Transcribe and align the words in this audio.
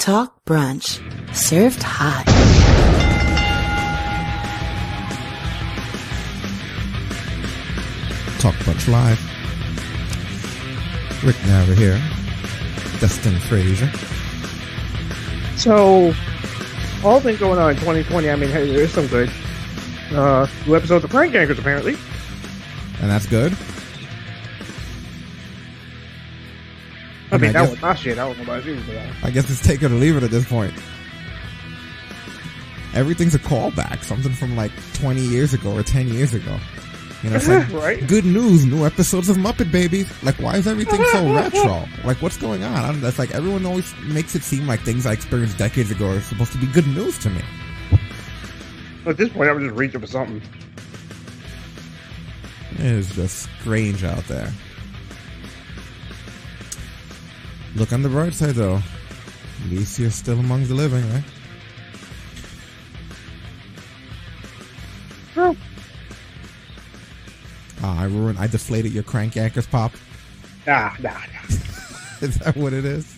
Talk 0.00 0.46
Brunch, 0.46 0.98
served 1.36 1.82
hot. 1.82 2.24
Talk 8.40 8.54
Brunch 8.64 8.88
Live. 8.88 9.20
Rick 11.22 11.36
Nava 11.44 11.74
here. 11.74 12.00
Dustin 12.98 13.38
Frazier. 13.40 13.92
So, 15.58 16.14
all 17.04 17.20
things 17.20 17.38
going 17.38 17.58
on 17.58 17.72
in 17.72 17.76
2020. 17.76 18.30
I 18.30 18.36
mean, 18.36 18.48
hey, 18.48 18.74
there's 18.74 18.92
some 18.94 19.06
good. 19.08 19.30
Uh, 20.12 20.46
new 20.66 20.76
episodes 20.76 21.04
of 21.04 21.10
Prank 21.10 21.34
Anchors 21.34 21.58
apparently. 21.58 21.98
And 23.02 23.10
that's 23.10 23.26
good. 23.26 23.54
I 27.32 27.38
mean, 27.38 27.50
I 27.50 27.52
that 27.52 27.60
guess- 27.62 27.70
was 27.70 27.82
my 27.82 27.94
shit. 27.94 28.18
I 28.18 28.26
don't 28.26 28.36
know 28.38 28.44
about 28.44 28.64
you, 28.64 28.80
but 28.86 28.96
uh, 28.96 29.12
I 29.24 29.30
guess 29.30 29.48
it's 29.50 29.62
take 29.62 29.82
it 29.82 29.90
or 29.90 29.94
leave 29.94 30.16
it 30.16 30.22
at 30.22 30.30
this 30.30 30.48
point. 30.48 30.74
Everything's 32.92 33.34
a 33.36 33.38
callback, 33.38 34.02
something 34.02 34.32
from 34.32 34.56
like 34.56 34.72
20 34.94 35.20
years 35.20 35.54
ago 35.54 35.72
or 35.76 35.82
10 35.84 36.08
years 36.08 36.34
ago. 36.34 36.58
You 37.22 37.30
know, 37.30 37.36
it's 37.36 37.46
like, 37.48 37.70
Right. 37.72 38.06
good 38.08 38.24
news, 38.24 38.64
new 38.66 38.84
episodes 38.84 39.28
of 39.28 39.36
Muppet 39.36 39.70
Babies. 39.70 40.10
Like, 40.24 40.34
why 40.36 40.56
is 40.56 40.66
everything 40.66 41.00
so 41.12 41.32
retro? 41.34 41.86
Like, 42.04 42.20
what's 42.20 42.36
going 42.36 42.64
on? 42.64 42.72
I 42.74 42.88
don't, 42.88 43.00
that's 43.00 43.18
like, 43.18 43.30
everyone 43.32 43.64
always 43.64 43.94
makes 44.02 44.34
it 44.34 44.42
seem 44.42 44.66
like 44.66 44.80
things 44.80 45.06
I 45.06 45.12
experienced 45.12 45.56
decades 45.56 45.90
ago 45.92 46.10
are 46.16 46.20
supposed 46.20 46.50
to 46.52 46.58
be 46.58 46.66
good 46.66 46.86
news 46.88 47.16
to 47.18 47.30
me. 47.30 47.42
at 49.06 49.16
this 49.16 49.28
point, 49.28 49.48
I 49.48 49.52
was 49.52 49.62
just 49.62 49.76
reaching 49.76 50.00
for 50.00 50.06
something. 50.08 50.42
It 52.72 52.80
is 52.86 53.14
just 53.14 53.48
strange 53.60 54.02
out 54.02 54.24
there. 54.26 54.50
Look 57.76 57.92
on 57.92 58.02
the 58.02 58.08
bright 58.08 58.34
side, 58.34 58.54
though. 58.54 58.76
At 59.64 59.70
least 59.70 59.98
you're 59.98 60.10
still 60.10 60.38
among 60.38 60.66
the 60.66 60.74
living, 60.74 61.08
right? 61.12 61.24
True. 65.34 65.56
Ah, 67.82 68.00
I 68.00 68.04
ruined. 68.04 68.38
I 68.38 68.46
deflated 68.46 68.92
your 68.92 69.02
Crank 69.02 69.34
Yankers 69.34 69.70
pop. 69.70 69.92
Nah, 70.66 70.92
nah, 71.00 71.10
nah. 71.10 71.40
Is 72.20 72.38
that 72.38 72.54
what 72.56 72.72
it 72.72 72.84
is? 72.84 73.16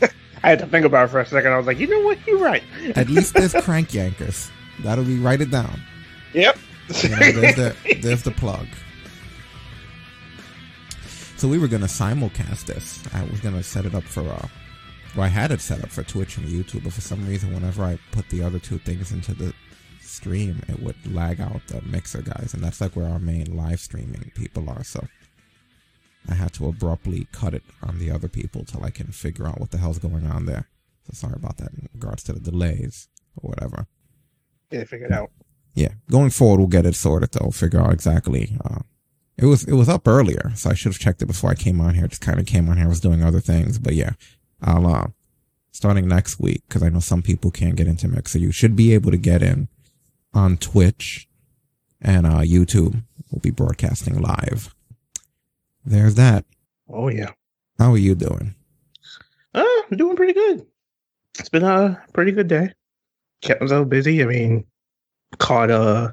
I 0.42 0.50
had 0.50 0.58
to 0.60 0.66
think 0.66 0.86
about 0.86 1.06
it 1.06 1.08
for 1.08 1.20
a 1.20 1.26
second. 1.26 1.52
I 1.52 1.58
was 1.58 1.66
like, 1.66 1.78
you 1.78 1.86
know 1.88 2.00
what? 2.00 2.18
You're 2.26 2.38
right. 2.38 2.62
At 2.94 3.08
least 3.08 3.34
there's 3.34 3.52
crank 3.64 3.90
yankers. 3.90 4.50
That'll 4.82 5.04
be 5.04 5.18
write 5.18 5.40
it 5.40 5.50
down. 5.50 5.80
Yep. 6.32 6.58
You 7.02 7.08
know, 7.10 7.16
there's 7.16 7.56
the 7.56 7.76
there's 8.00 8.22
the 8.22 8.30
plug. 8.30 8.66
So 11.38 11.48
we 11.48 11.58
were 11.58 11.68
gonna 11.68 11.86
simulcast 11.86 12.66
this. 12.66 13.02
I 13.14 13.22
was 13.24 13.40
gonna 13.40 13.62
set 13.62 13.86
it 13.86 13.94
up 13.94 14.02
for 14.02 14.22
uh 14.22 14.48
well 15.16 15.24
I 15.24 15.28
had 15.28 15.52
it 15.52 15.60
set 15.60 15.82
up 15.82 15.90
for 15.90 16.02
Twitch 16.02 16.36
and 16.36 16.48
YouTube, 16.48 16.84
but 16.84 16.92
for 16.92 17.00
some 17.00 17.26
reason 17.26 17.54
whenever 17.54 17.84
I 17.84 17.98
put 18.12 18.28
the 18.28 18.42
other 18.42 18.58
two 18.58 18.78
things 18.78 19.12
into 19.12 19.34
the 19.34 19.54
stream, 20.02 20.62
it 20.68 20.82
would 20.82 20.96
lag 21.14 21.40
out 21.40 21.62
the 21.68 21.80
mixer 21.82 22.22
guys, 22.22 22.54
and 22.54 22.62
that's 22.62 22.80
like 22.80 22.96
where 22.96 23.08
our 23.08 23.20
main 23.20 23.56
live 23.56 23.80
streaming 23.80 24.32
people 24.34 24.68
are, 24.68 24.82
so 24.84 25.06
I 26.28 26.34
had 26.34 26.52
to 26.54 26.66
abruptly 26.68 27.28
cut 27.32 27.54
it 27.54 27.62
on 27.82 27.98
the 27.98 28.10
other 28.10 28.28
people 28.28 28.64
till 28.64 28.84
I 28.84 28.90
can 28.90 29.08
figure 29.12 29.46
out 29.46 29.60
what 29.60 29.70
the 29.70 29.78
hell's 29.78 29.98
going 29.98 30.26
on 30.26 30.46
there. 30.46 30.68
So 31.06 31.12
sorry 31.14 31.34
about 31.36 31.58
that 31.58 31.72
in 31.72 31.88
regards 31.94 32.22
to 32.24 32.32
the 32.32 32.40
delays 32.40 33.08
or 33.36 33.50
whatever 33.50 33.86
yeah, 34.70 34.84
figure 34.84 35.06
it 35.06 35.12
out. 35.12 35.30
yeah, 35.74 35.90
going 36.10 36.30
forward, 36.30 36.58
we'll 36.58 36.68
get 36.68 36.86
it 36.86 36.96
sorted 36.96 37.30
though. 37.32 37.50
Figure 37.50 37.80
out 37.80 37.92
exactly. 37.92 38.58
Uh, 38.64 38.80
it 39.38 39.46
was 39.46 39.64
it 39.64 39.74
was 39.74 39.88
up 39.88 40.06
earlier, 40.08 40.52
so 40.56 40.70
I 40.70 40.74
should 40.74 40.92
have 40.92 41.00
checked 41.00 41.22
it 41.22 41.26
before 41.26 41.50
I 41.50 41.54
came 41.54 41.80
on 41.80 41.94
here. 41.94 42.08
Just 42.08 42.20
kind 42.22 42.40
of 42.40 42.46
came 42.46 42.68
on 42.68 42.76
here, 42.76 42.88
was 42.88 43.00
doing 43.00 43.22
other 43.22 43.40
things, 43.40 43.78
but 43.78 43.94
yeah, 43.94 44.12
I'll 44.60 44.86
uh, 44.86 45.06
starting 45.70 46.08
next 46.08 46.40
week 46.40 46.62
because 46.68 46.82
I 46.82 46.88
know 46.88 46.98
some 46.98 47.22
people 47.22 47.52
can't 47.52 47.76
get 47.76 47.86
into 47.86 48.08
Mixer. 48.08 48.38
You 48.38 48.50
should 48.50 48.74
be 48.74 48.92
able 48.94 49.12
to 49.12 49.16
get 49.16 49.42
in 49.42 49.68
on 50.34 50.56
Twitch 50.56 51.28
and 52.02 52.26
uh, 52.26 52.40
YouTube. 52.40 53.02
We'll 53.30 53.40
be 53.40 53.50
broadcasting 53.50 54.20
live. 54.20 54.74
There's 55.84 56.16
that. 56.16 56.44
Oh 56.88 57.08
yeah. 57.08 57.30
How 57.78 57.92
are 57.92 57.98
you 57.98 58.16
doing? 58.16 58.56
Uh, 59.54 59.64
I'm 59.90 59.96
doing 59.96 60.16
pretty 60.16 60.32
good. 60.32 60.66
It's 61.38 61.48
been 61.48 61.62
a 61.62 62.02
pretty 62.12 62.32
good 62.32 62.48
day. 62.48 62.72
Kept 63.40 63.60
myself 63.60 63.88
busy. 63.88 64.20
I 64.22 64.26
mean, 64.26 64.64
caught 65.38 65.70
uh 65.70 66.12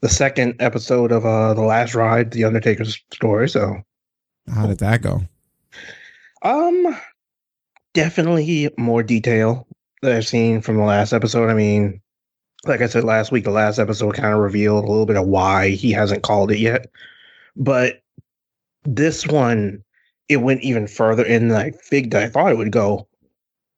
the 0.00 0.08
second 0.08 0.56
episode 0.60 1.12
of 1.12 1.24
uh 1.26 1.54
the 1.54 1.62
last 1.62 1.94
ride, 1.94 2.30
the 2.32 2.44
Undertaker's 2.44 3.00
story. 3.12 3.48
So, 3.48 3.82
How 4.54 4.66
did 4.66 4.78
that 4.78 5.02
go? 5.02 5.22
um, 6.42 6.96
definitely 7.94 8.70
more 8.78 9.02
detail 9.02 9.66
that 10.02 10.12
I've 10.12 10.26
seen 10.26 10.60
from 10.62 10.76
the 10.76 10.82
last 10.84 11.12
episode. 11.12 11.50
I 11.50 11.54
mean, 11.54 12.00
like 12.64 12.80
I 12.80 12.86
said 12.86 13.04
last 13.04 13.30
week, 13.32 13.44
the 13.44 13.50
last 13.50 13.78
episode 13.78 14.14
kind 14.14 14.32
of 14.32 14.40
revealed 14.40 14.84
a 14.84 14.88
little 14.88 15.06
bit 15.06 15.16
of 15.16 15.26
why 15.26 15.70
he 15.70 15.92
hasn't 15.92 16.22
called 16.22 16.50
it 16.50 16.58
yet. 16.58 16.90
But 17.56 18.02
this 18.84 19.26
one, 19.26 19.84
it 20.28 20.38
went 20.38 20.62
even 20.62 20.86
further 20.86 21.24
in 21.24 21.48
than 21.48 21.58
I 21.60 21.70
figured 21.72 22.14
I 22.14 22.28
thought 22.28 22.52
it 22.52 22.56
would 22.58 22.72
go. 22.72 23.06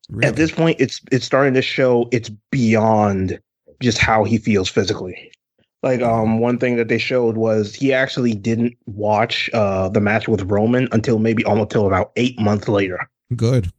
Really? 0.09 0.29
At 0.29 0.37
this 0.37 0.53
point, 0.53 0.77
it's 0.81 1.01
it's 1.11 1.25
starting 1.25 1.55
to 1.55 1.63
show 1.63 2.09
it's 2.13 2.29
beyond 2.51 3.41
just 3.81 3.99
how 3.99 4.23
he 4.25 4.39
feels 4.39 4.69
physically. 4.69 5.33
Like 5.83 6.01
um 6.01 6.39
one 6.39 6.59
thing 6.59 6.77
that 6.77 6.89
they 6.89 6.99
showed 6.99 7.37
was 7.37 7.75
he 7.75 7.93
actually 7.93 8.35
didn't 8.35 8.77
watch 8.87 9.51
uh 9.53 9.89
the 9.89 10.01
match 10.01 10.29
with 10.29 10.43
Roman 10.43 10.89
until 10.93 11.19
maybe 11.19 11.45
almost 11.45 11.71
till 11.71 11.87
about 11.87 12.13
eight 12.17 12.39
months 12.39 12.69
later. 12.69 12.99
good. 13.35 13.71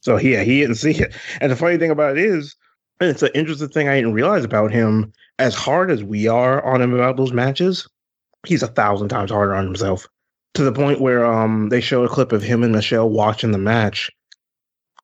So 0.00 0.18
yeah, 0.18 0.42
he 0.42 0.60
didn't 0.60 0.76
see 0.76 0.92
it. 0.92 1.14
And 1.40 1.50
the 1.50 1.56
funny 1.56 1.78
thing 1.78 1.90
about 1.90 2.18
it 2.18 2.24
is, 2.24 2.56
and 3.00 3.08
it's 3.10 3.22
an 3.22 3.30
interesting 3.34 3.68
thing 3.68 3.88
I 3.88 3.96
didn't 3.96 4.14
realize 4.14 4.44
about 4.44 4.72
him. 4.72 5.12
As 5.38 5.54
hard 5.54 5.90
as 5.90 6.02
we 6.04 6.28
are 6.28 6.64
on 6.64 6.82
him 6.82 6.92
about 6.94 7.16
those 7.16 7.32
matches, 7.32 7.88
he's 8.46 8.62
a 8.62 8.68
thousand 8.68 9.08
times 9.08 9.30
harder 9.30 9.54
on 9.54 9.64
himself. 9.64 10.08
To 10.54 10.62
the 10.64 10.72
point 10.72 11.00
where 11.00 11.24
um 11.24 11.70
they 11.70 11.80
show 11.80 12.04
a 12.04 12.08
clip 12.08 12.32
of 12.32 12.42
him 12.42 12.62
and 12.62 12.72
Michelle 12.72 13.08
watching 13.08 13.50
the 13.50 13.58
match. 13.58 14.10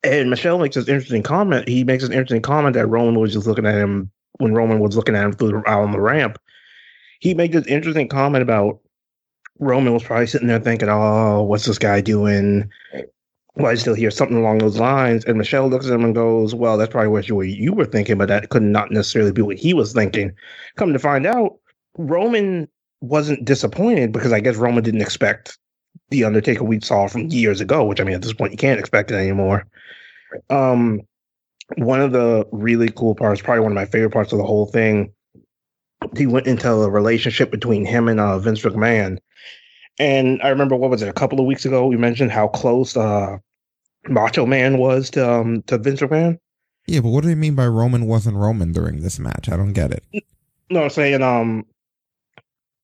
And 0.04 0.30
Michelle 0.30 0.58
makes 0.58 0.76
this 0.76 0.88
interesting 0.88 1.24
comment. 1.24 1.66
He 1.66 1.82
makes 1.82 2.04
an 2.04 2.12
interesting 2.12 2.42
comment 2.42 2.74
that 2.74 2.86
Roman 2.86 3.18
was 3.18 3.32
just 3.32 3.48
looking 3.48 3.66
at 3.66 3.74
him 3.74 4.12
when 4.38 4.54
Roman 4.54 4.78
was 4.80 4.96
looking 4.96 5.14
at 5.14 5.24
him 5.24 5.32
through 5.32 5.50
the, 5.50 5.70
out 5.70 5.82
on 5.82 5.92
the 5.92 6.00
ramp. 6.00 6.38
He 7.20 7.34
made 7.34 7.52
this 7.52 7.66
interesting 7.66 8.08
comment 8.08 8.42
about 8.42 8.80
Roman 9.58 9.92
was 9.92 10.04
probably 10.04 10.26
sitting 10.26 10.48
there 10.48 10.60
thinking, 10.60 10.88
"Oh, 10.88 11.42
what's 11.42 11.64
this 11.64 11.78
guy 11.78 12.00
doing? 12.00 12.70
Why 13.54 13.72
he 13.72 13.76
still 13.76 13.94
here?" 13.94 14.10
Something 14.10 14.36
along 14.36 14.58
those 14.58 14.78
lines. 14.78 15.24
And 15.24 15.36
Michelle 15.36 15.68
looks 15.68 15.86
at 15.86 15.92
him 15.92 16.04
and 16.04 16.14
goes, 16.14 16.54
"Well, 16.54 16.78
that's 16.78 16.92
probably 16.92 17.08
what 17.08 17.28
you 17.28 17.34
were, 17.34 17.44
you 17.44 17.72
were 17.72 17.84
thinking, 17.84 18.18
but 18.18 18.28
that 18.28 18.50
could 18.50 18.62
not 18.62 18.92
necessarily 18.92 19.32
be 19.32 19.42
what 19.42 19.56
he 19.58 19.74
was 19.74 19.92
thinking." 19.92 20.32
Come 20.76 20.92
to 20.92 20.98
find 20.98 21.26
out, 21.26 21.58
Roman 21.96 22.68
wasn't 23.00 23.44
disappointed 23.44 24.12
because 24.12 24.32
I 24.32 24.40
guess 24.40 24.56
Roman 24.56 24.84
didn't 24.84 25.02
expect 25.02 25.58
the 26.10 26.24
Undertaker 26.24 26.64
we 26.64 26.80
saw 26.80 27.08
from 27.08 27.26
years 27.26 27.60
ago. 27.60 27.84
Which 27.84 28.00
I 28.00 28.04
mean, 28.04 28.14
at 28.14 28.22
this 28.22 28.32
point, 28.32 28.52
you 28.52 28.58
can't 28.58 28.78
expect 28.80 29.10
it 29.10 29.16
anymore. 29.16 29.66
Um, 30.50 31.02
one 31.76 32.00
of 32.00 32.12
the 32.12 32.46
really 32.52 32.88
cool 32.88 33.14
parts, 33.14 33.42
probably 33.42 33.60
one 33.60 33.72
of 33.72 33.76
my 33.76 33.86
favorite 33.86 34.12
parts 34.12 34.32
of 34.32 34.38
the 34.38 34.44
whole 34.44 34.66
thing, 34.66 35.12
he 36.16 36.26
went 36.26 36.46
into 36.46 36.70
a 36.70 36.90
relationship 36.90 37.50
between 37.50 37.84
him 37.84 38.08
and 38.08 38.20
uh, 38.20 38.38
Vince 38.38 38.62
McMahon. 38.62 39.18
And 39.98 40.40
I 40.42 40.48
remember 40.48 40.76
what 40.76 40.90
was 40.90 41.02
it 41.02 41.08
a 41.08 41.12
couple 41.12 41.40
of 41.40 41.46
weeks 41.46 41.64
ago? 41.64 41.86
We 41.86 41.96
mentioned 41.96 42.30
how 42.30 42.48
close 42.48 42.96
uh, 42.96 43.38
Macho 44.08 44.46
Man 44.46 44.78
was 44.78 45.10
to 45.10 45.28
um, 45.28 45.62
to 45.62 45.76
Vince 45.76 46.00
McMahon. 46.00 46.38
Yeah, 46.86 47.00
but 47.00 47.10
what 47.10 47.22
do 47.22 47.28
you 47.28 47.36
mean 47.36 47.54
by 47.54 47.66
Roman 47.66 48.06
wasn't 48.06 48.36
Roman 48.36 48.72
during 48.72 49.00
this 49.00 49.18
match? 49.18 49.48
I 49.48 49.56
don't 49.56 49.72
get 49.72 49.90
it. 49.90 50.24
No, 50.70 50.84
I'm 50.84 50.90
saying 50.90 51.22
um, 51.22 51.66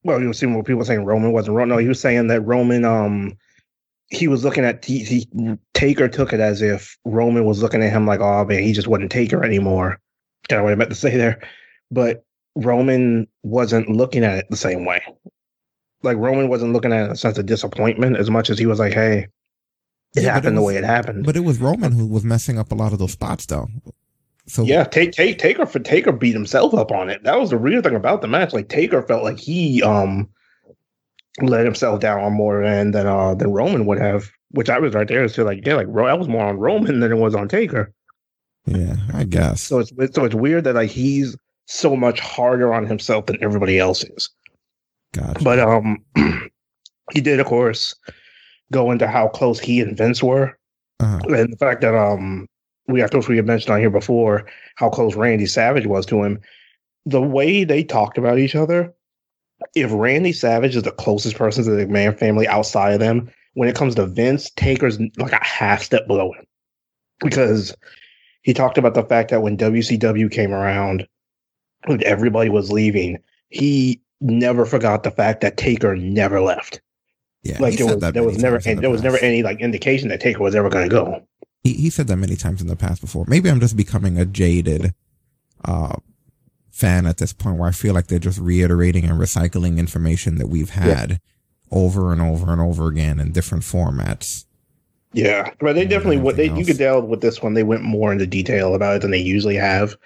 well, 0.05 0.21
you 0.21 0.27
were 0.27 0.35
seeing 0.35 0.55
what 0.55 0.67
people 0.67 0.79
were 0.79 0.85
saying 0.85 1.05
Roman 1.05 1.33
wasn't 1.33 1.57
Roman. 1.57 1.71
No, 1.71 1.79
he 1.79 1.89
was 1.89 2.01
saying 2.01 2.27
that 2.29 2.43
Roman 2.43 2.85
um, 2.85 3.37
he 4.15 4.29
was 4.29 4.45
looking 4.45 4.65
at 4.65 4.85
he, 4.85 5.05
he 5.05 5.29
Taker 5.75 6.09
took 6.09 6.33
it 6.33 6.41
as 6.41 6.63
if 6.63 6.97
Roman 7.05 7.45
was 7.45 7.63
looking 7.63 7.83
at 7.83 7.93
him 7.93 8.07
like, 8.07 8.21
oh 8.21 8.45
man, 8.45 8.63
he 8.63 8.73
just 8.73 8.89
wasn't 8.89 9.13
Taker 9.13 9.45
anymore. 9.45 9.99
Kind 10.49 10.61
of 10.61 10.65
what 10.65 10.73
I 10.73 10.77
meant 10.77 10.91
to 10.91 10.97
say 10.97 11.17
there, 11.17 11.41
but 11.91 12.25
Roman 12.57 13.27
wasn't 13.43 13.89
looking 13.89 14.25
at 14.25 14.39
it 14.39 14.47
the 14.51 14.57
same 14.57 14.85
way. 14.85 15.03
Like 16.03 16.17
Roman 16.19 16.49
wasn't 16.49 16.73
looking 16.73 16.93
at 16.93 17.03
it 17.03 17.07
in 17.07 17.11
a 17.13 17.17
sense 17.17 17.39
of 17.39 17.47
disappointment 17.47 18.17
as 18.17 18.31
much 18.31 18.51
as 18.51 18.59
he 18.59 18.67
was 18.67 18.79
like, 18.79 18.93
hey, 18.93 19.29
it 20.15 20.23
Yeah, 20.23 20.23
but 20.23 20.29
it 20.29 20.33
happened 20.33 20.57
the 20.59 20.63
way 20.63 20.77
it 20.77 20.85
happened. 20.85 21.25
But 21.25 21.37
it 21.37 21.45
was 21.45 21.59
Roman 21.59 21.93
who 21.93 22.07
was 22.07 22.25
messing 22.25 22.59
up 22.59 22.71
a 22.71 22.75
lot 22.75 22.93
of 22.93 22.99
those 22.99 23.13
spots, 23.13 23.47
though. 23.47 23.69
So 24.47 24.63
Yeah, 24.63 24.85
take 24.85 25.13
take 25.13 25.39
Taker 25.39 25.67
for 25.67 25.79
Taker 25.79 26.13
beat 26.13 26.35
himself 26.35 26.75
up 26.75 26.93
on 26.93 27.09
it. 27.09 27.23
That 27.25 27.41
was 27.41 27.51
the 27.51 27.57
real 27.57 27.81
thing 27.81 27.95
about 27.95 28.21
the 28.21 28.29
match. 28.29 28.53
Like 28.53 28.69
Taker 28.69 29.03
felt 29.03 29.25
like 29.25 29.39
he 29.39 29.83
um 29.83 30.29
let 31.43 31.65
himself 31.65 32.01
down 32.01 32.21
on 32.21 32.33
more 32.33 32.63
than 32.63 32.93
than 32.93 33.07
uh 33.07 33.35
than 33.35 33.53
Roman 33.53 33.87
would 33.87 33.99
have. 33.99 34.31
Which 34.51 34.71
I 34.71 34.79
was 34.79 34.95
right 34.95 35.09
there 35.09 35.27
to 35.29 35.45
like 35.45 35.67
yeah, 35.67 35.75
like 35.75 35.89
Ro- 35.89 36.07
that 36.07 36.19
was 36.19 36.29
more 36.29 36.45
on 36.45 36.59
Roman 36.59 37.01
than 37.01 37.11
it 37.11 37.17
was 37.19 37.35
on 37.35 37.49
Taker. 37.49 37.93
yeah, 38.67 38.97
I 39.13 39.25
guess. 39.25 39.63
So 39.63 39.81
it's 39.81 39.91
it's- 39.93 40.15
so 40.15 40.25
it's 40.25 40.35
weird 40.35 40.65
that 40.65 40.75
like 40.75 40.91
he's 40.91 41.37
so 41.67 41.97
much 41.97 42.21
harder 42.21 42.73
on 42.75 42.87
himself 42.87 43.27
than 43.27 43.39
everybody 43.43 43.79
else 43.79 44.05
is. 44.05 44.29
Gotcha. 45.13 45.43
But 45.43 45.59
um 45.59 45.99
he 47.13 47.21
did 47.21 47.41
of 47.41 47.47
course 47.47 47.95
go 48.73 48.91
into 48.91 49.07
how 49.07 49.29
close 49.29 49.59
he 49.61 49.81
and 49.81 49.97
Vince 49.97 50.23
were 50.23 50.57
uh-huh. 51.01 51.21
and 51.29 51.53
the 51.53 51.57
fact 51.57 51.81
that 51.83 51.95
um 51.95 52.47
we 52.87 53.01
of 53.01 53.11
course 53.11 53.29
we 53.29 53.37
had 53.37 53.47
mentioned 53.47 53.73
on 53.73 53.81
here 53.81 53.91
before 53.91 54.47
how 54.77 54.89
close 54.89 55.15
Randy 55.17 55.47
Savage 55.47 55.87
was 55.87 56.07
to 56.07 56.23
him. 56.23 56.41
The 57.07 57.23
way 57.23 57.65
they 57.65 57.83
talked 57.85 58.19
about 58.19 58.39
each 58.39 58.55
other, 58.55 58.93
if 59.75 59.91
Randy 59.93 60.33
Savage 60.33 60.77
is 60.77 60.83
the 60.83 60.91
closest 60.91 61.37
person 61.37 61.65
to 61.65 61.71
the 61.71 61.87
McMahon 61.87 62.19
family 62.19 62.47
outside 62.47 62.93
of 62.93 63.01
them, 63.01 63.31
when 63.55 63.69
it 63.69 63.77
comes 63.77 63.95
to 63.95 64.07
Vince, 64.07 64.51
Taker's 64.51 64.99
like 65.17 65.33
a 65.33 65.45
half 65.45 65.83
step 65.83 66.07
below 66.07 66.33
him. 66.33 66.45
Because 67.21 67.75
he 68.43 68.53
talked 68.53 68.79
about 68.79 68.95
the 68.95 69.05
fact 69.05 69.31
that 69.31 69.43
when 69.43 69.57
WCW 69.57 70.31
came 70.31 70.53
around, 70.53 71.07
when 71.87 72.03
everybody 72.05 72.51
was 72.51 72.71
leaving, 72.71 73.19
he 73.49 74.01
never 74.21 74.65
forgot 74.65 75.03
the 75.03 75.11
fact 75.11 75.41
that 75.43 75.57
Taker 75.57 75.97
never 75.97 76.41
left. 76.41 76.81
Yeah, 77.43 77.59
Like 77.61 77.77
there 77.77 77.87
was 77.87 78.13
there 78.13 78.25
was 78.25 78.39
never 78.39 78.57
in 78.57 78.77
the 78.77 78.81
there 78.81 78.91
was 78.91 79.03
never 79.03 79.19
any 79.19 79.43
like 79.43 79.61
indication 79.61 80.09
that 80.09 80.21
Taker 80.21 80.43
was 80.43 80.55
ever 80.55 80.71
going 80.71 80.89
to 80.89 80.91
go. 80.91 81.23
He 81.63 81.75
he 81.75 81.91
said 81.91 82.07
that 82.07 82.17
many 82.17 82.37
times 82.37 82.63
in 82.63 82.69
the 82.69 82.77
past 82.77 83.03
before. 83.03 83.27
Maybe 83.29 83.51
I'm 83.51 83.61
just 83.61 83.77
becoming 83.77 84.19
a 84.19 84.25
jaded 84.25 84.95
uh 85.65 85.97
fan 86.75 87.07
at 87.07 87.19
this 87.19 87.33
point 87.33 87.57
where 87.57 87.69
I 87.69 87.73
feel 87.73 87.95
like 87.95 88.09
they're 88.09 88.19
just 88.19 88.41
reiterating 88.41 89.05
and 89.05 89.19
recycling 89.19 89.79
information 89.79 90.39
that 90.39 90.49
we've 90.49 90.71
had 90.71 91.21
over 91.71 92.13
and 92.13 92.21
over 92.21 92.51
and 92.51 92.61
over 92.61 92.89
again 92.89 93.21
in 93.21 93.31
different 93.31 93.63
formats. 93.63 94.45
Yeah, 95.13 95.51
but 95.61 95.75
they 95.75 95.87
definitely 95.87 96.19
what 96.19 96.37
they 96.37 96.47
anything 96.47 96.59
you 96.59 96.67
could 96.67 96.79
tell 96.79 97.01
with 97.01 97.21
this 97.21 97.41
one 97.41 97.55
they 97.55 97.63
went 97.63 97.85
more 97.85 98.11
into 98.11 98.27
detail 98.27 98.75
about 98.75 98.97
it 98.97 99.03
than 99.03 99.13
they 99.13 99.19
usually 99.19 99.55
have. 99.55 99.97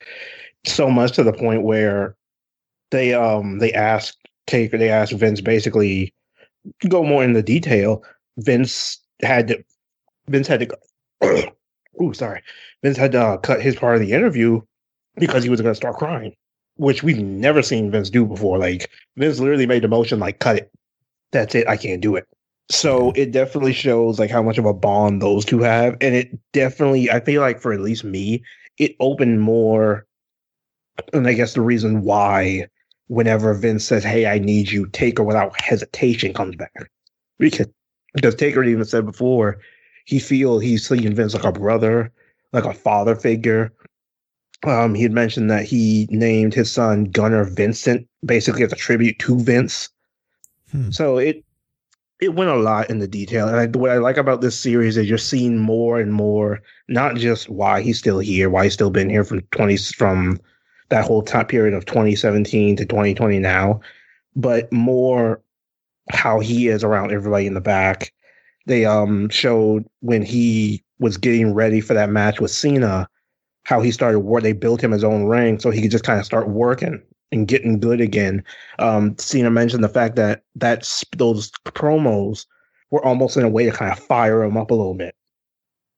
So 0.67 0.91
much 0.91 1.12
to 1.12 1.23
the 1.23 1.32
point 1.32 1.62
where 1.62 2.15
they 2.91 3.14
um 3.14 3.59
they 3.59 3.73
asked 3.73 4.19
Taker 4.47 4.76
they 4.76 4.91
asked 4.91 5.12
Vince 5.12 5.41
basically 5.41 6.12
to 6.81 6.88
go 6.88 7.03
more 7.03 7.25
into 7.25 7.43
detail. 7.43 8.05
Vince 8.37 8.99
had 9.23 9.49
to 9.49 9.64
Vince 10.29 10.47
had 10.47 10.61
to 10.61 10.67
go 10.67 10.76
Ooh, 12.03 12.12
sorry. 12.12 12.43
Vince 12.82 12.99
had 12.99 13.12
to 13.12 13.21
uh, 13.21 13.37
cut 13.38 13.62
his 13.62 13.75
part 13.75 13.97
of 13.97 14.03
the 14.03 14.12
interview 14.12 14.61
because 15.17 15.43
he 15.43 15.50
was 15.50 15.62
going 15.62 15.73
to 15.73 15.76
start 15.76 15.97
crying, 15.97 16.35
which 16.78 17.02
we've 17.02 17.19
never 17.19 17.62
seen 17.62 17.90
Vince 17.90 18.08
do 18.08 18.25
before. 18.25 18.58
Like 18.58 18.90
Vince 19.16 19.38
literally 19.38 19.66
made 19.66 19.82
the 19.82 19.88
motion 19.88 20.19
like 20.19 20.38
cut 20.38 20.56
it. 20.56 20.72
That's 21.32 21.54
it. 21.54 21.69
I 21.69 21.76
can't 21.76 22.00
do 22.00 22.16
it. 22.16 22.26
So 22.70 23.12
it 23.12 23.32
definitely 23.32 23.72
shows 23.72 24.19
like 24.19 24.30
how 24.30 24.42
much 24.42 24.58
of 24.58 24.64
a 24.64 24.75
bond 24.75 25.22
those 25.22 25.44
two 25.44 25.60
have, 25.60 25.96
and 26.00 26.14
it 26.14 26.38
definitely 26.52 27.10
I 27.10 27.20
feel 27.20 27.40
like 27.40 27.60
for 27.60 27.72
at 27.72 27.80
least 27.80 28.04
me, 28.04 28.42
it 28.78 28.94
opened 29.00 29.40
more. 29.40 30.06
And 31.12 31.26
I 31.26 31.32
guess 31.32 31.54
the 31.54 31.60
reason 31.60 32.02
why, 32.02 32.66
whenever 33.06 33.54
Vince 33.54 33.84
says, 33.84 34.04
"Hey, 34.04 34.26
I 34.26 34.38
need 34.38 34.70
you," 34.70 34.86
Taker 34.88 35.22
without 35.22 35.58
hesitation 35.60 36.34
comes 36.34 36.56
back 36.56 36.90
because 37.38 37.69
because 38.14 38.34
Taker 38.34 38.62
even 38.64 38.84
said 38.84 39.06
before 39.06 39.58
he 40.04 40.19
feel 40.19 40.58
he's 40.58 40.86
seeing 40.86 41.14
Vince 41.14 41.34
like 41.34 41.44
a 41.44 41.52
brother, 41.52 42.12
like 42.52 42.64
a 42.64 42.75
father 42.75 43.14
figure. 43.14 43.72
Um, 44.66 44.94
he 44.94 45.02
had 45.02 45.12
mentioned 45.12 45.50
that 45.50 45.64
he 45.64 46.08
named 46.10 46.52
his 46.52 46.70
son 46.70 47.05
Gunnar 47.05 47.44
Vincent, 47.44 48.08
basically 48.25 48.64
as 48.64 48.72
a 48.72 48.76
tribute 48.76 49.19
to 49.20 49.38
Vince. 49.38 49.88
Hmm. 50.72 50.90
So 50.90 51.19
it 51.19 51.44
it 52.20 52.34
went 52.34 52.50
a 52.50 52.56
lot 52.56 52.90
in 52.90 52.99
the 52.99 53.06
detail, 53.06 53.46
and 53.46 53.56
I, 53.56 53.78
what 53.78 53.93
I 53.93 53.99
like 53.99 54.16
about 54.16 54.40
this 54.40 54.58
series 54.58 54.96
is 54.96 55.08
you're 55.08 55.19
seeing 55.19 55.58
more 55.58 56.00
and 56.00 56.12
more, 56.12 56.60
not 56.88 57.14
just 57.14 57.49
why 57.49 57.81
he's 57.81 57.99
still 57.99 58.19
here, 58.19 58.50
why 58.50 58.64
he's 58.64 58.75
still 58.75 58.90
been 58.90 59.08
here 59.08 59.25
from 59.25 59.43
twenty 59.52 59.76
from 59.76 60.40
that 60.88 61.04
whole 61.04 61.22
time 61.22 61.46
period 61.46 61.75
of 61.75 61.84
2017 61.84 62.76
to 62.76 62.87
2020 62.87 63.38
now, 63.38 63.81
but 64.34 64.72
more 64.72 65.40
how 66.11 66.40
he 66.40 66.69
is 66.69 66.82
around 66.82 67.12
everybody 67.12 67.46
in 67.46 67.54
the 67.54 67.61
back. 67.61 68.12
They 68.66 68.84
um 68.84 69.28
showed 69.28 69.87
when 70.00 70.22
he 70.22 70.82
was 70.99 71.16
getting 71.16 71.54
ready 71.54 71.81
for 71.81 71.94
that 71.94 72.11
match 72.11 72.40
with 72.40 72.50
Cena, 72.50 73.08
how 73.69 73.82
he 73.82 73.91
started 73.91 74.20
work. 74.20 74.43
They 74.43 74.55
built 74.55 74.82
him 74.82 74.93
his 74.93 75.05
own 75.05 75.25
ring 75.25 75.59
so 75.59 75.70
he 75.70 75.82
could 75.82 75.91
just 75.91 76.03
kind 76.05 76.19
of 76.19 76.25
start 76.25 76.49
working 76.49 77.03
and 77.31 77.47
getting 77.47 77.79
good 77.79 78.00
again. 78.00 78.43
Um, 78.79 79.15
Cena 79.19 79.50
mentioned 79.50 79.85
the 79.85 79.91
fact 79.91 80.17
that 80.17 80.43
that's 80.55 81.05
those 81.19 81.50
promos 81.67 82.47
were 82.91 83.05
almost 83.05 83.37
in 83.37 83.44
a 83.44 83.49
way 83.50 83.67
to 83.67 83.70
kind 83.70 83.93
of 83.93 83.99
fire 83.99 84.43
him 84.43 84.56
up 84.56 84.70
a 84.70 84.75
little 84.75 84.94
bit. 84.94 85.15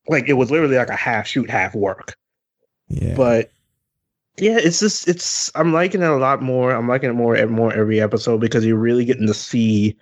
Like 0.09 0.29
it 0.29 0.33
was 0.33 0.51
literally 0.51 0.79
like 0.79 0.89
a 0.89 0.97
half 0.97 1.29
shoot, 1.29 1.49
half 1.49 1.77
work. 1.77 2.17
Yeah. 2.89 3.15
But 3.15 3.53
yeah, 4.37 4.59
it's 4.59 4.81
just 4.81 5.07
it's 5.07 5.53
I'm 5.55 5.73
liking 5.73 6.03
it 6.03 6.11
a 6.11 6.17
lot 6.17 6.43
more. 6.43 6.73
I'm 6.73 6.89
liking 6.89 7.11
it 7.11 7.13
more 7.13 7.37
and 7.37 7.53
more 7.53 7.73
every 7.73 8.01
episode 8.01 8.41
because 8.41 8.67
you're 8.67 8.77
really 8.77 9.05
getting 9.05 9.29
to 9.29 9.35
see 9.35 9.97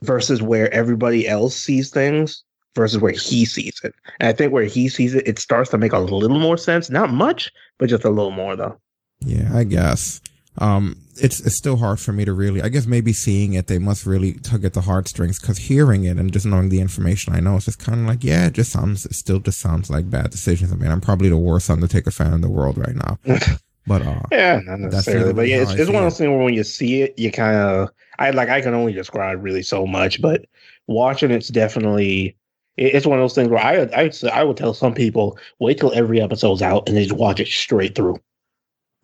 versus 0.00 0.40
where 0.40 0.72
everybody 0.72 1.28
else 1.28 1.54
sees 1.54 1.90
things 1.90 2.42
versus 2.74 3.00
where 3.00 3.12
he 3.12 3.44
sees 3.44 3.80
it. 3.84 3.94
And 4.20 4.28
I 4.28 4.32
think 4.32 4.52
where 4.52 4.64
he 4.64 4.88
sees 4.88 5.14
it, 5.14 5.26
it 5.26 5.38
starts 5.38 5.70
to 5.70 5.78
make 5.78 5.92
a 5.92 5.98
little 5.98 6.38
more 6.38 6.56
sense. 6.56 6.90
Not 6.90 7.10
much, 7.12 7.52
but 7.78 7.88
just 7.88 8.04
a 8.04 8.10
little 8.10 8.30
more 8.30 8.56
though. 8.56 8.78
Yeah, 9.20 9.50
I 9.54 9.64
guess. 9.64 10.20
Um, 10.58 10.96
it's 11.16 11.40
it's 11.40 11.56
still 11.56 11.76
hard 11.76 11.98
for 12.00 12.12
me 12.12 12.24
to 12.24 12.32
really. 12.32 12.60
I 12.62 12.68
guess 12.68 12.86
maybe 12.86 13.12
seeing 13.12 13.54
it, 13.54 13.66
they 13.68 13.78
must 13.78 14.04
really 14.06 14.34
tug 14.34 14.64
at 14.64 14.74
the 14.74 14.82
heartstrings 14.82 15.38
because 15.40 15.58
hearing 15.58 16.04
it 16.04 16.18
and 16.18 16.32
just 16.32 16.44
knowing 16.46 16.68
the 16.68 16.80
information 16.80 17.34
I 17.34 17.40
know, 17.40 17.56
it's 17.56 17.64
just 17.66 17.78
kind 17.78 18.00
of 18.00 18.06
like, 18.06 18.22
yeah, 18.24 18.46
it 18.46 18.52
just 18.54 18.72
sounds. 18.72 19.06
It 19.06 19.14
still 19.14 19.38
just 19.40 19.60
sounds 19.60 19.88
like 19.90 20.10
bad 20.10 20.30
decisions. 20.30 20.72
I 20.72 20.76
mean, 20.76 20.90
I'm 20.90 21.00
probably 21.00 21.28
the 21.28 21.38
worst 21.38 21.70
Undertaker 21.70 22.10
fan 22.10 22.34
in 22.34 22.40
the 22.42 22.50
world 22.50 22.78
right 22.78 22.94
now. 22.96 23.18
But 23.84 24.02
uh, 24.02 24.20
Yeah, 24.30 24.60
not 24.64 24.78
necessarily, 24.78 25.32
but 25.32 25.48
yeah, 25.48 25.62
it's, 25.62 25.72
it's 25.72 25.88
one 25.90 25.96
of 25.96 26.02
those 26.04 26.18
things 26.18 26.28
where 26.28 26.38
when 26.44 26.54
you 26.54 26.62
see 26.62 27.02
it, 27.02 27.18
you 27.18 27.32
kind 27.32 27.56
of 27.56 27.90
I 28.18 28.30
like 28.30 28.48
I 28.48 28.60
can 28.60 28.74
only 28.74 28.92
describe 28.92 29.42
really 29.42 29.62
so 29.62 29.86
much, 29.86 30.20
but 30.22 30.44
watching 30.86 31.30
it's 31.32 31.48
definitely 31.48 32.26
it- 32.26 32.36
it's 32.76 33.06
one 33.06 33.18
of 33.18 33.22
those 33.22 33.34
things 33.34 33.48
where 33.48 33.64
I 33.64 33.82
I 33.94 34.10
I 34.32 34.44
would 34.44 34.56
tell 34.56 34.74
some 34.74 34.94
people 34.94 35.38
wait 35.58 35.78
till 35.78 35.92
every 35.94 36.20
episode's 36.20 36.62
out 36.62 36.88
and 36.88 36.96
they 36.96 37.04
just 37.04 37.16
watch 37.16 37.40
it 37.40 37.48
straight 37.48 37.94
through. 37.94 38.20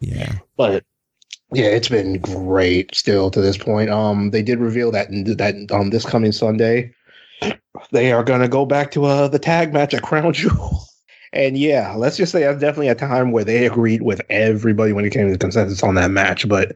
yeah, 0.01 0.39
But 0.57 0.85
yeah, 1.53 1.67
it's 1.67 1.89
been 1.89 2.19
great 2.21 2.95
still 2.95 3.31
to 3.31 3.41
this 3.41 3.57
point. 3.57 3.91
Um, 3.91 4.31
they 4.31 4.43
did 4.43 4.59
reveal 4.59 4.91
that 4.93 5.09
that 5.11 5.73
um 5.73 5.91
this 5.91 6.05
coming 6.07 6.33
Sunday 6.33 6.93
they 7.93 8.13
are 8.13 8.25
gonna 8.25 8.49
go 8.49 8.67
back 8.67 8.91
to 8.93 9.05
uh 9.05 9.29
the 9.29 9.39
tag 9.39 9.73
match 9.73 9.95
at 9.95 10.03
Crown 10.03 10.33
Jewel. 10.35 10.89
And 11.33 11.59
yeah, 11.59 11.95
let's 11.95 12.17
just 12.17 12.33
say 12.33 12.41
that's 12.41 12.61
definitely 12.61 12.89
a 12.89 12.95
time 12.95 13.33
where 13.33 13.45
they 13.45 13.67
agreed 13.67 14.03
with 14.03 14.23
everybody 14.31 14.93
when 14.93 15.05
it 15.05 15.11
came 15.11 15.27
to 15.27 15.33
the 15.33 15.39
consensus 15.39 15.83
on 15.83 15.95
that 15.97 16.11
match. 16.11 16.49
But 16.49 16.75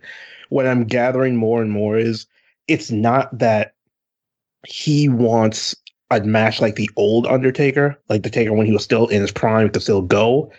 what 0.51 0.67
I'm 0.67 0.85
gathering 0.85 1.37
more 1.37 1.63
and 1.63 1.71
more 1.71 1.97
is 1.97 2.27
it's 2.69 2.91
not 2.91 3.37
that 3.39 3.75
he 4.67 5.09
wants 5.09 5.75
a 6.17 6.25
match 6.25 6.61
like 6.61 6.77
the 6.77 6.91
old 6.97 7.27
Undertaker, 7.27 7.99
like 8.09 8.23
the 8.23 8.31
Taker 8.31 8.53
when 8.53 8.67
he 8.67 8.73
was 8.73 8.85
still 8.85 9.07
in 9.09 9.21
his 9.21 9.33
prime, 9.33 9.71
could 9.71 9.83
still 9.83 10.03
go, 10.03 10.53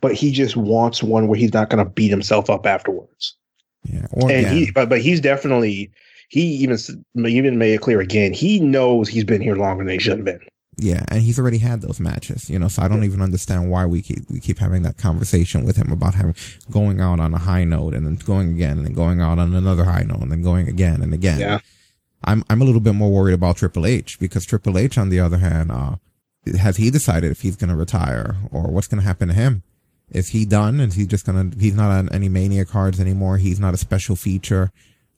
but 0.00 0.14
he 0.14 0.30
just 0.30 0.56
wants 0.56 1.02
one 1.02 1.28
where 1.28 1.38
he's 1.38 1.52
not 1.52 1.70
going 1.70 1.84
to 1.84 1.90
beat 1.90 2.10
himself 2.10 2.50
up 2.50 2.66
afterwards. 2.66 3.34
yeah. 3.84 4.06
And 4.12 4.30
again, 4.30 4.56
he, 4.56 4.70
but 4.70 4.88
but 4.88 5.00
he's 5.00 5.20
definitely 5.20 5.90
he 6.28 6.42
even 6.42 6.78
even 7.16 7.58
made 7.58 7.74
it 7.74 7.80
clear 7.80 8.00
again. 8.00 8.32
He 8.32 8.60
knows 8.60 9.08
he's 9.08 9.24
been 9.24 9.40
here 9.40 9.56
longer 9.56 9.84
than 9.84 9.92
he 9.92 9.98
should 9.98 10.18
have 10.18 10.24
been. 10.24 10.40
yeah, 10.76 11.04
and 11.08 11.22
he's 11.22 11.38
already 11.38 11.58
had 11.58 11.80
those 11.80 11.98
matches, 11.98 12.48
you 12.48 12.58
know. 12.58 12.68
So 12.68 12.82
I 12.82 12.88
don't 12.88 13.04
even 13.04 13.20
understand 13.22 13.70
why 13.70 13.86
we 13.86 14.02
keep 14.02 14.30
we 14.30 14.38
keep 14.40 14.58
having 14.58 14.82
that 14.82 14.96
conversation 14.96 15.64
with 15.64 15.76
him 15.76 15.90
about 15.90 16.14
having 16.14 16.34
going 16.70 17.00
out 17.00 17.18
on 17.18 17.34
a 17.34 17.38
high 17.38 17.64
note 17.64 17.94
and 17.94 18.06
then 18.06 18.16
going 18.16 18.50
again 18.50 18.78
and 18.78 18.86
then 18.86 18.94
going 18.94 19.20
out 19.20 19.38
on 19.38 19.54
another 19.54 19.84
high 19.84 20.04
note 20.06 20.22
and 20.22 20.30
then 20.30 20.42
going 20.42 20.68
again 20.68 21.02
and 21.02 21.12
again. 21.12 21.40
Yeah. 21.40 21.60
I'm 22.24 22.44
I'm 22.50 22.60
a 22.60 22.64
little 22.64 22.80
bit 22.80 22.94
more 22.94 23.10
worried 23.10 23.34
about 23.34 23.56
Triple 23.58 23.86
H 23.86 24.18
because 24.18 24.44
Triple 24.44 24.76
H, 24.78 24.98
on 24.98 25.08
the 25.08 25.20
other 25.20 25.38
hand, 25.38 25.70
uh, 25.70 25.96
has 26.58 26.76
he 26.76 26.90
decided 26.90 27.30
if 27.30 27.42
he's 27.42 27.56
going 27.56 27.70
to 27.70 27.76
retire 27.76 28.36
or 28.50 28.64
what's 28.70 28.86
going 28.88 29.00
to 29.00 29.06
happen 29.06 29.28
to 29.28 29.34
him? 29.34 29.62
Is 30.10 30.28
he 30.28 30.44
done? 30.44 30.80
Is 30.80 30.94
he 30.94 31.06
just 31.06 31.26
going 31.26 31.50
to? 31.50 31.58
He's 31.58 31.74
not 31.74 31.90
on 31.90 32.08
any 32.12 32.28
Mania 32.28 32.64
cards 32.64 32.98
anymore. 32.98 33.36
He's 33.36 33.60
not 33.60 33.74
a 33.74 33.76
special 33.76 34.16
feature. 34.16 34.72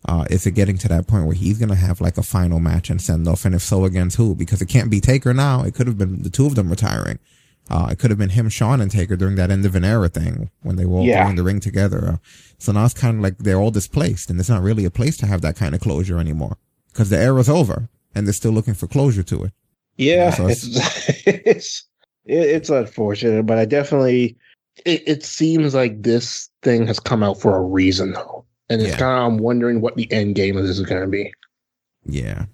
Uh, 0.09 0.25
is 0.31 0.47
it 0.47 0.53
getting 0.53 0.79
to 0.79 0.89
that 0.89 1.07
point 1.07 1.27
where 1.27 1.35
he's 1.35 1.59
going 1.59 1.69
to 1.69 1.75
have 1.75 2.01
like 2.01 2.17
a 2.19 2.23
final 2.23 2.59
match 2.59 2.91
and 2.91 3.01
send 3.01 3.29
off? 3.29 3.45
And 3.45 3.55
if 3.55 3.63
so, 3.63 3.85
against 3.85 4.17
who? 4.17 4.35
Because 4.35 4.61
it 4.63 4.67
can't 4.67 4.91
be 4.91 4.99
Taker 5.01 5.33
now. 5.35 5.63
It 5.63 5.75
could 5.75 5.87
have 5.87 5.99
been 5.99 6.23
the 6.23 6.31
two 6.31 6.47
of 6.47 6.55
them 6.55 6.71
retiring. 6.71 7.19
Uh, 7.69 7.89
it 7.93 7.99
could 7.99 8.11
have 8.11 8.19
been 8.19 8.31
him, 8.31 8.49
Shawn, 8.49 8.81
and 8.81 8.91
Taker 8.91 9.15
during 9.15 9.37
that 9.37 9.51
end 9.51 9.65
of 9.65 9.77
an 9.77 9.85
era 9.85 10.09
thing 10.09 10.51
when 10.63 10.77
they 10.77 10.87
were 10.87 10.99
all 10.99 11.05
Yeah. 11.07 11.29
in 11.29 11.37
the 11.37 11.43
ring 11.45 11.61
together. 11.61 12.09
Uh, 12.15 12.17
so 12.59 12.73
now 12.73 12.85
it's 12.87 12.95
kind 12.95 13.17
of 13.19 13.23
like 13.23 13.39
they're 13.39 13.61
all 13.61 13.71
displaced, 13.71 14.29
and 14.31 14.41
it's 14.41 14.49
not 14.49 14.63
really 14.63 14.85
a 14.85 14.91
place 14.91 15.17
to 15.19 15.27
have 15.27 15.41
that 15.43 15.55
kind 15.57 15.75
of 15.75 15.81
closure 15.81 16.19
anymore 16.19 16.57
because 16.93 17.11
the 17.11 17.19
era's 17.19 17.49
over, 17.49 17.89
and 18.15 18.27
they're 18.27 18.33
still 18.35 18.53
looking 18.53 18.75
for 18.75 18.87
closure 18.87 19.23
to 19.25 19.45
it. 19.45 19.53
Yeah, 19.97 20.31
So 20.31 20.47
it's 20.49 20.65
it's 21.27 21.85
it, 22.27 22.35
it's 22.39 22.71
unfortunate, 22.71 23.45
but 23.47 23.59
I 23.59 23.65
definitely 23.65 24.37
it, 24.85 25.03
it 25.07 25.25
seems 25.25 25.75
like 25.75 26.03
this 26.03 26.49
thing 26.63 26.87
has 26.87 26.99
come 27.01 27.23
out 27.23 27.41
for 27.41 27.57
a 27.57 27.61
reason 27.63 28.13
though, 28.13 28.45
and 28.69 28.81
it's 28.81 28.91
Yeah. 28.93 28.97
kind 28.99 29.19
of 29.19 29.33
I'm 29.33 29.39
wondering 29.39 29.81
what 29.81 29.97
the 29.97 30.11
end 30.13 30.35
game 30.37 30.57
of 30.57 30.67
this 30.67 30.79
is 30.79 30.87
going 30.87 31.03
to 31.03 31.09
be. 31.09 31.33
Yeah. 32.07 32.47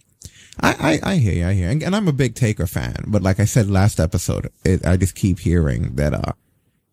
I, 0.61 1.01
I, 1.05 1.13
I 1.13 1.17
hear 1.17 1.35
you, 1.35 1.47
I 1.47 1.53
hear 1.53 1.67
you. 1.67 1.71
And, 1.73 1.83
and 1.83 1.95
I'm 1.95 2.09
a 2.09 2.13
big 2.13 2.35
Taker 2.35 2.67
fan, 2.67 2.97
but 3.07 3.23
like 3.23 3.39
I 3.39 3.45
said 3.45 3.69
last 3.71 4.01
episode, 4.01 4.51
it, 4.65 4.85
I 4.87 4.97
just 4.97 5.15
keep 5.15 5.39
hearing 5.41 5.95
that, 5.97 6.15
uh, 6.15 6.33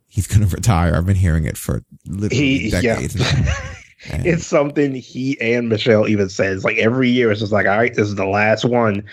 he's 0.08 0.28
gonna 0.28 0.46
retire. 0.52 0.96
I've 0.96 1.06
been 1.06 1.16
hearing 1.16 1.46
it 1.46 1.58
for 1.58 1.82
literally 2.06 2.58
He 2.60 2.70
decades 2.70 3.16
yeah. 3.16 3.56
And- 4.12 4.26
it's 4.26 4.46
something 4.46 4.94
he 4.94 5.40
and 5.40 5.70
Michelle 5.70 6.08
even 6.08 6.30
says. 6.30 6.64
Like 6.64 6.78
every 6.78 7.10
year, 7.10 7.32
it's 7.32 7.40
just 7.40 7.54
like, 7.54 7.68
all 7.68 7.78
right, 7.78 7.94
this 7.94 8.08
is 8.08 8.16
the 8.16 8.26
last 8.26 8.66
one. 8.66 9.04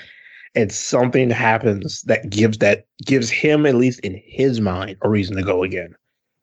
and 0.57 0.73
something 0.73 1.31
happens 1.31 2.03
that 2.03 2.29
gives 2.29 2.59
that 2.59 2.85
gives 3.07 3.31
him 3.31 3.67
at 3.67 3.77
least 3.77 4.01
in 4.01 4.21
his 4.27 4.61
mind 4.61 4.97
a 5.03 5.09
reason 5.09 5.37
to 5.37 5.43
go 5.45 5.63
again. 5.63 5.95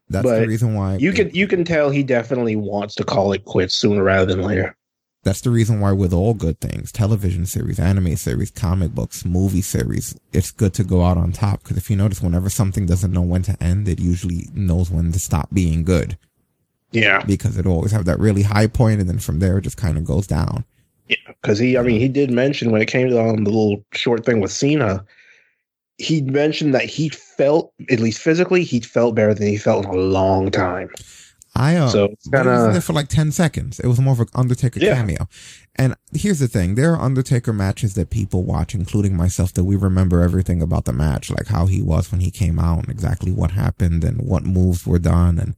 That's 0.10 0.24
But 0.24 0.40
the 0.40 0.48
reason 0.48 0.76
why 0.76 0.96
You 0.96 1.12
can 1.12 1.30
you 1.34 1.46
can 1.46 1.66
tell 1.66 1.90
he 1.90 2.04
definitely 2.04 2.56
wants 2.56 2.96
to 2.96 3.04
call 3.04 3.34
it 3.34 3.44
quits 3.44 3.76
sooner 3.76 4.02
rather 4.04 4.26
than 4.34 4.44
later. 4.44 4.78
That's 5.24 5.42
the 5.42 5.50
reason 5.50 5.82
why 5.82 5.92
with 5.92 6.14
all 6.14 6.34
good 6.34 6.62
things, 6.62 6.90
television 6.94 7.46
series, 7.46 7.80
anime 7.80 8.16
series, 8.16 8.50
comic 8.50 8.92
books, 8.92 9.26
movie 9.26 9.62
series, 9.62 10.16
it's 10.32 10.52
good 10.52 10.74
to 10.76 10.86
go 10.86 11.04
out 11.04 11.18
on 11.18 11.34
top. 11.34 11.64
Because 11.64 11.76
if 11.76 11.90
you 11.90 11.98
notice, 11.98 12.22
whenever 12.22 12.50
something 12.50 12.86
doesn't 12.86 13.12
know 13.12 13.24
when 13.24 13.42
to 13.42 13.62
end, 13.62 13.90
it 13.90 14.00
usually 14.00 14.48
knows 14.54 14.90
when 14.90 15.12
to 15.12 15.20
stop 15.20 15.50
being 15.52 15.84
good. 15.84 16.18
Yeah, 16.92 17.22
Because 17.26 17.58
it 17.58 17.66
always 17.66 17.92
have 17.92 18.06
that 18.06 18.20
really 18.20 18.44
high 18.44 18.68
point, 18.68 19.02
and 19.02 19.10
then 19.10 19.20
from 19.20 19.40
there 19.40 19.58
it 19.58 19.64
just 19.64 19.78
kind 19.78 19.98
of 19.98 20.06
goes 20.06 20.26
down. 20.28 20.64
Yeah. 21.10 21.16
because 21.42 21.58
he 21.58 21.78
I 21.78 21.84
mean 21.84 22.00
he 22.02 22.10
did 22.10 22.32
mention 22.32 22.72
when 22.72 22.82
it 22.82 22.88
came 22.88 23.08
to 23.10 23.22
um, 23.22 23.44
the 23.46 23.50
little 23.50 23.84
short 23.94 24.26
thing 24.26 24.42
with 24.42 24.52
Cena, 24.52 25.06
he 25.98 26.22
mentioned 26.22 26.74
that 26.76 26.84
he 26.86 27.10
felt 27.10 27.72
at 27.90 28.00
least 28.00 28.20
physically 28.20 28.64
he 28.64 28.80
felt 28.82 29.16
better 29.16 29.34
than 29.34 29.48
he 29.48 29.58
felt 29.58 29.86
in 29.86 29.92
a 29.92 29.96
long 29.96 30.52
time. 30.52 30.90
I 31.56 31.76
uh, 31.78 31.88
So 31.90 32.08
was 32.08 32.18
kinda- 32.32 32.70
there 32.74 32.82
for 32.82 32.94
like 32.94 33.08
ten 33.08 33.32
seconds. 33.32 33.80
It 33.80 33.88
was 33.88 34.00
more 34.00 34.14
of 34.14 34.20
an 34.20 34.28
Undertaker 34.36 34.80
Yeah. 34.80 34.96
cameo. 34.96 35.28
And 35.76 35.96
here's 36.14 36.40
the 36.40 36.48
thing: 36.48 36.76
there 36.76 36.94
are 36.94 37.02
Undertaker 37.02 37.54
matches 37.54 37.94
that 37.96 38.10
people 38.10 38.44
watch, 38.44 38.76
including 38.76 39.16
myself, 39.16 39.54
that 39.54 39.64
we 39.64 39.76
remember 39.76 40.22
everything 40.22 40.62
about 40.62 40.86
the 40.86 40.94
match, 40.94 41.30
like 41.32 41.48
how 41.48 41.66
he 41.68 41.82
was 41.82 42.12
when 42.12 42.22
he 42.22 42.32
came 42.32 42.60
out, 42.60 42.80
and 42.80 42.90
exactly 42.90 43.32
what 43.32 43.52
happened, 43.52 44.04
and 44.04 44.22
what 44.22 44.44
moves 44.44 44.86
were 44.86 45.00
done, 45.00 45.40
and 45.40 45.56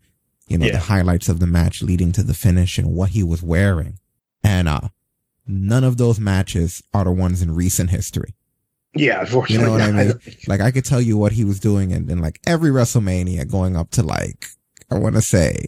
you 0.50 0.58
know 0.58 0.66
Yeah. 0.66 0.74
the 0.74 0.80
highlights 0.80 1.30
of 1.30 1.40
the 1.40 1.48
match 1.48 1.82
leading 1.82 2.12
to 2.14 2.24
the 2.24 2.34
finish, 2.34 2.78
and 2.78 2.94
what 2.94 3.10
he 3.12 3.24
was 3.24 3.42
wearing. 3.42 4.00
And 4.44 4.68
uh, 4.68 4.90
none 5.48 5.84
of 5.84 5.98
those 5.98 6.20
matches 6.20 6.82
are 6.94 7.04
the 7.06 7.12
ones 7.12 7.42
in 7.42 7.56
recent 7.56 7.90
history. 7.92 8.34
Yeah, 8.96 9.22
unfortunately, 9.22 9.56
You 9.56 9.66
know 9.66 9.72
what 9.72 9.82
I 9.82 9.92
mean? 9.92 10.20
Like 10.48 10.62
I 10.62 10.72
could 10.72 10.84
tell 10.86 11.00
you 11.02 11.16
what 11.18 11.32
he 11.34 11.44
was 11.46 11.60
doing 11.60 11.94
and 11.94 12.10
in 12.10 12.20
like 12.20 12.40
every 12.48 12.72
WrestleMania, 12.72 13.50
going 13.50 13.76
up 13.78 13.92
to 13.92 14.04
like 14.04 14.48
I 14.92 14.98
want 14.98 15.16
to 15.16 15.22
say 15.22 15.66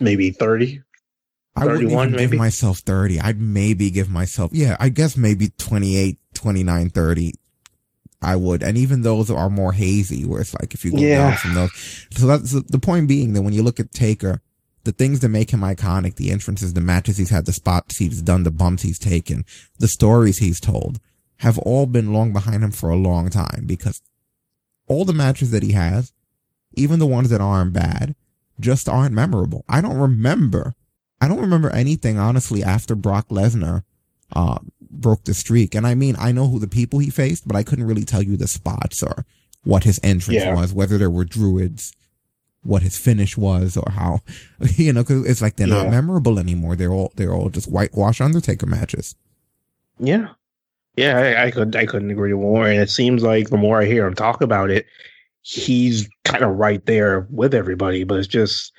Maybe 0.00 0.30
thirty. 0.30 0.80
I 1.56 1.66
wouldn't 1.66 1.82
even 1.92 2.10
maybe? 2.12 2.30
give 2.32 2.38
myself 2.38 2.78
30. 2.78 3.20
I'd 3.20 3.38
maybe 3.40 3.88
give 3.90 4.10
myself, 4.10 4.50
yeah, 4.52 4.76
I 4.80 4.88
guess 4.88 5.16
maybe 5.16 5.50
28, 5.56 6.18
29, 6.34 6.90
30. 6.90 7.32
I 8.24 8.36
would. 8.36 8.62
And 8.62 8.76
even 8.78 9.02
those 9.02 9.30
are 9.30 9.50
more 9.50 9.72
hazy 9.72 10.24
where 10.24 10.40
it's 10.40 10.54
like 10.54 10.74
if 10.74 10.84
you 10.84 10.92
go 10.92 10.98
Yeah. 10.98 11.18
down 11.18 11.36
from 11.36 11.54
those. 11.54 12.06
So 12.10 12.26
that's 12.26 12.52
the, 12.52 12.60
the 12.62 12.78
point 12.78 13.06
being 13.08 13.32
that 13.34 13.42
when 13.42 13.52
you 13.54 13.62
look 13.62 13.78
at 13.78 13.92
Taker, 13.92 14.40
the 14.84 14.92
things 14.92 15.20
that 15.20 15.28
make 15.28 15.50
him 15.50 15.60
iconic, 15.60 16.16
the 16.16 16.30
entrances, 16.30 16.74
the 16.74 16.80
matches 16.80 17.16
he's 17.16 17.30
had, 17.30 17.46
the 17.46 17.52
spots 17.52 17.98
he's 17.98 18.20
done, 18.22 18.42
the 18.42 18.50
bumps 18.50 18.82
he's 18.82 18.98
taken, 18.98 19.44
the 19.78 19.88
stories 19.88 20.38
he's 20.38 20.60
told 20.60 21.00
have 21.38 21.58
all 21.58 21.86
been 21.86 22.12
long 22.12 22.32
behind 22.32 22.62
him 22.62 22.70
for 22.70 22.90
a 22.90 22.96
long 22.96 23.28
time 23.30 23.64
because 23.66 24.02
all 24.86 25.04
the 25.04 25.12
matches 25.12 25.50
that 25.52 25.62
he 25.62 25.72
has, 25.72 26.12
even 26.74 26.98
the 26.98 27.06
ones 27.06 27.30
that 27.30 27.40
aren't 27.40 27.72
bad, 27.72 28.14
just 28.60 28.88
aren't 28.88 29.14
memorable. 29.14 29.64
I 29.68 29.80
don't 29.80 29.96
remember 29.98 30.74
I 31.20 31.28
don't 31.28 31.40
remember 31.40 31.70
anything 31.70 32.18
honestly 32.18 32.62
after 32.62 32.94
Brock 32.94 33.28
Lesnar 33.28 33.84
uh, 34.36 34.58
broke 35.00 35.24
the 35.24 35.34
streak. 35.34 35.74
And 35.74 35.86
I 35.86 35.94
mean, 35.94 36.16
I 36.18 36.32
know 36.32 36.48
who 36.48 36.58
the 36.58 36.68
people 36.68 36.98
he 36.98 37.10
faced, 37.10 37.46
but 37.46 37.56
I 37.56 37.62
couldn't 37.62 37.86
really 37.86 38.04
tell 38.04 38.22
you 38.22 38.36
the 38.36 38.48
spots 38.48 39.02
or 39.02 39.24
what 39.64 39.84
his 39.84 39.98
entrance 40.02 40.42
Yeah. 40.42 40.54
was, 40.54 40.72
whether 40.72 40.98
there 40.98 41.10
were 41.10 41.24
druids, 41.24 41.92
what 42.62 42.82
his 42.82 42.96
finish 42.96 43.36
was, 43.36 43.76
or 43.76 43.90
how 43.92 44.20
you 44.76 44.92
know, 44.92 45.02
because 45.02 45.26
it's 45.26 45.42
like 45.42 45.56
they're 45.56 45.66
not 45.66 45.90
memorable 45.90 46.38
anymore. 46.38 46.76
They're 46.76 46.92
all 46.92 47.12
they're 47.16 47.32
all 47.32 47.50
just 47.50 47.70
whitewash 47.70 48.20
Undertaker 48.20 48.66
matches. 48.66 49.14
Yeah, 49.98 50.28
yeah, 50.96 51.18
I, 51.18 51.46
I 51.46 51.50
could 51.50 51.76
I 51.76 51.86
couldn't 51.86 52.10
agree 52.10 52.32
more. 52.32 52.66
And 52.66 52.80
it 52.80 52.90
seems 52.90 53.22
like 53.22 53.50
the 53.50 53.56
more 53.56 53.80
I 53.80 53.84
hear 53.84 54.06
him 54.06 54.14
talk 54.14 54.40
about 54.40 54.70
it, 54.70 54.86
he's 55.42 56.08
kind 56.24 56.42
of 56.42 56.56
right 56.56 56.84
there 56.86 57.26
with 57.30 57.54
everybody. 57.54 58.04
But 58.04 58.18
it's 58.18 58.28
just 58.28 58.72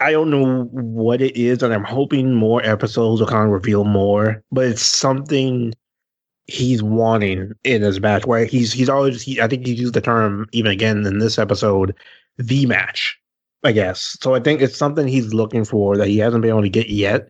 I 0.00 0.12
don't 0.12 0.30
know 0.30 0.64
what 0.72 1.20
it 1.20 1.36
is, 1.36 1.62
and 1.62 1.72
I'm 1.72 1.84
hoping 1.84 2.34
more 2.34 2.64
episodes 2.64 3.20
will 3.20 3.28
kind 3.28 3.46
of 3.46 3.52
reveal 3.52 3.84
more. 3.84 4.42
But 4.50 4.66
it's 4.66 4.82
something 4.82 5.74
he's 6.46 6.82
wanting 6.82 7.52
in 7.64 7.82
his 7.82 8.00
match 8.00 8.26
where 8.26 8.44
he's 8.44 8.72
he's 8.72 8.88
always 8.88 9.22
he, 9.22 9.40
I 9.40 9.48
think 9.48 9.66
he 9.66 9.74
used 9.74 9.94
the 9.94 10.00
term 10.00 10.46
even 10.52 10.70
again 10.70 11.04
in 11.06 11.18
this 11.18 11.38
episode, 11.38 11.94
the 12.38 12.66
match. 12.66 13.18
I 13.64 13.72
guess 13.72 14.16
so. 14.20 14.34
I 14.34 14.40
think 14.40 14.60
it's 14.60 14.76
something 14.76 15.08
he's 15.08 15.34
looking 15.34 15.64
for 15.64 15.96
that 15.96 16.08
he 16.08 16.18
hasn't 16.18 16.42
been 16.42 16.50
able 16.50 16.62
to 16.62 16.68
get 16.68 16.88
yet 16.88 17.28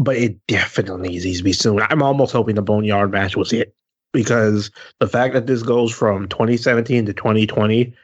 but 0.00 0.16
it 0.16 0.46
definitely 0.46 1.10
needs 1.10 1.38
to 1.38 1.44
be 1.44 1.52
soon. 1.52 1.80
I'm 1.82 2.02
almost 2.02 2.32
hoping 2.32 2.54
the 2.54 2.62
Boneyard 2.62 3.12
match 3.12 3.36
was 3.36 3.52
it 3.52 3.74
because 4.12 4.70
the 4.98 5.06
fact 5.06 5.34
that 5.34 5.46
this 5.46 5.62
goes 5.62 5.92
from 5.92 6.26
2017 6.28 7.06
to 7.06 7.12
2020, 7.12 7.94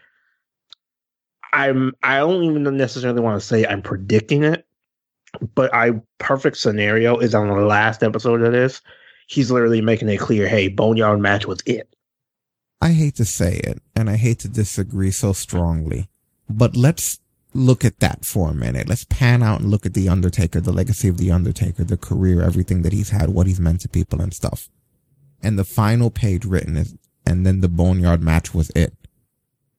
I'm 1.56 1.94
I 2.02 2.18
don't 2.18 2.44
even 2.44 2.76
necessarily 2.76 3.22
want 3.22 3.40
to 3.40 3.46
say 3.46 3.64
I'm 3.64 3.80
predicting 3.80 4.44
it, 4.44 4.66
but 5.54 5.72
I 5.75 5.92
perfect 6.18 6.58
scenario 6.58 7.18
is 7.18 7.34
on 7.34 7.48
the 7.48 7.54
last 7.54 8.02
episode 8.02 8.42
of 8.42 8.52
this. 8.52 8.82
He's 9.26 9.50
literally 9.50 9.80
making 9.80 10.10
it 10.10 10.18
clear, 10.18 10.46
hey, 10.46 10.68
Boneyard 10.68 11.18
match 11.18 11.46
was 11.46 11.62
it. 11.64 11.88
I 12.82 12.92
hate 12.92 13.16
to 13.16 13.25
say 13.25 13.56
it, 13.64 13.82
and 13.96 14.10
I 14.10 14.16
hate 14.16 14.38
to 14.40 14.48
disagree 14.48 15.10
so 15.10 15.32
strongly, 15.32 16.08
but 16.48 16.76
let's 16.76 17.20
look 17.54 17.86
at 17.86 18.00
that 18.00 18.26
for 18.26 18.50
a 18.50 18.54
minute. 18.54 18.86
Let's 18.86 19.04
pan 19.04 19.42
out 19.42 19.60
and 19.60 19.70
look 19.70 19.86
at 19.86 19.94
The 19.94 20.10
Undertaker, 20.10 20.60
the 20.60 20.72
legacy 20.72 21.08
of 21.08 21.16
The 21.16 21.32
Undertaker, 21.32 21.84
the 21.84 21.96
career, 21.96 22.42
everything 22.42 22.82
that 22.82 22.92
he's 22.92 23.08
had, 23.08 23.30
what 23.30 23.46
he's 23.46 23.58
meant 23.58 23.80
to 23.80 23.88
people 23.88 24.20
and 24.20 24.34
stuff. 24.34 24.68
And 25.42 25.58
the 25.58 25.64
final 25.64 26.10
page 26.10 26.44
written 26.44 26.76
is, 26.76 26.94
and 27.25 27.46
then 27.46 27.62
the 27.62 27.70
Boneyard 27.70 28.22
match 28.22 28.52
was 28.52 28.70
it. 28.76 28.92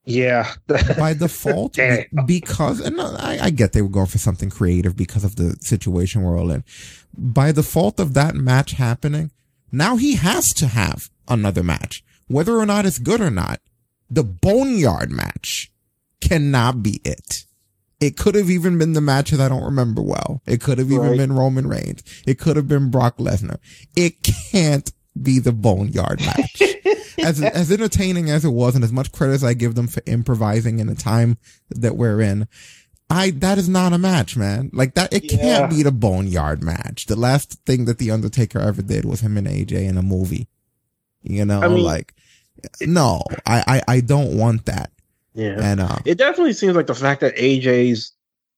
Yeah. 0.08 0.54
By 0.98 1.12
default, 1.14 1.78
because, 2.26 2.80
and 2.80 2.98
I, 3.00 3.38
I 3.42 3.50
get 3.50 3.72
they 3.74 3.82
were 3.82 3.88
going 3.90 4.06
for 4.06 4.18
something 4.18 4.48
creative 4.48 4.96
because 4.96 5.22
of 5.22 5.36
the 5.36 5.56
situation 5.60 6.22
we're 6.22 6.38
all 6.38 6.50
in. 6.50 6.64
By 7.16 7.52
default 7.52 8.00
of 8.00 8.14
that 8.14 8.34
match 8.34 8.72
happening, 8.72 9.30
now 9.70 9.96
he 9.96 10.16
has 10.16 10.48
to 10.54 10.66
have 10.66 11.10
another 11.28 11.62
match. 11.62 12.02
Whether 12.26 12.56
or 12.56 12.64
not 12.66 12.86
it's 12.86 12.98
good 12.98 13.20
or 13.20 13.30
not, 13.30 13.60
the 14.10 14.24
Boneyard 14.24 15.10
match 15.10 15.70
cannot 16.22 16.82
be 16.82 17.00
it. 17.04 17.44
It 18.00 18.16
could 18.16 18.34
have 18.34 18.48
even 18.48 18.78
been 18.78 18.92
the 18.94 19.00
match 19.00 19.30
that 19.32 19.40
I 19.40 19.48
don't 19.48 19.64
remember 19.64 20.00
well. 20.00 20.40
It 20.46 20.60
could 20.62 20.78
have 20.78 20.90
even 20.90 21.08
Right. 21.08 21.16
been 21.18 21.32
Roman 21.34 21.66
Reigns. 21.66 22.02
It 22.26 22.38
could 22.38 22.56
have 22.56 22.68
been 22.68 22.90
Brock 22.90 23.18
Lesnar. 23.18 23.58
It 23.96 24.22
can't 24.22 24.90
be 25.22 25.38
the 25.38 25.52
Boneyard 25.52 26.20
match. 26.20 26.62
as 27.18 27.42
as 27.42 27.70
entertaining 27.72 28.30
as 28.30 28.44
it 28.44 28.50
was, 28.50 28.74
and 28.74 28.84
as 28.84 28.92
much 28.92 29.12
credit 29.12 29.34
as 29.34 29.44
I 29.44 29.54
give 29.54 29.74
them 29.74 29.86
for 29.88 30.02
improvising 30.06 30.78
in 30.78 30.86
the 30.86 30.94
time 30.94 31.38
that 31.70 31.96
we're 31.96 32.20
in, 32.20 32.46
I 33.10 33.30
that 33.30 33.58
is 33.58 33.68
not 33.68 33.92
a 33.92 33.98
match, 33.98 34.36
man. 34.36 34.70
Like 34.72 34.94
that, 34.94 35.12
it 35.12 35.24
Yeah. 35.32 35.38
can't 35.38 35.70
be 35.70 35.82
the 35.82 35.92
Boneyard 35.92 36.62
match. 36.62 37.06
The 37.06 37.16
last 37.16 37.58
thing 37.66 37.84
that 37.86 37.98
the 37.98 38.10
Undertaker 38.10 38.58
ever 38.60 38.82
did 38.82 39.04
was 39.04 39.20
him 39.20 39.36
and 39.36 39.46
AJ 39.46 39.72
in 39.88 39.96
a 39.98 40.02
movie. 40.02 40.48
You 41.22 41.44
know, 41.44 41.60
I 41.62 41.68
mean- 41.68 41.84
like 41.84 42.14
no, 42.80 43.22
I, 43.46 43.82
I 43.88 43.94
I 43.96 44.00
don't 44.00 44.36
want 44.36 44.66
that. 44.66 44.90
yeah. 45.34 45.56
And 45.60 45.80
uh, 45.80 45.98
It 46.04 46.18
definitely 46.18 46.52
seems 46.54 46.74
like 46.74 46.86
the 46.88 46.94
fact 46.94 47.20
that 47.20 47.36
AJ's 47.36 48.12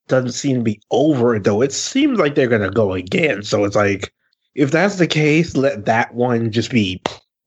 doesn't 0.09 0.33
seem 0.33 0.57
to 0.57 0.63
be 0.63 0.81
over 0.91 1.37
it 1.37 1.45
though. 1.45 1.63
It 1.63 1.73
seems 1.73 2.19
like 2.19 2.35
they're 2.35 2.49
gonna 2.49 2.71
go 2.71 2.95
again. 2.95 3.43
So 3.43 3.65
it's 3.65 3.77
like 3.77 4.13
if 4.55 4.71
that's 4.71 4.97
the 4.97 5.07
case, 5.07 5.57
let 5.57 5.85
that 5.87 6.15
one 6.15 6.51
just 6.51 6.71
be 6.71 7.03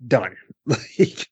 done. 0.08 0.36
Like 0.66 1.28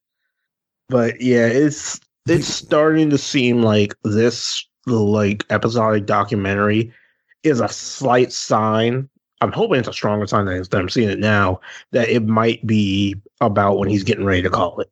but 0.91 1.21
yeah, 1.21 1.47
it's 1.47 1.99
it's 2.27 2.47
starting 2.47 3.09
to 3.09 3.17
seem 3.17 3.63
like 3.63 3.95
this 4.03 4.67
like 4.85 5.45
episodic 5.49 6.05
documentary 6.05 6.93
is 7.43 7.61
a 7.61 7.69
slight 7.69 8.31
sign. 8.31 9.09
I'm 9.39 9.51
hoping 9.53 9.79
it's 9.79 9.87
a 9.87 9.93
stronger 9.93 10.27
sign 10.27 10.45
than 10.45 10.61
that 10.61 10.73
I'm 10.73 10.89
seeing 10.89 11.09
it 11.09 11.17
now 11.17 11.61
that 11.91 12.09
it 12.09 12.23
might 12.23 12.67
be 12.67 13.15
about 13.39 13.79
when 13.79 13.89
he's 13.89 14.03
getting 14.03 14.25
ready 14.25 14.43
to 14.43 14.49
call 14.49 14.81
it. 14.81 14.91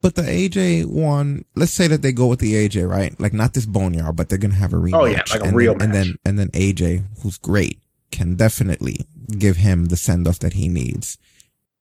But 0.00 0.14
the 0.14 0.22
AJ 0.22 0.86
one, 0.86 1.44
let's 1.56 1.72
say 1.72 1.88
that 1.88 2.02
they 2.02 2.12
go 2.12 2.26
with 2.26 2.38
the 2.38 2.54
AJ, 2.54 2.88
right? 2.88 3.18
Like 3.18 3.32
not 3.32 3.54
this 3.54 3.66
boneyard, 3.66 4.14
but 4.14 4.28
they're 4.28 4.38
gonna 4.38 4.54
have 4.54 4.74
a 4.74 4.76
rematch. 4.76 4.94
Oh, 4.94 5.06
yeah, 5.06 5.22
like 5.30 5.40
a 5.40 5.44
and 5.44 5.56
real 5.56 5.74
then, 5.74 5.90
And 5.90 5.94
then 5.94 6.18
and 6.24 6.38
then 6.38 6.48
AJ, 6.50 7.04
who's 7.22 7.38
great, 7.38 7.80
can 8.12 8.36
definitely 8.36 9.06
give 9.30 9.56
him 9.56 9.86
the 9.86 9.96
send 9.96 10.26
off 10.26 10.38
that 10.40 10.54
he 10.54 10.68
needs. 10.68 11.18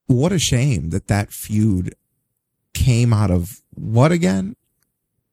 What 0.08 0.32
a 0.32 0.40
shame 0.40 0.90
that 0.92 1.08
that 1.08 1.32
feud 1.32 1.96
came 2.74 3.14
out 3.14 3.32
of 3.32 3.62
what 3.74 4.12
again? 4.12 4.56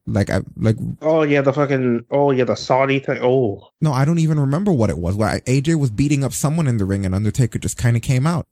Like 0.06 0.28
I 0.28 0.42
like 0.56 0.76
Oh 1.00 1.23
yeah, 1.23 1.40
the 1.40 1.52
fucking 1.52 2.04
oh 2.11 2.30
yeah, 2.30 2.44
the 2.44 2.56
Saudi 2.56 2.99
thing. 2.99 3.21
Oh 3.23 3.68
no, 3.80 3.92
I 3.92 4.04
don't 4.04 4.18
even 4.18 4.38
remember 4.38 4.71
what 4.73 4.90
it 4.90 4.99
was. 4.99 5.14
Why 5.14 5.40
AJ 5.47 5.78
was 5.78 5.90
beating 5.90 6.23
up 6.25 6.33
someone 6.33 6.66
in 6.66 6.76
the 6.76 6.85
ring, 6.85 7.06
and 7.06 7.14
Undertaker 7.14 7.59
just 7.59 7.78
kind 7.78 7.97
of 7.97 8.02
came 8.02 8.26
out. 8.26 8.47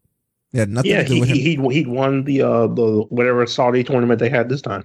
Yeah, 0.53 0.65
nothing 0.67 0.91
yeah, 0.91 1.03
to 1.03 1.09
do 1.09 1.23
he 1.23 1.33
he 1.33 1.41
he'd, 1.57 1.73
he'd 1.73 1.89
won 1.89 2.25
the 2.25 2.43
uh 2.43 2.67
the 2.69 3.07
whatever 3.11 3.47
Saudi 3.47 3.85
tournament 3.85 4.19
they 4.19 4.31
had 4.31 4.49
this 4.49 4.63
time, 4.63 4.85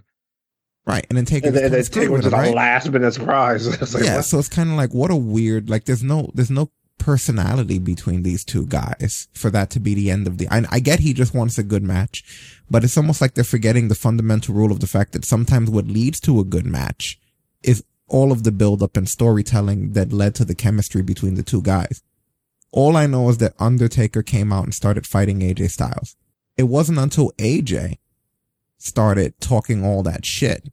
right? 0.86 1.06
And 1.10 1.18
then 1.18 1.26
Taker 1.26 1.48
and 1.48 1.56
just 1.56 1.72
then 1.72 1.84
screwed 1.84 2.10
was 2.10 2.24
with 2.24 2.32
just 2.32 2.34
him, 2.34 2.40
a 2.40 2.48
right? 2.48 2.56
last 2.56 2.90
minute 2.92 3.14
surprise. 3.14 3.66
Like, 3.94 4.04
yeah, 4.04 4.18
what? 4.18 4.26
so 4.26 4.40
it's 4.40 4.50
kind 4.50 4.70
of 4.70 4.76
like 4.76 4.94
what 4.94 5.12
a 5.12 5.16
weird 5.16 5.70
like. 5.70 5.86
There's 5.86 6.04
no 6.04 6.32
there's 6.34 6.52
no 6.52 6.70
personality 6.98 7.80
between 7.80 8.24
these 8.24 8.44
two 8.44 8.66
guys 8.66 9.28
for 9.34 9.50
that 9.52 9.70
to 9.72 9.80
be 9.80 9.94
the 9.94 10.12
end 10.12 10.28
of 10.28 10.38
the. 10.38 10.48
I, 10.50 10.64
I 10.70 10.80
get 10.80 11.00
he 11.00 11.14
just 11.14 11.34
wants 11.34 11.58
a 11.58 11.64
good 11.64 11.84
match, 11.84 12.24
but 12.70 12.84
it's 12.84 12.98
almost 12.98 13.22
like 13.22 13.34
they're 13.34 13.44
forgetting 13.44 13.88
the 13.88 13.96
fundamental 13.96 14.56
rule 14.56 14.72
of 14.72 14.80
the 14.80 14.88
fact 14.88 15.14
that 15.14 15.26
sometimes 15.26 15.70
what 15.70 15.88
leads 15.88 16.20
to 16.22 16.40
a 16.40 16.46
good 16.46 16.66
match 16.66 17.20
is 17.64 17.84
all 18.08 18.32
of 18.32 18.44
the 18.44 18.52
build 18.52 18.82
up 18.82 18.98
and 18.98 19.10
storytelling 19.10 19.94
that 19.94 20.14
led 20.14 20.36
to 20.36 20.46
the 20.46 20.56
chemistry 20.56 21.02
between 21.02 21.36
the 21.36 21.44
two 21.44 21.62
guys. 21.62 22.02
All 22.72 22.96
I 22.96 23.08
know 23.08 23.30
is 23.30 23.38
that 23.38 23.54
Undertaker 23.60 24.24
came 24.24 24.52
out 24.52 24.66
and 24.66 24.74
started 24.74 25.08
fighting 25.08 25.40
AJ 25.40 25.72
Styles. 25.72 26.16
It 26.58 26.64
wasn't 26.64 27.00
until 27.00 27.32
AJ 27.34 27.98
started 28.78 29.40
talking 29.40 29.84
all 29.84 30.04
that 30.04 30.26
shit 30.26 30.70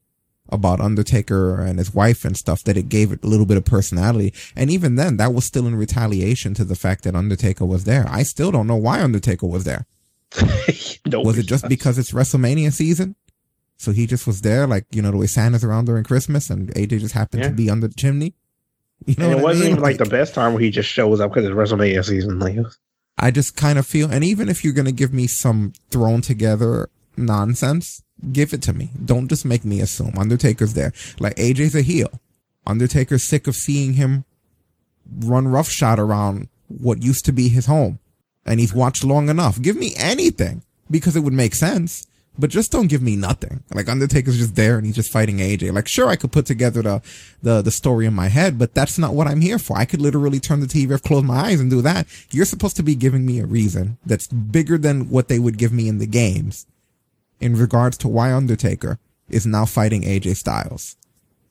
about 0.50 0.80
Undertaker 0.80 1.60
and 1.60 1.78
his 1.78 1.94
wife 1.94 2.24
and 2.24 2.36
stuff 2.36 2.62
that 2.64 2.76
it 2.76 2.88
gave 2.88 3.12
it 3.12 3.24
a 3.24 3.26
little 3.26 3.46
bit 3.46 3.56
of 3.56 3.64
personality. 3.64 4.32
And 4.54 4.70
even 4.70 4.96
then, 4.96 5.16
that 5.16 5.32
was 5.32 5.44
still 5.44 5.66
in 5.66 5.74
retaliation 5.74 6.54
to 6.54 6.64
the 6.64 6.76
fact 6.76 7.04
that 7.04 7.16
Undertaker 7.16 7.64
was 7.64 7.84
there. 7.84 8.06
I 8.08 8.22
still 8.22 8.50
don't 8.50 8.66
know 8.66 8.76
why 8.76 9.02
Undertaker 9.02 9.46
was 9.46 9.64
there. 9.64 9.86
was 10.40 11.38
it 11.38 11.46
just 11.46 11.68
because 11.68 11.98
it's 11.98 12.12
WrestleMania 12.12 12.72
season? 12.72 13.16
So 13.76 13.92
he 13.92 14.06
just 14.06 14.26
was 14.26 14.42
there, 14.42 14.66
like, 14.66 14.86
you 14.90 15.02
know, 15.02 15.10
the 15.10 15.16
way 15.16 15.26
Santa's 15.26 15.64
around 15.64 15.86
during 15.86 16.04
Christmas 16.04 16.50
and 16.50 16.68
AJ 16.74 17.00
just 17.00 17.14
happened 17.14 17.42
yeah. 17.42 17.48
to 17.48 17.54
be 17.54 17.70
under 17.70 17.88
the 17.88 17.94
chimney. 17.94 18.34
You 19.06 19.16
know 19.18 19.32
and 19.32 19.40
it 19.40 19.42
wasn't 19.42 19.64
I 19.64 19.66
mean? 19.66 19.72
even 19.72 19.82
like, 19.82 20.00
like, 20.00 20.08
the 20.08 20.16
best 20.16 20.34
time 20.34 20.54
where 20.54 20.62
he 20.62 20.70
just 20.70 20.88
shows 20.88 21.20
up 21.20 21.30
because 21.30 21.44
it's 21.44 21.54
WrestleMania 21.54 22.02
season. 22.04 22.38
Like, 22.38 22.56
I 23.18 23.30
just 23.30 23.54
kind 23.54 23.78
of 23.78 23.86
feel, 23.86 24.10
and 24.10 24.24
even 24.24 24.48
if 24.48 24.64
you're 24.64 24.72
going 24.72 24.86
to 24.86 24.92
give 24.92 25.12
me 25.12 25.26
some 25.26 25.74
thrown 25.90 26.22
together 26.22 26.88
nonsense, 27.16 28.02
give 28.32 28.52
it 28.52 28.62
to 28.62 28.72
me. 28.72 28.90
Don't 29.04 29.28
just 29.28 29.44
make 29.44 29.64
me 29.64 29.80
assume 29.80 30.14
Undertaker's 30.18 30.74
there. 30.74 30.92
Like 31.18 31.36
AJ's 31.36 31.74
a 31.74 31.82
heel. 31.82 32.20
Undertaker's 32.66 33.28
sick 33.28 33.46
of 33.46 33.54
seeing 33.54 33.94
him 33.94 34.24
run 35.20 35.48
roughshod 35.48 35.98
around 35.98 36.48
what 36.68 37.02
used 37.02 37.24
to 37.26 37.32
be 37.32 37.48
his 37.48 37.66
home. 37.66 37.98
And 38.46 38.60
he's 38.60 38.74
watched 38.74 39.04
long 39.04 39.28
enough. 39.28 39.60
Give 39.60 39.76
me 39.76 39.92
anything 39.96 40.62
because 40.90 41.16
it 41.16 41.20
would 41.20 41.32
make 41.32 41.54
sense 41.54 42.06
but 42.38 42.50
just 42.50 42.72
don't 42.72 42.88
give 42.88 43.02
me 43.02 43.16
nothing. 43.16 43.62
Like 43.72 43.88
Undertaker's 43.88 44.38
just 44.38 44.56
there 44.56 44.76
and 44.76 44.86
he's 44.86 44.96
just 44.96 45.12
fighting 45.12 45.38
AJ. 45.38 45.72
Like 45.72 45.88
sure, 45.88 46.08
I 46.08 46.16
could 46.16 46.32
put 46.32 46.46
together 46.46 46.82
the, 46.82 47.02
the, 47.42 47.62
the 47.62 47.70
story 47.70 48.06
in 48.06 48.14
my 48.14 48.28
head, 48.28 48.58
but 48.58 48.74
that's 48.74 48.98
not 48.98 49.14
what 49.14 49.26
I'm 49.26 49.40
here 49.40 49.58
for. 49.58 49.76
I 49.76 49.84
could 49.84 50.00
literally 50.00 50.40
turn 50.40 50.60
the 50.60 50.66
TV 50.66 50.92
off, 50.92 51.02
close 51.02 51.22
my 51.22 51.36
eyes 51.36 51.60
and 51.60 51.70
do 51.70 51.82
that. 51.82 52.06
You're 52.30 52.44
supposed 52.44 52.76
to 52.76 52.82
be 52.82 52.94
giving 52.94 53.24
me 53.24 53.40
a 53.40 53.46
reason 53.46 53.98
that's 54.04 54.26
bigger 54.26 54.78
than 54.78 55.10
what 55.10 55.28
they 55.28 55.38
would 55.38 55.58
give 55.58 55.72
me 55.72 55.88
in 55.88 55.98
the 55.98 56.06
games 56.06 56.66
in 57.40 57.56
regards 57.56 57.96
to 57.98 58.08
why 58.08 58.32
Undertaker 58.32 58.98
is 59.28 59.46
now 59.46 59.64
fighting 59.64 60.02
AJ 60.02 60.36
Styles. 60.36 60.96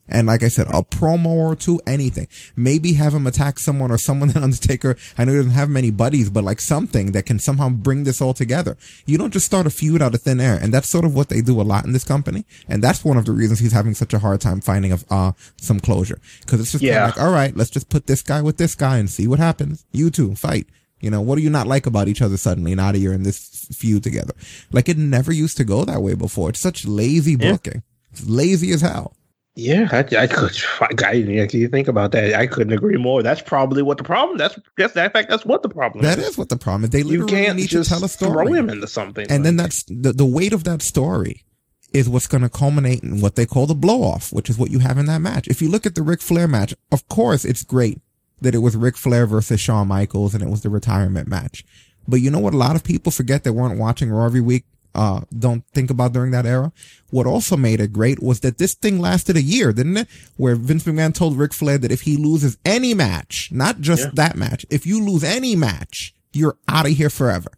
And 0.08 0.26
like 0.26 0.42
I 0.42 0.48
said, 0.48 0.66
a 0.68 0.82
promo 0.82 1.26
or 1.26 1.56
two, 1.56 1.80
anything. 1.86 2.28
Maybe 2.56 2.92
have 2.94 3.14
him 3.14 3.26
attack 3.26 3.58
someone 3.58 3.90
or 3.90 3.96
someone 3.96 4.28
that 4.32 4.42
Undertaker, 4.42 4.96
I 5.16 5.24
know 5.24 5.32
he 5.32 5.38
doesn't 5.38 5.52
have 5.52 5.70
many 5.70 5.90
buddies, 5.90 6.30
but 6.30 6.44
like 6.44 6.60
something 6.60 7.12
that 7.12 7.26
can 7.26 7.38
somehow 7.38 7.70
bring 7.70 8.04
this 8.04 8.20
all 8.20 8.34
together. 8.34 8.76
You 9.06 9.16
don't 9.16 9.32
just 9.32 9.46
start 9.46 9.66
a 9.66 9.70
feud 9.70 10.02
out 10.02 10.14
of 10.14 10.22
thin 10.22 10.40
air. 10.40 10.58
And 10.60 10.74
that's 10.74 10.90
sort 10.90 11.04
of 11.04 11.14
what 11.14 11.30
they 11.30 11.40
do 11.40 11.60
a 11.60 11.62
lot 11.62 11.86
in 11.86 11.92
this 11.92 12.04
company. 12.04 12.44
And 12.68 12.82
that's 12.82 13.04
one 13.04 13.16
of 13.16 13.24
the 13.24 13.32
reasons 13.32 13.60
he's 13.60 13.72
having 13.72 13.94
such 13.94 14.12
a 14.12 14.18
hard 14.18 14.40
time 14.40 14.60
finding 14.60 14.92
of, 14.92 15.04
uh, 15.10 15.32
some 15.56 15.80
closure. 15.80 16.20
Cause 16.46 16.60
it's 16.60 16.72
just 16.72 16.84
yeah. 16.84 17.06
like, 17.06 17.20
all 17.20 17.32
right, 17.32 17.56
let's 17.56 17.70
just 17.70 17.88
put 17.88 18.06
this 18.06 18.22
guy 18.22 18.42
with 18.42 18.58
this 18.58 18.74
guy 18.74 18.98
and 18.98 19.08
see 19.08 19.26
what 19.26 19.38
happens. 19.38 19.86
You 19.92 20.10
two 20.10 20.34
fight. 20.34 20.66
You 21.04 21.10
know, 21.10 21.20
what 21.20 21.36
do 21.36 21.42
you 21.42 21.50
not 21.50 21.66
like 21.66 21.84
about 21.84 22.08
each 22.08 22.22
other 22.22 22.38
suddenly 22.38 22.74
now 22.74 22.90
that 22.90 22.98
you're 22.98 23.12
in 23.12 23.24
this 23.24 23.68
feud 23.72 24.02
together? 24.02 24.32
Like 24.72 24.88
it 24.88 24.96
never 24.96 25.32
used 25.32 25.58
to 25.58 25.64
go 25.64 25.84
that 25.84 26.00
way 26.00 26.14
before. 26.14 26.48
It's 26.48 26.60
such 26.60 26.86
lazy 26.86 27.36
booking. 27.36 27.82
Yeah. 27.84 28.10
It's 28.12 28.26
lazy 28.26 28.72
as 28.72 28.80
hell. 28.80 29.14
Yeah, 29.54 29.86
I, 29.92 29.98
I 30.16 30.26
could. 30.26 30.56
I, 31.04 31.12
you 31.12 31.68
think 31.68 31.88
about 31.88 32.12
that. 32.12 32.34
I 32.34 32.46
couldn't 32.46 32.72
agree 32.72 32.96
more. 32.96 33.22
That's 33.22 33.42
probably 33.42 33.82
what 33.82 33.98
the 33.98 34.04
problem. 34.04 34.38
That's 34.38 34.58
that's 34.78 34.94
that 34.94 35.12
fact. 35.12 35.28
That's 35.28 35.44
what 35.44 35.62
the 35.62 35.68
problem. 35.68 36.02
That 36.02 36.18
is. 36.18 36.28
is 36.28 36.38
what 36.38 36.48
the 36.48 36.56
problem. 36.56 36.84
is. 36.84 36.90
They 36.90 37.02
literally 37.02 37.30
you 37.30 37.44
can't 37.44 37.58
need 37.58 37.68
just 37.68 37.90
to 37.90 37.94
tell 37.94 38.04
a 38.04 38.08
story. 38.08 38.46
Throw 38.46 38.54
him 38.54 38.70
into 38.70 38.88
something, 38.88 39.26
and 39.28 39.38
like. 39.38 39.44
then 39.44 39.56
that's 39.56 39.84
the 39.84 40.12
the 40.12 40.24
weight 40.24 40.54
of 40.54 40.64
that 40.64 40.80
story 40.80 41.44
is 41.92 42.08
what's 42.08 42.26
going 42.26 42.42
to 42.42 42.48
culminate 42.48 43.04
in 43.04 43.20
what 43.20 43.36
they 43.36 43.46
call 43.46 43.66
the 43.66 43.74
blow 43.74 44.02
off, 44.02 44.32
which 44.32 44.50
is 44.50 44.58
what 44.58 44.70
you 44.70 44.80
have 44.80 44.98
in 44.98 45.06
that 45.06 45.20
match. 45.20 45.46
If 45.46 45.62
you 45.62 45.70
look 45.70 45.86
at 45.86 45.94
the 45.94 46.02
Ric 46.02 46.20
Flair 46.20 46.48
match, 46.48 46.74
of 46.90 47.06
course 47.08 47.44
it's 47.44 47.62
great 47.62 48.00
that 48.40 48.54
it 48.54 48.58
was 48.58 48.76
Ric 48.76 48.96
Flair 48.96 49.26
versus 49.26 49.60
Shawn 49.60 49.88
Michaels 49.88 50.34
and 50.34 50.42
it 50.42 50.48
was 50.48 50.62
the 50.62 50.70
retirement 50.70 51.28
match. 51.28 51.64
But 52.06 52.16
you 52.16 52.30
know 52.30 52.38
what? 52.38 52.54
A 52.54 52.58
lot 52.58 52.76
of 52.76 52.84
people 52.84 53.10
forget 53.10 53.44
that 53.44 53.52
weren't 53.54 53.78
watching 53.78 54.10
Raw 54.10 54.26
every 54.26 54.40
week 54.40 54.64
uh, 54.94 55.22
don't 55.36 55.66
think 55.72 55.90
about 55.90 56.12
during 56.12 56.30
that 56.30 56.46
era. 56.46 56.72
What 57.10 57.26
also 57.26 57.56
made 57.56 57.80
it 57.80 57.92
great 57.92 58.22
was 58.22 58.40
that 58.40 58.58
this 58.58 58.74
thing 58.74 59.00
lasted 59.00 59.36
a 59.36 59.42
year, 59.42 59.72
didn't 59.72 59.96
it? 59.96 60.08
Where 60.36 60.54
Vince 60.54 60.84
McMahon 60.84 61.14
told 61.14 61.36
Ric 61.36 61.52
Flair 61.52 61.78
that 61.78 61.90
if 61.90 62.02
he 62.02 62.16
loses 62.16 62.58
any 62.64 62.94
match, 62.94 63.50
not 63.52 63.80
just 63.80 64.04
yeah. 64.04 64.10
that 64.14 64.36
match, 64.36 64.64
if 64.70 64.86
you 64.86 65.04
lose 65.04 65.24
any 65.24 65.56
match, 65.56 66.14
you're 66.32 66.56
out 66.68 66.86
of 66.86 66.92
here 66.92 67.10
forever. 67.10 67.50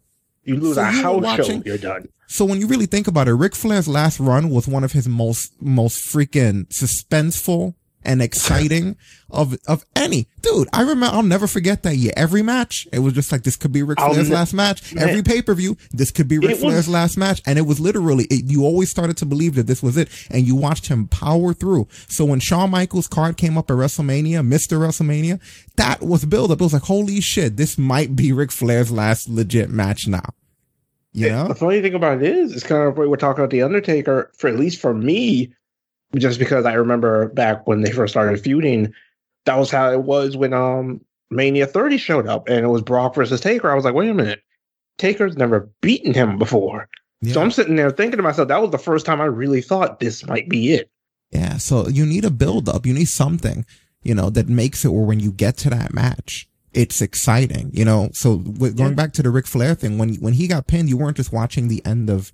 You 0.43 0.55
lose 0.55 0.75
so 0.75 0.81
a 0.81 0.85
house 0.85 1.21
watching, 1.21 1.61
show, 1.61 1.67
you're 1.67 1.77
done. 1.77 2.07
So 2.27 2.45
when 2.45 2.59
you 2.59 2.67
really 2.67 2.85
think 2.85 3.07
about 3.07 3.27
it, 3.27 3.33
Ric 3.33 3.55
Flair's 3.55 3.87
last 3.87 4.19
run 4.19 4.49
was 4.49 4.67
one 4.67 4.83
of 4.83 4.93
his 4.93 5.07
most, 5.07 5.61
most 5.61 6.03
freaking 6.03 6.67
suspenseful 6.69 7.75
and 8.03 8.21
exciting 8.21 8.95
of 9.29 9.57
of 9.67 9.85
any 9.95 10.27
dude. 10.41 10.67
I 10.71 10.81
remember. 10.81 11.07
I'll 11.07 11.23
never 11.23 11.47
forget 11.47 11.83
that 11.83 11.95
year. 11.95 12.13
Every 12.15 12.41
match, 12.41 12.87
it 12.93 12.99
was 12.99 13.13
just 13.13 13.31
like 13.31 13.43
this 13.43 13.55
could 13.55 13.73
be 13.73 13.83
Ric 13.83 13.99
Flair's 13.99 14.29
last 14.29 14.53
match. 14.53 14.93
Man. 14.93 15.09
Every 15.09 15.23
pay 15.23 15.41
per 15.41 15.53
view, 15.53 15.77
this 15.91 16.11
could 16.11 16.27
be 16.27 16.37
Ric 16.37 16.51
it 16.51 16.57
Flair's 16.57 16.87
was, 16.87 16.89
last 16.89 17.17
match, 17.17 17.41
and 17.45 17.59
it 17.59 17.63
was 17.63 17.79
literally. 17.79 18.25
It, 18.25 18.49
you 18.49 18.63
always 18.63 18.89
started 18.89 19.17
to 19.17 19.25
believe 19.25 19.55
that 19.55 19.67
this 19.67 19.83
was 19.83 19.97
it, 19.97 20.09
and 20.29 20.47
you 20.47 20.55
watched 20.55 20.87
him 20.87 21.07
power 21.07 21.53
through. 21.53 21.87
So 22.07 22.23
when 22.23 22.39
Shawn 22.39 22.71
Michaels' 22.71 23.07
card 23.07 23.35
came 23.37 23.57
up 23.57 23.69
at 23.69 23.75
WrestleMania, 23.75 24.45
Mister 24.45 24.77
WrestleMania, 24.77 25.41
that 25.75 26.01
was 26.01 26.23
build 26.25 26.51
up. 26.51 26.61
It 26.61 26.63
was 26.63 26.73
like 26.73 26.83
holy 26.83 27.19
shit, 27.19 27.57
this 27.57 27.77
might 27.77 28.15
be 28.15 28.31
Ric 28.31 28.51
Flair's 28.51 28.91
last 28.91 29.27
legit 29.27 29.69
match 29.69 30.07
now. 30.07 30.29
You 31.13 31.29
know? 31.29 31.47
The 31.47 31.55
funny 31.55 31.81
thing 31.81 31.95
about 31.95 32.21
it 32.21 32.37
is, 32.37 32.53
it's 32.53 32.63
kind 32.63 32.83
of 32.83 32.95
we're 32.95 33.15
talking 33.15 33.43
about 33.43 33.49
the 33.49 33.63
Undertaker. 33.63 34.31
For 34.37 34.47
at 34.47 34.55
least 34.55 34.79
for 34.79 34.93
me, 34.93 35.51
just 36.15 36.39
because 36.39 36.65
I 36.65 36.73
remember 36.73 37.29
back 37.29 37.67
when 37.67 37.81
they 37.81 37.91
first 37.91 38.13
started 38.13 38.39
feuding, 38.39 38.93
that 39.45 39.57
was 39.57 39.71
how 39.71 39.91
it 39.91 40.03
was 40.03 40.37
when 40.37 40.53
um 40.53 41.01
Mania 41.29 41.67
30 41.67 41.97
showed 41.97 42.27
up 42.27 42.47
and 42.47 42.65
it 42.65 42.69
was 42.69 42.81
Brock 42.81 43.15
versus 43.15 43.41
Taker. 43.41 43.69
I 43.69 43.75
was 43.75 43.85
like, 43.85 43.93
wait 43.93 44.09
a 44.09 44.13
minute, 44.13 44.41
Taker's 44.97 45.37
never 45.37 45.69
beaten 45.81 46.13
him 46.13 46.37
before. 46.37 46.87
Yeah. 47.21 47.33
So 47.33 47.41
I'm 47.41 47.51
sitting 47.51 47.75
there 47.75 47.91
thinking 47.91 48.17
to 48.17 48.23
myself, 48.23 48.47
that 48.47 48.61
was 48.61 48.71
the 48.71 48.77
first 48.77 49.05
time 49.05 49.19
I 49.19 49.25
really 49.25 49.61
thought 49.61 49.99
this 49.99 50.25
might 50.25 50.47
be 50.47 50.73
it. 50.73 50.89
Yeah. 51.31 51.57
So 51.57 51.87
you 51.87 52.05
need 52.05 52.25
a 52.25 52.31
build 52.31 52.69
up. 52.69 52.85
You 52.85 52.93
need 52.93 53.09
something, 53.09 53.65
you 54.03 54.15
know, 54.15 54.29
that 54.29 54.47
makes 54.47 54.85
it 54.85 54.89
where 54.89 55.05
when 55.05 55.19
you 55.19 55.31
get 55.31 55.57
to 55.57 55.69
that 55.71 55.93
match, 55.93 56.47
it's 56.73 57.01
exciting, 57.01 57.71
you 57.73 57.83
know. 57.83 58.09
So 58.13 58.37
going 58.37 58.75
yeah. 58.77 58.89
back 58.91 59.13
to 59.13 59.23
the 59.23 59.31
Ric 59.31 59.47
Flair 59.47 59.73
thing, 59.73 59.97
when 59.97 60.15
when 60.15 60.33
he 60.33 60.47
got 60.47 60.67
pinned, 60.67 60.89
you 60.89 60.97
weren't 60.97 61.17
just 61.17 61.33
watching 61.33 61.67
the 61.67 61.83
end 61.85 62.09
of 62.09 62.31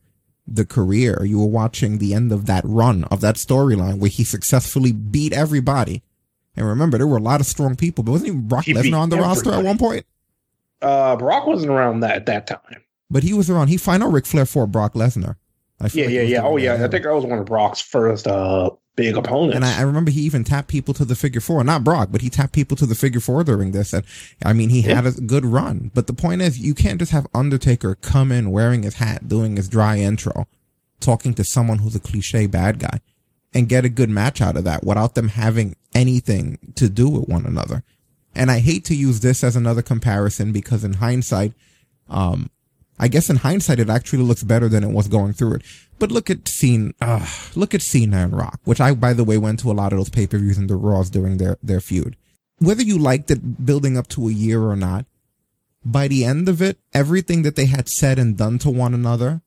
the 0.48 0.66
career. 0.66 1.24
You 1.24 1.40
were 1.40 1.48
watching 1.48 1.98
the 1.98 2.14
end 2.14 2.32
of 2.32 2.46
that 2.48 2.64
run 2.66 3.04
of 3.06 3.22
that 3.22 3.36
storyline 3.36 4.00
where 4.00 4.10
he 4.10 4.24
successfully 4.24 4.92
beat 4.92 5.34
everybody. 5.34 6.04
And 6.56 6.68
remember, 6.68 6.98
there 6.98 7.08
were 7.08 7.18
a 7.18 7.22
lot 7.22 7.40
of 7.42 7.48
strong 7.48 7.76
people, 7.76 8.04
but 8.04 8.12
wasn't 8.12 8.30
even 8.30 8.48
Brock 8.48 8.66
Lesnar 8.66 9.00
on 9.00 9.10
the 9.10 9.18
everybody. 9.18 9.22
roster 9.22 9.54
at 9.54 9.64
one 9.64 9.78
point? 9.78 10.06
Uh, 10.82 11.16
Brock 11.16 11.48
wasn't 11.48 11.72
around 11.72 12.02
that 12.02 12.16
at 12.16 12.26
that 12.28 12.46
time. 12.46 12.84
But 13.10 13.24
he 13.24 13.34
was 13.34 13.50
around. 13.50 13.70
He 13.70 13.78
final 13.78 14.12
Ric 14.12 14.26
Flair 14.26 14.46
for 14.46 14.68
Brock 14.68 14.94
Lesnar. 14.94 15.36
Yeah, 15.80 15.84
like 15.84 15.94
yeah, 15.94 16.22
yeah. 16.22 16.44
Oh, 16.44 16.58
yeah. 16.58 16.84
I 16.84 16.88
think 16.88 17.06
I 17.06 17.12
was 17.12 17.26
one 17.26 17.40
of 17.40 17.46
Brock's 17.46 17.82
first 17.82 18.28
uh, 18.28 18.70
big 18.96 19.18
opponents. 19.18 19.56
And 19.56 19.66
I, 19.66 19.80
I, 19.80 19.82
remember 19.82 20.12
he 20.12 20.22
even 20.22 20.44
tapped 20.44 20.68
people 20.68 20.94
to 20.96 21.06
the 21.06 21.16
figure 21.16 21.42
four, 21.42 21.64
not 21.64 21.84
Brock, 21.84 22.10
but 22.12 22.22
he 22.22 22.30
tapped 22.30 22.54
people 22.54 22.78
to 22.78 22.86
the 22.86 22.96
figure 22.96 23.20
four 23.20 23.44
during 23.44 23.72
this. 23.72 23.94
And 23.94 24.06
I 24.44 24.54
mean, 24.54 24.70
he 24.70 24.82
yeah. 24.82 24.96
had 24.96 25.06
a 25.06 25.12
good 25.12 25.46
run, 25.46 25.92
but 25.94 26.08
the 26.08 26.14
point 26.14 26.42
is 26.42 26.60
you 26.60 26.76
can't 26.76 27.00
just 27.00 27.12
have 27.12 27.28
Undertaker 27.34 27.96
come 27.96 28.32
in 28.32 28.52
wearing 28.52 28.84
his 28.84 28.96
hat, 28.96 29.28
doing 29.28 29.58
his 29.58 29.68
dry 29.68 29.98
intro, 29.98 30.48
talking 31.00 31.34
to 31.36 31.44
someone 31.44 31.80
who's 31.80 31.96
a 31.96 32.00
cliche 32.00 32.48
bad 32.48 32.80
guy 32.80 33.00
and 33.54 33.70
get 33.70 33.86
a 33.86 33.90
good 33.90 34.10
match 34.10 34.42
out 34.42 34.58
of 34.58 34.64
that 34.64 34.84
without 34.84 35.16
them 35.16 35.30
having 35.30 35.76
anything 35.94 36.58
to 36.76 36.90
do 36.90 37.10
with 37.10 37.28
one 37.28 37.46
another. 37.46 37.84
And 38.36 38.50
I 38.50 38.60
hate 38.60 38.86
to 38.86 38.96
use 38.96 39.20
this 39.20 39.44
as 39.44 39.56
another 39.56 39.84
comparison 39.84 40.52
because 40.52 40.84
in 40.84 40.94
hindsight, 40.94 41.54
um, 42.10 42.50
I 43.00 43.08
guess 43.08 43.30
in 43.30 43.38
hindsight, 43.38 43.80
it 43.80 43.90
actually 43.90 44.24
looks 44.24 44.44
better 44.44 44.70
than 44.70 44.84
it 44.84 44.92
was 44.92 45.08
going 45.08 45.34
through 45.34 45.56
it. 45.56 45.64
But 46.00 46.12
look 46.12 46.30
at 46.30 46.48
Cena, 46.48 46.92
uh, 47.02 47.26
look 47.56 47.74
at 47.74 47.82
Cena 47.82 48.18
and 48.18 48.36
Rock, 48.36 48.60
which 48.66 48.80
I, 48.80 48.94
by 48.94 49.14
the 49.14 49.24
way, 49.24 49.38
went 49.38 49.60
to 49.62 49.72
a 49.72 49.74
lot 49.74 49.94
of 49.94 50.00
those 50.00 50.10
pay-per-views 50.10 50.58
and 50.58 50.70
the 50.70 50.76
Raws 50.76 51.10
during 51.10 51.38
their, 51.38 51.58
their 51.64 51.80
feud. 51.80 52.16
Whether 52.60 52.84
you 52.84 52.98
liked 52.98 53.32
it 53.32 53.66
building 53.66 53.98
up 53.98 54.08
to 54.10 54.28
a 54.28 54.32
year 54.32 54.62
or 54.62 54.76
not, 54.76 55.06
by 55.84 56.08
the 56.08 56.24
end 56.24 56.48
of 56.48 56.62
it, 56.62 56.78
everything 56.94 57.42
that 57.42 57.56
they 57.56 57.66
had 57.66 57.90
said 57.90 58.20
and 58.20 58.38
done 58.38 58.58
to 58.60 58.70
one 58.70 58.94
another 58.94 59.42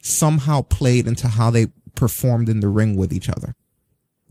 somehow 0.00 0.62
played 0.62 1.06
into 1.06 1.28
how 1.28 1.50
they 1.50 1.66
performed 1.94 2.48
in 2.48 2.60
the 2.60 2.68
ring 2.68 2.96
with 2.96 3.12
each 3.12 3.28
other. 3.28 3.54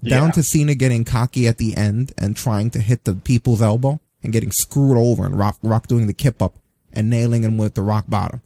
Down 0.03 0.31
to 0.33 0.43
Cena 0.43 0.75
getting 0.75 1.05
cocky 1.05 1.47
at 1.47 1.57
the 1.57 1.77
end 1.77 2.11
and 2.17 2.35
trying 2.35 2.69
to 2.71 2.79
hit 2.79 3.05
the 3.05 3.15
people's 3.15 3.61
elbow 3.61 4.01
and 4.21 4.33
getting 4.33 4.51
screwed 4.51 4.97
over 4.97 5.25
and 5.25 5.37
Rock, 5.37 5.57
Rock 5.63 5.87
doing 5.87 6.07
the 6.07 6.13
kip 6.13 6.41
up 6.41 6.55
and 6.91 7.09
nailing 7.09 7.43
him 7.43 7.57
with 7.57 7.73
the 7.73 7.81
rock 7.81 8.05
bottom. 8.07 8.41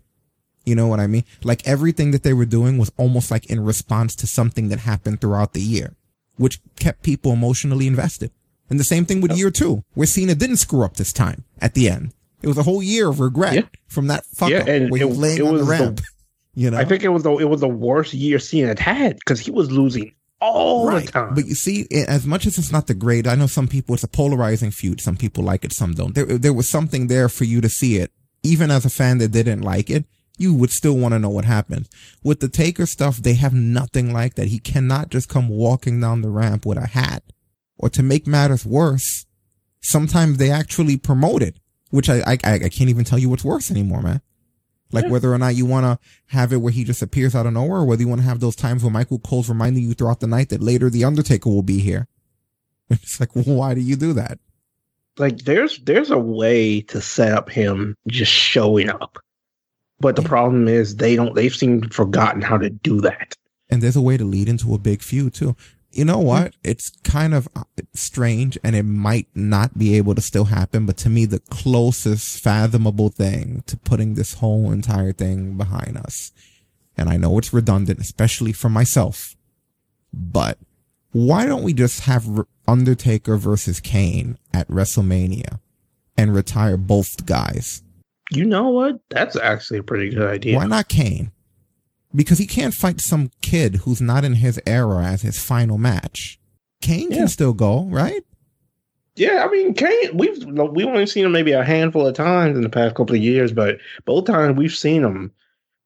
You 0.67 0.75
know 0.75 0.87
what 0.87 0.99
I 0.99 1.07
mean? 1.07 1.23
Like 1.43 1.65
everything 1.65 2.11
that 2.11 2.23
they 2.23 2.33
were 2.33 2.45
doing 2.45 2.77
was 2.77 2.91
almost 2.97 3.31
like 3.31 3.45
in 3.49 3.63
response 3.63 4.15
to 4.17 4.27
something 4.27 4.67
that 4.69 4.79
happened 4.79 5.21
throughout 5.21 5.53
the 5.53 5.61
year, 5.61 5.95
which 6.35 6.59
kept 6.77 7.03
people 7.03 7.31
emotionally 7.31 7.87
invested. 7.87 8.31
And 8.69 8.77
the 8.77 8.83
same 8.83 9.05
thing 9.05 9.21
with 9.21 9.31
year 9.37 9.49
two, 9.49 9.83
where 9.93 10.05
Cena 10.07 10.35
didn't 10.35 10.57
screw 10.57 10.83
up 10.83 10.97
this 10.97 11.13
time 11.13 11.45
at 11.61 11.73
the 11.73 11.89
end. 11.89 12.13
It 12.41 12.47
was 12.49 12.57
a 12.57 12.63
whole 12.63 12.83
year 12.83 13.07
of 13.07 13.21
regret 13.21 13.53
Yeah. 13.55 13.61
from 13.87 14.07
that 14.07 14.25
fuck 14.25 14.49
Yeah, 14.49 14.57
up 14.59 14.67
and 14.67 14.91
where 14.91 14.97
he 14.99 15.03
it- 15.05 15.09
was 15.09 15.17
laying 15.17 15.37
it 15.37 15.41
on 15.43 15.53
the 15.53 15.59
was 15.59 15.67
the- 15.67 15.71
ramp. 15.71 16.01
you 16.53 16.69
know, 16.69 16.77
I 16.77 16.83
think 16.83 17.01
it 17.03 17.09
was 17.09 17.23
the 17.23 17.31
it 17.37 17.45
was 17.49 17.61
the 17.61 17.69
worst 17.69 18.13
year 18.13 18.37
Cena 18.37 18.67
had 18.67 18.79
had 18.79 19.15
because 19.15 19.39
he 19.39 19.51
was 19.51 19.71
losing 19.71 20.11
all 20.41 20.91
the 20.91 21.01
time. 21.01 21.33
But 21.33 21.45
you 21.47 21.55
see, 21.55 21.87
as 22.07 22.25
much 22.27 22.45
as 22.45 22.57
it's 22.57 22.71
not 22.73 22.87
the 22.87 22.93
great, 22.93 23.25
I 23.25 23.35
know 23.35 23.47
some 23.47 23.67
people, 23.69 23.95
it's 23.95 24.03
a 24.03 24.07
polarizing 24.09 24.71
feud. 24.71 24.99
Some 24.99 25.15
people 25.15 25.43
like 25.45 25.63
it, 25.63 25.71
some 25.71 25.93
don't. 25.93 26.13
There, 26.13 26.25
there 26.25 26.53
was 26.53 26.67
something 26.67 27.07
there 27.07 27.29
for 27.29 27.45
you 27.45 27.61
to 27.61 27.69
see 27.69 27.97
it. 27.97 28.11
Even 28.43 28.69
as 28.69 28.85
a 28.85 28.89
fan 28.89 29.17
that 29.17 29.29
didn't 29.29 29.61
like 29.61 29.89
it, 29.89 30.05
you 30.37 30.53
would 30.53 30.69
still 30.71 30.95
want 30.97 31.13
to 31.13 31.19
know 31.19 31.29
what 31.29 31.45
happened. 31.45 31.89
With 32.23 32.39
the 32.39 32.47
Taker 32.49 32.85
stuff, 32.85 33.17
they 33.17 33.33
have 33.35 33.53
nothing 33.53 34.13
like 34.13 34.35
that. 34.35 34.47
He 34.47 34.59
cannot 34.59 35.09
just 35.09 35.29
come 35.29 35.49
walking 35.49 35.99
down 35.99 36.21
the 36.21 36.29
ramp 36.29 36.65
with 36.65 36.77
a 36.77 36.87
hat. 36.87 37.23
Or 37.77 37.89
to 37.89 38.01
make 38.03 38.25
matters 38.27 38.65
worse, 38.65 39.25
sometimes 39.81 40.37
they 40.37 40.49
actually 40.49 40.97
promote 40.97 41.43
it, 41.43 41.57
which 41.91 42.09
I, 42.09 42.19
I, 42.27 42.37
I 42.43 42.69
can't 42.69 42.89
even 42.89 43.03
tell 43.05 43.19
you 43.19 43.29
what's 43.29 43.43
worse 43.43 43.69
anymore, 43.71 44.01
man. 44.01 44.21
Like 44.91 45.05
Yeah. 45.05 45.11
whether 45.11 45.33
or 45.33 45.37
not 45.37 45.55
you 45.55 45.65
want 45.65 45.83
to 45.85 45.99
have 46.27 46.53
it 46.53 46.57
where 46.57 46.71
he 46.71 46.83
just 46.83 47.01
appears 47.01 47.35
out 47.35 47.45
of 47.45 47.53
nowhere, 47.53 47.79
or 47.81 47.85
whether 47.85 48.01
you 48.01 48.07
want 48.07 48.21
to 48.21 48.27
have 48.27 48.39
those 48.39 48.55
times 48.55 48.83
where 48.83 48.91
Michael 48.91 49.19
Cole's 49.19 49.49
reminding 49.49 49.83
you 49.83 49.93
throughout 49.93 50.21
the 50.21 50.27
night 50.27 50.49
that 50.49 50.61
later 50.63 50.89
the 50.89 51.03
Undertaker 51.03 51.49
will 51.49 51.61
be 51.63 51.79
here. 51.79 52.07
It's 52.89 53.19
like, 53.19 53.31
why 53.33 53.73
do 53.73 53.81
you 53.81 53.95
do 53.95 54.13
that? 54.13 54.39
like 55.19 55.39
there's 55.39 55.79
there's 55.79 56.11
a 56.11 56.17
way 56.17 56.79
to 56.81 57.01
set 57.01 57.31
up 57.33 57.49
him 57.49 57.95
just 58.07 58.31
showing 58.31 58.87
up, 58.87 59.17
but 59.99 60.15
the 60.15 60.21
problem 60.21 60.67
is 60.67 60.95
they 60.95 61.15
don't. 61.15 61.35
They've 61.35 61.55
seemed 61.55 61.93
forgotten 61.93 62.41
how 62.41 62.57
to 62.57 62.69
do 62.69 63.01
that. 63.01 63.35
And 63.69 63.81
there's 63.81 63.95
a 63.95 64.01
way 64.01 64.17
to 64.17 64.23
lead 64.23 64.47
into 64.47 64.73
a 64.73 64.77
big 64.77 65.01
feud 65.01 65.33
too. 65.33 65.55
You 65.91 66.05
know 66.05 66.19
what? 66.19 66.53
It's 66.63 66.89
kind 67.03 67.33
of 67.33 67.47
uh, 67.55 67.63
strange 67.93 68.57
and 68.63 68.75
it 68.75 68.83
might 68.83 69.27
not 69.33 69.77
be 69.77 69.95
able 69.97 70.15
to 70.15 70.21
still 70.21 70.45
happen, 70.45 70.85
but 70.85 70.97
to 70.97 71.09
me, 71.09 71.25
the 71.25 71.39
closest 71.39 72.43
fathomable 72.43 73.09
thing 73.09 73.63
to 73.67 73.77
putting 73.77 74.13
this 74.13 74.35
whole 74.35 74.71
entire 74.71 75.13
thing 75.13 75.57
behind 75.57 75.97
us. 75.97 76.31
And 76.97 77.09
I 77.09 77.17
know 77.17 77.37
it's 77.37 77.53
redundant, 77.53 77.99
especially 77.99 78.53
for 78.53 78.69
myself, 78.69 79.35
but 80.13 80.57
why 81.11 81.45
don't 81.45 81.63
we 81.63 81.73
just 81.73 82.01
have 82.01 82.45
Undertaker 82.67 83.37
versus 83.37 83.79
Kane 83.79 84.37
at 84.53 84.67
WrestleMania 84.67 85.59
and 86.17 86.35
retire 86.35 86.77
both 86.77 87.25
guys? 87.25 87.81
You 88.31 88.45
know 88.45 88.69
what? 88.69 88.99
That's 89.09 89.35
actually 89.35 89.79
a 89.79 89.83
pretty 89.83 90.09
good 90.09 90.27
idea. 90.29 90.57
Why 90.57 90.65
not 90.65 90.89
Kane? 90.89 91.31
Because 92.15 92.37
he 92.39 92.47
can't 92.47 92.73
fight 92.73 92.99
some 92.99 93.31
kid 93.41 93.77
who's 93.77 94.01
not 94.01 94.23
in 94.25 94.33
his 94.33 94.59
era 94.65 95.03
as 95.05 95.21
his 95.21 95.41
final 95.41 95.77
match. 95.77 96.39
Kane 96.81 97.11
Yeah. 97.11 97.17
can 97.17 97.27
still 97.27 97.53
go, 97.53 97.85
right? 97.85 98.23
Yeah, 99.15 99.43
I 99.47 99.51
mean, 99.51 99.73
Kane. 99.73 100.15
We've 100.15 100.37
we've 100.45 100.85
only 100.87 101.07
seen 101.07 101.25
him 101.25 101.31
maybe 101.31 101.51
a 101.53 101.63
handful 101.63 102.05
of 102.05 102.13
times 102.15 102.55
in 102.55 102.61
the 102.63 102.69
past 102.69 102.95
couple 102.95 103.15
of 103.15 103.21
years, 103.21 103.51
but 103.51 103.77
both 104.05 104.25
times 104.25 104.55
we've 104.57 104.75
seen 104.75 105.03
him, 105.03 105.31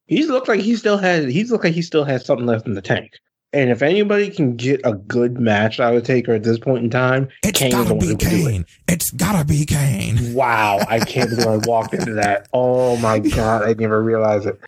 he's 0.06 0.28
looked 0.28 0.48
like 0.50 0.60
he 0.60 0.76
still 0.76 0.98
has. 0.98 1.26
He's 1.32 1.50
looked 1.52 1.64
like 1.64 1.74
he 1.74 1.82
still 1.82 2.04
has 2.04 2.26
something 2.26 2.46
left 2.46 2.68
in 2.68 2.74
the 2.74 2.82
tank. 2.82 3.14
And 3.54 3.70
if 3.70 3.82
anybody 3.82 4.30
can 4.30 4.56
get 4.56 4.80
a 4.86 4.94
good 4.94 5.38
match 5.40 5.80
out 5.82 5.94
of 5.94 6.04
Taker 6.04 6.34
at 6.34 6.44
this 6.44 6.58
point 6.58 6.86
in 6.86 6.90
time, 6.90 7.28
It's 7.44 7.60
Kane 7.60 7.68
is 7.68 7.74
gotta 7.74 7.96
be 7.96 8.06
who 8.06 8.12
it. 8.14 8.20
Kane. 8.20 8.66
It's 8.88 9.12
gotta 9.12 9.44
be 9.44 9.66
Kane. 9.66 10.34
Wow, 10.34 10.80
I 10.88 11.00
can't 11.06 11.30
believe 11.30 11.48
I 11.48 11.58
walked 11.58 11.94
into 11.94 12.14
that. 12.14 12.48
Oh 12.54 12.96
my 12.98 13.20
god, 13.20 13.64
I 13.64 13.74
never 13.74 14.02
realized 14.02 14.48
it. 14.48 14.60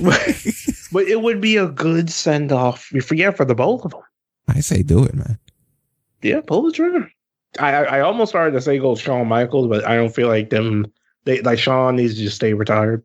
But, 0.00 0.44
but 0.92 1.04
it 1.06 1.22
would 1.22 1.40
be 1.40 1.56
a 1.56 1.66
good 1.66 2.10
send 2.10 2.52
off. 2.52 2.92
You 2.92 3.00
forget 3.00 3.36
for 3.36 3.46
the 3.46 3.54
both 3.54 3.86
of 3.86 3.92
them. 3.92 4.02
I 4.48 4.60
say 4.60 4.82
do 4.82 5.02
it, 5.04 5.14
man. 5.14 5.38
Yeah, 6.20 6.40
pull 6.46 6.62
the 6.62 6.72
trigger. 6.72 7.10
I, 7.58 7.72
I 7.72 7.82
I 7.84 8.00
almost 8.00 8.30
started 8.30 8.52
to 8.52 8.60
say 8.60 8.78
go 8.78 8.94
Shawn 8.96 9.28
Michaels, 9.28 9.68
but 9.68 9.86
I 9.86 9.96
don't 9.96 10.14
feel 10.14 10.28
like 10.28 10.50
them. 10.50 10.92
They 11.24 11.40
like 11.40 11.58
Shawn 11.58 11.96
needs 11.96 12.14
to 12.14 12.20
just 12.20 12.36
stay 12.36 12.52
retired. 12.52 13.02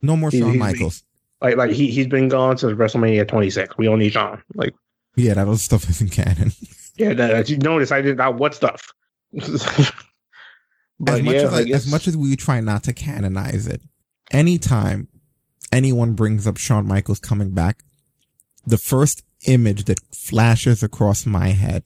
No 0.00 0.16
more 0.16 0.30
Shawn 0.30 0.58
Michaels. 0.58 1.02
Like 1.40 1.56
like 1.56 1.70
he 1.70 1.90
he's 1.90 2.06
been 2.06 2.28
gone 2.28 2.56
since 2.58 2.72
WrestleMania 2.72 3.28
26. 3.28 3.76
We 3.76 3.86
don't 3.86 3.98
need 3.98 4.12
Shawn. 4.12 4.42
Like 4.54 4.74
Yeah, 5.16 5.34
that 5.34 5.46
other 5.46 5.58
stuff 5.58 5.88
isn't 5.90 6.12
canon. 6.12 6.52
yeah, 6.96 7.14
that, 7.14 7.48
you 7.48 7.58
notice 7.58 7.92
I 7.92 8.00
did 8.00 8.16
not 8.16 8.36
what 8.36 8.54
stuff. 8.54 8.92
but 9.32 9.46
as 9.48 11.22
much 11.22 11.34
yeah, 11.34 11.42
as, 11.42 11.52
like 11.52 11.70
as 11.70 11.90
much 11.90 12.08
as 12.08 12.16
we 12.16 12.36
try 12.36 12.60
not 12.60 12.84
to 12.84 12.92
canonize 12.92 13.66
it, 13.66 13.82
anytime 14.30 15.08
anyone 15.72 16.14
brings 16.14 16.46
up 16.46 16.56
Shawn 16.56 16.86
Michaels 16.86 17.20
coming 17.20 17.50
back, 17.50 17.82
the 18.66 18.78
first 18.78 19.22
image 19.46 19.84
that 19.84 20.00
flashes 20.14 20.82
across 20.82 21.26
my 21.26 21.48
head 21.48 21.84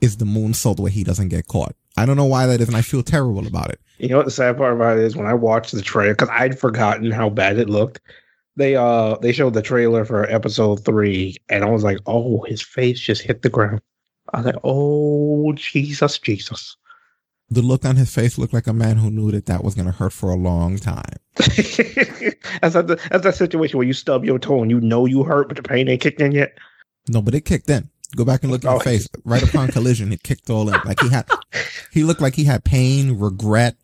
is 0.00 0.16
the 0.16 0.24
moonsault 0.24 0.80
where 0.80 0.90
he 0.90 1.04
doesn't 1.04 1.28
get 1.28 1.46
caught. 1.46 1.74
I 1.96 2.04
don't 2.04 2.16
know 2.16 2.26
why 2.26 2.46
that 2.46 2.60
is, 2.60 2.68
and 2.68 2.76
I 2.76 2.82
feel 2.82 3.02
terrible 3.02 3.46
about 3.46 3.70
it. 3.70 3.80
You 3.98 4.08
know 4.08 4.18
what 4.18 4.26
the 4.26 4.32
sad 4.32 4.58
part 4.58 4.74
about 4.74 4.98
it 4.98 5.04
is 5.04 5.16
when 5.16 5.26
I 5.26 5.32
watched 5.32 5.72
the 5.72 5.80
trailer 5.80 6.12
because 6.12 6.28
I'd 6.30 6.58
forgotten 6.58 7.10
how 7.10 7.30
bad 7.30 7.58
it 7.58 7.70
looked. 7.70 8.00
They 8.56 8.74
uh 8.76 9.16
they 9.18 9.32
showed 9.32 9.54
the 9.54 9.62
trailer 9.62 10.04
for 10.04 10.24
episode 10.30 10.84
three, 10.84 11.36
and 11.48 11.62
I 11.64 11.68
was 11.68 11.84
like, 11.84 11.98
oh, 12.06 12.42
his 12.42 12.62
face 12.62 12.98
just 12.98 13.22
hit 13.22 13.42
the 13.42 13.50
ground. 13.50 13.82
I 14.32 14.38
was 14.38 14.46
like, 14.46 14.56
oh 14.64 15.52
Jesus, 15.52 16.18
Jesus. 16.18 16.76
The 17.48 17.62
look 17.62 17.84
on 17.84 17.94
his 17.96 18.12
face 18.12 18.38
looked 18.38 18.54
like 18.54 18.66
a 18.66 18.72
man 18.72 18.96
who 18.96 19.10
knew 19.10 19.30
that 19.30 19.46
that 19.46 19.62
was 19.62 19.74
going 19.76 19.86
to 19.86 19.92
hurt 19.92 20.12
for 20.12 20.30
a 20.30 20.36
long 20.36 20.78
time. 20.78 21.04
that's 21.36 21.54
that 22.74 22.98
that's 23.10 23.22
that 23.24 23.34
situation 23.36 23.78
where 23.78 23.86
you 23.86 23.92
stub 23.92 24.24
your 24.24 24.38
toe 24.38 24.62
and 24.62 24.70
you 24.70 24.80
know 24.80 25.06
you 25.06 25.22
hurt, 25.22 25.48
but 25.48 25.56
the 25.56 25.62
pain 25.62 25.88
ain't 25.88 26.00
kicked 26.00 26.20
in 26.20 26.32
yet. 26.32 26.56
No, 27.08 27.22
but 27.22 27.34
it 27.34 27.42
kicked 27.44 27.70
in. 27.70 27.88
Go 28.16 28.24
back 28.24 28.42
and 28.42 28.50
look 28.50 28.64
at 28.64 28.68
Oh. 28.70 28.78
his 28.78 28.82
face. 28.82 29.08
Right 29.24 29.42
upon 29.42 29.68
collision, 29.68 30.12
it 30.12 30.22
kicked 30.22 30.50
all 30.50 30.68
in. 30.68 30.80
Like 30.84 30.98
he 31.00 31.08
had, 31.10 31.28
he 31.92 32.02
looked 32.04 32.20
like 32.20 32.34
he 32.34 32.44
had 32.44 32.64
pain, 32.64 33.18
regret, 33.18 33.76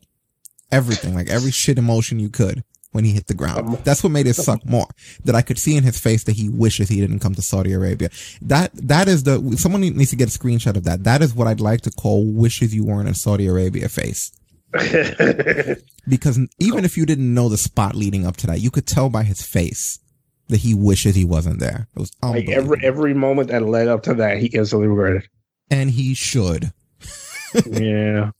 everything, 0.71 1.13
like 1.13 1.29
every 1.29 1.51
shit 1.51 1.77
emotion 1.77 2.19
you 2.19 2.29
could 2.29 2.63
when 2.93 3.03
he 3.03 3.11
hit 3.11 3.27
the 3.27 3.33
ground. 3.33 3.67
Um, 3.67 3.77
That's 3.83 4.01
what 4.03 4.11
made 4.11 4.25
it 4.27 4.35
suck 4.35 4.65
more. 4.65 4.87
That 5.25 5.35
I 5.35 5.41
could 5.41 5.59
see 5.59 5.75
in 5.75 5.83
his 5.83 5.99
face 5.99 6.23
that 6.23 6.35
he 6.35 6.47
wishes 6.49 6.89
he 6.89 7.01
didn't 7.01 7.19
come 7.19 7.35
to 7.35 7.41
Saudi 7.41 7.73
Arabia. 7.73 8.09
That, 8.41 8.71
that 8.75 9.07
is 9.07 9.23
the, 9.23 9.55
someone 9.57 9.81
needs 9.81 10.09
to 10.11 10.15
get 10.15 10.33
a 10.33 10.39
screenshot 10.39 10.77
of 10.77 10.85
that. 10.85 11.03
That 11.03 11.21
is 11.21 11.35
what 11.35 11.47
I'd 11.47 11.59
like 11.59 11.81
to 11.81 11.91
call 11.91 12.25
wishes 12.25 12.73
you 12.73 12.85
weren't 12.85 13.07
in 13.07 13.13
Saudi 13.13 13.47
Arabia 13.47 13.89
face. 13.89 14.31
Because 16.07 16.37
even 16.59 16.83
if 16.83 16.97
you 16.97 17.05
didn't 17.05 17.33
know 17.33 17.47
the 17.47 17.57
spot 17.57 17.95
leading 17.95 18.25
up 18.25 18.35
to 18.37 18.47
that, 18.47 18.59
you 18.59 18.69
could 18.69 18.85
tell 18.85 19.09
by 19.09 19.23
his 19.23 19.41
face 19.41 19.99
that 20.49 20.57
he 20.57 20.73
wishes 20.73 21.15
he 21.15 21.23
wasn't 21.23 21.59
there. 21.59 21.87
It 21.95 21.99
was 21.99 22.11
like 22.21 22.49
every 22.49 22.77
every 22.83 23.13
moment 23.13 23.47
that 23.49 23.61
led 23.61 23.87
up 23.87 24.03
to 24.03 24.13
that, 24.15 24.39
he 24.39 24.47
instantly 24.47 24.87
regretted. 24.89 25.29
and 25.71 25.89
he 25.89 26.13
should. 26.13 26.73
yeah. 27.65 28.31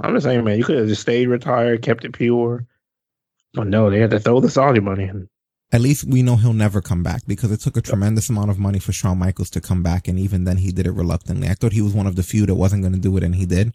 I'm 0.00 0.14
just 0.14 0.24
saying, 0.24 0.42
man, 0.42 0.58
you 0.58 0.64
could 0.64 0.78
have 0.78 0.88
just 0.88 1.02
stayed 1.02 1.28
retired, 1.28 1.82
kept 1.82 2.04
it 2.04 2.12
pure. 2.12 2.66
But 3.54 3.66
no, 3.66 3.90
they 3.90 4.00
had 4.00 4.10
to 4.10 4.20
throw 4.20 4.40
the 4.40 4.50
Saudi 4.50 4.80
money 4.80 5.04
in. 5.04 5.28
At 5.72 5.80
least 5.80 6.04
we 6.04 6.22
know 6.22 6.36
he'll 6.36 6.52
never 6.52 6.82
come 6.82 7.02
back 7.02 7.22
because 7.26 7.50
it 7.50 7.60
took 7.60 7.78
a 7.78 7.82
tremendous 7.82 8.28
amount 8.28 8.50
of 8.50 8.58
money 8.58 8.78
for 8.78 8.92
Shawn 8.92 9.18
Michaels 9.18 9.48
to 9.50 9.60
come 9.60 9.82
back, 9.82 10.06
and 10.06 10.18
even 10.18 10.44
then 10.44 10.58
he 10.58 10.70
did 10.70 10.86
it 10.86 10.92
reluctantly. 10.92 11.48
I 11.48 11.54
thought 11.54 11.72
he 11.72 11.80
was 11.80 11.94
one 11.94 12.06
of 12.06 12.16
the 12.16 12.22
few 12.22 12.44
that 12.46 12.54
wasn't 12.54 12.82
going 12.82 12.92
to 12.92 12.98
do 12.98 13.16
it, 13.16 13.22
and 13.22 13.34
he 13.34 13.46
did. 13.46 13.74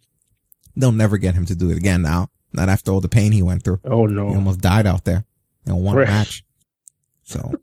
They'll 0.75 0.91
never 0.91 1.17
get 1.17 1.33
him 1.33 1.45
to 1.45 1.55
do 1.55 1.71
it 1.71 1.77
again 1.77 2.03
now. 2.03 2.29
Not 2.53 2.69
after 2.69 2.91
all 2.91 3.01
the 3.01 3.09
pain 3.09 3.31
he 3.31 3.41
went 3.41 3.63
through. 3.63 3.79
Oh 3.83 4.05
no, 4.05 4.29
He 4.29 4.35
almost 4.35 4.61
died 4.61 4.85
out 4.85 5.05
there 5.05 5.25
in 5.65 5.75
one 5.77 5.95
match. 5.97 6.43
So 7.23 7.55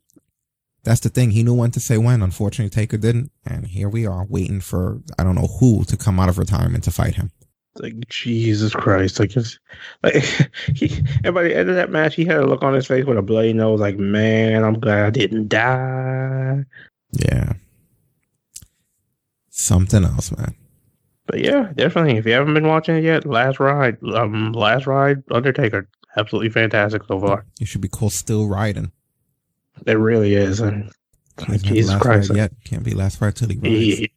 that's 0.83 1.01
the 1.01 1.09
thing. 1.09 1.31
He 1.31 1.43
knew 1.45 1.55
when 1.55 1.71
to 1.71 1.81
say 1.81 1.97
when. 1.97 2.21
Unfortunately, 2.23 2.71
Taker 2.71 2.97
didn't, 2.97 3.31
and 3.47 3.67
here 3.69 3.89
we 3.89 4.05
are 4.07 4.25
waiting 4.25 4.61
for 4.61 5.01
I 5.19 5.23
don't 5.25 5.37
know 5.37 5.49
who 5.61 5.85
to 5.85 5.97
come 5.97 6.19
out 6.19 6.29
of 6.29 6.39
retirement 6.39 6.85
to 6.85 6.91
fight 6.91 7.15
him. 7.15 7.31
Like 7.77 8.09
Jesus 8.09 8.73
Christ. 8.73 9.19
Like 9.19 9.37
it's 9.37 9.59
like 10.03 10.15
he 10.75 11.05
and 11.25 11.35
by 11.35 11.43
the 11.43 11.57
end 11.57 11.69
of 11.69 11.77
that 11.77 11.91
match 11.91 12.15
he 12.15 12.25
had 12.25 12.39
a 12.39 12.47
look 12.47 12.63
on 12.63 12.75
his 12.75 12.87
face 12.87 13.05
with 13.05 13.19
a 13.19 13.23
bloody 13.23 13.53
nose, 13.53 13.81
like, 13.81 13.99
man, 13.99 14.63
I'm 14.63 14.79
glad 14.79 15.05
I 15.07 15.11
didn't 15.11 15.49
die. 15.49 16.65
Yeah, 17.13 17.55
something 19.51 20.05
else, 20.05 20.37
man. 20.37 20.55
But 21.27 21.41
yeah, 21.41 21.73
definitely. 21.75 22.17
If 22.17 22.27
you 22.27 22.33
haven't 22.33 22.55
been 22.55 22.69
watching 22.69 22.97
it 22.97 23.05
yet, 23.05 23.27
last 23.27 23.59
ride. 23.59 23.97
Um 24.03 24.53
last 24.53 24.87
ride, 24.87 25.23
Undertaker. 25.31 25.89
Absolutely 26.17 26.51
fantastic 26.51 27.03
so 27.09 27.19
far. 27.19 27.45
You 27.59 27.67
should 27.67 27.81
be 27.81 27.89
called 27.89 28.13
still 28.13 28.47
riding. 28.47 28.93
It 29.87 29.95
really 29.95 30.35
is. 30.35 30.61
And 30.61 30.93
Jesus 31.63 31.97
Christ. 31.97 32.33
yet. 32.35 32.53
Can't 32.65 32.85
be 32.85 32.95
last 32.95 33.21
ride 33.21 33.35
till 33.35 33.49
he 33.49 33.57
rides. 33.57 34.13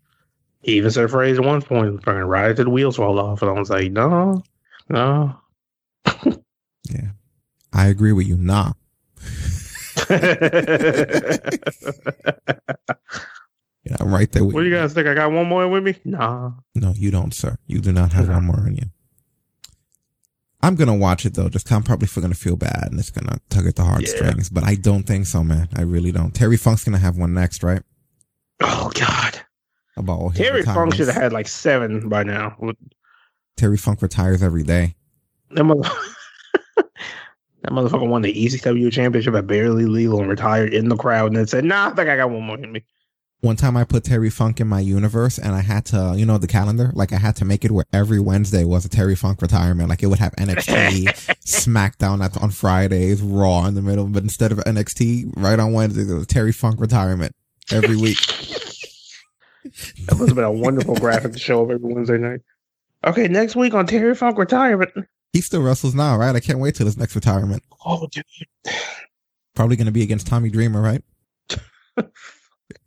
Even 0.64 0.92
said 0.92 1.06
a 1.06 1.08
phrase 1.08 1.38
at 1.38 1.46
one 1.46 1.62
point, 1.62 2.04
fucking 2.04 2.22
ride 2.22 2.56
till 2.56 2.66
the 2.66 2.72
wheels 2.72 2.98
fall 2.98 3.20
off. 3.20 3.42
And 3.42 3.52
I 3.52 3.54
was 3.54 3.70
like, 3.70 3.92
no, 3.92 4.44
no. 4.90 5.36
Yeah. 6.90 7.10
I 7.74 7.88
agree 7.88 8.14
with 8.14 8.28
you. 8.28 8.38
Nah. 8.38 8.72
Yeah, 13.84 13.96
I'm 14.02 14.14
right 14.14 14.30
there 14.32 14.44
with 14.44 14.54
what 14.54 14.64
do 14.64 14.70
you 14.70 14.76
guys 14.76 14.94
think? 14.94 15.08
I 15.08 15.14
got 15.14 15.32
one 15.32 15.48
more 15.48 15.66
with 15.68 15.84
me? 15.84 15.96
Nah. 16.04 16.52
No, 16.76 16.94
you 16.98 17.10
don't, 17.10 17.34
sir. 17.34 17.58
You 17.68 17.80
do 17.80 17.94
not 17.94 18.12
have 18.12 18.28
No. 18.28 18.34
one 18.34 18.46
more 18.46 18.68
in 18.68 18.76
you. 18.76 18.86
I'm 20.62 20.76
gonna 20.76 20.96
watch 20.96 21.26
it 21.26 21.36
though. 21.36 21.48
Just 21.48 21.72
I'm 21.72 21.84
probably 21.84 22.08
gonna 22.22 22.34
feel 22.34 22.58
bad 22.58 22.90
and 22.92 23.00
it's 23.00 23.12
gonna 23.12 23.40
tug 23.50 23.66
at 23.68 23.76
the 23.78 23.86
heartstrings, 23.86 24.50
but 24.50 24.66
I 24.66 24.76
don't 24.76 25.04
think 25.04 25.26
so, 25.26 25.42
man. 25.44 25.70
I 25.76 25.84
really 25.84 26.12
don't. 26.12 26.34
Terry 26.36 26.58
Funk's 26.58 26.84
gonna 26.84 26.98
have 26.98 27.18
one 27.18 27.34
next, 27.34 27.64
right? 27.64 27.82
Oh 28.62 28.92
God. 28.94 29.40
About 29.98 30.20
all 30.20 30.30
his 30.30 30.40
Terry 30.40 30.64
Funk 30.64 30.96
should 30.96 31.08
have 31.08 31.16
had 31.16 31.34
like 31.34 31.48
seven 31.48 32.08
by 32.10 32.24
now. 32.24 32.56
Terry 33.56 33.78
Funk 33.78 34.02
retires 34.02 34.44
every 34.44 34.64
day. 34.64 34.96
That, 35.52 35.64
mother- 35.64 35.82
that 36.76 37.72
motherfucker 37.72 38.08
won 38.08 38.22
the 38.22 38.34
ECW 38.34 38.92
championship 38.92 39.34
at 39.34 39.48
barely 39.48 39.86
legal 39.86 40.20
and 40.20 40.30
retired 40.30 40.74
in 40.74 40.90
the 40.90 40.96
crowd 40.96 41.28
and 41.28 41.38
then 41.38 41.48
said, 41.48 41.64
nah, 41.66 41.88
I 41.88 41.90
think 41.92 42.10
I 42.10 42.18
got 42.18 42.30
one 42.30 42.44
more 42.44 42.58
in 42.58 42.72
me. 42.72 42.84
One 43.42 43.56
time 43.56 43.78
I 43.78 43.84
put 43.84 44.04
Terry 44.04 44.32
Funk 44.32 44.60
in 44.60 44.68
my 44.68 44.80
universe 44.80 45.38
and 45.38 45.54
I 45.54 45.62
had 45.62 45.86
to, 45.88 46.16
you 46.18 46.26
know, 46.26 46.40
the 46.40 46.48
calendar, 46.48 46.92
like 46.96 47.14
I 47.14 47.18
had 47.18 47.36
to 47.36 47.46
make 47.46 47.64
it 47.64 47.72
where 47.72 47.86
every 47.94 48.20
Wednesday 48.20 48.64
was 48.64 48.84
a 48.84 48.90
Terry 48.90 49.16
Funk 49.16 49.44
retirement. 49.44 49.90
Like 49.90 50.02
it 50.02 50.08
would 50.08 50.18
have 50.18 50.34
NXT, 50.38 51.06
SmackDown 51.46 52.24
at, 52.24 52.36
on 52.42 52.50
Fridays, 52.50 53.22
Raw 53.22 53.66
in 53.66 53.76
the 53.76 53.84
middle, 53.84 54.06
but 54.06 54.24
instead 54.24 54.52
of 54.52 54.58
NXT, 54.60 55.34
right 55.38 55.60
on 55.60 55.72
Wednesday, 55.72 56.12
it 56.12 56.16
was 56.16 56.26
Terry 56.26 56.52
Funk 56.52 56.80
retirement 56.82 57.36
every 57.72 57.96
week. 57.96 58.18
That 60.06 60.18
must 60.18 60.30
have 60.30 60.36
been 60.36 60.44
a 60.44 60.52
wonderful 60.52 60.96
graphic 60.96 61.34
to 61.34 61.40
show 61.40 61.64
up 61.64 61.72
every 61.72 61.94
Wednesday 61.94 62.18
night. 62.18 62.42
Okay, 63.04 63.28
next 63.28 63.56
week 63.56 63.74
on 63.74 63.86
Terry 63.86 64.16
Funk 64.16 64.38
retirement. 64.38 64.92
He 65.34 65.42
still 65.42 65.62
wrestles 65.62 65.94
now, 65.94 66.18
right? 66.18 66.36
I 66.36 66.40
can't 66.40 66.60
wait 66.60 66.76
till 66.76 66.86
his 66.86 66.98
next 66.98 67.16
retirement. 67.16 67.64
Oh, 67.86 68.08
dude. 68.08 68.24
Probably 69.54 69.76
going 69.76 69.86
to 69.86 69.92
be 69.92 70.04
against 70.04 70.28
Tommy 70.28 70.50
Dreamer, 70.50 70.82
right? 70.82 71.04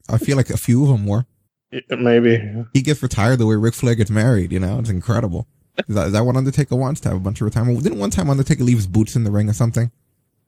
I 0.09 0.19
feel 0.19 0.37
like 0.37 0.51
a 0.51 0.57
few 0.57 0.83
of 0.83 0.89
them 0.89 1.07
were. 1.07 1.27
Yeah, 1.71 1.81
Maybe. 1.97 2.65
He 2.73 2.83
gets 2.83 3.03
retired 3.03 3.39
the 3.39 3.47
way 3.47 3.55
Ric 3.55 3.75
Flair 3.75 3.95
gets 3.95 4.11
married, 4.11 4.53
you 4.53 4.59
know? 4.59 4.79
It's 4.79 4.91
incredible. 4.91 5.47
Is 5.89 5.95
that, 5.95 6.09
is 6.09 6.13
that 6.13 6.25
what 6.25 6.37
Undertaker 6.37 6.77
wants 6.77 7.01
to 7.03 7.09
have 7.09 7.17
a 7.17 7.21
bunch 7.21 7.41
of 7.41 7.45
retirement? 7.45 7.83
Didn't 7.83 7.99
one 7.99 8.11
time 8.11 8.29
Undertaker 8.29 8.65
leave 8.65 8.77
his 8.77 8.87
boots 8.87 9.15
in 9.15 9.25
the 9.25 9.31
ring 9.31 9.49
or 9.49 9.53
something? 9.53 9.91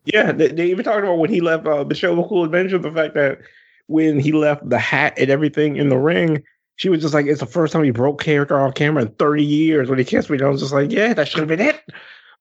Yeah, 0.04 0.32
they, 0.32 0.48
they 0.48 0.66
even 0.66 0.84
talked 0.84 1.04
about 1.04 1.18
when 1.18 1.30
he 1.30 1.40
left 1.40 1.66
uh, 1.66 1.84
Michelle 1.84 2.16
McCool 2.16 2.44
Adventure, 2.44 2.78
the 2.78 2.90
fact 2.90 3.14
that 3.14 3.38
when 3.92 4.18
he 4.18 4.32
left 4.32 4.68
the 4.68 4.78
hat 4.78 5.14
and 5.18 5.30
everything 5.30 5.76
in 5.76 5.88
the 5.88 5.98
ring, 5.98 6.42
she 6.76 6.88
was 6.88 7.00
just 7.02 7.14
like, 7.14 7.26
it's 7.26 7.40
the 7.40 7.46
first 7.46 7.72
time 7.72 7.84
he 7.84 7.90
broke 7.90 8.20
character 8.20 8.58
on 8.58 8.72
camera 8.72 9.02
in 9.02 9.08
30 9.12 9.44
years. 9.44 9.88
When 9.88 9.98
he 9.98 10.04
kissed 10.04 10.30
me, 10.30 10.40
I 10.40 10.48
was 10.48 10.60
just 10.60 10.72
like, 10.72 10.90
yeah, 10.90 11.14
that 11.14 11.28
should 11.28 11.40
have 11.40 11.48
been 11.48 11.60
it. 11.60 11.80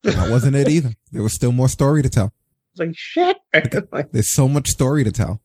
That 0.04 0.32
wasn't 0.32 0.56
it 0.56 0.68
either. 0.68 0.96
There 1.12 1.22
was 1.22 1.34
still 1.34 1.52
more 1.52 1.70
story 1.70 2.02
to 2.02 2.10
tell. 2.10 2.34
It's 2.72 2.80
like, 2.80 2.96
shit. 2.96 3.38
like, 3.92 4.12
There's 4.12 4.34
so 4.34 4.48
much 4.48 4.70
story 4.70 5.04
to 5.04 5.12
tell. 5.12 5.42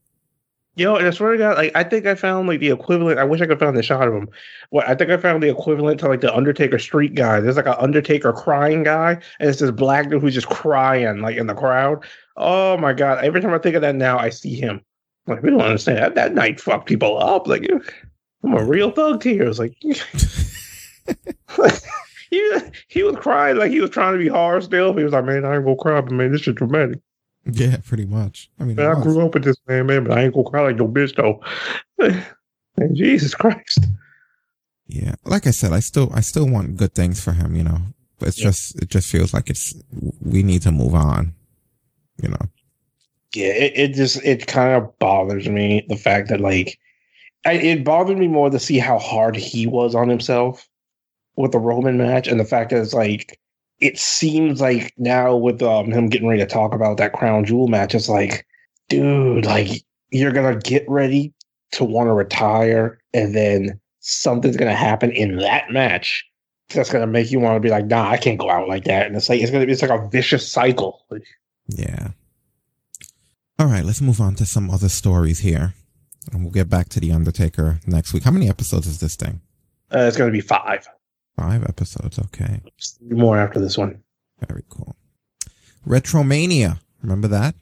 yo, 0.77 0.97
and 0.97 1.07
I 1.07 1.11
swear 1.11 1.33
to 1.33 1.39
God, 1.39 1.59
like, 1.59 1.73
I 1.75 1.83
think 1.83 2.07
I 2.07 2.15
found 2.15 2.49
like 2.49 2.61
the 2.61 2.71
equivalent. 2.71 3.19
I 3.19 3.25
wish 3.25 3.41
I 3.41 3.47
could 3.47 3.59
find 3.59 3.77
the 3.77 3.83
shot 3.83 4.09
of 4.09 4.15
him. 4.15 4.29
What 4.71 4.89
I 4.89 4.95
think 4.95 5.11
I 5.11 5.17
found 5.19 5.43
the 5.43 5.51
equivalent 5.51 6.01
to 6.01 6.09
like 6.09 6.21
the 6.23 6.35
Undertaker 6.35 6.79
street 6.79 7.15
guy. 7.15 7.41
There's 7.41 7.57
like 7.57 7.67
an 7.67 7.75
Undertaker 7.79 8.33
crying 8.33 8.83
guy, 8.85 9.19
and 9.41 9.51
it's 9.51 9.59
this 9.61 9.71
black 9.71 10.09
dude 10.09 10.23
who's 10.23 10.35
just 10.35 10.49
crying 10.49 11.21
like 11.21 11.37
in 11.37 11.49
the 11.49 11.55
crowd. 11.55 12.05
Oh 12.37 12.77
my 12.79 12.93
God. 12.93 13.25
Every 13.25 13.41
time 13.41 13.53
I 13.53 13.59
think 13.59 13.75
of 13.75 13.83
that 13.83 13.95
now, 13.97 14.19
I 14.19 14.31
see 14.31 14.55
him. 14.55 14.81
Like, 15.27 15.43
we 15.43 15.51
don't 15.51 15.61
understand 15.61 15.99
that. 15.99 16.15
That 16.15 16.35
night 16.35 16.61
fucked 16.61 16.87
people 16.89 17.19
up. 17.23 17.47
Like, 17.49 17.69
I'm 18.45 18.55
a 18.55 18.65
real 18.65 18.91
thug 18.91 19.21
to 19.23 19.31
you. 19.31 19.49
It's 19.49 19.59
like, 19.59 19.77
he, 22.31 22.61
he 22.89 23.03
was 23.03 23.17
crying 23.17 23.57
like 23.57 23.71
he 23.71 23.81
was 23.81 23.91
trying 23.91 24.13
to 24.13 24.19
be 24.19 24.29
hard 24.29 24.63
still. 24.65 24.95
He 24.97 25.05
was 25.05 25.13
like, 25.13 25.25
man, 25.25 25.45
I 25.45 25.57
ain't 25.57 25.65
gonna 25.65 25.77
cry, 25.77 26.01
but 26.01 26.13
man, 26.13 26.33
this 26.33 26.43
shit 26.43 26.57
dramatic. 26.57 27.01
Yeah, 27.45 27.77
pretty 27.85 28.07
much. 28.07 28.51
I 28.59 28.65
mean, 28.65 28.79
I 28.81 28.95
was. 28.95 29.05
grew 29.05 29.25
up 29.25 29.35
with 29.35 29.45
this 29.45 29.57
man, 29.69 29.87
man, 29.87 30.05
but 30.05 30.19
I 30.19 30.25
ain't 30.25 30.35
gonna 30.35 30.49
cry 30.51 30.63
like 30.63 30.77
no 30.77 30.89
bitch 30.89 31.15
though. 31.17 31.41
Man, 32.79 32.95
Jesus 32.95 33.35
Christ. 33.35 33.79
yeah, 34.87 35.15
like 35.25 35.47
I 35.47 35.51
said, 35.51 35.73
I 35.73 35.81
still, 35.81 36.11
I 36.13 36.21
still 36.21 36.47
want 36.47 36.77
good 36.77 36.95
things 36.95 37.23
for 37.25 37.33
him, 37.33 37.57
you 37.57 37.65
know. 37.65 37.79
But 38.19 38.29
it's 38.29 38.39
Yeah. 38.39 38.49
just, 38.49 38.83
it 38.83 38.91
just 38.91 39.11
feels 39.11 39.33
like 39.33 39.49
it's, 39.49 39.73
we 40.21 40.43
need 40.43 40.61
to 40.63 40.71
move 40.73 40.95
on, 40.95 41.33
you 42.23 42.29
know. 42.29 42.37
Yeah, 43.35 43.49
it, 43.49 43.73
it 43.77 43.95
just 43.95 44.25
it 44.25 44.47
kind 44.47 44.75
of 44.75 44.99
bothers 44.99 45.49
me 45.49 45.85
the 45.89 45.97
fact 45.97 46.29
that 46.29 46.41
like 46.41 46.79
I, 47.45 47.53
it 47.53 47.85
bothered 47.85 48.19
me 48.19 48.29
more 48.29 48.51
to 48.51 48.59
see 48.59 48.79
how 48.79 48.99
hard 48.99 49.37
he 49.37 49.67
was 49.67 49.95
on 49.95 50.09
himself 50.09 50.69
with 51.37 51.53
the 51.53 51.59
Roman 51.59 51.99
match 51.99 52.27
and 52.27 52.41
the 52.41 52.45
fact 52.45 52.71
that 52.71 52.81
it's 52.81 52.95
like 52.95 53.39
it 53.79 53.99
seems 53.99 54.61
like 54.61 54.93
now 54.97 55.37
with 55.37 55.63
um, 55.63 55.93
him 55.93 56.09
getting 56.09 56.29
ready 56.29 56.41
to 56.41 56.47
talk 56.47 56.75
about 56.75 56.97
that 56.97 57.13
crown 57.13 57.45
jewel 57.45 57.69
match, 57.69 57.95
it's 57.95 58.09
like, 58.09 58.47
dude, 58.89 59.45
like 59.45 59.83
you're 60.11 60.33
gonna 60.33 60.57
get 60.57 60.85
ready 60.89 61.33
to 61.73 61.85
want 61.85 62.09
to 62.09 62.13
retire, 62.13 62.99
and 63.13 63.35
then 63.35 63.79
something's 64.01 64.57
gonna 64.57 64.75
happen 64.75 65.13
in 65.13 65.37
that 65.37 65.71
match 65.71 66.25
that's 66.71 66.91
gonna 66.91 67.07
make 67.07 67.31
you 67.31 67.39
want 67.39 67.57
to 67.57 67.61
be 67.61 67.71
like, 67.71 67.87
nah, 67.87 68.09
I 68.09 68.17
can't 68.17 68.39
go 68.39 68.51
out 68.51 68.69
like 68.69 68.85
that. 68.85 69.07
And 69.07 69.15
it's 69.15 69.29
like 69.29 69.41
it's 69.41 69.51
gonna 69.51 69.67
be 69.67 69.73
it's 69.73 69.83
like 69.83 69.91
a 69.91 70.09
vicious 70.09 70.51
cycle. 70.51 71.05
Yeah. 71.69 72.09
All 73.59 73.67
right, 73.67 73.85
let's 73.85 74.01
move 74.03 74.21
on 74.21 74.35
to 74.37 74.47
some 74.47 74.71
other 74.71 74.89
stories 74.89 75.41
here. 75.41 75.75
And 76.33 76.43
we'll 76.43 76.53
get 76.53 76.69
back 76.69 76.89
to 76.91 77.01
The 77.01 77.13
Undertaker 77.13 77.81
next 77.87 78.13
week. 78.13 78.25
How 78.25 78.31
many 78.33 78.49
episodes 78.49 78.87
is 78.87 78.99
this 79.01 79.17
thing? 79.17 79.41
uh, 79.95 80.01
it's 80.01 80.17
gonna 80.17 80.33
be 80.33 80.41
five. 80.41 80.87
Five 81.39 81.63
episodes. 81.65 82.19
Okay. 82.19 82.61
Three 82.99 83.17
more 83.17 83.39
after 83.39 83.61
this 83.61 83.79
one. 83.79 84.03
Very 84.49 84.65
cool. 84.69 84.97
Retromania. 85.87 86.81
Remember 87.03 87.29
that? 87.29 87.55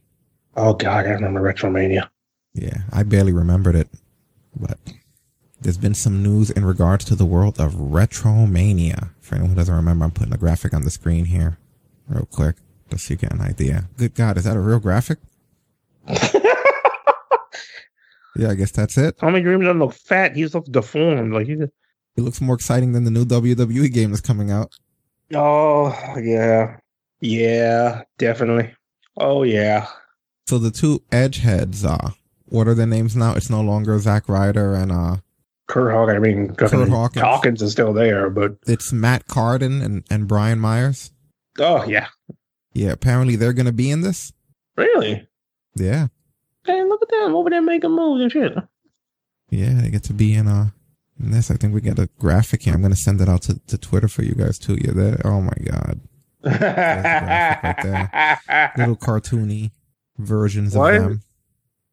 Oh 0.56 0.72
god, 0.72 1.06
I 1.06 1.10
remember 1.10 1.40
Retromania. 1.40 2.08
Yeah, 2.54 2.78
I 2.92 3.02
barely 3.02 3.32
remembered 3.32 3.74
it, 3.74 3.88
but 4.56 4.78
there's 5.60 5.76
been 5.76 5.94
some 5.94 6.22
news 6.22 6.50
in 6.50 6.64
regards 6.64 7.04
to 7.06 7.16
the 7.16 7.26
world 7.26 7.60
of 7.60 7.74
Retromania. 7.74 9.10
For 9.20 9.34
anyone 9.34 9.50
who 9.50 9.56
doesn't 9.56 9.74
remember, 9.74 10.04
I'm 10.04 10.12
putting 10.12 10.32
a 10.32 10.38
graphic 10.38 10.72
on 10.72 10.82
the 10.82 10.90
screen 10.90 11.26
here, 11.26 11.58
real 12.08 12.26
quick, 12.26 12.56
just 12.90 13.06
so 13.06 13.14
you 13.14 13.18
get 13.18 13.32
an 13.32 13.40
idea. 13.40 13.88
Good 13.98 14.14
God, 14.14 14.38
is 14.38 14.44
that 14.44 14.56
a 14.56 14.60
real 14.60 14.78
graphic? 14.78 15.18
Yeah, 18.36 18.50
I 18.50 18.54
guess 18.54 18.72
that's 18.72 18.98
it. 18.98 19.16
Tommy 19.18 19.40
Dreamer 19.42 19.62
doesn't 19.62 19.78
look 19.78 19.92
fat. 19.92 20.34
He 20.34 20.44
looks 20.46 20.68
deformed. 20.68 21.32
Like 21.32 21.46
he. 21.46 21.52
It 21.52 21.70
looks 22.20 22.40
more 22.40 22.56
exciting 22.56 22.92
than 22.92 23.04
the 23.04 23.10
new 23.10 23.24
WWE 23.24 23.92
game 23.92 24.10
that's 24.10 24.20
coming 24.20 24.50
out. 24.50 24.72
Oh 25.32 25.96
yeah, 26.20 26.78
yeah, 27.20 28.02
definitely. 28.18 28.74
Oh 29.16 29.44
yeah. 29.44 29.86
So 30.48 30.58
the 30.58 30.72
two 30.72 31.00
Edgeheads, 31.12 31.84
uh, 31.84 32.10
what 32.46 32.66
are 32.66 32.74
their 32.74 32.88
names 32.88 33.14
now? 33.14 33.34
It's 33.34 33.50
no 33.50 33.60
longer 33.60 33.96
Zack 34.00 34.28
Ryder 34.28 34.74
and 34.74 34.90
uh, 34.90 35.16
Curt 35.68 35.92
Hawkins. 35.92 36.16
I 36.16 36.18
mean, 36.18 36.54
Curt 36.56 36.88
Hawkins. 36.88 37.22
Hawkins. 37.22 37.62
is 37.62 37.70
still 37.70 37.92
there, 37.92 38.30
but 38.30 38.56
it's 38.66 38.92
Matt 38.92 39.28
Cardona 39.28 39.84
and, 39.84 40.04
and 40.10 40.26
Brian 40.26 40.58
Myers. 40.58 41.12
oh 41.60 41.84
yeah, 41.84 42.08
Yeah, 42.72 42.90
apparently 42.90 43.36
they're 43.36 43.52
gonna 43.52 43.70
be 43.70 43.92
in 43.92 44.00
this. 44.00 44.32
really. 44.76 45.28
Yeah. 45.76 46.08
Hey, 46.66 46.82
look 46.84 47.02
at 47.02 47.08
them 47.10 47.34
over 47.34 47.50
there 47.50 47.62
making 47.62 47.90
moves 47.90 48.22
and 48.22 48.32
shit. 48.32 48.52
Yeah, 49.50 49.80
they 49.80 49.90
get 49.90 50.02
to 50.04 50.12
be 50.14 50.34
in 50.34 50.48
uh 50.48 50.70
in 51.20 51.30
this. 51.30 51.50
I 51.50 51.56
think 51.56 51.74
we 51.74 51.80
get 51.80 51.98
a 51.98 52.08
graphic 52.18 52.62
here. 52.62 52.74
I'm 52.74 52.82
gonna 52.82 52.96
send 52.96 53.20
it 53.20 53.28
out 53.28 53.42
to, 53.42 53.58
to 53.66 53.78
Twitter 53.78 54.08
for 54.08 54.22
you 54.22 54.34
guys 54.34 54.58
too. 54.58 54.76
Yeah, 54.80 54.92
there. 54.92 55.20
Oh 55.24 55.40
my 55.40 55.52
god, 55.64 56.00
little 58.76 58.96
cartoony 58.96 59.70
versions 60.18 60.74
Why- 60.76 60.94
of 60.94 61.02
them. 61.02 61.22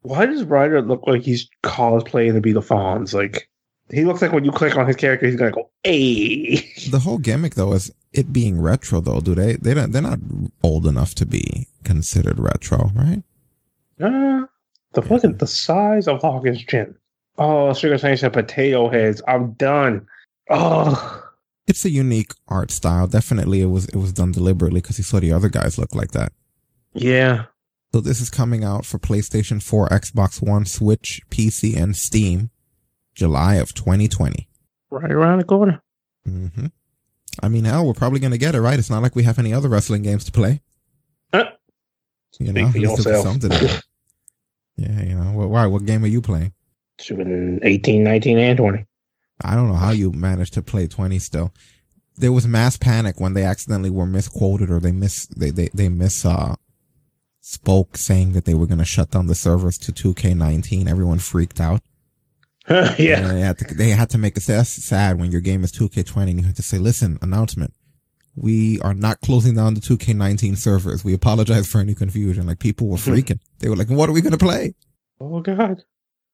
Why 0.04 0.26
does 0.26 0.42
Ryder 0.42 0.82
look 0.82 1.06
like 1.06 1.22
he's 1.22 1.48
cosplaying 1.62 2.32
to 2.32 2.40
be 2.40 2.50
the 2.52 2.60
Fonz? 2.60 3.14
Like 3.14 3.48
he 3.92 4.04
looks 4.04 4.20
like 4.20 4.32
when 4.32 4.44
you 4.44 4.50
click 4.50 4.76
on 4.76 4.84
his 4.86 4.96
character, 4.96 5.26
he's 5.26 5.36
gonna 5.36 5.52
go, 5.52 5.70
"Hey." 5.84 6.68
The 6.90 6.98
whole 6.98 7.18
gimmick 7.18 7.54
though 7.54 7.72
is 7.74 7.92
it 8.12 8.32
being 8.32 8.60
retro 8.60 9.00
though. 9.00 9.20
Do 9.20 9.36
they? 9.36 9.54
They 9.54 9.74
don't. 9.74 9.92
They're 9.92 10.02
not 10.02 10.18
old 10.64 10.86
enough 10.88 11.14
to 11.16 11.26
be 11.26 11.68
considered 11.84 12.40
retro, 12.40 12.90
right? 12.96 13.22
Uh, 14.02 14.46
the 14.92 15.02
fucking 15.02 15.36
the 15.38 15.46
size 15.46 16.08
of 16.08 16.20
Hawkins' 16.20 16.64
chin. 16.64 16.94
Oh, 17.38 17.72
Sugar 17.72 17.96
Saint 17.98 18.18
said 18.18 18.32
potato 18.32 18.88
heads. 18.90 19.22
I'm 19.26 19.52
done. 19.52 20.06
Oh, 20.50 21.22
It's 21.66 21.84
a 21.84 21.90
unique 21.90 22.32
art 22.48 22.70
style. 22.70 23.06
Definitely, 23.06 23.62
it 23.62 23.66
was 23.66 23.86
it 23.86 23.96
was 23.96 24.12
done 24.12 24.32
deliberately 24.32 24.80
because 24.80 24.96
he 24.96 25.02
saw 25.02 25.20
the 25.20 25.32
other 25.32 25.48
guys 25.48 25.78
look 25.78 25.94
like 25.94 26.10
that. 26.12 26.32
yeah. 26.94 27.44
So 27.94 28.00
this 28.00 28.22
is 28.22 28.30
coming 28.30 28.64
out 28.64 28.86
for 28.86 28.98
PlayStation 28.98 29.62
4, 29.62 29.88
Xbox 29.90 30.40
One, 30.40 30.64
Switch, 30.64 31.20
PC, 31.30 31.76
and 31.76 31.94
Steam, 31.94 32.48
July 33.14 33.56
of 33.56 33.74
2020. 33.74 34.48
Right 34.88 35.10
around 35.12 35.38
the 35.40 35.44
corner. 35.44 35.82
Mm-hmm. 36.26 36.68
I 37.42 37.48
mean, 37.48 37.64
hell, 37.64 37.86
we're 37.86 37.92
probably 37.92 38.18
gonna 38.20 38.38
get 38.38 38.54
it 38.54 38.62
right. 38.62 38.78
It's 38.78 38.88
not 38.90 39.02
like 39.02 39.14
we 39.14 39.24
have 39.24 39.38
any 39.38 39.52
other 39.52 39.68
wrestling 39.68 40.02
games 40.02 40.24
to 40.24 40.32
play. 40.32 40.62
Huh. 41.34 41.50
You 42.40 42.52
know, 42.54 42.62
for 42.62 42.68
at 42.68 42.74
least 42.82 42.96
yourself. 43.06 43.26
something 43.26 43.50
to. 43.50 43.82
Yeah, 44.82 45.02
you 45.02 45.14
know. 45.14 45.32
Well, 45.32 45.48
why? 45.48 45.66
What 45.66 45.84
game 45.84 46.04
are 46.04 46.08
you 46.08 46.20
playing? 46.20 46.52
Shooting 47.00 47.60
18, 47.62 48.02
19, 48.02 48.38
and 48.38 48.58
20. 48.58 48.86
I 49.44 49.54
don't 49.54 49.68
know 49.68 49.74
how 49.74 49.90
you 49.90 50.12
managed 50.12 50.54
to 50.54 50.62
play 50.62 50.86
20 50.86 51.18
still. 51.18 51.52
There 52.16 52.32
was 52.32 52.46
mass 52.46 52.76
panic 52.76 53.20
when 53.20 53.34
they 53.34 53.44
accidentally 53.44 53.90
were 53.90 54.06
misquoted 54.06 54.70
or 54.70 54.78
they 54.78 54.92
miss 54.92 55.26
they 55.26 55.50
they 55.50 55.70
they 55.72 55.88
miss 55.88 56.26
uh 56.26 56.56
spoke 57.40 57.96
saying 57.96 58.32
that 58.32 58.44
they 58.44 58.54
were 58.54 58.66
going 58.66 58.78
to 58.78 58.84
shut 58.84 59.10
down 59.10 59.26
the 59.26 59.34
servers 59.34 59.76
to 59.78 59.92
2K19. 59.92 60.88
Everyone 60.88 61.18
freaked 61.18 61.60
out. 61.60 61.80
yeah. 62.70 63.26
They 63.32 63.40
had 63.40 63.58
to 63.58 63.74
they 63.74 63.90
had 63.90 64.10
to 64.10 64.18
make 64.18 64.36
it 64.36 64.42
sad 64.42 65.18
when 65.18 65.32
your 65.32 65.40
game 65.40 65.64
is 65.64 65.72
2K20 65.72 66.22
and 66.22 66.40
you 66.40 66.46
have 66.46 66.54
to 66.54 66.62
say, 66.62 66.78
"Listen, 66.78 67.18
announcement. 67.20 67.74
We 68.34 68.80
are 68.80 68.94
not 68.94 69.20
closing 69.20 69.54
down 69.54 69.74
the 69.74 69.80
2K19 69.80 70.56
servers. 70.56 71.04
We 71.04 71.14
apologize 71.14 71.66
for 71.66 71.80
any 71.80 71.94
confusion." 71.94 72.46
Like 72.46 72.58
people 72.58 72.88
were 72.88 72.96
freaking. 72.96 73.40
They 73.58 73.68
were 73.68 73.76
like, 73.76 73.90
"What 73.90 74.08
are 74.08 74.12
we 74.12 74.22
going 74.22 74.32
to 74.32 74.38
play?" 74.38 74.74
Oh, 75.20 75.40
God. 75.40 75.84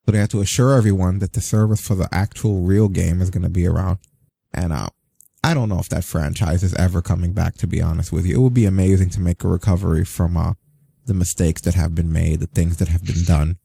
So 0.06 0.12
they 0.12 0.18
had 0.18 0.30
to 0.30 0.40
assure 0.40 0.74
everyone 0.74 1.18
that 1.18 1.34
the 1.34 1.42
service 1.42 1.86
for 1.86 1.94
the 1.94 2.08
actual 2.12 2.62
real 2.62 2.88
game 2.88 3.20
is 3.20 3.28
going 3.28 3.42
to 3.42 3.50
be 3.50 3.66
around. 3.66 3.98
And 4.54 4.72
uh, 4.72 4.88
I 5.44 5.52
don't 5.52 5.68
know 5.68 5.78
if 5.78 5.90
that 5.90 6.04
franchise 6.04 6.62
is 6.62 6.74
ever 6.74 7.02
coming 7.02 7.32
back. 7.32 7.56
To 7.56 7.66
be 7.66 7.82
honest 7.82 8.12
with 8.12 8.24
you, 8.24 8.36
it 8.36 8.40
would 8.40 8.54
be 8.54 8.64
amazing 8.64 9.10
to 9.10 9.20
make 9.20 9.44
a 9.44 9.48
recovery 9.48 10.04
from 10.04 10.36
uh, 10.36 10.54
the 11.04 11.14
mistakes 11.14 11.60
that 11.62 11.74
have 11.74 11.94
been 11.94 12.12
made, 12.12 12.40
the 12.40 12.46
things 12.46 12.78
that 12.78 12.88
have 12.88 13.04
been 13.04 13.24
done. 13.24 13.58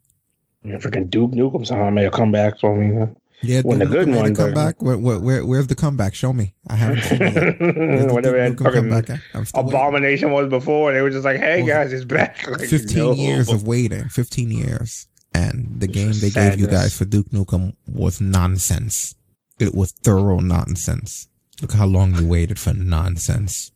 Yeah, 0.63 0.77
freaking 0.77 1.09
Duke 1.09 1.31
Nukem 1.31 1.65
somehow 1.65 1.89
made 1.89 2.05
a 2.05 2.11
comeback 2.11 2.59
for 2.59 2.75
me. 2.75 3.07
Yeah, 3.43 3.61
When 3.61 3.79
the 3.79 3.85
Duke 3.85 3.93
good 3.93 4.07
Nukem 4.07 4.11
made 4.11 4.17
a 4.17 4.21
one, 4.21 4.33
but- 4.33 4.37
comeback. 4.37 4.81
Where, 4.81 4.97
where, 4.97 5.19
where, 5.19 5.45
where's 5.45 5.67
the 5.67 5.75
comeback? 5.75 6.15
Show 6.15 6.33
me. 6.33 6.53
I 6.67 6.75
haven't 6.75 7.03
seen 7.03 7.21
it 7.21 7.33
yet. 7.35 7.59
Where's 7.59 8.05
the 8.05 8.13
Whatever 8.13 8.37
that 8.37 8.57
fucking 8.57 8.73
comeback 8.89 9.09
at? 9.09 9.19
Waiting. 9.33 9.47
abomination 9.53 10.31
was 10.31 10.49
before, 10.49 10.93
they 10.93 11.01
were 11.01 11.09
just 11.09 11.25
like, 11.25 11.39
"Hey 11.39 11.65
guys, 11.65 11.91
it's 11.93 12.05
back." 12.05 12.47
Like, 12.53 12.61
15 12.69 12.97
no. 12.97 13.11
years 13.13 13.49
of 13.51 13.67
waiting, 13.67 14.07
15 14.09 14.49
years. 14.51 15.07
And 15.35 15.79
the 15.79 15.87
game 15.87 16.13
they 16.13 16.29
gave 16.29 16.59
you 16.59 16.67
guys 16.67 16.95
for 16.97 17.05
Duke 17.05 17.29
Nukem 17.31 17.75
was 17.87 18.21
nonsense. 18.21 19.15
It 19.59 19.73
was 19.73 19.91
thorough 19.91 20.39
nonsense. 20.39 21.27
Look 21.61 21.73
how 21.73 21.85
long 21.85 22.15
you 22.15 22.27
waited 22.27 22.59
for 22.59 22.73
nonsense. 22.73 23.71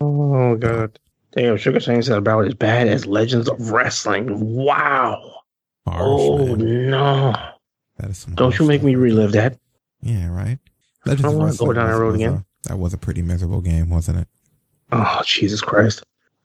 Oh 0.00 0.56
god, 0.56 0.98
damn! 1.32 1.56
Sugar 1.56 1.80
Shane 1.80 2.02
said 2.02 2.18
about 2.18 2.46
as 2.46 2.54
bad 2.54 2.88
as 2.88 3.04
Legends 3.06 3.48
of 3.48 3.70
Wrestling. 3.70 4.26
Wow. 4.54 5.34
Harsh, 5.86 6.00
oh 6.02 6.56
man. 6.56 6.90
no! 6.90 7.34
That 8.00 8.10
is 8.10 8.18
some 8.18 8.34
Don't 8.34 8.58
you 8.58 8.66
make 8.66 8.82
me 8.82 8.94
relive 8.94 9.32
that. 9.32 9.58
Yeah, 10.02 10.28
right? 10.30 10.58
Legends 11.04 11.24
I 11.24 11.28
of 11.28 11.34
wanna 11.36 11.54
go 11.56 11.72
down 11.72 11.86
that 11.88 11.92
was- 11.94 12.00
road 12.00 12.14
again. 12.16 12.32
a- 12.34 12.44
that 12.68 12.78
was 12.78 12.92
a 12.94 12.98
pretty 12.98 13.22
miserable 13.22 13.60
game, 13.62 13.88
wasn't 13.90 14.18
it? 14.18 14.28
Oh 14.92 15.22
Jesus 15.24 15.60
Christ! 15.60 16.02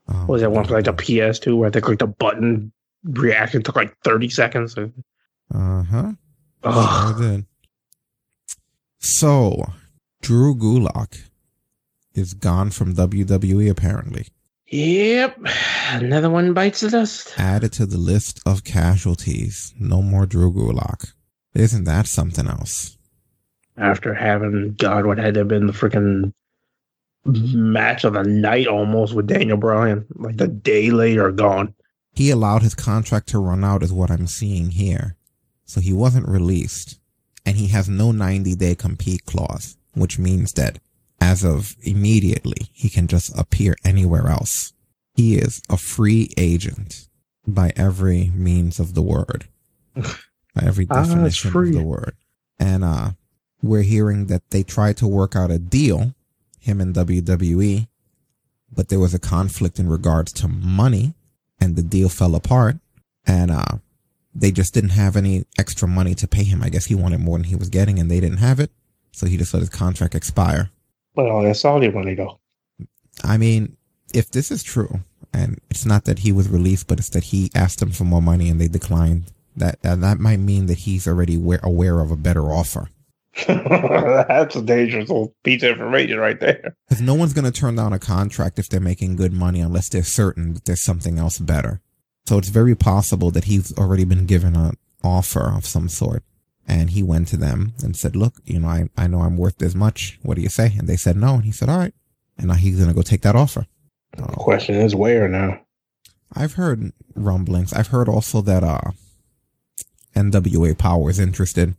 Oh, 0.08 0.14
What 0.20 0.28
was 0.28 0.40
that 0.42 0.50
one 0.52 0.64
for 0.64 0.74
like 0.74 0.84
the 0.84 0.92
PS2 0.92 1.56
where 1.56 1.68
I 1.68 1.72
think 1.72 1.88
like 1.88 1.98
the 1.98 2.06
button 2.06 2.72
reaction 3.04 3.62
took 3.62 3.76
like 3.76 3.96
30 4.04 4.28
seconds? 4.30 4.76
Uh 4.78 5.82
huh. 5.82 6.12
Oh. 6.64 7.42
So, 8.98 9.64
Drew 10.22 10.54
Gulak 10.54 11.24
is 12.14 12.34
gone 12.34 12.70
from 12.70 12.94
WWE 12.94 13.68
apparently. 13.70 14.26
yep. 14.68 15.38
Another 15.90 16.30
one 16.30 16.54
bites 16.54 16.80
the 16.80 16.90
dust. 16.90 17.34
Added 17.38 17.72
to 17.74 17.86
the 17.86 17.98
list 17.98 18.40
of 18.46 18.64
casualties. 18.64 19.74
No 19.78 20.02
more 20.02 20.26
Drew 20.26 20.50
Gulak. 20.52 21.12
Isn't 21.56 21.84
that 21.84 22.06
something 22.06 22.46
else? 22.46 22.98
After 23.78 24.14
having 24.14 24.74
God, 24.78 25.06
what 25.06 25.18
had 25.18 25.34
to 25.34 25.40
have 25.40 25.48
been 25.48 25.66
the 25.66 25.72
freaking 25.72 26.32
match 27.24 28.04
of 28.04 28.12
the 28.12 28.22
night 28.22 28.66
almost 28.66 29.14
with 29.14 29.26
Daniel 29.26 29.56
Bryan, 29.56 30.06
like 30.14 30.36
the 30.36 30.48
day 30.48 30.90
later 30.90 31.30
gone. 31.32 31.74
He 32.12 32.30
allowed 32.30 32.62
his 32.62 32.74
contract 32.74 33.28
to 33.28 33.38
run 33.38 33.64
out, 33.64 33.82
is 33.82 33.92
what 33.92 34.10
I'm 34.10 34.26
seeing 34.26 34.70
here. 34.70 35.16
So 35.64 35.80
he 35.80 35.92
wasn't 35.92 36.28
released. 36.28 36.98
And 37.44 37.56
he 37.56 37.68
has 37.68 37.88
no 37.88 38.12
90 38.12 38.54
day 38.56 38.74
compete 38.74 39.24
clause, 39.24 39.76
which 39.94 40.18
means 40.18 40.52
that 40.54 40.78
as 41.20 41.44
of 41.44 41.76
immediately, 41.82 42.68
he 42.72 42.88
can 42.88 43.06
just 43.06 43.36
appear 43.38 43.76
anywhere 43.84 44.28
else. 44.28 44.72
He 45.14 45.36
is 45.36 45.62
a 45.70 45.76
free 45.76 46.30
agent 46.36 47.08
by 47.46 47.72
every 47.76 48.30
means 48.34 48.78
of 48.78 48.94
the 48.94 49.02
word, 49.02 49.46
by 50.56 50.66
every 50.66 50.86
Ah, 50.90 51.02
definition 51.04 51.48
of 51.56 51.72
the 51.72 51.82
word. 51.84 52.14
And, 52.58 52.82
uh, 52.82 53.10
we're 53.62 53.82
hearing 53.82 54.26
that 54.26 54.50
they 54.50 54.62
tried 54.62 54.96
to 54.98 55.06
work 55.06 55.34
out 55.36 55.50
a 55.50 55.58
deal, 55.58 56.14
him 56.60 56.80
and 56.80 56.94
WWE, 56.94 57.88
but 58.74 58.88
there 58.88 58.98
was 59.00 59.14
a 59.14 59.18
conflict 59.18 59.78
in 59.78 59.88
regards 59.88 60.32
to 60.34 60.48
money 60.48 61.14
and 61.60 61.76
the 61.76 61.82
deal 61.82 62.08
fell 62.08 62.34
apart 62.34 62.76
and 63.26 63.50
uh 63.50 63.78
they 64.34 64.52
just 64.52 64.74
didn't 64.74 64.90
have 64.90 65.16
any 65.16 65.46
extra 65.58 65.88
money 65.88 66.14
to 66.14 66.28
pay 66.28 66.44
him. 66.44 66.62
I 66.62 66.68
guess 66.68 66.84
he 66.84 66.94
wanted 66.94 67.20
more 67.20 67.38
than 67.38 67.44
he 67.46 67.56
was 67.56 67.70
getting 67.70 67.98
and 67.98 68.10
they 68.10 68.20
didn't 68.20 68.36
have 68.38 68.60
it. 68.60 68.70
So 69.12 69.26
he 69.26 69.38
just 69.38 69.54
let 69.54 69.60
his 69.60 69.70
contract 69.70 70.14
expire. 70.14 70.70
Well, 71.14 71.40
that's 71.42 71.60
Saudi 71.60 71.90
money 71.90 72.14
though. 72.14 72.38
I 73.24 73.38
mean, 73.38 73.78
if 74.12 74.30
this 74.30 74.50
is 74.50 74.62
true 74.62 75.00
and 75.32 75.58
it's 75.70 75.86
not 75.86 76.04
that 76.04 76.18
he 76.20 76.32
was 76.32 76.48
released, 76.50 76.86
but 76.86 76.98
it's 76.98 77.08
that 77.10 77.24
he 77.24 77.50
asked 77.54 77.80
them 77.80 77.90
for 77.92 78.04
more 78.04 78.20
money 78.20 78.50
and 78.50 78.60
they 78.60 78.68
declined, 78.68 79.32
that 79.56 79.82
that, 79.82 80.00
that 80.00 80.18
might 80.18 80.38
mean 80.38 80.66
that 80.66 80.78
he's 80.78 81.08
already 81.08 81.36
aware, 81.36 81.60
aware 81.62 82.00
of 82.00 82.10
a 82.10 82.16
better 82.16 82.52
offer. 82.52 82.88
that's 83.46 84.56
a 84.56 84.62
dangerous 84.62 85.08
little 85.08 85.34
piece 85.44 85.62
of 85.62 85.70
information 85.70 86.18
right 86.18 86.40
there. 86.40 86.74
Because 86.88 87.02
no 87.02 87.14
one's 87.14 87.34
going 87.34 87.44
to 87.44 87.50
turn 87.50 87.76
down 87.76 87.92
a 87.92 87.98
contract 87.98 88.58
if 88.58 88.68
they're 88.68 88.80
making 88.80 89.16
good 89.16 89.32
money 89.32 89.60
unless 89.60 89.90
they're 89.90 90.02
certain 90.02 90.54
that 90.54 90.64
there's 90.64 90.82
something 90.82 91.18
else 91.18 91.38
better. 91.38 91.80
So 92.26 92.38
it's 92.38 92.48
very 92.48 92.74
possible 92.74 93.30
that 93.32 93.44
he's 93.44 93.76
already 93.76 94.04
been 94.04 94.26
given 94.26 94.56
an 94.56 94.76
offer 95.04 95.52
of 95.54 95.66
some 95.66 95.88
sort. 95.88 96.22
And 96.66 96.90
he 96.90 97.02
went 97.02 97.28
to 97.28 97.36
them 97.36 97.74
and 97.84 97.96
said, 97.96 98.16
look, 98.16 98.40
you 98.44 98.58
know, 98.58 98.68
I, 98.68 98.88
I 98.96 99.06
know 99.06 99.20
I'm 99.20 99.36
worth 99.36 99.58
this 99.58 99.74
much. 99.74 100.18
What 100.22 100.34
do 100.34 100.42
you 100.42 100.48
say? 100.48 100.72
And 100.76 100.88
they 100.88 100.96
said 100.96 101.16
no. 101.16 101.34
And 101.34 101.44
he 101.44 101.52
said, 101.52 101.68
all 101.68 101.78
right. 101.78 101.94
And 102.38 102.48
now 102.48 102.54
he's 102.54 102.76
going 102.76 102.88
to 102.88 102.94
go 102.94 103.02
take 103.02 103.22
that 103.22 103.36
offer. 103.36 103.66
The 104.16 104.22
question 104.22 104.74
is 104.74 104.94
where 104.94 105.28
now? 105.28 105.60
I've 106.34 106.54
heard 106.54 106.92
rumblings. 107.14 107.72
I've 107.72 107.88
heard 107.88 108.08
also 108.08 108.40
that, 108.40 108.64
uh, 108.64 108.92
NWA 110.16 110.76
Power 110.76 111.10
is 111.10 111.18
interested. 111.20 111.74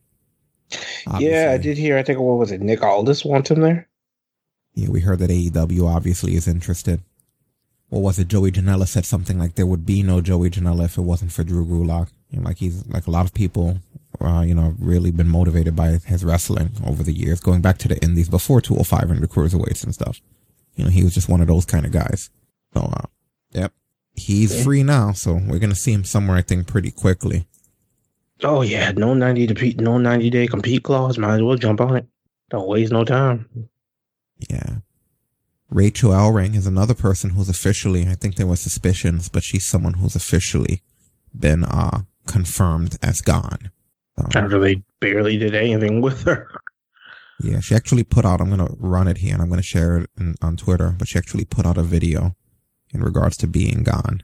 Yeah, 1.19 1.52
I 1.54 1.58
did 1.58 1.78
hear. 1.78 1.97
I 1.97 2.04
think 2.04 2.19
what 2.19 2.38
was 2.38 2.52
it? 2.52 2.62
Nick 2.62 2.84
Aldis 2.84 3.23
wants 3.26 3.52
him 3.52 3.62
there. 3.62 3.88
Yeah, 4.73 4.89
we 4.89 5.00
heard 5.02 5.19
that 5.19 5.30
AEW 5.30 5.88
obviously 5.88 6.36
is 6.36 6.47
interested. 6.47 7.02
What 7.89 8.02
was 8.02 8.19
it? 8.19 8.28
Joey 8.28 8.52
Janela 8.52 8.88
said 8.88 9.06
something 9.06 9.39
like 9.39 9.56
there 9.56 9.65
would 9.65 9.86
be 9.86 10.04
no 10.04 10.19
Joey 10.21 10.50
Janela 10.50 10.86
if 10.86 10.97
it 10.97 11.02
wasn't 11.02 11.32
for 11.32 11.43
Drew 11.43 11.65
Gulak. 11.65 12.10
You 12.30 12.39
know, 12.41 12.45
like 12.45 12.58
he's 12.58 12.86
like 12.88 13.08
a 13.08 13.12
lot 13.12 13.26
of 13.26 13.34
people, 13.34 13.78
uh, 14.19 14.43
you 14.45 14.54
know, 14.54 14.76
really 14.78 15.10
been 15.12 15.30
motivated 15.30 15.76
by 15.76 16.00
his 16.06 16.26
wrestling 16.26 16.71
over 16.86 17.02
the 17.02 17.13
years, 17.13 17.39
going 17.39 17.62
back 17.62 17.78
to 17.80 17.88
the 17.88 17.97
Indies 18.04 18.28
before 18.28 18.60
205 18.60 19.10
and 19.10 19.21
the 19.23 19.28
cruiserweights 19.28 19.86
and 19.86 19.93
stuff. 19.93 20.19
You 20.76 20.84
know, 20.84 20.89
he 20.89 21.04
was 21.04 21.13
just 21.13 21.30
one 21.30 21.39
of 21.41 21.47
those 21.47 21.65
kind 21.65 21.86
of 21.86 21.93
guys. 21.93 22.30
So, 22.73 22.82
uh, 22.82 23.06
yep, 23.54 23.71
he's 24.13 24.54
Yeah. 24.58 24.63
free 24.63 24.84
now, 24.84 25.13
so 25.13 25.36
we're 25.36 25.60
gonna 25.60 25.73
see 25.73 25.93
him 25.93 26.04
somewhere, 26.04 26.36
I 26.38 26.41
think, 26.41 26.67
pretty 26.67 26.91
quickly. 26.91 27.47
Oh 28.43 28.62
yeah, 28.62 28.91
no 28.91 29.13
ninety 29.13 29.47
to 29.47 29.82
no 29.82 29.97
ninety 29.97 30.30
day 30.30 30.47
compete 30.47 30.84
clause. 30.84 31.17
Might 31.17 31.36
as 31.36 31.41
well 31.41 31.56
jump 31.58 31.82
on 31.82 31.97
it. 31.97 32.08
Don't 32.50 32.67
waste 32.67 32.91
no 32.91 33.04
time. 33.04 33.69
Yeah. 34.50 34.78
Rachel 35.69 36.12
Ellering 36.12 36.56
is 36.56 36.65
another 36.65 36.93
person 36.93 37.32
who's 37.32 37.50
officially, 37.50 38.08
I 38.08 38.15
think 38.15 38.36
there 38.36 38.47
were 38.47 38.56
suspicions, 38.56 39.28
but 39.28 39.43
she's 39.43 39.65
someone 39.65 39.95
who's 39.95 40.15
officially 40.15 40.82
been, 41.38 41.65
uh, 41.65 42.04
confirmed 42.26 42.97
as 43.02 43.21
gone. 43.21 43.71
Um, 44.17 44.30
After 44.34 44.60
they 44.60 44.84
barely 45.02 45.38
did 45.38 45.56
anything 45.56 46.00
with 46.00 46.23
her. 46.23 46.50
yeah, 47.43 47.60
she 47.60 47.76
actually 47.76 48.04
put 48.04 48.23
out, 48.23 48.39
I'm 48.39 48.47
going 48.50 48.65
to 48.65 48.76
run 48.80 49.10
it 49.10 49.17
here 49.17 49.34
and 49.34 49.41
I'm 49.41 49.50
going 49.50 49.60
to 49.60 49.63
share 49.63 49.97
it 49.97 50.10
in, 50.17 50.36
on 50.41 50.56
Twitter, 50.56 50.95
but 50.97 51.10
she 51.10 51.17
actually 51.19 51.45
put 51.45 51.65
out 51.65 51.78
a 51.78 51.84
video 51.84 52.36
in 52.93 53.04
regards 53.04 53.36
to 53.38 53.47
being 53.47 53.84
gone. 53.84 54.23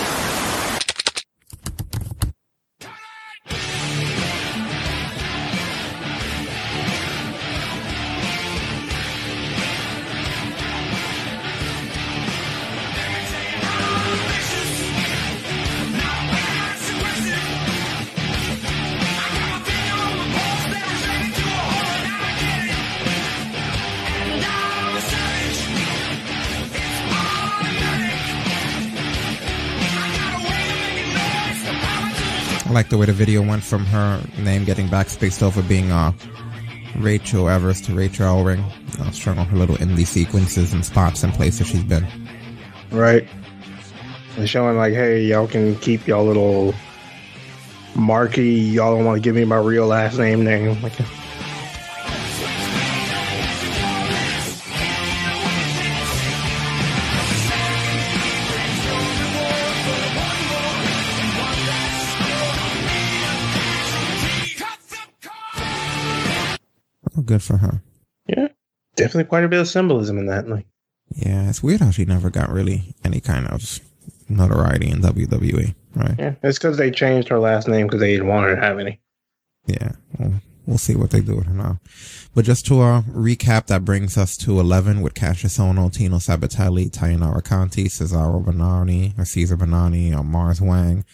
I 32.71 32.73
like 32.73 32.87
the 32.87 32.97
way 32.97 33.05
the 33.05 33.11
video 33.11 33.41
went 33.41 33.63
from 33.63 33.83
her 33.87 34.23
name 34.39 34.63
getting 34.63 34.87
backspaced 34.87 35.43
over 35.43 35.61
being 35.61 35.91
uh, 35.91 36.13
Rachel 36.99 37.49
Evers 37.49 37.81
to 37.81 37.93
Rachel 37.93 38.25
Ellering. 38.25 38.63
You 38.93 39.03
know, 39.03 39.11
strung 39.11 39.37
on 39.39 39.45
her 39.47 39.57
little 39.57 39.75
indie 39.75 40.07
sequences 40.07 40.71
and 40.71 40.85
spots 40.85 41.21
and 41.21 41.33
places 41.33 41.67
she's 41.67 41.83
been. 41.83 42.07
Right. 42.89 43.27
And 44.37 44.49
showing 44.49 44.77
like, 44.77 44.93
hey, 44.93 45.21
y'all 45.21 45.49
can 45.49 45.75
keep 45.79 46.07
y'all 46.07 46.23
little 46.23 46.73
marquee. 47.93 48.57
Y'all 48.57 48.95
don't 48.95 49.03
want 49.03 49.17
to 49.17 49.21
give 49.21 49.35
me 49.35 49.43
my 49.43 49.57
real 49.57 49.87
last 49.87 50.17
name 50.17 50.45
name. 50.45 50.81
Like, 50.81 50.93
good 67.31 67.41
for 67.43 67.57
her. 67.57 67.81
yeah, 68.27 68.47
definitely 68.95 69.23
quite 69.29 69.43
a 69.45 69.47
bit 69.47 69.59
of 69.61 69.67
symbolism 69.67 70.17
in 70.17 70.25
that. 70.25 70.47
Like, 70.47 70.65
Yeah, 71.15 71.47
it's 71.49 71.63
weird 71.63 71.79
how 71.81 71.91
she 71.91 72.03
never 72.05 72.29
got 72.29 72.49
really 72.51 72.93
any 73.05 73.21
kind 73.21 73.47
of 73.47 73.79
notoriety 74.29 74.89
in 74.89 75.01
WWE, 75.01 75.73
right? 75.95 76.15
yeah, 76.19 76.33
it's 76.43 76.57
because 76.57 76.77
they 76.77 76.91
changed 76.91 77.29
her 77.29 77.39
last 77.39 77.67
name 77.67 77.87
because 77.87 78.01
they 78.01 78.11
didn't 78.11 78.27
want 78.27 78.45
her 78.47 78.55
to 78.55 78.61
have 78.61 78.79
any. 78.79 78.99
Yeah, 79.65 79.93
well, 80.17 80.33
we'll 80.65 80.77
see 80.77 80.95
what 80.95 81.11
they 81.11 81.21
do 81.21 81.35
with 81.37 81.45
her 81.47 81.53
now. 81.53 81.79
But 82.33 82.45
just 82.45 82.65
to 82.67 82.81
uh, 82.81 83.01
recap, 83.03 83.67
that 83.67 83.85
brings 83.85 84.17
us 84.17 84.35
to 84.37 84.59
11 84.59 85.01
with 85.01 85.13
Cassius 85.13 85.59
Ono, 85.59 85.89
Tino 85.89 86.17
Sabatelli, 86.17 86.89
Tayanara 86.89 87.43
Conti, 87.43 87.85
Cesaro 87.85 88.43
Bonani, 88.43 89.17
or 89.19 89.25
Caesar 89.25 89.55
Bonani, 89.57 90.17
or 90.17 90.23
Mars 90.23 90.59
Wang, 90.61 91.05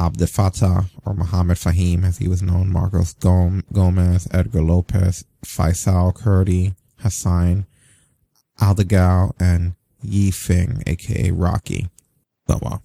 Mohammed 0.00 0.18
Abdefata, 0.18 0.86
or 1.04 1.14
Mohammed 1.14 1.58
Fahim, 1.58 2.04
as 2.04 2.18
he 2.18 2.28
was 2.28 2.42
known, 2.42 2.72
Marcos 2.72 3.14
Gom- 3.14 3.64
Gomez, 3.72 4.26
Edgar 4.30 4.62
Lopez, 4.62 5.24
Faisal 5.44 6.14
Kurdi, 6.14 6.74
Hassan 7.00 7.66
Aldegal, 8.60 9.32
and 9.38 9.74
Yi 10.02 10.30
Fing, 10.30 10.82
aka 10.86 11.30
Rocky. 11.30 11.88
So, 12.48 12.80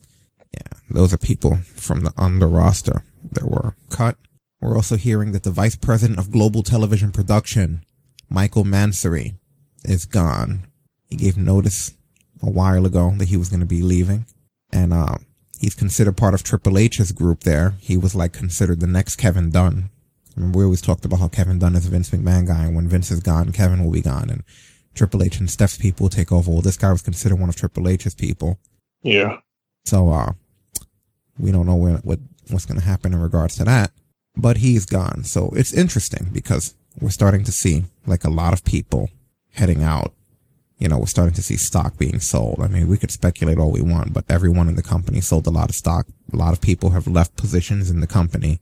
yeah, 0.54 0.80
those 0.90 1.14
are 1.14 1.18
people 1.18 1.58
from 1.76 2.02
the 2.02 2.14
under 2.18 2.48
roster 2.48 3.04
that 3.32 3.50
were 3.50 3.76
cut. 3.90 4.18
We're 4.60 4.76
also 4.76 4.98
hearing 4.98 5.32
that 5.32 5.44
the 5.44 5.52
vice 5.52 5.76
president 5.76 6.20
of 6.20 6.32
global 6.32 6.64
television 6.64 7.12
production, 7.12 7.86
Michael 8.30 8.66
Mansury, 8.66 9.36
is 9.84 10.06
gone. 10.06 10.68
He 11.10 11.16
gave 11.16 11.38
notice 11.38 11.94
a 12.42 12.50
while 12.50 12.86
ago 12.86 13.14
that 13.18 13.30
he 13.30 13.38
was 13.38 13.50
going 13.50 13.60
to 13.62 13.66
be 13.66 13.82
leaving. 13.82 14.26
And, 14.74 14.92
uh, 14.92 15.18
he's 15.66 15.74
considered 15.74 16.16
part 16.16 16.36
of 16.36 16.44
Triple 16.44 16.78
H's 16.78 17.12
group 17.12 17.40
there. 17.40 17.74
He 17.80 17.98
was 17.98 18.14
like 18.14 18.34
considered 18.34 18.82
the 18.82 18.88
next 18.88 19.16
Kevin 19.16 19.50
Dunn. 19.50 19.90
I 20.28 20.34
Remember, 20.36 20.60
we 20.60 20.64
always 20.64 20.80
talked 20.80 21.06
about 21.06 21.20
how 21.20 21.28
Kevin 21.28 21.58
Dunn 21.58 21.76
is 21.76 21.88
a 21.88 21.90
Vince 21.90 22.12
McMahon 22.12 22.46
guy, 22.46 22.66
and 22.66 22.76
when 22.76 22.88
Vince 22.88 23.10
is 23.10 23.20
gone, 23.20 23.52
Kevin 23.52 23.84
will 23.84 23.92
be 23.92 24.02
gone, 24.02 24.30
and 24.30 24.44
Triple 24.94 25.24
H 25.24 25.40
and 25.40 25.50
Steph's 25.50 25.80
people 25.80 26.04
will 26.04 26.12
take 26.12 26.32
over. 26.32 26.52
Well, 26.52 26.62
this 26.62 26.78
guy 26.78 26.92
was 26.92 27.02
considered 27.02 27.40
one 27.40 27.50
of 27.50 27.56
Triple 27.56 27.90
H's 27.90 28.14
people. 28.14 28.60
Yeah. 29.02 29.40
So, 29.86 30.12
uh, 30.12 30.34
we 31.40 31.52
don't 31.52 31.66
know 31.66 31.76
when, 31.76 31.96
what, 31.98 32.20
what's 32.52 32.66
going 32.66 32.80
to 32.80 32.86
happen 32.86 33.14
in 33.14 33.20
regards 33.20 33.56
to 33.56 33.64
that, 33.64 33.92
but 34.38 34.58
he's 34.58 34.86
gone. 34.86 35.24
So 35.24 35.50
it's 35.56 35.74
interesting 35.74 36.30
because 36.32 36.76
we're 37.02 37.10
starting 37.10 37.44
to 37.44 37.52
see 37.52 37.86
like 38.06 38.24
a 38.24 38.30
lot 38.30 38.54
of 38.54 38.64
people 38.64 39.10
heading 39.54 39.82
out. 39.82 40.14
You 40.78 40.90
know, 40.90 41.00
we're 41.00 41.06
starting 41.06 41.36
to 41.36 41.42
see 41.42 41.56
stock 41.56 41.98
being 41.98 42.20
sold. 42.20 42.60
I 42.62 42.68
mean, 42.68 42.88
we 42.88 42.98
could 42.98 43.12
speculate 43.12 43.58
all 43.58 43.72
we 43.72 43.82
want, 43.82 44.14
but 44.14 44.26
everyone 44.28 44.68
in 44.68 44.76
the 44.76 44.84
company 44.84 45.22
sold 45.22 45.48
a 45.48 45.52
lot 45.52 45.70
of 45.70 45.76
stock. 45.76 46.08
A 46.34 46.36
lot 46.36 46.52
of 46.52 46.60
people 46.60 46.90
have 46.90 47.08
left 47.08 47.38
positions 47.38 47.90
in 47.90 48.02
the 48.02 48.08
company. 48.08 48.60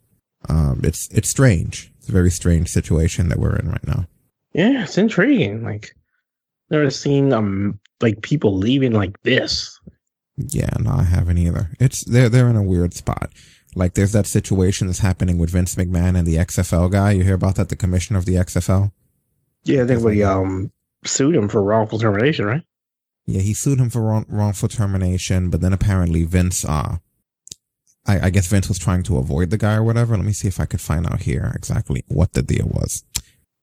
Um, 0.47 0.81
it's, 0.83 1.09
it's 1.09 1.29
strange. 1.29 1.91
It's 1.97 2.09
a 2.09 2.11
very 2.11 2.29
strange 2.29 2.69
situation 2.69 3.29
that 3.29 3.39
we're 3.39 3.55
in 3.55 3.69
right 3.69 3.87
now. 3.87 4.05
Yeah, 4.53 4.83
it's 4.83 4.97
intriguing. 4.99 5.63
Like, 5.63 5.95
never 6.73 6.89
seen 6.89 7.31
um 7.31 7.79
like 8.01 8.21
people 8.21 8.57
leaving 8.57 8.91
like 8.91 9.21
this. 9.23 9.79
Yeah, 10.35 10.71
no, 10.79 10.91
I 10.91 11.03
haven't 11.03 11.37
either. 11.37 11.69
It's 11.79 12.03
they're 12.03 12.29
they're 12.29 12.49
in 12.49 12.55
a 12.55 12.63
weird 12.63 12.93
spot. 12.93 13.31
Like 13.75 13.93
there's 13.93 14.11
that 14.11 14.27
situation 14.27 14.87
that's 14.87 14.99
happening 14.99 15.37
with 15.37 15.51
Vince 15.51 15.75
McMahon 15.75 16.17
and 16.17 16.27
the 16.27 16.35
XFL 16.35 16.91
guy. 16.91 17.11
You 17.11 17.23
hear 17.23 17.35
about 17.35 17.55
that? 17.55 17.69
The 17.69 17.75
commissioner 17.75 18.19
of 18.19 18.25
the 18.25 18.35
XFL. 18.35 18.91
Yeah, 19.63 19.83
I 19.83 19.87
think 19.87 20.03
we 20.03 20.23
um 20.23 20.71
sued 21.05 21.35
him 21.35 21.49
for 21.49 21.61
wrongful 21.61 21.99
termination, 21.99 22.45
right? 22.45 22.63
Yeah, 23.25 23.41
he 23.41 23.53
sued 23.53 23.79
him 23.79 23.89
for 23.89 24.01
wrong, 24.01 24.25
wrongful 24.27 24.69
termination, 24.69 25.49
but 25.49 25.61
then 25.61 25.73
apparently 25.73 26.25
Vince, 26.25 26.65
uh, 26.65 26.97
I, 28.05 28.27
I 28.27 28.29
guess 28.29 28.47
Vince 28.47 28.67
was 28.67 28.79
trying 28.79 29.03
to 29.03 29.17
avoid 29.17 29.49
the 29.49 29.57
guy 29.57 29.75
or 29.75 29.83
whatever. 29.83 30.15
Let 30.15 30.25
me 30.25 30.33
see 30.33 30.47
if 30.47 30.59
I 30.59 30.65
could 30.65 30.81
find 30.81 31.05
out 31.07 31.21
here 31.21 31.51
exactly 31.55 32.03
what 32.07 32.33
the 32.33 32.41
deal 32.41 32.67
was. 32.67 33.03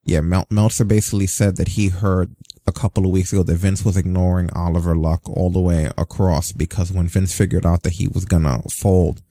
Yeah, 0.03 0.21
Mel- 0.21 0.47
Meltzer 0.49 0.83
basically 0.83 1.27
said 1.27 1.57
that 1.57 1.69
he 1.69 1.89
heard 1.89 2.35
a 2.65 2.71
couple 2.71 3.05
of 3.05 3.11
weeks 3.11 3.31
ago 3.31 3.43
that 3.43 3.55
Vince 3.55 3.85
was 3.85 3.97
ignoring 3.97 4.49
Oliver 4.53 4.95
Luck 4.95 5.29
all 5.29 5.51
the 5.51 5.59
way 5.59 5.91
across 5.97 6.51
because 6.51 6.91
when 6.91 7.07
Vince 7.07 7.35
figured 7.35 7.65
out 7.65 7.83
that 7.83 7.93
he 7.93 8.07
was 8.07 8.25
gonna 8.25 8.63
fold, 8.71 9.21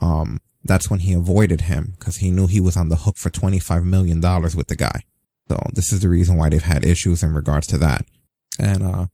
um, 0.00 0.38
that's 0.64 0.88
when 0.88 1.00
he 1.00 1.14
avoided 1.14 1.62
him 1.62 1.94
because 1.98 2.18
he 2.18 2.30
knew 2.30 2.46
he 2.46 2.60
was 2.60 2.76
on 2.76 2.90
the 2.90 2.96
hook 2.96 3.16
for 3.16 3.30
$25 3.30 3.84
million 3.84 4.20
with 4.20 4.68
the 4.68 4.76
guy. 4.76 5.02
So 5.50 5.58
this 5.72 5.92
is 5.92 5.98
the 5.98 6.08
reason 6.08 6.36
why 6.36 6.48
they've 6.48 6.62
had 6.62 6.84
issues 6.84 7.24
in 7.24 7.34
regards 7.34 7.66
to 7.68 7.78
that. 7.78 8.06
And, 8.56 8.84
uh, 8.84 9.06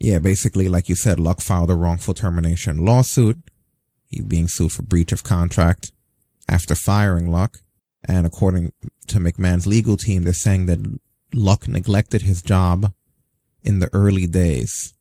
yeah, 0.00 0.18
basically, 0.18 0.68
like 0.68 0.88
you 0.88 0.96
said, 0.96 1.20
Luck 1.20 1.40
filed 1.40 1.70
a 1.70 1.76
wrongful 1.76 2.14
termination 2.14 2.84
lawsuit. 2.84 3.38
He's 4.08 4.24
being 4.24 4.48
sued 4.48 4.72
for 4.72 4.82
breach 4.82 5.12
of 5.12 5.22
contract 5.22 5.92
after 6.48 6.74
firing 6.74 7.30
Luck. 7.30 7.60
And 8.02 8.26
according 8.26 8.72
to 9.06 9.20
McMahon's 9.20 9.68
legal 9.68 9.96
team, 9.96 10.24
they're 10.24 10.32
saying 10.32 10.66
that 10.66 10.98
Luck 11.32 11.68
neglected 11.68 12.22
his 12.22 12.42
job 12.42 12.92
in 13.62 13.78
the 13.78 13.88
early 13.92 14.26
days 14.26 14.94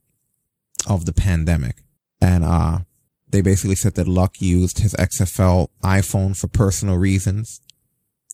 of 0.85 1.05
the 1.05 1.13
pandemic. 1.13 1.81
And, 2.21 2.43
uh, 2.43 2.81
they 3.27 3.41
basically 3.41 3.77
said 3.77 3.95
that 3.95 4.07
Luck 4.07 4.39
used 4.39 4.77
his 4.77 4.93
XFL 4.93 5.69
iPhone 5.83 6.37
for 6.37 6.47
personal 6.47 6.97
reasons. 6.97 7.61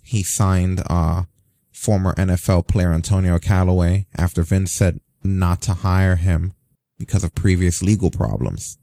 He 0.03 0.24
signed, 0.24 0.84
uh, 0.88 1.24
former 1.80 2.13
NFL 2.15 2.67
player 2.67 2.91
Antonio 2.91 3.39
Callaway 3.39 4.05
after 4.17 4.43
Vince 4.43 4.71
said 4.71 4.99
not 5.23 5.61
to 5.63 5.73
hire 5.73 6.17
him 6.17 6.53
because 6.97 7.23
of 7.23 7.34
previous 7.34 7.82
legal 7.82 8.11
problems. 8.11 8.77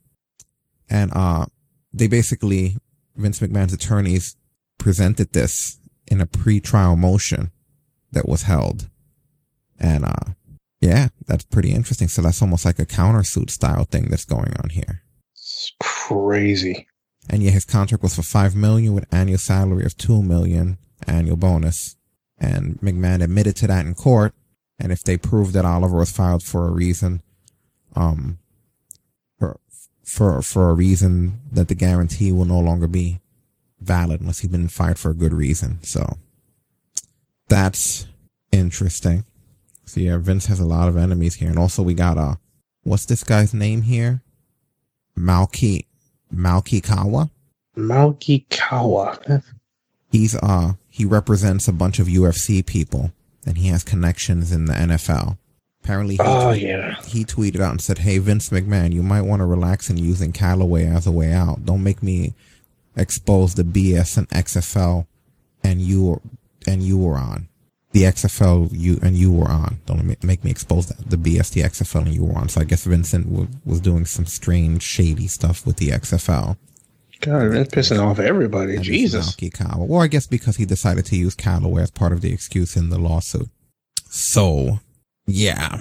And, 0.89 1.13
uh, 1.15 1.47
they 1.93 2.07
basically, 2.07 2.77
Vince 3.15 3.41
McMahon's 3.41 3.75
attorneys 3.75 4.37
presented 4.79 5.33
this 5.33 5.79
in 6.07 6.21
a 6.21 6.27
pre-trial 6.27 6.97
motion 6.97 7.51
that 8.13 8.29
was 8.29 8.43
held. 8.43 8.89
And, 9.79 10.05
uh, 10.05 10.33
yeah, 10.81 11.09
that's 11.27 11.45
pretty 11.45 11.73
interesting. 11.73 12.09
So 12.09 12.23
that's 12.23 12.41
almost 12.41 12.65
like 12.65 12.79
a 12.79 12.87
countersuit 12.87 13.51
style 13.51 13.85
thing 13.85 14.09
that's 14.09 14.25
going 14.25 14.55
on 14.63 14.71
here. 14.71 15.03
It's 15.35 15.73
crazy. 15.81 16.87
And 17.29 17.43
yeah, 17.43 17.51
his 17.51 17.65
contract 17.65 18.03
was 18.03 18.15
for 18.15 18.23
five 18.23 18.55
million 18.55 18.95
with 18.95 19.13
annual 19.13 19.39
salary 19.39 19.85
of 19.85 19.97
two 19.97 20.23
million 20.23 20.79
annual 21.07 21.37
bonus. 21.37 21.96
And 22.39 22.79
McMahon 22.81 23.23
admitted 23.23 23.57
to 23.57 23.67
that 23.67 23.87
in 23.87 23.95
court. 23.95 24.35
And 24.79 24.93
if 24.93 25.03
they 25.03 25.17
prove 25.17 25.53
that 25.53 25.65
Oliver 25.65 25.99
was 25.99 26.11
filed 26.11 26.43
for 26.43 26.69
a 26.69 26.71
reason, 26.71 27.23
um, 27.95 28.39
for, 29.39 29.59
for, 30.05 30.43
for 30.43 30.69
a 30.71 30.75
reason 30.75 31.41
that 31.51 31.69
the 31.69 31.75
guarantee 31.75 32.31
will 32.33 32.45
no 32.45 32.61
longer 32.61 32.87
be 32.87 33.21
valid 33.81 34.21
unless 34.21 34.41
he's 34.41 34.51
been 34.51 34.69
fired 34.69 34.99
for 34.99 35.11
a 35.11 35.15
good 35.15 35.33
reason. 35.33 35.83
So 35.83 36.19
that's 37.49 38.07
interesting. 38.53 39.25
So 39.87 40.01
yeah, 40.01 40.19
Vince 40.19 40.47
has 40.47 40.61
a 40.61 40.67
lot 40.67 40.89
of 40.89 40.97
enemies 40.97 41.37
here. 41.37 41.49
And 41.49 41.59
also 41.59 41.83
we 41.83 41.95
got, 41.95 42.19
uh, 42.19 42.35
what's 42.83 43.07
this 43.07 43.25
guy's 43.25 43.55
name 43.55 43.83
here? 43.83 44.23
Malki, 45.17 45.87
Malki 46.35 46.83
Kawa. 46.83 47.31
Malki 47.77 48.45
Kawa. 48.51 49.43
He's, 50.11 50.35
uh, 50.37 50.73
he 50.97 51.05
represents 51.05 51.69
a 51.69 51.73
bunch 51.73 51.99
of 51.99 52.07
UFC 52.07 52.65
people 52.65 53.13
and 53.45 53.59
he 53.59 53.69
has 53.69 53.85
connections 53.85 54.51
in 54.51 54.65
the 54.65 54.73
NFL. 54.73 55.37
Apparently, 55.85 56.15
he, 56.15 56.21
Oh 56.23 56.53
tweet- 56.53 56.63
yeah. 56.63 56.95
he 57.07 57.25
tweeted 57.25 57.61
out 57.61 57.73
and 57.73 57.81
said, 57.83 57.99
Hey, 57.99 58.17
Vince 58.19 58.49
McMahon, 58.49 58.93
you 58.95 59.03
might 59.03 59.21
want 59.29 59.41
to 59.41 59.45
relax 59.47 59.91
in 59.91 59.99
using 59.99 60.33
Callaway 60.33 60.87
as 60.87 61.07
a 61.07 61.13
way 61.13 61.33
out. 61.33 61.65
Don't 61.67 61.83
make 61.83 62.03
me 62.03 62.33
expose 62.97 63.55
the 63.55 63.63
BS 63.63 64.17
and 64.17 64.29
XFL 64.31 65.07
and 65.63 65.83
you 65.83 66.03
were, 66.05 66.21
and 66.67 66.83
you 66.83 66.97
were 66.99 67.17
on. 67.19 67.49
The 67.93 68.03
XFL 68.05 68.71
you 68.73 68.99
and 69.03 69.17
you 69.17 69.31
were 69.33 69.49
on. 69.51 69.79
Don't 69.87 70.05
ma- 70.05 70.15
make 70.23 70.45
me 70.45 70.51
expose 70.51 70.87
that. 70.89 71.09
The 71.11 71.17
BS, 71.19 71.53
the 71.53 71.61
XFL 71.63 72.07
and 72.07 72.15
you 72.15 72.25
were 72.25 72.39
on. 72.39 72.49
So 72.49 72.61
I 72.63 72.65
guess 72.65 72.85
Vincent 72.85 73.29
w- 73.31 73.49
was 73.67 73.81
doing 73.81 74.07
some 74.07 74.27
strange, 74.27 74.83
shady 74.83 75.27
stuff 75.29 75.67
with 75.67 75.77
the 75.77 75.89
XFL. 75.91 76.57
God, 77.21 77.53
that's 77.53 77.75
pissing 77.75 78.03
off 78.03 78.19
everybody. 78.19 78.79
Jesus. 78.79 79.35
Kawa. 79.35 79.85
Well, 79.85 80.03
I 80.03 80.07
guess 80.07 80.27
because 80.27 80.57
he 80.57 80.65
decided 80.65 81.07
to 81.07 81.17
use 81.17 81.35
Callaway 81.35 81.83
as 81.83 81.91
part 81.91 82.13
of 82.13 82.21
the 82.21 82.33
excuse 82.33 82.77
in 82.77 82.91
the 82.91 82.99
lawsuit. 82.99 83.49
So, 84.09 84.81
yeah. 85.27 85.81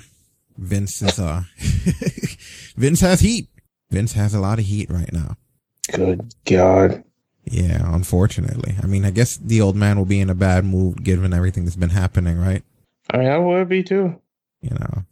Vince 0.57 1.01
is, 1.01 1.19
uh, 1.19 1.43
Vince 2.77 3.01
has 3.01 3.19
heat. 3.19 3.49
Vince 3.91 4.13
has 4.13 4.33
a 4.33 4.39
lot 4.39 4.59
of 4.59 4.65
heat 4.65 4.89
right 4.89 5.11
now. 5.11 5.35
Good 5.91 6.33
God. 6.45 7.03
Yeah, 7.43 7.93
unfortunately. 7.93 8.75
I 8.81 8.87
mean, 8.87 9.05
I 9.05 9.11
guess 9.11 9.37
the 9.37 9.61
old 9.61 9.75
man 9.75 9.97
will 9.97 10.05
be 10.05 10.19
in 10.19 10.29
a 10.29 10.35
bad 10.35 10.65
mood 10.65 11.03
given 11.03 11.33
everything 11.33 11.65
that's 11.65 11.75
been 11.75 11.89
happening, 11.89 12.39
right? 12.39 12.63
I 13.11 13.17
mean, 13.17 13.27
I 13.27 13.37
would 13.37 13.69
be 13.69 13.83
too. 13.83 14.19
You 14.61 14.71
know, 14.71 15.03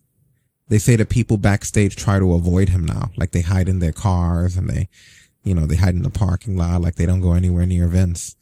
they 0.67 0.80
say 0.80 0.95
that 0.95 1.09
people 1.09 1.38
backstage 1.38 1.95
try 1.95 2.17
to 2.17 2.34
avoid 2.34 2.69
him 2.69 2.86
now. 2.86 3.11
Like 3.17 3.32
they 3.32 3.41
hide 3.41 3.69
in 3.69 3.80
their 3.80 3.91
cars 3.91 4.57
and 4.57 4.67
they, 4.67 4.89
you 5.44 5.54
know, 5.54 5.66
they 5.66 5.76
hide 5.76 5.96
in 5.96 6.04
the 6.04 6.10
parking 6.10 6.58
lot. 6.58 6.82
Like 6.82 6.96
they 6.96 7.06
don't 7.06 7.22
go 7.22 7.34
anywhere 7.34 7.66
near 7.66 7.86
events, 7.86 8.36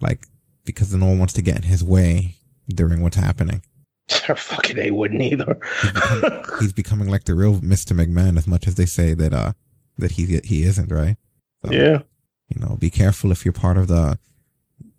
Like 0.00 0.26
because 0.64 0.92
no 0.94 1.06
one 1.06 1.18
wants 1.18 1.32
to 1.34 1.42
get 1.42 1.56
in 1.56 1.62
his 1.62 1.82
way 1.82 2.34
during 2.68 3.00
what's 3.00 3.16
happening. 3.16 3.62
Fucking 4.08 4.76
they 4.76 4.90
wouldn't 4.90 5.22
either. 5.22 5.58
He's, 5.82 5.92
become, 5.92 6.42
he's 6.60 6.72
becoming 6.72 7.08
like 7.08 7.24
the 7.24 7.34
real 7.34 7.54
Mr. 7.56 7.92
McMahon 7.92 8.36
as 8.36 8.46
much 8.46 8.66
as 8.66 8.74
they 8.74 8.86
say 8.86 9.14
that, 9.14 9.32
uh, 9.32 9.52
that 9.96 10.12
he, 10.12 10.40
he 10.44 10.64
isn't, 10.64 10.90
right? 10.90 11.16
So, 11.64 11.72
yeah. 11.72 12.00
You 12.48 12.60
know, 12.60 12.76
be 12.76 12.90
careful 12.90 13.32
if 13.32 13.44
you're 13.44 13.52
part 13.52 13.76
of 13.76 13.88
the, 13.88 14.18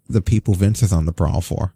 the 0.07 0.21
people 0.21 0.53
Vince 0.53 0.83
is 0.83 0.93
on 0.93 1.05
the 1.05 1.13
prowl 1.13 1.41
for. 1.41 1.73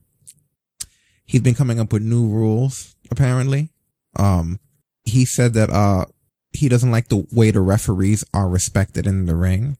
He's 1.25 1.41
been 1.41 1.55
coming 1.55 1.79
up 1.79 1.93
with 1.93 2.03
new 2.03 2.27
rules, 2.27 2.95
apparently. 3.09 3.69
Um, 4.15 4.59
he 5.03 5.25
said 5.25 5.53
that, 5.53 5.69
uh, 5.69 6.05
he 6.53 6.69
doesn't 6.69 6.91
like 6.91 7.07
the 7.07 7.25
way 7.31 7.51
the 7.51 7.61
referees 7.61 8.23
are 8.33 8.49
respected 8.49 9.07
in 9.07 9.25
the 9.25 9.35
ring. 9.35 9.77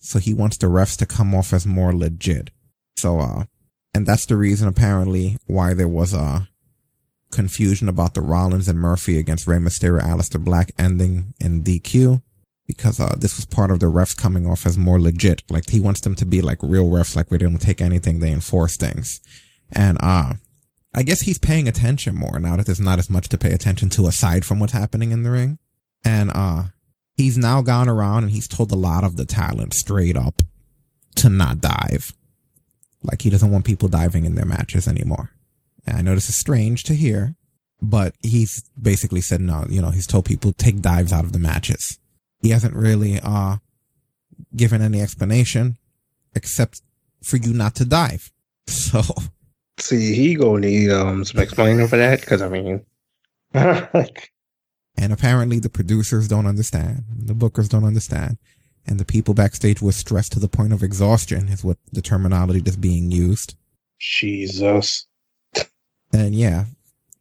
So 0.00 0.18
he 0.18 0.34
wants 0.34 0.56
the 0.56 0.66
refs 0.66 0.96
to 0.98 1.06
come 1.06 1.34
off 1.34 1.52
as 1.52 1.66
more 1.66 1.94
legit. 1.94 2.50
So, 2.96 3.20
uh, 3.20 3.44
and 3.94 4.06
that's 4.06 4.26
the 4.26 4.36
reason 4.36 4.68
apparently 4.68 5.38
why 5.46 5.74
there 5.74 5.88
was, 5.88 6.14
uh, 6.14 6.42
confusion 7.30 7.88
about 7.88 8.14
the 8.14 8.20
Rollins 8.20 8.68
and 8.68 8.78
Murphy 8.78 9.18
against 9.18 9.46
Rey 9.46 9.58
Mysterio, 9.58 10.02
Aleister 10.02 10.42
Black 10.42 10.72
ending 10.78 11.34
in 11.40 11.62
DQ 11.62 12.22
because 12.66 13.00
uh, 13.00 13.14
this 13.18 13.36
was 13.36 13.44
part 13.44 13.70
of 13.70 13.80
the 13.80 13.86
refs 13.86 14.16
coming 14.16 14.46
off 14.46 14.64
as 14.64 14.78
more 14.78 15.00
legit. 15.00 15.42
Like 15.50 15.68
he 15.68 15.80
wants 15.80 16.00
them 16.00 16.14
to 16.14 16.24
be 16.24 16.40
like 16.40 16.62
real 16.62 16.88
refs, 16.88 17.16
like 17.16 17.30
we 17.30 17.38
don't 17.38 17.58
take 17.58 17.80
anything, 17.80 18.20
they 18.20 18.32
enforce 18.32 18.76
things. 18.76 19.20
And 19.72 19.98
uh 20.00 20.34
I 20.96 21.02
guess 21.02 21.22
he's 21.22 21.38
paying 21.38 21.66
attention 21.66 22.14
more 22.14 22.38
now 22.38 22.56
that 22.56 22.66
there's 22.66 22.80
not 22.80 23.00
as 23.00 23.10
much 23.10 23.28
to 23.30 23.38
pay 23.38 23.52
attention 23.52 23.90
to 23.90 24.06
aside 24.06 24.44
from 24.44 24.60
what's 24.60 24.72
happening 24.72 25.10
in 25.10 25.24
the 25.24 25.30
ring. 25.30 25.58
And 26.04 26.30
uh 26.34 26.64
he's 27.16 27.38
now 27.38 27.62
gone 27.62 27.88
around 27.88 28.24
and 28.24 28.32
he's 28.32 28.48
told 28.48 28.72
a 28.72 28.76
lot 28.76 29.04
of 29.04 29.16
the 29.16 29.24
talent 29.24 29.74
straight 29.74 30.16
up 30.16 30.42
to 31.16 31.28
not 31.28 31.60
dive. 31.60 32.12
Like 33.02 33.22
he 33.22 33.30
doesn't 33.30 33.50
want 33.50 33.64
people 33.64 33.88
diving 33.88 34.24
in 34.24 34.34
their 34.34 34.46
matches 34.46 34.88
anymore. 34.88 35.30
And 35.86 35.98
I 35.98 36.02
know 36.02 36.14
this 36.14 36.28
is 36.28 36.36
strange 36.36 36.84
to 36.84 36.94
hear, 36.94 37.36
but 37.80 38.14
he's 38.22 38.64
basically 38.80 39.20
said 39.20 39.40
no, 39.40 39.66
you 39.68 39.80
know, 39.80 39.90
he's 39.90 40.06
told 40.06 40.24
people 40.24 40.52
take 40.52 40.80
dives 40.80 41.12
out 41.12 41.24
of 41.24 41.32
the 41.32 41.38
matches 41.38 41.98
he 42.44 42.50
hasn't 42.50 42.74
really 42.74 43.18
uh 43.22 43.56
given 44.54 44.82
any 44.82 45.00
explanation 45.00 45.78
except 46.36 46.82
for 47.22 47.38
you 47.38 47.52
not 47.54 47.74
to 47.76 47.84
dive. 47.84 48.30
So 48.66 49.02
see, 49.78 50.14
he 50.14 50.36
gonna 50.36 50.60
need 50.60 50.90
um 50.90 51.24
some 51.24 51.40
explaining 51.40 51.88
for 51.88 51.96
that 51.96 52.20
because 52.20 52.40
I 52.42 52.48
mean, 52.48 52.84
and 54.96 55.12
apparently 55.12 55.58
the 55.58 55.68
producers 55.68 56.28
don't 56.28 56.46
understand, 56.46 57.04
the 57.10 57.34
bookers 57.34 57.68
don't 57.68 57.84
understand, 57.84 58.38
and 58.86 59.00
the 59.00 59.04
people 59.04 59.34
backstage 59.34 59.80
were 59.80 59.92
stressed 59.92 60.32
to 60.32 60.40
the 60.40 60.48
point 60.48 60.72
of 60.72 60.82
exhaustion 60.82 61.48
is 61.48 61.64
what 61.64 61.78
the 61.92 62.02
terminology 62.02 62.60
that's 62.60 62.76
being 62.76 63.10
used. 63.10 63.56
Jesus. 63.98 65.06
And 66.12 66.34
yeah, 66.34 66.66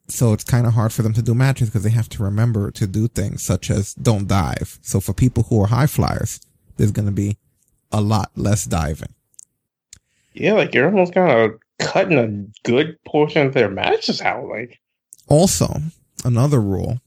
so 0.08 0.34
it's 0.34 0.44
kind 0.44 0.68
of 0.68 0.74
hard 0.74 0.94
for 0.94 1.02
them 1.02 1.14
to 1.14 1.22
do 1.22 1.34
matches 1.34 1.70
because 1.70 1.84
they 1.84 1.90
have 1.90 2.10
to 2.10 2.24
remember 2.24 2.70
to 2.72 2.86
do 2.86 3.08
things 3.08 3.44
such 3.44 3.72
as 3.72 3.94
don't 3.96 4.28
dive. 4.28 4.78
So 4.82 5.00
for 5.00 5.14
people 5.14 5.44
who 5.44 5.62
are 5.64 5.68
high 5.68 5.88
flyers, 5.88 6.42
there's 6.78 6.92
going 6.92 7.06
to 7.08 7.12
be 7.12 7.38
a 7.92 8.02
lot 8.02 8.32
less 8.36 8.66
diving. 8.66 9.14
Yeah, 10.34 10.54
like 10.54 10.74
you're 10.74 10.88
almost 10.88 11.14
kind 11.14 11.32
of 11.32 11.60
cutting 11.80 12.18
a 12.18 12.68
good 12.68 12.98
portion 13.06 13.48
of 13.48 13.54
their 13.54 13.70
matches 13.70 14.22
out. 14.22 14.48
Like, 14.48 14.80
also 15.28 15.78
another 16.26 16.60
rule, 16.60 17.00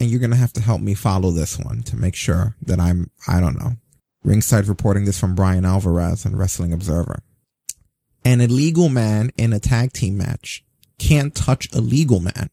and 0.00 0.10
you're 0.10 0.20
going 0.20 0.30
to 0.30 0.36
have 0.36 0.52
to 0.54 0.62
help 0.62 0.80
me 0.80 0.94
follow 0.94 1.30
this 1.30 1.58
one 1.58 1.82
to 1.84 1.96
make 1.96 2.14
sure 2.14 2.56
that 2.62 2.80
I'm, 2.80 3.10
I 3.26 3.40
don't 3.40 3.58
know. 3.58 3.72
Ringside 4.24 4.66
reporting 4.66 5.04
this 5.04 5.18
from 5.18 5.34
Bryan 5.34 5.64
Alvarez 5.64 6.26
on 6.26 6.36
Wrestling 6.36 6.72
Observer. 6.72 7.20
An 8.24 8.40
illegal 8.40 8.88
man 8.88 9.30
in 9.36 9.52
a 9.52 9.60
tag 9.60 9.92
team 9.92 10.16
match 10.16 10.64
can't 10.98 11.34
touch 11.34 11.72
a 11.72 11.80
legal 11.80 12.20
man 12.20 12.50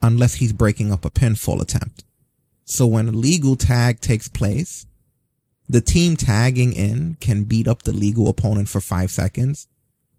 unless 0.00 0.34
he's 0.34 0.52
breaking 0.52 0.92
up 0.92 1.04
a 1.04 1.10
pinfall 1.10 1.60
attempt. 1.60 2.04
So 2.64 2.86
when 2.86 3.08
a 3.08 3.12
legal 3.12 3.56
tag 3.56 4.00
takes 4.00 4.28
place, 4.28 4.86
the 5.68 5.80
team 5.80 6.16
tagging 6.16 6.72
in 6.72 7.16
can 7.20 7.44
beat 7.44 7.68
up 7.68 7.82
the 7.82 7.92
legal 7.92 8.28
opponent 8.28 8.68
for 8.68 8.80
five 8.80 9.10
seconds, 9.10 9.68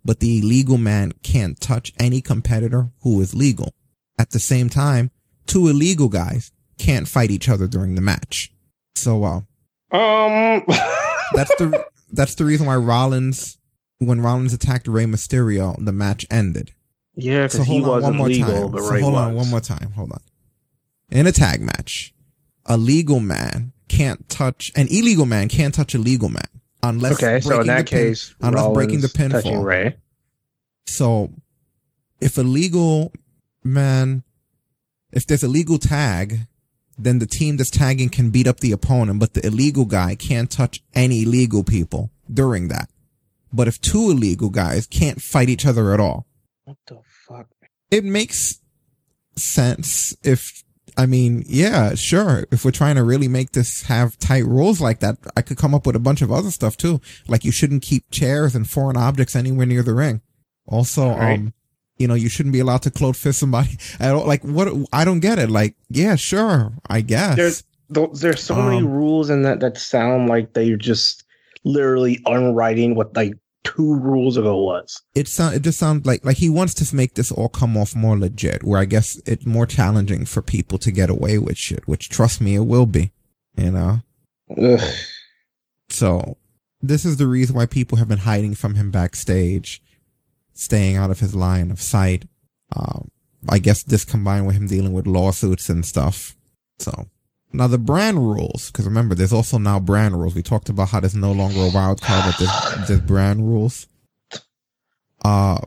but 0.04 0.20
the 0.20 0.40
illegal 0.40 0.78
man 0.78 1.14
can't 1.24 1.60
touch 1.60 1.94
any 2.00 2.22
competitor 2.22 2.92
who 3.02 3.20
is 3.22 3.34
legal. 3.34 3.74
At 4.18 4.32
the 4.32 4.40
same 4.40 4.70
time, 4.70 5.12
two 5.46 5.68
illegal 5.68 6.10
guys 6.10 6.52
can't 6.78 7.08
fight 7.08 7.32
each 7.32 7.50
other 7.50 7.68
during 7.68 7.96
the 7.96 8.02
match. 8.02 8.52
So, 8.96 9.24
uh, 9.24 9.38
um, 9.96 10.64
that's 11.34 11.56
the, 11.58 11.86
that's 12.12 12.36
the 12.36 12.46
reason 12.46 12.68
why 12.68 12.76
Rollins, 12.76 13.58
when 14.00 14.22
Rollins 14.22 14.54
attacked 14.54 14.88
Rey 14.88 15.06
Mysterio, 15.06 15.76
the 15.84 15.92
match 15.92 16.26
ended 16.30 16.74
yeah, 17.16 17.44
because 17.44 17.58
so 17.58 17.64
he 17.64 17.82
wasn't 17.82 18.20
legal, 18.20 18.64
time. 18.64 18.72
but 18.72 18.82
so 18.82 19.00
hold 19.00 19.14
was. 19.14 19.22
on 19.22 19.36
one 19.36 19.50
more 19.50 19.60
time. 19.60 19.92
Hold 19.96 20.14
on. 20.14 20.22
In 21.12 21.28
a 21.28 21.32
tag 21.32 21.62
match, 21.62 22.14
a 22.66 22.78
legal 22.78 23.20
man 23.20 23.72
can't 23.88 24.28
touch 24.30 24.72
an 24.76 24.88
illegal 24.88 25.26
man 25.26 25.50
can't 25.50 25.76
touch 25.76 25.94
a 25.94 26.00
legal 26.00 26.30
man 26.30 26.48
unless 26.82 27.22
okay. 27.22 27.40
So 27.40 27.62
in 27.62 27.68
that 27.68 27.86
case, 27.86 28.34
pin, 28.42 28.50
unless 28.50 28.74
breaking 28.74 29.02
the 29.02 29.08
pinfall. 29.08 29.64
Rey. 29.64 29.98
So 30.88 31.32
if 32.20 32.38
a 32.38 32.42
legal 32.42 33.12
man, 33.64 34.24
if 35.12 35.28
there's 35.28 35.44
a 35.44 35.48
legal 35.48 35.78
tag, 35.78 36.48
then 36.98 37.20
the 37.20 37.26
team 37.26 37.58
that's 37.58 37.70
tagging 37.70 38.10
can 38.10 38.30
beat 38.30 38.48
up 38.48 38.60
the 38.60 38.72
opponent, 38.72 39.20
but 39.20 39.34
the 39.34 39.46
illegal 39.46 39.86
guy 39.86 40.16
can't 40.16 40.52
touch 40.52 40.84
any 40.94 41.26
legal 41.26 41.64
people 41.64 42.12
during 42.32 42.68
that. 42.68 42.90
But 43.52 43.68
if 43.68 43.80
two 43.80 44.12
illegal 44.12 44.50
guys 44.50 44.88
can't 44.88 45.22
fight 45.22 45.50
each 45.50 45.66
other 45.66 45.94
at 45.94 46.00
all, 46.00 46.26
what 46.66 46.78
the 46.88 47.00
fuck? 47.28 47.48
It 47.92 48.04
makes 48.04 48.60
sense 49.36 50.16
if 50.24 50.64
I 50.96 51.06
mean, 51.06 51.44
yeah, 51.48 51.96
sure. 51.96 52.46
If 52.52 52.64
we're 52.64 52.72
trying 52.72 52.96
to 52.96 53.04
really 53.04 53.28
make 53.28 53.52
this 53.52 53.84
have 53.84 54.18
tight 54.20 54.46
rules 54.46 54.80
like 54.80 55.00
that, 55.00 55.18
I 55.36 55.42
could 55.42 55.58
come 55.58 55.74
up 55.74 55.88
with 55.88 55.96
a 55.96 56.00
bunch 56.00 56.22
of 56.22 56.32
other 56.32 56.52
stuff 56.52 56.78
too. 56.78 57.02
Like 57.28 57.44
you 57.44 57.52
shouldn't 57.52 57.82
keep 57.82 58.12
chairs 58.12 58.56
and 58.56 58.70
foreign 58.70 58.98
objects 58.98 59.36
anywhere 59.36 59.66
near 59.66 59.84
the 59.84 59.94
ring. 59.94 60.22
Also, 60.68 61.10
right. 61.10 61.40
um, 61.40 61.54
you 61.98 62.08
know, 62.08 62.14
you 62.14 62.30
shouldn't 62.30 62.54
be 62.54 62.60
allowed 62.60 62.82
to 62.84 62.92
close 62.92 63.22
fist 63.22 63.40
somebody 63.40 63.78
at 64.00 64.14
all. 64.14 64.26
Like 64.26 64.44
what? 64.44 64.70
I 64.92 65.06
don't 65.06 65.20
get 65.20 65.40
it. 65.40 65.50
Like, 65.50 65.76
yeah, 65.90 66.16
sure, 66.16 66.74
I 66.90 67.02
guess. 67.02 67.36
There's 67.36 67.64
there's 68.14 68.42
so 68.42 68.56
um, 68.56 68.70
many 68.70 68.84
rules 68.84 69.30
in 69.30 69.44
that 69.44 69.60
that 69.60 69.78
sound 69.78 70.30
like 70.30 70.54
they're 70.54 70.78
just 70.78 71.24
literally 71.64 72.20
unwriting 72.26 72.96
what 72.96 73.16
like 73.16 73.34
two 73.64 73.96
rules 73.96 74.38
ago 74.38 74.58
was. 74.62 75.02
It 75.16 75.28
sound 75.28 75.56
it 75.56 75.62
just 75.62 75.80
sounds 75.80 76.06
like 76.06 76.26
like 76.26 76.38
he 76.38 76.50
wants 76.50 76.74
to 76.76 76.96
make 76.96 77.16
this 77.16 77.32
all 77.32 77.50
come 77.50 77.78
off 77.78 77.96
more 77.96 78.18
legit. 78.18 78.64
Where 78.64 78.80
I 78.80 78.86
guess 78.86 79.22
it's 79.26 79.46
more 79.46 79.66
challenging 79.66 80.26
for 80.26 80.42
people 80.42 80.78
to 80.80 80.92
get 80.92 81.10
away 81.10 81.38
with 81.38 81.58
shit. 81.58 81.88
Which 81.88 82.10
trust 82.10 82.42
me, 82.42 82.56
it 82.56 82.66
will 82.66 82.86
be. 82.86 83.12
You 83.56 83.72
know. 83.72 84.02
Ugh. 84.58 84.96
So 85.90 86.38
this 86.82 87.06
is 87.06 87.18
the 87.18 87.28
reason 87.28 87.56
why 87.56 87.66
people 87.66 87.98
have 87.98 88.08
been 88.08 88.20
hiding 88.20 88.56
from 88.56 88.76
him 88.76 88.92
backstage, 88.92 89.82
staying 90.54 90.98
out 90.98 91.12
of 91.12 91.20
his 91.20 91.36
line 91.36 91.72
of 91.72 91.82
sight. 91.82 92.26
Um, 92.76 93.10
I 93.50 93.60
guess 93.60 93.84
this 93.84 94.06
combined 94.06 94.48
with 94.48 94.56
him 94.56 94.68
dealing 94.68 94.94
with 94.94 95.08
lawsuits 95.08 95.70
and 95.70 95.86
stuff. 95.86 96.36
So 96.80 97.08
now 97.52 97.68
the 97.68 97.78
brand 97.78 98.18
rules, 98.18 98.72
because 98.72 98.86
remember, 98.86 99.16
there's 99.16 99.34
also 99.34 99.58
now 99.58 99.80
brand 99.80 100.20
rules. 100.20 100.36
We 100.36 100.42
talked 100.42 100.70
about 100.70 100.90
how 100.90 101.00
there's 101.00 101.16
no 101.16 101.32
longer 101.32 101.60
a 101.60 101.72
wild 101.74 102.02
card, 102.02 102.24
but 102.26 102.40
there's, 102.40 102.88
there's 102.88 103.02
brand 103.02 103.48
rules. 103.48 103.88
Uh, 105.24 105.60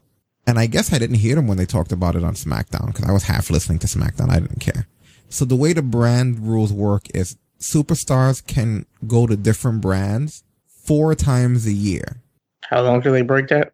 and 0.47 0.59
I 0.59 0.67
guess 0.67 0.93
I 0.93 0.99
didn't 0.99 1.17
hear 1.17 1.35
them 1.35 1.47
when 1.47 1.59
they 1.59 1.67
talked 1.67 1.93
about 1.93 2.15
it 2.15 2.25
on 2.25 2.35
SmackDown 2.35 2.89
because 2.89 3.09
I 3.09 3.13
was 3.13 3.25
half 3.25 3.51
listening 3.51 3.79
to 3.81 3.87
SmackDown. 3.87 4.31
I 4.31 4.41
didn't 4.41 4.61
care. 4.61 4.87
So 5.29 5.45
the 5.45 5.57
way 5.57 5.73
the 5.73 5.83
brand 5.83 6.41
rules 6.41 6.73
work 6.73 7.07
is 7.15 7.37
superstars 7.59 8.47
can 8.47 8.87
go 9.07 9.27
to 9.27 9.37
different 9.37 9.81
brands 9.81 10.45
four 10.67 11.15
times 11.15 11.67
a 11.67 11.73
year. 11.73 12.23
How 12.63 12.83
long 12.83 13.01
do 13.01 13.11
they 13.11 13.23
break 13.23 13.49
that? 13.49 13.73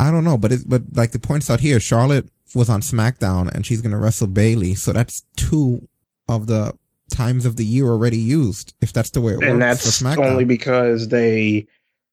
I 0.00 0.10
don't 0.10 0.24
know, 0.24 0.38
but 0.38 0.50
it, 0.50 0.60
but 0.66 0.82
like 0.94 1.12
the 1.12 1.18
points 1.18 1.50
out 1.50 1.60
here, 1.60 1.78
Charlotte 1.78 2.26
was 2.54 2.70
on 2.70 2.80
SmackDown 2.80 3.52
and 3.54 3.66
she's 3.66 3.82
going 3.82 3.92
to 3.92 3.98
wrestle 3.98 4.26
Bayley. 4.26 4.74
So 4.74 4.94
that's 4.94 5.24
two 5.36 5.86
of 6.26 6.46
the 6.46 6.74
times 7.10 7.44
of 7.44 7.56
the 7.56 7.66
year 7.66 7.86
already 7.86 8.16
used. 8.16 8.74
If 8.80 8.94
that's 8.94 9.10
the 9.10 9.20
way 9.20 9.32
it 9.32 9.42
and 9.42 9.60
works, 9.60 10.00
and 10.00 10.06
that's 10.06 10.18
only 10.18 10.44
because 10.44 11.08
they 11.08 11.66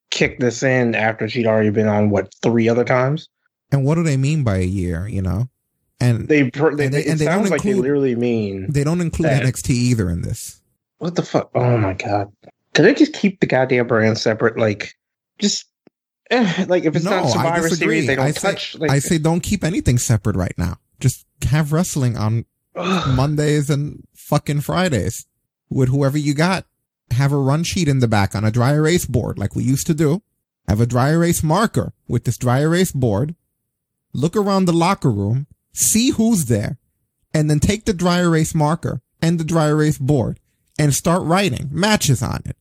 kicked 0.10 0.42
this 0.42 0.64
in 0.64 0.96
after 0.96 1.30
she'd 1.30 1.48
already 1.48 1.70
been 1.70 1.88
on 1.88 2.10
what 2.10 2.34
three 2.42 2.68
other 2.68 2.84
times. 2.84 3.30
And 3.72 3.86
what 3.86 3.96
do 3.96 4.04
they 4.04 4.18
mean 4.18 4.44
by 4.44 4.58
a 4.58 4.66
year? 4.66 5.08
You 5.08 5.22
know, 5.22 5.50
and 6.02 6.28
they 6.28 6.44
they, 6.44 6.50
and 6.50 6.94
they, 6.94 7.06
and 7.06 7.20
they 7.20 7.26
like 7.26 7.52
include, 7.52 7.62
they 7.62 7.74
literally 7.74 8.16
mean 8.16 8.70
they 8.70 8.84
don't 8.84 9.02
include 9.02 9.30
that. 9.30 9.44
NXT 9.44 9.70
either 9.70 10.10
in 10.10 10.24
this. 10.24 10.62
What 10.98 11.16
the 11.16 11.24
fuck? 11.24 11.52
Oh 11.56 11.78
my 11.78 11.94
god! 11.94 12.32
Did 12.74 12.84
they 12.84 12.94
just 12.94 13.14
keep 13.14 13.40
the 13.40 13.48
goddamn 13.48 13.88
brand 13.88 14.18
separate? 14.18 14.58
Like 14.58 14.94
just 15.40 15.66
eh, 16.32 16.66
like 16.70 16.86
if 16.86 16.96
it's 16.96 17.06
No, 17.06 17.12
not 17.12 17.30
Survivor. 17.30 17.70
Series, 17.70 18.08
they 18.08 18.16
don't 18.16 18.26
I 18.26 18.32
say- 18.32 18.78
like, 18.80 18.92
I 18.92 19.00
say 19.00 19.18
don't 19.18 19.42
keep 19.42 19.64
anything 19.64 19.98
separate 19.98 20.36
right 20.36 20.58
now. 20.58 20.78
Just 21.00 21.26
have 21.50 21.72
wrestling 21.74 22.18
on 22.18 22.46
ugh. 22.76 23.16
Mondays 23.16 23.70
and 23.70 24.04
fucking 24.16 24.62
Fridays 24.62 25.26
with 25.70 25.90
whoever 25.90 26.18
you 26.18 26.34
got. 26.34 26.66
Have 27.12 27.32
a 27.32 27.38
run 27.38 27.64
sheet 27.64 27.88
in 27.88 28.00
the 28.00 28.08
back 28.08 28.36
on 28.36 28.44
a 28.44 28.52
dry 28.52 28.74
erase 28.74 29.06
board 29.06 29.38
like 29.40 29.56
we 29.56 29.64
used 29.64 29.88
to 29.88 29.94
do. 29.94 30.22
Have 30.68 30.82
a 30.82 30.86
dry 30.86 31.12
erase 31.12 31.42
marker 31.42 31.94
with 32.10 32.26
this 32.26 32.38
dry 32.38 32.60
erase 32.60 32.92
board. 32.92 33.36
Look 34.14 34.36
around 34.36 34.66
the 34.66 34.74
locker 34.74 35.12
room, 35.12 35.48
see 35.72 36.10
who's 36.10 36.46
there, 36.46 36.78
and 37.34 37.50
then 37.50 37.60
take 37.62 37.86
the 37.86 37.94
dry 37.94 38.20
erase 38.20 38.54
marker 38.54 39.02
and 39.22 39.40
the 39.40 39.46
dry 39.46 39.68
erase 39.68 39.98
board 39.98 40.40
and 40.78 40.94
start 40.94 41.24
writing 41.24 41.70
matches 41.72 42.22
on 42.22 42.42
it. 42.46 42.58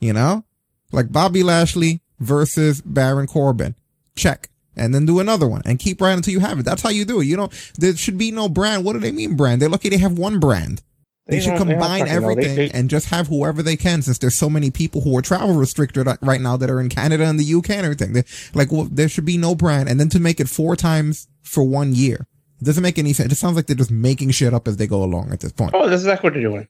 You 0.00 0.12
know? 0.12 0.44
Like 0.90 1.12
Bobby 1.12 1.42
Lashley 1.44 2.00
versus 2.20 2.80
Baron 2.82 3.26
Corbin. 3.26 3.74
Check. 4.16 4.48
And 4.78 4.94
then 4.94 5.06
do 5.06 5.20
another 5.20 5.46
one 5.48 5.62
and 5.64 5.78
keep 5.78 6.00
writing 6.02 6.18
until 6.18 6.32
you 6.34 6.40
have 6.40 6.58
it. 6.58 6.64
That's 6.64 6.82
how 6.82 6.90
you 6.90 7.06
do 7.06 7.20
it. 7.22 7.24
You 7.26 7.36
know, 7.38 7.48
there 7.78 7.96
should 7.96 8.18
be 8.18 8.30
no 8.30 8.48
brand. 8.48 8.84
What 8.84 8.92
do 8.92 8.98
they 8.98 9.10
mean 9.12 9.34
brand? 9.34 9.62
They're 9.62 9.70
lucky 9.70 9.88
they 9.88 9.96
have 9.96 10.18
one 10.18 10.38
brand. 10.38 10.82
They, 11.26 11.36
They 11.36 11.42
should 11.42 11.54
don't- 11.56 11.66
they 11.68 11.72
don't 11.74 11.80
combine 11.82 12.00
fucking. 12.00 12.12
They- 12.12 12.16
everything 12.30 12.56
they- 12.56 12.70
and 12.70 12.90
just 12.90 13.06
have 13.06 13.28
whoever 13.28 13.62
they 13.62 13.76
can 13.76 14.02
since 14.02 14.18
there's 14.18 14.34
so 14.34 14.50
many 14.50 14.70
people 14.70 15.00
who 15.00 15.16
are 15.16 15.22
travel 15.22 15.54
restricted 15.54 16.06
right 16.20 16.40
now 16.42 16.56
that 16.58 16.68
are 16.70 16.78
in 16.80 16.88
Canada 16.90 17.24
and 17.24 17.40
the 17.40 17.44
UK 17.44 17.70
and 17.70 17.84
everything. 17.86 18.12
They, 18.12 18.24
like, 18.54 18.70
well, 18.70 18.84
there 18.84 19.08
should 19.08 19.24
be 19.24 19.38
no 19.38 19.54
brand. 19.54 19.88
And 19.88 19.98
then 19.98 20.10
to 20.10 20.20
make 20.20 20.40
it 20.40 20.48
four 20.48 20.76
times 20.76 21.26
for 21.42 21.64
one 21.64 21.94
year. 21.94 22.26
It 22.60 22.64
doesn't 22.64 22.82
make 22.82 22.98
any 22.98 23.12
sense. 23.14 23.26
It 23.26 23.30
just 23.30 23.40
sounds 23.40 23.56
like 23.56 23.66
they're 23.66 23.76
just 23.76 23.90
making 23.90 24.30
shit 24.32 24.52
up 24.54 24.68
as 24.68 24.76
they 24.76 24.86
go 24.86 25.02
along 25.02 25.32
at 25.32 25.40
this 25.40 25.52
point. 25.52 25.72
Oh, 25.74 25.88
this 25.88 26.00
is 26.00 26.06
exactly 26.06 26.28
what 26.28 26.34
they're 26.34 26.42
doing. 26.42 26.68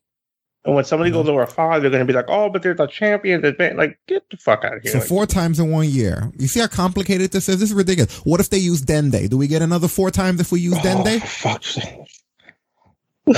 And 0.66 0.74
when 0.74 0.84
somebody 0.84 1.10
Uh-huh. 1.10 1.22
goes 1.22 1.30
over 1.30 1.42
a 1.42 1.46
five, 1.46 1.80
they're 1.80 1.90
going 1.92 2.04
to 2.04 2.12
be 2.12 2.16
like, 2.16 2.26
"Oh, 2.28 2.50
but 2.50 2.62
there's 2.62 2.80
a 2.80 2.88
champion." 2.88 3.40
That's 3.40 3.56
been 3.56 3.76
like, 3.76 3.98
get 4.08 4.28
the 4.30 4.36
fuck 4.36 4.64
out 4.64 4.76
of 4.76 4.82
here! 4.82 4.92
So 4.92 4.98
Like, 4.98 5.06
four 5.08 5.24
times 5.24 5.60
in 5.60 5.70
one 5.70 5.88
year. 5.88 6.30
You 6.38 6.48
see 6.48 6.58
how 6.60 6.66
complicated 6.66 7.30
this 7.30 7.48
is? 7.48 7.60
This 7.60 7.70
is 7.70 7.74
ridiculous. 7.74 8.12
What 8.24 8.40
if 8.40 8.50
they 8.50 8.58
use 8.58 8.82
Dende? 8.82 9.30
Do 9.30 9.38
we 9.38 9.46
get 9.46 9.62
another 9.62 9.86
four 9.88 10.10
times 10.10 10.40
if 10.40 10.50
we 10.52 10.60
use 10.60 10.74
oh, 10.76 10.82
Dende? 10.82 11.22
sake. 11.62 11.86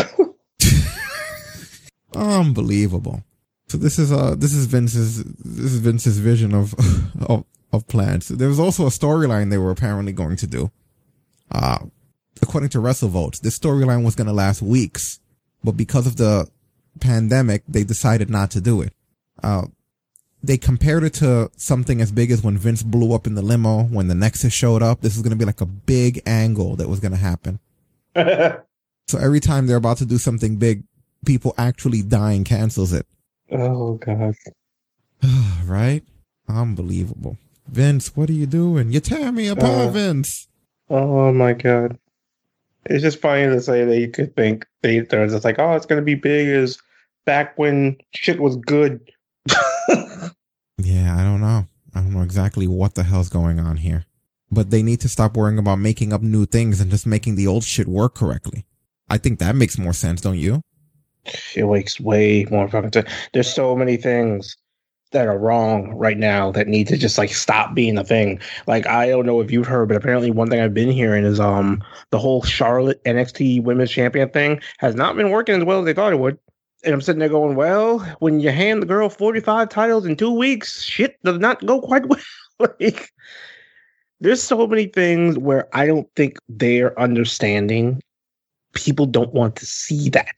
Unbelievable. 2.14 3.22
So 3.68 3.76
this 3.76 3.98
is 3.98 4.10
uh 4.10 4.34
this 4.36 4.54
is 4.54 4.66
Vince's 4.66 5.22
this 5.24 5.72
is 5.72 5.78
Vince's 5.80 6.18
vision 6.18 6.54
of 6.54 6.74
of 7.28 7.44
of 7.72 7.86
plans. 7.88 8.28
There 8.28 8.48
was 8.48 8.58
also 8.58 8.86
a 8.86 8.90
storyline 8.90 9.50
they 9.50 9.58
were 9.58 9.70
apparently 9.70 10.12
going 10.12 10.36
to 10.36 10.46
do. 10.46 10.70
Uh 11.50 11.78
according 12.40 12.70
to 12.70 12.78
WrestleVotes, 12.78 13.40
this 13.40 13.58
storyline 13.58 14.04
was 14.04 14.14
gonna 14.14 14.32
last 14.32 14.62
weeks, 14.62 15.20
but 15.62 15.72
because 15.72 16.06
of 16.06 16.16
the 16.16 16.48
pandemic, 17.00 17.62
they 17.68 17.84
decided 17.84 18.28
not 18.30 18.50
to 18.52 18.60
do 18.60 18.82
it. 18.82 18.92
Uh 19.42 19.66
they 20.42 20.56
compared 20.56 21.02
it 21.02 21.14
to 21.14 21.50
something 21.56 22.00
as 22.00 22.12
big 22.12 22.30
as 22.30 22.42
when 22.42 22.56
Vince 22.56 22.84
blew 22.84 23.12
up 23.12 23.26
in 23.26 23.34
the 23.34 23.42
limo 23.42 23.82
when 23.84 24.06
the 24.06 24.14
Nexus 24.14 24.52
showed 24.52 24.82
up. 24.82 25.00
This 25.00 25.16
is 25.16 25.22
gonna 25.22 25.36
be 25.36 25.44
like 25.44 25.60
a 25.60 25.66
big 25.66 26.22
angle 26.26 26.76
that 26.76 26.88
was 26.88 27.00
gonna 27.00 27.16
happen. 27.16 27.58
So 29.08 29.16
every 29.18 29.40
time 29.40 29.66
they're 29.66 29.78
about 29.78 29.96
to 29.98 30.04
do 30.04 30.18
something 30.18 30.56
big, 30.56 30.82
people 31.24 31.54
actually 31.56 32.02
dying 32.02 32.44
cancels 32.44 32.92
it. 32.92 33.06
oh 33.50 33.94
god. 33.94 34.34
right? 35.64 36.02
Unbelievable. 36.46 37.38
Vince, 37.66 38.14
what 38.16 38.28
are 38.28 38.34
you 38.34 38.44
doing? 38.46 38.92
You 38.92 39.00
tear 39.00 39.32
me 39.32 39.48
apart, 39.48 39.88
Uh, 39.88 39.90
Vince. 39.90 40.48
Oh 40.90 41.32
my 41.32 41.54
god. 41.54 41.98
It's 42.84 43.02
just 43.02 43.20
funny 43.20 43.46
to 43.46 43.60
say 43.62 43.84
that 43.86 43.98
you 43.98 44.08
could 44.08 44.36
think 44.36 44.66
they 44.82 45.00
they're 45.00 45.26
just 45.26 45.44
like, 45.44 45.58
oh, 45.58 45.72
it's 45.74 45.86
gonna 45.86 46.02
be 46.02 46.14
big 46.14 46.48
as 46.48 46.78
back 47.28 47.58
when 47.58 47.98
shit 48.14 48.40
was 48.40 48.56
good. 48.56 49.00
Yeah, 50.80 51.16
I 51.18 51.24
don't 51.24 51.40
know. 51.40 51.66
I 51.92 52.00
don't 52.00 52.14
know 52.14 52.22
exactly 52.22 52.68
what 52.68 52.94
the 52.94 53.02
hell's 53.02 53.28
going 53.28 53.58
on 53.58 53.78
here. 53.78 54.04
But 54.50 54.70
they 54.70 54.82
need 54.82 55.00
to 55.00 55.08
stop 55.08 55.36
worrying 55.36 55.58
about 55.58 55.80
making 55.80 56.12
up 56.12 56.22
new 56.22 56.46
things 56.46 56.80
and 56.80 56.90
just 56.90 57.06
making 57.06 57.34
the 57.34 57.48
old 57.48 57.64
shit 57.64 57.88
work 57.88 58.14
correctly. 58.14 58.64
I 59.10 59.18
think 59.18 59.40
that 59.40 59.56
makes 59.56 59.76
more 59.76 59.92
sense, 59.92 60.20
don't 60.20 60.38
you? 60.38 60.62
it 61.56 61.66
makes 61.66 62.00
way 62.00 62.46
more 62.50 62.68
fucking 62.68 62.92
sense. 62.92 63.10
There's 63.34 63.52
so 63.52 63.74
many 63.76 63.96
things 63.96 64.56
that 65.10 65.26
are 65.26 65.38
wrong 65.38 65.94
right 65.94 66.16
now 66.16 66.52
that 66.52 66.68
need 66.68 66.86
to 66.88 66.96
just 66.96 67.18
like 67.18 67.30
stop 67.30 67.74
being 67.74 67.98
a 67.98 68.04
thing. 68.04 68.40
Like 68.66 68.86
I 68.86 69.08
don't 69.08 69.26
know 69.26 69.40
if 69.40 69.50
you've 69.50 69.66
heard, 69.66 69.88
but 69.88 69.96
apparently 69.96 70.30
one 70.30 70.48
thing 70.48 70.60
I've 70.60 70.74
been 70.74 70.90
hearing 70.90 71.24
is 71.24 71.40
um 71.40 71.82
the 72.10 72.18
whole 72.18 72.42
Charlotte 72.42 73.02
NXT 73.04 73.62
Women's 73.62 73.90
Champion 73.90 74.30
thing 74.30 74.60
has 74.78 74.94
not 74.94 75.16
been 75.16 75.30
working 75.30 75.56
as 75.56 75.64
well 75.64 75.80
as 75.80 75.84
they 75.86 75.92
thought 75.92 76.12
it 76.12 76.20
would. 76.20 76.38
And 76.84 76.94
I'm 76.94 77.00
sitting 77.00 77.18
there 77.18 77.28
going, 77.28 77.56
well, 77.56 77.98
when 78.20 78.40
you 78.40 78.50
hand 78.50 78.82
the 78.82 78.86
girl 78.86 79.08
45 79.08 79.68
titles 79.68 80.06
in 80.06 80.16
two 80.16 80.30
weeks, 80.30 80.82
shit 80.82 81.18
does 81.24 81.38
not 81.38 81.64
go 81.66 81.80
quite 81.80 82.06
well. 82.08 82.20
like, 82.80 83.12
there's 84.20 84.42
so 84.42 84.66
many 84.66 84.86
things 84.86 85.38
where 85.38 85.68
I 85.76 85.86
don't 85.86 86.08
think 86.16 86.38
they're 86.48 86.98
understanding. 87.00 88.00
People 88.74 89.06
don't 89.06 89.32
want 89.32 89.56
to 89.56 89.66
see 89.66 90.08
that. 90.10 90.34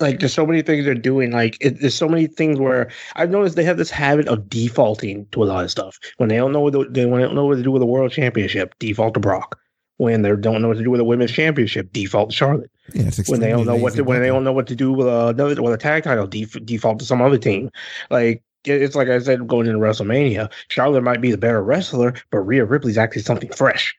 Like 0.00 0.18
there's 0.18 0.32
so 0.32 0.46
many 0.46 0.62
things 0.62 0.84
they're 0.84 0.94
doing. 0.94 1.30
Like 1.30 1.56
it, 1.60 1.80
there's 1.80 1.94
so 1.94 2.08
many 2.08 2.26
things 2.26 2.58
where 2.58 2.90
i've 3.16 3.30
noticed 3.30 3.56
they 3.56 3.64
have 3.64 3.76
this 3.76 3.90
habit 3.90 4.28
of 4.28 4.48
defaulting 4.48 5.26
to 5.32 5.42
a 5.42 5.44
lot 5.44 5.64
of 5.64 5.70
stuff. 5.70 5.98
When 6.16 6.30
they 6.30 6.36
don't 6.36 6.52
know 6.52 6.60
what 6.60 6.72
they 6.72 7.04
when 7.04 7.20
they 7.20 7.26
don't 7.26 7.34
know 7.34 7.44
what 7.44 7.56
to 7.56 7.62
do 7.62 7.70
with 7.70 7.82
a 7.82 7.86
world 7.86 8.10
championship 8.10 8.74
default 8.78 9.14
to 9.14 9.20
brock. 9.20 9.58
When 9.98 10.22
they 10.22 10.34
don't 10.34 10.62
know 10.62 10.68
what 10.68 10.78
to 10.78 10.84
do 10.84 10.90
with 10.90 11.00
a 11.00 11.04
women's 11.04 11.32
championship 11.32 11.92
default 11.92 12.30
to 12.30 12.36
charlotte 12.36 12.70
Yeah, 12.94 13.06
it's 13.06 13.28
when 13.28 13.40
they 13.40 13.50
don't 13.50 13.66
know 13.66 13.76
what 13.76 13.94
to, 13.94 14.02
when 14.02 14.20
they 14.20 14.28
don't 14.28 14.44
know 14.44 14.52
what 14.52 14.66
to 14.68 14.76
do 14.76 14.92
with 14.92 15.06
uh, 15.06 15.10
a 15.10 15.28
another 15.28 15.62
with 15.62 15.74
a 15.74 15.78
tag 15.78 16.04
title 16.04 16.26
def, 16.26 16.56
default 16.64 16.98
to 17.00 17.04
some 17.04 17.22
other 17.22 17.38
team. 17.38 17.70
Like 18.10 18.42
it's 18.64 18.94
like 18.94 19.08
i 19.08 19.18
said 19.18 19.46
going 19.48 19.66
into 19.66 19.78
wrestlemania 19.78 20.50
charlotte 20.68 21.02
might 21.02 21.22
be 21.22 21.30
the 21.30 21.38
better 21.38 21.62
wrestler 21.62 22.14
but 22.30 22.40
Rhea 22.40 22.64
ripley's 22.64 22.98
actually 22.98 23.22
something 23.22 23.50
fresh. 23.50 23.96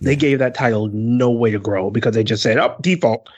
They 0.00 0.16
gave 0.16 0.40
that 0.40 0.54
title 0.54 0.88
no 0.88 1.30
way 1.30 1.52
to 1.52 1.60
grow 1.60 1.90
because 1.90 2.14
they 2.14 2.24
just 2.24 2.42
said 2.42 2.58
up 2.58 2.82
default. 2.82 3.28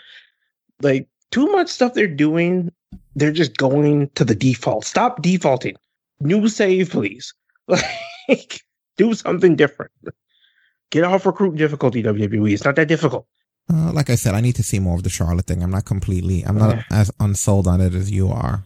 Like 0.81 1.09
too 1.31 1.47
much 1.53 1.69
stuff 1.69 1.93
they're 1.93 2.07
doing 2.07 2.73
they're 3.15 3.33
just 3.33 3.57
going 3.57 4.09
to 4.11 4.25
the 4.25 4.35
default. 4.35 4.85
Stop 4.85 5.23
defaulting. 5.23 5.77
New 6.21 6.49
save 6.49 6.91
please. 6.91 7.35
Like 8.29 8.63
do 8.97 9.15
something 9.15 9.55
different. 9.55 9.93
Get 10.91 11.05
off 11.05 11.27
recruit 11.27 11.57
difficulty 11.57 12.03
wwe 12.03 12.53
it's 12.53 12.65
not 12.65 12.77
that 12.77 12.89
difficult 12.89 13.27
Uh, 13.73 13.93
like 13.93 14.11
I 14.11 14.15
said, 14.15 14.35
I 14.35 14.41
need 14.41 14.55
to 14.57 14.63
see 14.63 14.79
more 14.79 14.95
of 14.95 15.03
the 15.03 15.11
Charlotte 15.11 15.47
thing. 15.47 15.63
I'm 15.63 15.71
not 15.71 15.85
completely, 15.85 16.43
I'm 16.43 16.59
not 16.59 16.85
as 16.91 17.11
unsold 17.19 17.67
on 17.67 17.81
it 17.81 17.95
as 17.95 18.11
you 18.11 18.29
are. 18.29 18.63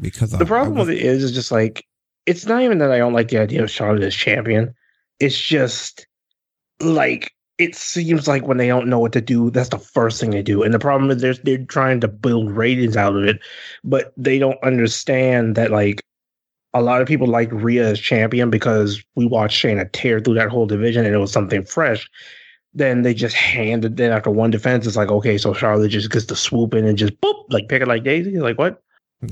Because 0.00 0.32
the 0.32 0.44
problem 0.44 0.78
with 0.78 0.90
it 0.90 0.98
is, 0.98 1.22
is 1.22 1.32
just 1.32 1.52
like 1.52 1.86
it's 2.26 2.46
not 2.46 2.62
even 2.62 2.78
that 2.78 2.90
I 2.90 2.98
don't 2.98 3.12
like 3.12 3.28
the 3.28 3.38
idea 3.38 3.62
of 3.62 3.70
Charlotte 3.70 4.02
as 4.02 4.14
champion. 4.14 4.74
It's 5.20 5.40
just 5.40 6.06
like 6.80 7.32
it 7.58 7.76
seems 7.76 8.26
like 8.26 8.46
when 8.46 8.56
they 8.56 8.66
don't 8.66 8.88
know 8.88 8.98
what 8.98 9.12
to 9.12 9.20
do, 9.20 9.50
that's 9.50 9.68
the 9.68 9.78
first 9.78 10.20
thing 10.20 10.30
they 10.30 10.42
do. 10.42 10.62
And 10.62 10.74
the 10.74 10.78
problem 10.78 11.10
is 11.10 11.22
they're 11.22 11.34
they're 11.34 11.64
trying 11.66 12.00
to 12.00 12.08
build 12.08 12.50
ratings 12.50 12.96
out 12.96 13.16
of 13.16 13.24
it, 13.24 13.38
but 13.84 14.12
they 14.16 14.38
don't 14.38 14.62
understand 14.64 15.54
that 15.54 15.70
like 15.70 16.02
a 16.74 16.82
lot 16.82 17.02
of 17.02 17.08
people 17.08 17.26
like 17.26 17.52
Rhea 17.52 17.90
as 17.90 18.00
champion 18.00 18.50
because 18.50 19.02
we 19.14 19.26
watched 19.26 19.62
Shayna 19.62 19.90
tear 19.92 20.20
through 20.20 20.34
that 20.34 20.48
whole 20.48 20.66
division 20.66 21.04
and 21.04 21.14
it 21.14 21.18
was 21.18 21.32
something 21.32 21.64
fresh. 21.64 22.08
Then 22.74 23.02
they 23.02 23.12
just 23.12 23.36
handed 23.36 23.98
then 23.98 24.12
after 24.12 24.30
one 24.30 24.50
defense, 24.50 24.86
it's 24.86 24.96
like, 24.96 25.10
okay, 25.10 25.36
so 25.36 25.52
Charlotte 25.52 25.90
just 25.90 26.10
gets 26.10 26.24
to 26.26 26.36
swoop 26.36 26.72
in 26.72 26.86
and 26.86 26.96
just 26.96 27.20
boop, 27.20 27.44
like 27.50 27.68
pick 27.68 27.82
it 27.82 27.88
like 27.88 28.02
Daisy. 28.02 28.38
Like 28.38 28.58
what? 28.58 28.82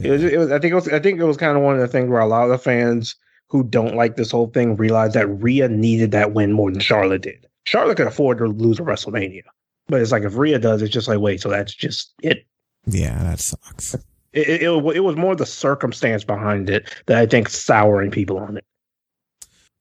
It 0.03 0.11
was, 0.11 0.23
it 0.23 0.39
was. 0.39 0.53
I 0.53 0.59
think 0.59 0.73
it 0.73 0.75
was. 0.77 0.89
I 0.89 1.01
think 1.01 1.19
it 1.19 1.25
was 1.25 1.37
kind 1.37 1.57
of 1.57 1.63
one 1.65 1.75
of 1.75 1.81
the 1.81 1.89
things 1.89 2.09
where 2.09 2.21
a 2.21 2.27
lot 2.27 2.45
of 2.45 2.51
the 2.51 2.59
fans 2.59 3.17
who 3.49 3.65
don't 3.65 3.97
like 3.97 4.17
this 4.17 4.31
whole 4.31 4.47
thing 4.49 4.77
realized 4.77 5.15
that 5.15 5.27
Rhea 5.27 5.69
needed 5.69 6.13
that 6.13 6.33
win 6.33 6.53
more 6.53 6.71
than 6.71 6.81
Charlotte 6.81 7.23
did. 7.23 7.47
Charlotte 7.65 7.97
could 7.97 8.07
afford 8.07 8.39
to 8.39 8.47
lose 8.47 8.79
a 8.79 8.83
WrestleMania, 8.83 9.43
but 9.89 10.01
it's 10.01 10.13
like 10.13 10.23
if 10.23 10.37
Rhea 10.37 10.59
does, 10.61 10.83
it's 10.83 10.93
just 10.93 11.09
like 11.09 11.19
wait, 11.19 11.41
so 11.41 11.49
that's 11.49 11.75
just 11.75 12.15
it. 12.23 12.47
yeah, 12.87 13.23
that 13.25 13.41
sucks. 13.41 13.95
It, 14.33 14.49
it, 14.49 14.63
it, 14.63 14.97
it 14.97 15.01
was 15.01 15.17
more 15.17 15.35
the 15.35 15.47
circumstance 15.47 16.23
behind 16.23 16.71
it 16.71 16.89
that 17.07 17.19
I 17.19 17.27
think 17.27 17.49
souring 17.49 18.13
people 18.13 18.39
on 18.39 18.59
it. 18.59 18.65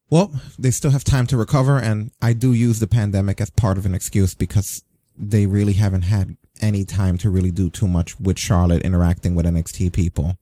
Well, 0.09 0.31
they 0.57 0.71
still 0.71 0.91
have 0.91 1.03
time 1.03 1.27
to 1.27 1.37
recover, 1.37 1.77
and 1.77 2.11
I 2.21 2.33
do 2.33 2.53
use 2.53 2.79
the 2.79 2.87
pandemic 2.87 3.39
as 3.39 3.49
part 3.51 3.77
of 3.77 3.85
an 3.85 3.93
excuse 3.93 4.33
because 4.33 4.83
they 5.17 5.45
really 5.45 5.73
haven't 5.73 6.03
had 6.03 6.35
any 6.61 6.83
time 6.83 7.17
to 7.19 7.29
really 7.29 7.51
do 7.51 7.69
too 7.69 7.87
much 7.87 8.19
with 8.19 8.39
Charlotte 8.39 8.81
interacting 8.81 9.35
with 9.35 9.45
NXT 9.45 9.93
people. 9.93 10.35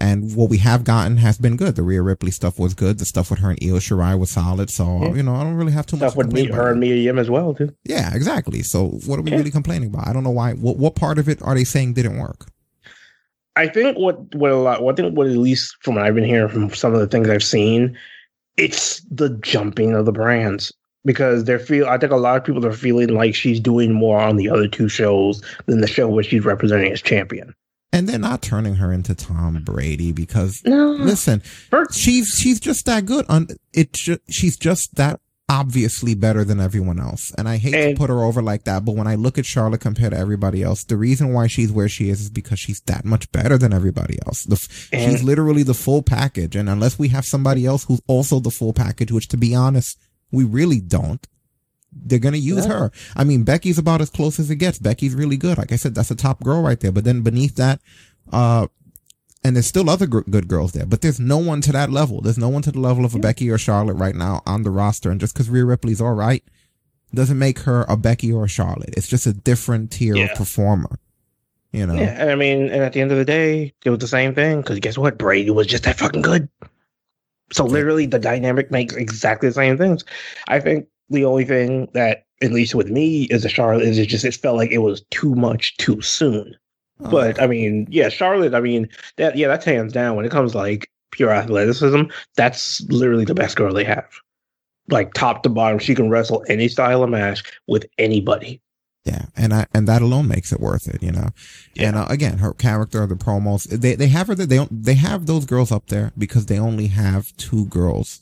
And 0.00 0.36
what 0.36 0.48
we 0.48 0.58
have 0.58 0.84
gotten 0.84 1.16
has 1.16 1.38
been 1.38 1.56
good. 1.56 1.74
The 1.74 1.82
Rhea 1.82 2.02
Ripley 2.02 2.30
stuff 2.30 2.56
was 2.56 2.72
good. 2.72 2.98
The 3.00 3.04
stuff 3.04 3.30
with 3.30 3.40
her 3.40 3.50
and 3.50 3.58
Io 3.60 3.78
Shirai 3.78 4.16
was 4.16 4.30
solid. 4.30 4.70
So, 4.70 5.02
Yeah. 5.02 5.14
you 5.14 5.22
know, 5.24 5.34
I 5.34 5.42
don't 5.42 5.54
really 5.54 5.72
have 5.72 5.86
too 5.86 5.96
much 5.96 6.10
Stuff 6.10 6.16
with 6.16 6.32
me, 6.32 6.46
her 6.46 6.70
and 6.70 6.78
Mia 6.78 6.94
Yim 6.94 7.18
as 7.18 7.28
well 7.28 7.52
too. 7.52 7.74
Yeah, 7.84 8.14
exactly. 8.14 8.62
So 8.62 9.00
what 9.06 9.18
are 9.18 9.22
we 9.22 9.32
Yeah. 9.32 9.38
really 9.38 9.50
complaining 9.50 9.88
about? 9.88 10.06
I 10.06 10.12
don't 10.12 10.22
know 10.22 10.30
why. 10.30 10.52
What, 10.52 10.76
what 10.76 10.94
part 10.94 11.18
of 11.18 11.28
it 11.28 11.42
are 11.42 11.56
they 11.56 11.64
saying 11.64 11.94
didn't 11.94 12.16
work? 12.18 12.46
I 13.56 13.66
think 13.66 13.98
what 13.98 14.36
what 14.36 14.52
a 14.52 14.56
lot. 14.56 14.84
What 14.84 14.92
I 15.00 15.02
think 15.02 15.16
what 15.18 15.26
at 15.26 15.36
least 15.36 15.74
from 15.82 15.96
what 15.96 16.04
I've 16.04 16.14
been 16.14 16.22
hearing 16.22 16.48
from 16.48 16.72
some 16.72 16.94
of 16.94 17.00
the 17.00 17.08
things 17.08 17.28
I've 17.28 17.42
seen, 17.42 17.96
it's 18.58 19.00
the 19.10 19.30
jumping 19.42 19.94
of 19.94 20.04
the 20.06 20.12
brands 20.12 20.72
because 21.04 21.44
they're 21.44 21.58
feel. 21.58 21.86
I 21.86 21.96
think 21.98 22.12
a 22.12 22.16
lot 22.16 22.36
of 22.36 22.44
people 22.44 22.64
are 22.66 22.72
feeling 22.72 23.08
like 23.10 23.34
she's 23.34 23.60
doing 23.60 23.92
more 23.92 24.20
on 24.20 24.36
the 24.36 24.48
other 24.50 24.68
two 24.68 24.88
shows 24.88 25.42
than 25.66 25.80
the 25.80 25.86
show 25.86 26.08
where 26.08 26.24
she's 26.24 26.44
representing 26.44 26.92
as 26.92 27.00
champion. 27.00 27.54
And 27.92 28.06
they're 28.08 28.18
not 28.18 28.42
turning 28.42 28.74
her 28.74 28.92
into 28.92 29.14
Tom 29.14 29.62
Brady 29.64 30.12
because 30.12 30.60
No. 30.66 30.90
listen, 30.90 31.42
Her- 31.72 31.86
she's 31.90 32.26
she's 32.28 32.60
just 32.60 32.84
that 32.86 33.06
good. 33.06 33.24
On 33.30 33.48
it, 33.72 33.96
she's 34.28 34.56
just 34.58 34.94
that 34.96 35.20
obviously 35.50 36.14
better 36.14 36.44
than 36.44 36.60
everyone 36.60 37.00
else. 37.00 37.32
And 37.38 37.48
I 37.48 37.56
hate 37.56 37.74
And- 37.74 37.96
to 37.96 37.98
put 37.98 38.10
her 38.10 38.22
over 38.22 38.42
like 38.42 38.64
that, 38.64 38.84
but 38.84 38.94
when 38.96 39.06
I 39.06 39.14
look 39.14 39.38
at 39.38 39.46
Charlotte 39.46 39.80
compared 39.80 40.12
to 40.12 40.18
everybody 40.18 40.62
else, 40.62 40.84
the 40.84 40.96
reason 40.96 41.32
why 41.32 41.46
she's 41.46 41.72
where 41.72 41.88
she 41.88 42.10
is 42.10 42.20
is 42.20 42.30
because 42.30 42.58
she's 42.58 42.80
that 42.82 43.04
much 43.04 43.32
better 43.32 43.56
than 43.56 43.72
everybody 43.72 44.18
else. 44.26 44.44
The, 44.44 44.68
And- 44.92 45.10
she's 45.12 45.22
literally 45.22 45.62
the 45.62 45.74
full 45.74 46.02
package. 46.02 46.54
And 46.54 46.68
unless 46.68 46.98
we 46.98 47.08
have 47.08 47.24
somebody 47.24 47.64
else 47.64 47.84
who's 47.84 48.02
also 48.06 48.40
the 48.40 48.50
full 48.50 48.72
package, 48.74 49.10
which 49.10 49.28
to 49.28 49.36
be 49.38 49.54
honest, 49.54 49.98
we 50.30 50.44
really 50.44 50.80
don't. 50.80 51.26
They're 51.90 52.18
gonna 52.18 52.36
use 52.36 52.66
Yeah. 52.66 52.72
her. 52.80 52.92
I 53.16 53.24
mean, 53.24 53.44
Becky's 53.44 53.78
about 53.78 54.02
as 54.02 54.10
close 54.10 54.38
as 54.38 54.50
it 54.50 54.56
gets. 54.56 54.78
Becky's 54.78 55.14
really 55.14 55.38
good. 55.38 55.56
Like 55.56 55.72
I 55.72 55.76
said, 55.76 55.94
that's 55.94 56.10
a 56.10 56.14
top 56.14 56.44
girl 56.44 56.60
right 56.60 56.78
there. 56.78 56.92
But 56.92 57.04
then 57.04 57.22
beneath 57.22 57.54
that, 57.56 57.80
uh, 58.30 58.66
and 59.48 59.56
there's 59.56 59.66
still 59.66 59.88
other 59.88 60.06
good 60.06 60.46
girls 60.46 60.72
there, 60.72 60.84
but 60.84 61.00
there's 61.00 61.18
no 61.18 61.38
one 61.38 61.62
to 61.62 61.72
that 61.72 61.90
level. 61.90 62.20
There's 62.20 62.36
no 62.36 62.50
one 62.50 62.60
to 62.62 62.70
the 62.70 62.78
level 62.80 63.06
of 63.06 63.14
a 63.14 63.18
Becky 63.18 63.48
or 63.50 63.56
Charlotte 63.56 63.94
right 63.94 64.14
now 64.14 64.42
on 64.44 64.62
the 64.62 64.70
roster. 64.70 65.10
And 65.10 65.18
just 65.18 65.32
because 65.32 65.48
Rhea 65.48 65.64
Ripley's 65.64 66.02
all 66.02 66.12
right, 66.12 66.44
doesn't 67.14 67.38
make 67.38 67.60
her 67.60 67.86
a 67.88 67.96
Becky 67.96 68.30
or 68.30 68.44
a 68.44 68.48
Charlotte. 68.48 68.92
It's 68.94 69.08
just 69.08 69.26
a 69.26 69.32
different 69.32 69.90
tier 69.90 70.14
Yeah. 70.16 70.24
of 70.26 70.36
performer. 70.36 70.98
You 71.72 71.86
know, 71.86 71.94
Yeah, 71.94 72.14
and 72.20 72.30
I 72.30 72.34
mean, 72.34 72.64
and 72.64 72.82
at 72.82 72.92
the 72.92 73.00
end 73.00 73.10
of 73.10 73.16
the 73.16 73.24
day, 73.24 73.72
it 73.86 73.88
was 73.90 74.00
the 74.00 74.06
same 74.06 74.34
thing. 74.34 74.58
Because 74.60 74.80
guess 74.80 74.98
what? 74.98 75.16
Brady 75.16 75.50
was 75.50 75.66
just 75.66 75.84
that 75.84 75.98
fucking 75.98 76.20
good. 76.20 76.46
So 77.50 77.64
literally, 77.64 78.04
the 78.04 78.18
dynamic 78.18 78.70
makes 78.70 78.94
exactly 78.94 79.48
the 79.48 79.54
same 79.54 79.78
things. 79.78 80.04
I 80.48 80.60
think 80.60 80.86
the 81.08 81.24
only 81.24 81.46
thing 81.46 81.88
that, 81.94 82.26
at 82.42 82.52
least 82.52 82.74
with 82.74 82.90
me, 82.90 83.24
is 83.24 83.46
a 83.46 83.48
Charlotte 83.48 83.84
is 83.86 83.96
it 83.98 84.06
just 84.10 84.26
it 84.26 84.34
felt 84.34 84.58
like 84.58 84.70
it 84.70 84.78
was 84.78 85.02
too 85.10 85.34
much 85.34 85.74
too 85.78 86.02
soon. 86.02 86.54
Oh, 87.00 87.10
But 87.10 87.40
I 87.40 87.46
mean, 87.46 87.86
yeah, 87.90 88.08
Charlotte. 88.08 88.54
I 88.54 88.60
mean, 88.60 88.88
that 89.16 89.36
yeah, 89.36 89.48
that's 89.48 89.64
hands 89.64 89.92
down. 89.92 90.16
When 90.16 90.24
it 90.24 90.32
comes 90.32 90.52
to, 90.52 90.58
like 90.58 90.90
pure 91.12 91.30
athleticism, 91.30 92.02
that's 92.36 92.80
literally 92.82 93.24
the 93.24 93.34
best 93.34 93.56
girl 93.56 93.72
they 93.72 93.84
have. 93.84 94.08
Like 94.88 95.14
top 95.14 95.42
to 95.42 95.48
bottom, 95.48 95.78
she 95.78 95.94
can 95.94 96.10
wrestle 96.10 96.44
any 96.48 96.68
style 96.68 97.02
of 97.02 97.10
match 97.10 97.42
with 97.66 97.86
anybody. 97.98 98.60
Yeah, 99.04 99.26
and 99.36 99.54
I 99.54 99.66
and 99.72 99.86
that 99.86 100.02
alone 100.02 100.28
makes 100.28 100.52
it 100.52 100.60
worth 100.60 100.88
it, 100.88 101.02
you 101.02 101.12
know. 101.12 101.30
And 101.78 101.96
uh, 101.96 102.06
again, 102.10 102.38
her 102.38 102.52
character, 102.52 103.06
the 103.06 103.14
promos, 103.14 103.64
they 103.64 103.94
they 103.94 104.08
have 104.08 104.26
her. 104.26 104.34
They 104.34 104.56
don't. 104.56 104.82
They 104.84 104.94
have 104.94 105.26
those 105.26 105.44
girls 105.46 105.70
up 105.70 105.86
there 105.86 106.12
because 106.18 106.46
they 106.46 106.58
only 106.58 106.88
have 106.88 107.36
two 107.36 107.66
girls 107.66 108.20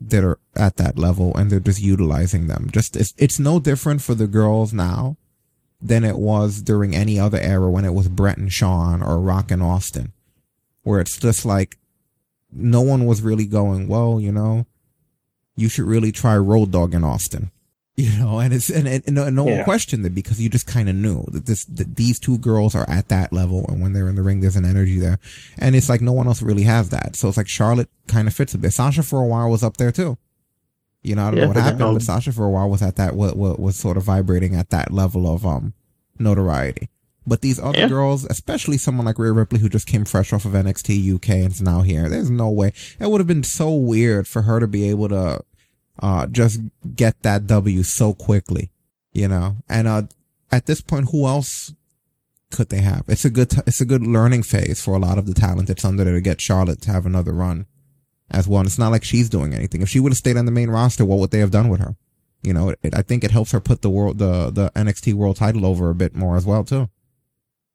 that 0.00 0.22
are 0.22 0.38
at 0.54 0.76
that 0.76 0.98
level, 0.98 1.34
and 1.36 1.50
they're 1.50 1.60
just 1.60 1.80
utilizing 1.80 2.46
them. 2.46 2.68
Just 2.70 2.94
it's 2.96 3.14
it's 3.16 3.38
no 3.38 3.58
different 3.58 4.02
for 4.02 4.14
the 4.14 4.26
girls 4.26 4.72
now 4.72 5.16
than 5.80 6.04
it 6.04 6.16
was 6.18 6.60
during 6.62 6.94
any 6.94 7.18
other 7.18 7.38
era 7.38 7.70
when 7.70 7.84
it 7.84 7.94
was 7.94 8.08
Bret 8.08 8.36
and 8.38 8.52
Shawn 8.52 9.02
or 9.02 9.18
Rock 9.20 9.50
and 9.50 9.62
Austin, 9.62 10.12
where 10.82 11.00
it's 11.00 11.18
just 11.18 11.44
like 11.44 11.78
no 12.52 12.80
one 12.82 13.06
was 13.06 13.22
really 13.22 13.46
going. 13.46 13.88
Well, 13.88 14.20
you 14.20 14.32
know, 14.32 14.66
you 15.56 15.68
should 15.68 15.84
really 15.86 16.12
try 16.12 16.36
Road 16.36 16.70
Dog 16.72 16.94
in 16.94 17.04
Austin 17.04 17.50
you 17.98 18.16
know, 18.16 18.38
and 18.38 18.54
it's 18.54 18.70
and, 18.70 18.86
and, 18.86 19.02
and 19.06 19.16
no, 19.16 19.28
no 19.28 19.42
one 19.42 19.54
Yeah. 19.54 19.64
questioned 19.64 20.06
it 20.06 20.14
because 20.14 20.40
you 20.40 20.48
just 20.48 20.68
kind 20.68 20.88
of 20.88 20.94
knew 20.94 21.24
that 21.32 21.46
this 21.46 21.64
that 21.64 21.96
these 21.96 22.20
two 22.20 22.38
girls 22.38 22.76
are 22.76 22.88
at 22.88 23.08
that 23.08 23.32
level, 23.32 23.66
and 23.68 23.82
when 23.82 23.92
they're 23.92 24.08
in 24.08 24.14
the 24.14 24.22
ring, 24.22 24.38
there's 24.40 24.54
an 24.54 24.64
energy 24.64 25.00
there, 25.00 25.18
and 25.58 25.74
it's 25.74 25.88
like 25.88 26.00
no 26.00 26.12
one 26.12 26.28
else 26.28 26.40
really 26.40 26.62
has 26.62 26.90
that. 26.90 27.16
So 27.16 27.26
it's 27.26 27.36
like 27.36 27.48
Charlotte 27.48 27.88
kind 28.06 28.28
of 28.28 28.34
fits 28.34 28.54
a 28.54 28.58
bit. 28.58 28.72
Sasha 28.72 29.02
for 29.02 29.20
a 29.20 29.26
while 29.26 29.50
was 29.50 29.64
up 29.64 29.78
there 29.78 29.90
too. 29.90 30.16
You 31.02 31.14
know, 31.14 31.22
I 31.26 31.30
don't 31.30 31.36
Yeah, 31.36 31.42
know 31.44 31.48
what 31.48 31.56
happened, 31.56 31.94
but 31.94 32.02
Sasha 32.02 32.32
for 32.32 32.44
a 32.44 32.50
while 32.50 32.68
was 32.68 32.82
at 32.82 32.96
that 32.96 33.14
what 33.14 33.36
what 33.36 33.58
was 33.60 33.76
sort 33.76 33.96
of 33.96 34.02
vibrating 34.04 34.54
at 34.56 34.70
that 34.70 34.92
level 34.92 35.32
of 35.32 35.46
um 35.46 35.72
notoriety. 36.18 36.88
But 37.26 37.42
these 37.42 37.60
other 37.60 37.78
Yeah. 37.80 37.88
girls, 37.88 38.24
especially 38.24 38.78
someone 38.78 39.04
like 39.06 39.18
Rhea 39.18 39.32
Ripley, 39.32 39.58
who 39.60 39.68
just 39.68 39.86
came 39.86 40.04
fresh 40.04 40.32
off 40.32 40.44
of 40.44 40.52
NXT 40.54 41.14
UK 41.14 41.28
and 41.44 41.52
is 41.52 41.60
now 41.60 41.82
here, 41.82 42.08
there's 42.08 42.30
no 42.30 42.48
way. 42.50 42.72
It 42.98 43.10
would 43.10 43.20
have 43.20 43.26
been 43.26 43.42
so 43.44 43.72
weird 43.74 44.26
for 44.26 44.42
her 44.42 44.58
to 44.60 44.66
be 44.66 44.88
able 44.88 45.08
to 45.10 45.40
uh, 46.00 46.26
just 46.28 46.60
get 46.96 47.22
that 47.22 47.46
W 47.46 47.82
so 47.82 48.14
quickly, 48.14 48.70
you 49.12 49.28
know. 49.28 49.56
And 49.68 49.86
uh, 49.86 50.02
at 50.50 50.66
this 50.66 50.80
point, 50.80 51.10
who 51.10 51.26
else 51.26 51.74
could 52.50 52.70
they 52.70 52.80
have? 52.80 53.04
It's 53.08 53.26
a 53.26 53.30
good, 53.30 53.50
t- 53.50 53.60
it's 53.66 53.80
a 53.82 53.84
good 53.84 54.06
learning 54.06 54.42
phase 54.44 54.82
for 54.82 54.94
a 54.94 54.98
lot 54.98 55.18
of 55.18 55.26
the 55.26 55.34
talent 55.34 55.68
that's 55.68 55.84
under 55.84 56.04
there 56.04 56.14
to 56.14 56.20
get 56.22 56.40
Charlotte 56.40 56.80
to 56.82 56.92
have 56.92 57.04
another 57.04 57.32
run 57.32 57.66
as 58.30 58.46
well. 58.48 58.60
And 58.60 58.66
it's 58.66 58.78
not 58.78 58.90
like 58.90 59.04
she's 59.04 59.28
doing 59.28 59.54
anything. 59.54 59.82
If 59.82 59.88
she 59.88 60.00
would 60.00 60.12
have 60.12 60.18
stayed 60.18 60.36
on 60.36 60.46
the 60.46 60.52
main 60.52 60.70
roster, 60.70 61.04
what 61.04 61.18
would 61.18 61.30
they 61.30 61.38
have 61.40 61.50
done 61.50 61.68
with 61.68 61.80
her? 61.80 61.96
You 62.42 62.52
know, 62.52 62.68
it, 62.70 62.78
I 62.94 63.02
think 63.02 63.24
it 63.24 63.30
helps 63.30 63.52
her 63.52 63.60
put 63.60 63.82
the 63.82 63.90
world, 63.90 64.18
the 64.18 64.50
the 64.50 64.70
NXT 64.76 65.14
World 65.14 65.36
Title 65.36 65.66
over 65.66 65.90
a 65.90 65.94
bit 65.94 66.14
more 66.14 66.36
as 66.36 66.46
well 66.46 66.62
too. 66.64 66.88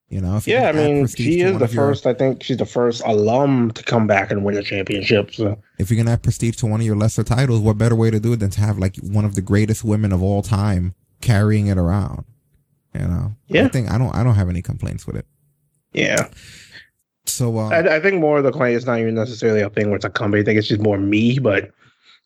You 0.09 0.21
know, 0.21 0.37
if 0.37 0.47
Yeah, 0.47 0.69
I 0.69 0.71
mean, 0.73 1.07
she 1.07 1.41
is 1.41 1.57
the 1.57 1.65
of 1.65 1.73
your- 1.73 1.87
first. 1.87 2.05
I 2.05 2.13
think 2.13 2.43
she's 2.43 2.57
the 2.57 2.65
first 2.67 3.01
alum 3.05 3.71
to 3.71 3.83
come 3.83 4.05
back 4.05 4.31
and 4.31 4.43
win 4.45 4.55
a 4.55 4.63
championship. 4.63 5.33
So 5.33 5.57
if 5.79 5.89
you're 5.89 5.97
gonna 5.97 6.11
have 6.11 6.21
prestige 6.21 6.55
to 6.57 6.65
one 6.67 6.79
of 6.81 6.85
your 6.85 6.95
lesser 6.95 7.23
titles, 7.23 7.59
what 7.61 7.77
better 7.77 7.95
way 7.95 8.11
to 8.11 8.19
do 8.19 8.33
it 8.33 8.39
than 8.39 8.51
to 8.51 8.61
have 8.61 8.77
like 8.77 8.95
one 8.97 9.25
of 9.25 9.35
the 9.35 9.41
greatest 9.41 9.83
women 9.83 10.11
of 10.13 10.21
all 10.21 10.41
time 10.43 10.93
carrying 11.19 11.67
it 11.67 11.77
around? 11.77 12.25
You 12.93 13.01
know, 13.07 13.35
yeah. 13.47 13.65
I 13.65 13.67
think 13.69 13.89
I 13.91 13.97
don't 13.97 14.13
I 14.15 14.23
don't 14.23 14.35
have 14.35 14.49
any 14.49 14.61
complaints 14.61 15.07
with 15.07 15.15
it. 15.15 15.25
yeah, 15.93 16.27
So 17.34 17.57
uh, 17.57 17.69
I, 17.69 17.95
I 17.95 17.99
think 17.99 18.19
more 18.19 18.38
of 18.38 18.43
the 18.43 18.51
claim 18.51 18.75
is 18.75 18.86
not 18.86 18.99
even 18.99 19.15
necessarily 19.15 19.61
a 19.61 19.69
thing 19.69 19.88
where 19.88 19.95
it's 19.95 20.05
a 20.05 20.09
company. 20.09 20.41
I 20.41 20.45
think 20.45 20.59
it's 20.59 20.67
just 20.67 20.81
more 20.81 20.97
me. 20.97 21.39
But 21.39 21.71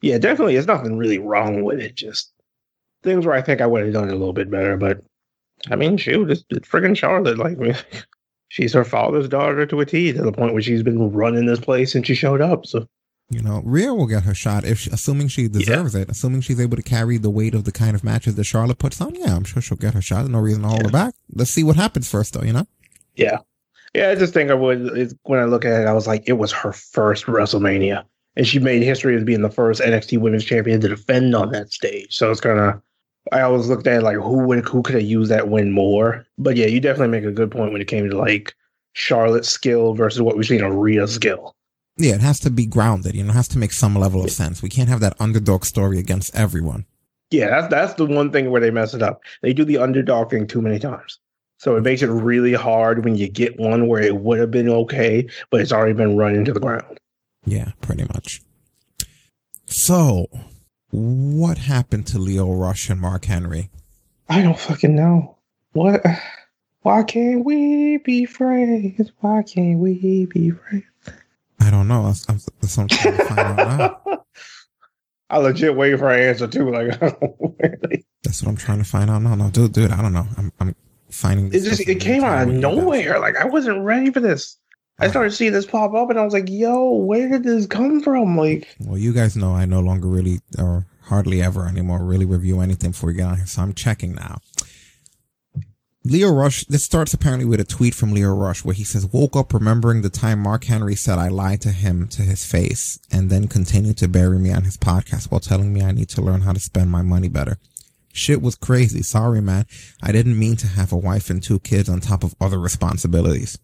yeah, 0.01 0.17
definitely, 0.17 0.53
there's 0.53 0.67
nothing 0.67 0.97
really 0.97 1.19
wrong 1.19 1.63
with 1.63 1.79
it. 1.79 1.95
Just 1.95 2.31
things 3.03 3.25
where 3.25 3.35
I 3.35 3.41
think 3.41 3.61
I 3.61 3.67
would 3.67 3.83
have 3.83 3.93
done 3.93 4.09
it 4.09 4.13
a 4.13 4.17
little 4.17 4.33
bit 4.33 4.51
better. 4.51 4.77
But 4.77 5.03
I 5.69 5.75
mean, 5.75 5.97
shoot, 5.97 6.29
it's, 6.29 6.43
it's 6.49 6.67
friggin' 6.67 6.97
Charlotte. 6.97 7.37
Like, 7.37 7.57
she's 8.49 8.73
her 8.73 8.83
father's 8.83 9.29
daughter 9.29 9.65
to 9.65 9.79
a 9.79 9.85
T. 9.85 10.13
To 10.13 10.21
the 10.21 10.31
point 10.31 10.53
where 10.53 10.61
she's 10.61 10.83
been 10.83 11.11
running 11.11 11.45
this 11.45 11.59
place 11.59 11.93
since 11.93 12.07
she 12.07 12.15
showed 12.15 12.41
up. 12.41 12.65
So 12.65 12.87
you 13.29 13.41
know, 13.41 13.61
Rhea 13.65 13.93
will 13.93 14.07
get 14.07 14.23
her 14.23 14.33
shot 14.33 14.63
if 14.63 14.79
she, 14.79 14.89
assuming 14.89 15.27
she 15.27 15.49
deserves 15.49 15.95
it, 15.95 16.09
assuming 16.09 16.41
she's 16.41 16.61
able 16.61 16.77
to 16.77 16.83
carry 16.83 17.17
the 17.17 17.29
weight 17.29 17.53
of 17.53 17.65
the 17.65 17.73
kind 17.73 17.93
of 17.93 18.03
matches 18.03 18.35
that 18.35 18.45
Charlotte 18.45 18.79
puts 18.79 19.01
on. 19.01 19.15
Yeah, 19.15 19.35
I'm 19.35 19.43
sure 19.43 19.61
she'll 19.61 19.77
get 19.77 19.93
her 19.95 20.01
shot. 20.01 20.25
No 20.29 20.39
reason 20.39 20.61
to 20.61 20.69
hold 20.69 20.85
her 20.85 20.91
back. 20.91 21.13
Let's 21.33 21.51
see 21.51 21.63
what 21.63 21.75
happens 21.75 22.09
first, 22.09 22.33
though. 22.33 22.43
You 22.43 22.53
know. 22.53 22.67
yeah, 23.15 23.39
yeah. 23.97 24.09
I 24.09 24.15
just 24.15 24.33
think 24.33 24.51
I 24.51 24.53
would. 24.53 25.13
When 25.23 25.39
I 25.39 25.45
look 25.45 25.65
at 25.65 25.81
it, 25.81 25.87
I 25.87 25.93
was 25.93 26.07
like, 26.07 26.23
it 26.27 26.33
was 26.33 26.51
her 26.51 26.73
first 26.73 27.25
WrestleMania. 27.25 28.03
And 28.35 28.47
she 28.47 28.59
made 28.59 28.83
history 28.83 29.15
as 29.15 29.23
being 29.23 29.41
the 29.41 29.49
first 29.49 29.81
NXT 29.81 30.19
Women's 30.19 30.45
Champion 30.45 30.79
to 30.81 30.87
defend 30.87 31.33
on 31.33 31.51
that 31.51 31.73
stage. 31.73 32.15
So 32.15 32.29
it's 32.29 32.39
kind 32.39 32.59
of 32.59 32.81
I 33.31 33.41
always 33.41 33.67
looked 33.67 33.87
at 33.87 33.99
it 33.99 34.03
like 34.03 34.17
who 34.17 34.39
would 34.45 34.67
who 34.67 34.81
could 34.81 34.95
have 34.95 35.03
used 35.03 35.31
that 35.31 35.49
win 35.49 35.71
more. 35.71 36.25
But 36.37 36.55
yeah, 36.55 36.67
you 36.67 36.79
definitely 36.79 37.19
make 37.19 37.27
a 37.27 37.31
good 37.31 37.51
point 37.51 37.71
when 37.71 37.81
it 37.81 37.87
came 37.87 38.09
to 38.09 38.17
like 38.17 38.55
Charlotte's 38.93 39.49
skill 39.49 39.93
versus 39.93 40.21
what 40.21 40.37
we've 40.37 40.45
seen 40.45 40.63
of 40.63 40.73
Rhea's 40.73 41.13
skill. 41.13 41.55
Yeah, 41.97 42.15
it 42.15 42.21
has 42.21 42.39
to 42.41 42.51
be 42.51 42.65
grounded. 42.65 43.15
You 43.15 43.23
know, 43.23 43.31
it 43.31 43.35
has 43.35 43.47
to 43.49 43.57
make 43.57 43.73
some 43.73 43.95
level 43.95 44.23
of 44.23 44.31
sense. 44.31 44.61
We 44.61 44.69
can't 44.69 44.89
have 44.89 44.99
that 44.99 45.19
underdog 45.19 45.65
story 45.65 45.97
against 45.97 46.35
everyone. 46.35 46.85
Yeah, 47.31 47.49
that's 47.49 47.67
that's 47.69 47.93
the 47.95 48.05
one 48.05 48.31
thing 48.31 48.51
where 48.51 48.61
they 48.61 48.71
mess 48.71 48.93
it 48.93 49.01
up. 49.01 49.21
They 49.41 49.53
do 49.53 49.65
the 49.65 49.79
underdog 49.79 50.29
thing 50.29 50.47
too 50.47 50.61
many 50.61 50.79
times. 50.79 51.19
So 51.57 51.75
it 51.75 51.81
makes 51.81 52.01
it 52.01 52.07
really 52.07 52.53
hard 52.53 53.03
when 53.03 53.15
you 53.15 53.27
get 53.27 53.59
one 53.59 53.87
where 53.87 54.01
it 54.01 54.15
would 54.15 54.39
have 54.39 54.51
been 54.51 54.69
okay, 54.69 55.27
but 55.49 55.59
it's 55.61 55.71
already 55.71 55.93
been 55.93 56.15
run 56.15 56.35
into 56.35 56.53
the 56.53 56.59
ground. 56.59 56.99
Yeah, 57.45 57.71
pretty 57.81 58.03
much. 58.13 58.41
So, 59.65 60.27
what 60.91 61.57
happened 61.57 62.07
to 62.07 62.19
Lio 62.19 62.51
Rush 62.51 62.89
and 62.89 63.01
Mark 63.01 63.25
Henry? 63.25 63.69
I 64.29 64.41
don't 64.41 64.59
fucking 64.59 64.95
know. 64.95 65.37
What 65.73 66.05
why 66.81 67.03
can't 67.03 67.43
we 67.43 67.97
be 67.97 68.25
friends? 68.25 69.11
Why 69.19 69.43
can't 69.43 69.79
we 69.79 70.25
be 70.25 70.51
friends? 70.51 70.85
I 71.59 71.69
don't 71.71 71.87
know. 71.87 72.05
That's, 72.05 72.25
that's 72.61 72.77
I'm 72.77 72.87
trying 72.87 73.17
to 73.17 73.25
find 73.25 73.39
out 73.39 74.05
now. 74.05 74.23
I 75.29 75.37
legit 75.39 75.75
wait 75.75 75.99
for 75.99 76.09
an 76.09 76.29
answer 76.29 76.47
too. 76.47 76.71
Like, 76.71 76.97
That's 78.23 78.41
what 78.41 78.49
I'm 78.49 78.55
trying 78.55 78.77
to 78.77 78.85
find 78.85 79.09
out 79.09 79.21
now. 79.21 79.35
No, 79.35 79.49
dude, 79.49 79.73
dude, 79.73 79.91
I 79.91 80.01
don't 80.01 80.13
know. 80.13 80.27
I'm, 80.37 80.53
I'm 80.59 80.75
finding. 81.09 81.47
it 81.47 81.63
just 81.63 81.87
it 81.87 81.99
came 81.99 82.23
out 82.23 82.47
of 82.47 82.53
nowhere. 82.53 83.19
Like 83.19 83.35
I 83.35 83.45
wasn't 83.45 83.83
ready 83.83 84.11
for 84.11 84.19
this. 84.19 84.57
I 84.99 85.09
started 85.09 85.31
seeing 85.31 85.53
this 85.53 85.65
pop 85.65 85.93
up, 85.93 86.09
and 86.09 86.17
I 86.17 86.23
was 86.23 86.33
like, 86.33 86.49
"Yo, 86.49 86.91
where 86.91 87.29
did 87.29 87.43
this 87.43 87.67
come 87.67 88.01
from?" 88.01 88.35
Like, 88.35 88.67
Well, 88.79 88.97
you 88.97 89.13
guys 89.13 89.37
know 89.37 89.51
I 89.51 89.65
no 89.65 89.79
longer 89.79 90.07
really, 90.07 90.39
or 90.57 90.87
hardly 91.03 91.41
ever 91.41 91.67
anymore, 91.67 92.03
really 92.03 92.25
review 92.25 92.61
anything 92.61 92.91
before 92.91 93.07
we 93.07 93.13
get 93.13 93.27
on 93.27 93.37
here. 93.37 93.45
So 93.45 93.61
I'm 93.61 93.73
checking 93.73 94.15
now. 94.15 94.39
Lio 96.03 96.31
Rush, 96.31 96.63
this 96.65 96.85
starts 96.85 97.13
apparently 97.13 97.45
with 97.45 97.59
a 97.59 97.65
tweet 97.65 97.93
from 97.93 98.13
Lio 98.13 98.33
Rush 98.33 98.63
where 98.63 98.73
he 98.73 98.85
says, 98.85 99.11
woke 99.11 99.35
up 99.35 99.53
remembering 99.53 100.01
the 100.01 100.09
time 100.09 100.39
Mark 100.39 100.63
Henry 100.63 100.95
said 100.95 101.19
I 101.19 101.27
lied 101.27 101.59
to 101.61 101.71
him 101.71 102.07
to 102.09 102.21
his 102.21 102.45
face 102.45 102.97
and 103.11 103.29
then 103.29 103.49
continued 103.49 103.97
to 103.97 104.07
bury 104.07 104.39
me 104.39 104.53
on 104.53 104.63
his 104.63 104.77
podcast 104.77 105.29
while 105.29 105.41
telling 105.41 105.73
me 105.73 105.81
I 105.83 105.91
need 105.91 106.07
to 106.09 106.21
learn 106.21 106.41
how 106.41 106.53
to 106.53 106.61
spend 106.61 106.91
my 106.91 107.01
money 107.01 107.27
better. 107.27 107.57
Shit 108.17 108.41
was 108.41 108.55
crazy. 108.55 109.03
Sorry, 109.03 109.41
man. 109.41 109.65
I 110.01 110.11
didn't 110.11 110.39
mean 110.39 110.55
to 110.57 110.67
have 110.67 110.91
a 110.91 110.97
wife 110.97 111.29
and 111.29 111.41
two 111.41 111.59
kids 111.59 111.87
on 111.87 111.99
top 111.99 112.23
of 112.23 112.33
other 112.41 112.59
responsibilities. 112.59 113.59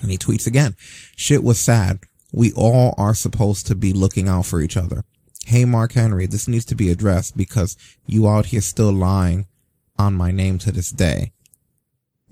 And 0.00 0.10
he 0.10 0.16
tweets 0.16 0.46
again. 0.46 0.74
Shit 1.16 1.44
was 1.44 1.60
sad. 1.60 2.00
We 2.32 2.50
all 2.52 2.94
are 2.96 3.14
supposed 3.14 3.66
to 3.66 3.74
be 3.74 3.92
looking 3.92 4.26
out 4.26 4.46
for 4.46 4.62
each 4.62 4.78
other. 4.78 5.04
Hey, 5.44 5.66
Mark 5.66 5.92
Henry, 5.92 6.26
this 6.26 6.48
needs 6.48 6.64
to 6.66 6.74
be 6.74 6.90
addressed 6.90 7.36
because 7.36 7.76
you 8.06 8.26
out 8.26 8.46
here 8.46 8.62
still 8.62 8.92
lying 8.92 9.46
on 9.98 10.14
my 10.14 10.30
name 10.30 10.56
to 10.60 10.72
this 10.72 10.90
day. 10.90 11.32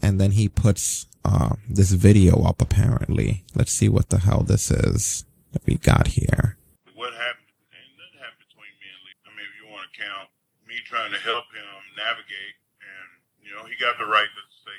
And 0.00 0.18
then 0.18 0.32
he 0.32 0.48
puts 0.48 1.06
uh, 1.22 1.56
this 1.68 1.92
video 1.92 2.44
up 2.44 2.62
apparently. 2.62 3.44
Let's 3.54 3.72
see 3.72 3.90
what 3.90 4.08
the 4.08 4.18
hell 4.18 4.42
this 4.42 4.70
is 4.70 5.26
that 5.52 5.66
we 5.66 5.74
got 5.74 6.08
here. 6.08 6.56
What 6.94 7.12
happened? 7.12 7.52
Ain't 7.72 7.92
nothing 8.00 8.20
happened 8.24 8.46
between 8.48 8.72
me 8.80 8.88
and 8.88 9.00
Lee. 9.04 9.16
I 9.26 9.30
mean, 9.36 9.44
if 9.44 9.54
you 9.60 9.66
want 9.72 9.84
to 9.92 10.00
count 10.00 10.28
me 10.68 10.76
trying 10.96 11.12
to 11.12 11.18
help 11.18 11.44
him 11.52 11.82
navigate, 11.96 12.56
and 12.80 13.08
you 13.44 13.54
know, 13.54 13.64
he 13.64 13.74
got 13.80 13.98
the 13.98 14.06
right 14.06 14.24
to 14.24 14.42
say 14.64 14.72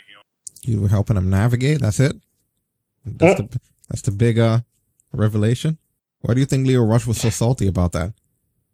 he 0.63 0.72
You 0.72 0.82
were 0.82 0.88
helping 0.88 1.18
him 1.18 1.30
navigate. 1.30 1.82
That's 1.82 1.99
it. 1.99 2.15
That's 3.05 3.39
the 3.39 3.59
that's 3.89 4.01
the 4.01 4.11
big 4.11 4.39
uh 4.39 4.61
revelation. 5.13 5.78
Why 6.22 6.34
do 6.34 6.39
you 6.39 6.45
think 6.45 6.68
Lio 6.68 6.84
Rush 6.84 7.05
was 7.05 7.22
so 7.22 7.30
salty 7.30 7.68
about 7.68 7.91
that? 7.93 8.13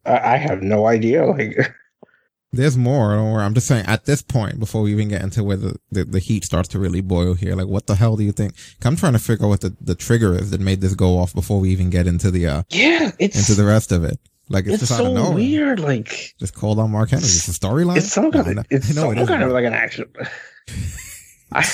I, 0.06 0.34
I 0.34 0.38
have 0.38 0.62
no 0.62 0.88
idea. 0.88 1.26
Like, 1.26 1.58
There's 2.54 2.78
more. 2.78 3.16
Don't 3.16 3.32
worry. 3.32 3.44
I'm 3.44 3.56
just 3.56 3.68
saying 3.68 3.86
at 3.88 4.06
this 4.06 4.22
point, 4.22 4.60
before 4.60 4.84
we 4.84 4.92
even 4.92 5.10
get 5.10 5.24
into 5.24 5.44
where 5.44 5.58
the, 5.58 5.76
the, 5.92 6.06
the 6.06 6.20
heat 6.20 6.46
starts 6.46 6.70
to 6.70 6.80
really 6.80 7.02
boil 7.02 7.34
here, 7.34 7.56
like 7.56 7.68
what 7.68 7.88
the 7.88 7.96
hell 7.96 8.16
do 8.16 8.24
you 8.24 8.32
think? 8.32 8.54
I'm 8.86 8.96
trying 8.96 9.14
to 9.14 9.20
figure 9.20 9.46
out 9.46 9.50
what 9.50 9.62
the, 9.62 9.76
the 9.82 9.96
trigger 9.96 10.36
is 10.36 10.52
that 10.52 10.62
made 10.62 10.80
this 10.80 10.94
go 10.94 11.18
off 11.18 11.34
before 11.34 11.60
we 11.60 11.70
even 11.72 11.90
get 11.90 12.06
into 12.06 12.30
the 12.32 12.48
uh 12.48 12.64
yeah, 12.70 13.12
it's 13.20 13.38
into 13.38 13.60
the 13.60 13.68
rest 13.68 13.92
of 13.92 14.04
it. 14.04 14.20
Like 14.54 14.66
it's, 14.66 14.76
it's 14.76 14.88
just 14.90 14.92
out 14.94 15.02
of 15.02 15.08
so 15.08 15.14
nowhere. 15.14 15.34
weird. 15.36 15.80
Like, 15.80 16.36
Just 16.40 16.54
called 16.54 16.80
on 16.80 16.92
Mark 16.92 17.10
Henry. 17.10 17.26
It's 17.26 17.48
a 17.48 17.52
storyline. 17.52 17.98
it's 17.98 18.14
some 18.14 18.32
kind 18.32 18.56
No, 18.56 18.62
of 18.62 18.68
it's 18.70 18.94
no, 18.96 19.02
some 19.14 19.18
it 19.18 19.28
kind 19.28 19.44
of 19.44 19.52
like 19.52 19.66
an 19.66 19.74
action. 19.74 20.06
I, 21.52 21.66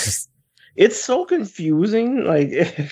it's 0.75 1.03
so 1.03 1.25
confusing. 1.25 2.23
Like, 2.23 2.49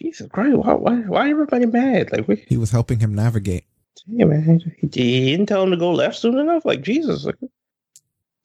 Jesus 0.00 0.28
Christ, 0.32 0.56
why, 0.56 0.74
why, 0.74 0.94
why 1.00 1.30
everybody 1.30 1.66
mad? 1.66 2.10
Like, 2.12 2.26
we, 2.28 2.44
he 2.48 2.56
was 2.56 2.70
helping 2.70 3.00
him 3.00 3.14
navigate. 3.14 3.64
yeah, 4.06 4.24
man, 4.26 4.60
he, 4.80 4.86
he 4.86 5.30
didn't 5.32 5.46
tell 5.46 5.62
him 5.62 5.70
to 5.72 5.76
go 5.76 5.92
left 5.92 6.16
soon 6.16 6.38
enough. 6.38 6.64
Like, 6.64 6.82
Jesus, 6.82 7.24
like, 7.24 7.36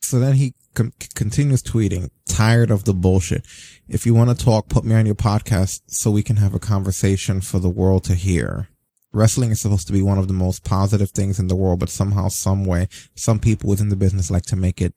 So 0.02 0.20
then 0.20 0.34
he 0.34 0.54
com- 0.74 0.94
continues 1.16 1.62
tweeting, 1.64 2.10
tired 2.28 2.72
of 2.72 2.84
the 2.86 2.94
bullshit. 2.94 3.46
If 3.88 4.06
you 4.06 4.14
want 4.14 4.36
to 4.38 4.46
talk, 4.46 4.68
put 4.68 4.84
me 4.84 4.96
on 4.96 5.06
your 5.06 5.16
podcast 5.16 5.82
so 5.88 6.12
we 6.12 6.24
can 6.24 6.38
have 6.38 6.54
a 6.54 6.60
conversation 6.60 7.40
for 7.42 7.60
the 7.60 7.70
world 7.70 8.04
to 8.06 8.16
hear. 8.16 8.68
Wrestling 9.14 9.52
is 9.52 9.62
supposed 9.62 9.88
to 9.88 9.94
be 9.94 10.02
one 10.02 10.18
of 10.18 10.28
the 10.28 10.34
most 10.34 10.64
positive 10.64 11.12
things 11.12 11.40
in 11.40 11.48
the 11.48 11.56
world, 11.56 11.80
but 11.80 11.90
somehow, 11.90 12.30
some 12.30 12.64
way, 12.64 12.88
some 13.16 13.40
people 13.40 13.70
within 13.70 13.90
the 13.90 13.96
business 13.96 14.32
like 14.32 14.46
to 14.46 14.56
make 14.56 14.82
it 14.82 14.94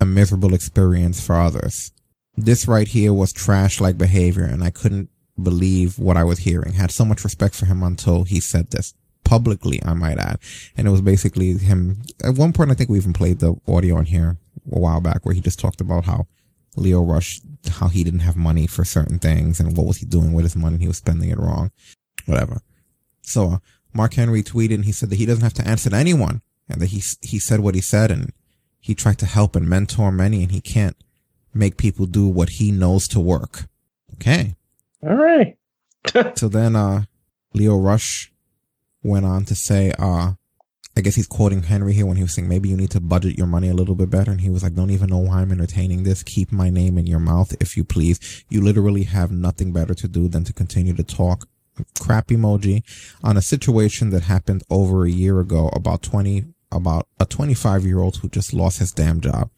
a 0.00 0.06
miserable 0.06 0.54
experience 0.54 1.24
for 1.24 1.36
others. 1.36 1.92
This 2.36 2.68
right 2.68 2.86
here 2.86 3.12
was 3.12 3.32
trash 3.32 3.80
like 3.80 3.98
behavior 3.98 4.44
and 4.44 4.62
I 4.62 4.70
couldn't 4.70 5.08
believe 5.42 5.98
what 5.98 6.16
I 6.16 6.24
was 6.24 6.40
hearing. 6.40 6.74
Had 6.74 6.90
so 6.90 7.04
much 7.04 7.24
respect 7.24 7.54
for 7.54 7.66
him 7.66 7.82
until 7.82 8.24
he 8.24 8.40
said 8.40 8.70
this 8.70 8.94
publicly, 9.24 9.80
I 9.84 9.94
might 9.94 10.18
add. 10.18 10.38
And 10.76 10.86
it 10.86 10.90
was 10.90 11.00
basically 11.00 11.56
him. 11.58 12.02
At 12.22 12.34
one 12.34 12.52
point, 12.52 12.70
I 12.70 12.74
think 12.74 12.90
we 12.90 12.98
even 12.98 13.12
played 13.12 13.40
the 13.40 13.56
audio 13.66 13.96
on 13.96 14.04
here 14.06 14.36
a 14.70 14.78
while 14.78 15.00
back 15.00 15.24
where 15.24 15.34
he 15.34 15.40
just 15.40 15.58
talked 15.58 15.80
about 15.80 16.04
how 16.04 16.26
Lio 16.76 17.02
Rush, 17.02 17.40
how 17.70 17.88
he 17.88 18.04
didn't 18.04 18.20
have 18.20 18.36
money 18.36 18.66
for 18.66 18.84
certain 18.84 19.18
things 19.18 19.58
and 19.58 19.76
what 19.76 19.86
was 19.86 19.98
he 19.98 20.06
doing 20.06 20.32
with 20.32 20.44
his 20.44 20.56
money. 20.56 20.78
He 20.78 20.88
was 20.88 20.98
spending 20.98 21.30
it 21.30 21.38
wrong, 21.38 21.70
whatever. 22.26 22.60
So 23.26 23.50
uh, 23.50 23.58
Mark 23.92 24.14
Henry 24.14 24.42
tweeted 24.42 24.74
and 24.74 24.84
he 24.84 24.92
said 24.92 25.10
that 25.10 25.16
he 25.16 25.26
doesn't 25.26 25.42
have 25.42 25.54
to 25.54 25.66
answer 25.66 25.90
to 25.90 25.96
anyone 25.96 26.42
and 26.68 26.80
that 26.80 26.86
he, 26.86 27.02
he 27.22 27.38
said 27.38 27.60
what 27.60 27.74
he 27.74 27.80
said 27.80 28.10
and 28.10 28.32
he 28.80 28.94
tried 28.94 29.18
to 29.18 29.26
help 29.26 29.56
and 29.56 29.68
mentor 29.68 30.12
many 30.12 30.42
and 30.42 30.52
he 30.52 30.60
can't 30.60 30.96
make 31.52 31.76
people 31.76 32.06
do 32.06 32.28
what 32.28 32.50
he 32.50 32.70
knows 32.70 33.08
to 33.08 33.20
work. 33.20 33.66
Okay. 34.14 34.54
all 35.02 35.14
right. 35.16 35.56
So 36.36 36.48
then, 36.48 36.76
uh, 36.76 37.02
Lio 37.52 37.76
Rush 37.78 38.32
went 39.02 39.26
on 39.26 39.44
to 39.46 39.56
say, 39.56 39.92
uh, 39.98 40.34
I 40.96 41.00
guess 41.00 41.16
he's 41.16 41.26
quoting 41.26 41.64
Henry 41.64 41.94
here 41.94 42.06
when 42.06 42.16
he 42.16 42.22
was 42.22 42.32
saying, 42.32 42.48
maybe 42.48 42.68
you 42.68 42.76
need 42.76 42.92
to 42.92 43.00
budget 43.00 43.36
your 43.36 43.48
money 43.48 43.68
a 43.68 43.74
little 43.74 43.96
bit 43.96 44.08
better. 44.08 44.30
And 44.30 44.40
he 44.40 44.50
was 44.50 44.62
like, 44.62 44.74
don't 44.74 44.90
even 44.90 45.10
know 45.10 45.18
why 45.18 45.40
I'm 45.40 45.50
entertaining 45.50 46.04
this. 46.04 46.22
Keep 46.22 46.52
my 46.52 46.70
name 46.70 46.96
in 46.96 47.06
your 47.06 47.18
mouth, 47.18 47.54
if 47.60 47.76
you 47.76 47.82
please. 47.82 48.44
You 48.48 48.62
literally 48.62 49.02
have 49.02 49.32
nothing 49.32 49.72
better 49.72 49.94
to 49.94 50.06
do 50.06 50.28
than 50.28 50.44
to 50.44 50.52
continue 50.52 50.94
to 50.94 51.02
talk 51.02 51.48
crap 52.00 52.28
emoji 52.28 52.82
on 53.22 53.36
a 53.36 53.42
situation 53.42 54.10
that 54.10 54.24
happened 54.24 54.62
over 54.70 55.04
a 55.04 55.10
year 55.10 55.40
ago 55.40 55.68
about 55.72 56.02
20, 56.02 56.44
about 56.72 57.08
a 57.20 57.26
25 57.26 57.84
year 57.84 58.00
old 58.00 58.16
who 58.16 58.28
just 58.28 58.52
lost 58.52 58.78
his 58.78 58.92
damn 58.92 59.20
job. 59.20 59.50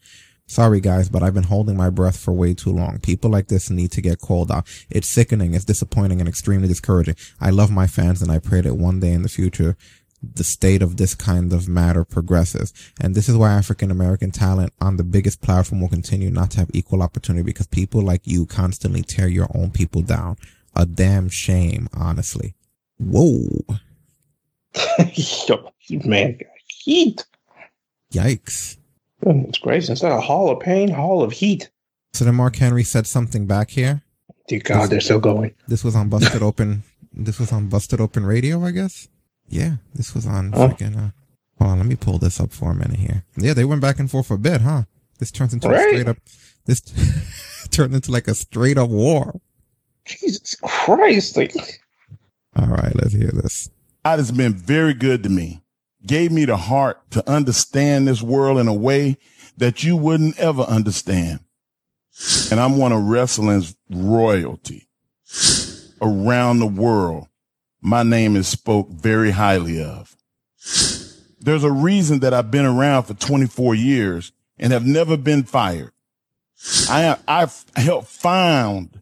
Sorry 0.47 0.81
guys, 0.81 1.09
but 1.09 1.21
I've 1.21 1.35
been 1.35 1.43
holding 1.43 1.77
my 1.77 1.91
breath 1.91 2.17
for 2.19 2.31
way 2.31 2.55
too 2.55 2.71
long. 2.71 2.99
People 2.99 3.29
like 3.29 3.49
this 3.49 3.69
need 3.69 3.91
to 3.91 4.01
get 4.01 4.19
called 4.19 4.51
out. 4.51 4.67
It's 4.89 5.07
sickening, 5.07 5.53
it's 5.53 5.65
disappointing 5.65 6.19
and 6.19 6.27
extremely 6.27 6.67
discouraging. 6.67 7.15
I 7.39 7.51
love 7.51 7.69
my 7.69 7.85
fans 7.85 8.23
and 8.23 8.31
I 8.31 8.39
pray 8.39 8.61
that 8.61 8.73
one 8.73 8.99
day 8.99 9.11
in 9.11 9.21
the 9.21 9.29
future, 9.29 9.77
the 10.21 10.43
state 10.43 10.81
of 10.81 10.97
this 10.97 11.15
kind 11.15 11.53
of 11.53 11.67
matter 11.67 12.03
progresses. 12.03 12.73
And 12.99 13.15
this 13.15 13.29
is 13.29 13.37
why 13.37 13.51
African 13.51 13.91
American 13.91 14.31
talent 14.31 14.73
on 14.81 14.97
the 14.97 15.03
biggest 15.03 15.41
platform 15.41 15.81
will 15.81 15.89
continue 15.89 16.29
not 16.29 16.51
to 16.51 16.59
have 16.59 16.71
equal 16.73 17.01
opportunity 17.01 17.43
because 17.43 17.67
people 17.67 18.01
like 18.01 18.21
you 18.25 18.45
constantly 18.45 19.01
tear 19.01 19.27
your 19.27 19.47
own 19.53 19.71
people 19.71 20.01
down. 20.01 20.37
A 20.75 20.85
damn 20.85 21.29
shame, 21.29 21.87
honestly. 21.93 22.55
Whoa. 22.99 23.65
Yo, 25.47 25.71
man, 26.05 26.39
heat. 26.67 27.25
Yikes. 28.13 28.77
Goodness 29.23 29.57
gracious, 29.57 29.89
instead 29.89 30.11
of 30.11 30.23
hall 30.23 30.49
of 30.49 30.59
pain, 30.61 30.89
hall 30.89 31.21
of 31.23 31.31
heat. 31.33 31.69
So 32.13 32.25
then 32.25 32.35
Mark 32.35 32.55
Henry 32.55 32.83
said 32.83 33.05
something 33.07 33.45
back 33.45 33.71
here. 33.71 34.01
Dear 34.47 34.61
God, 34.63 34.89
they're 34.89 35.01
still 35.01 35.19
going. 35.19 35.53
This 35.67 35.83
was 35.83 35.95
on 35.95 36.09
Busted 36.09 36.41
Open. 36.49 36.83
This 37.13 37.39
was 37.39 37.51
on 37.51 37.67
Busted 37.67 37.99
Open 38.01 38.25
Radio, 38.25 38.63
I 38.63 38.71
guess. 38.71 39.07
Yeah, 39.47 39.75
this 39.93 40.13
was 40.15 40.25
on 40.25 40.51
Huh? 40.53 40.69
freaking. 40.69 40.95
Uh, 40.97 41.09
hold 41.59 41.71
on, 41.71 41.77
let 41.79 41.85
me 41.87 41.95
pull 41.95 42.17
this 42.17 42.39
up 42.39 42.51
for 42.51 42.71
a 42.71 42.75
minute 42.75 42.99
here. 42.99 43.23
Yeah, 43.37 43.53
they 43.53 43.65
went 43.65 43.81
back 43.81 43.99
and 43.99 44.09
forth 44.09 44.27
for 44.27 44.35
a 44.35 44.39
bit, 44.39 44.61
huh? 44.61 44.83
This 45.19 45.31
turns 45.31 45.53
into 45.53 45.69
a 45.69 45.77
straight 45.79 46.07
up. 46.07 46.17
This 46.65 46.81
turned 47.71 47.93
into 47.93 48.11
like 48.11 48.27
a 48.27 48.35
straight 48.35 48.77
up 48.77 48.89
war. 48.89 49.39
Jesus 50.09 50.55
Christ. 50.55 51.37
Like, 51.37 51.55
All 52.55 52.67
right, 52.67 52.95
let's 52.95 53.13
hear 53.13 53.31
this. 53.31 53.69
God 54.03 54.19
has 54.19 54.31
been 54.31 54.53
very 54.53 54.93
good 54.93 55.23
to 55.23 55.29
me. 55.29 55.61
Gave 56.05 56.31
me 56.31 56.45
the 56.45 56.57
heart 56.57 57.11
to 57.11 57.29
understand 57.29 58.07
this 58.07 58.21
world 58.21 58.57
in 58.57 58.67
a 58.67 58.73
way 58.73 59.17
that 59.57 59.83
you 59.83 59.95
wouldn't 59.95 60.39
ever 60.39 60.63
understand. 60.63 61.41
And 62.49 62.59
I'm 62.59 62.77
one 62.77 62.91
of 62.91 63.03
wrestling's 63.03 63.75
royalty 63.89 64.87
around 66.01 66.59
the 66.59 66.67
world. 66.67 67.27
My 67.81 68.03
name 68.03 68.35
is 68.35 68.47
spoke 68.47 68.89
very 68.89 69.31
highly 69.31 69.81
of. 69.83 70.15
There's 71.39 71.63
a 71.63 71.71
reason 71.71 72.19
that 72.19 72.33
I've 72.33 72.51
been 72.51 72.65
around 72.65 73.03
for 73.03 73.13
24 73.13 73.75
years 73.75 74.31
and 74.57 74.73
have 74.73 74.85
never 74.85 75.17
been 75.17 75.43
fired. 75.43 75.91
I, 76.89 77.17
I've 77.27 77.63
helped 77.75 78.07
found 78.07 78.98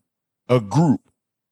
a 0.49 0.59
group 0.59 1.01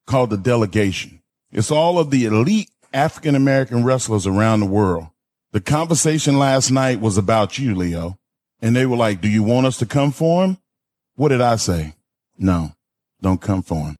called 0.05 0.29
the 0.29 0.37
delegation. 0.37 1.21
It's 1.51 1.71
all 1.71 1.99
of 1.99 2.11
the 2.11 2.25
elite 2.25 2.69
African 2.93 3.35
American 3.35 3.83
wrestlers 3.83 4.27
around 4.27 4.61
the 4.61 4.65
world. 4.65 5.07
The 5.51 5.61
conversation 5.61 6.37
last 6.37 6.71
night 6.71 6.99
was 6.99 7.17
about 7.17 7.57
you, 7.57 7.75
Lio. 7.75 8.17
And 8.61 8.75
they 8.75 8.85
were 8.85 8.97
like, 8.97 9.21
do 9.21 9.29
you 9.29 9.43
want 9.43 9.67
us 9.67 9.77
to 9.77 9.85
come 9.85 10.11
for 10.11 10.43
him? 10.43 10.57
What 11.15 11.29
did 11.29 11.41
I 11.41 11.55
say? 11.57 11.95
No, 12.37 12.73
don't 13.21 13.41
come 13.41 13.61
for 13.61 13.75
him. 13.75 13.97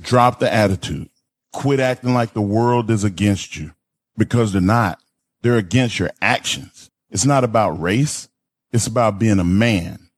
Drop 0.00 0.38
the 0.38 0.52
attitude. 0.52 1.10
Quit 1.52 1.80
acting 1.80 2.14
like 2.14 2.32
the 2.32 2.40
world 2.40 2.90
is 2.90 3.04
against 3.04 3.56
you 3.56 3.72
because 4.16 4.52
they're 4.52 4.60
not. 4.60 5.00
They're 5.42 5.56
against 5.56 5.98
your 5.98 6.10
actions. 6.20 6.90
It's 7.10 7.24
not 7.24 7.44
about 7.44 7.80
race. 7.80 8.28
It's 8.72 8.86
about 8.86 9.18
being 9.18 9.38
a 9.38 9.44
man. 9.44 10.08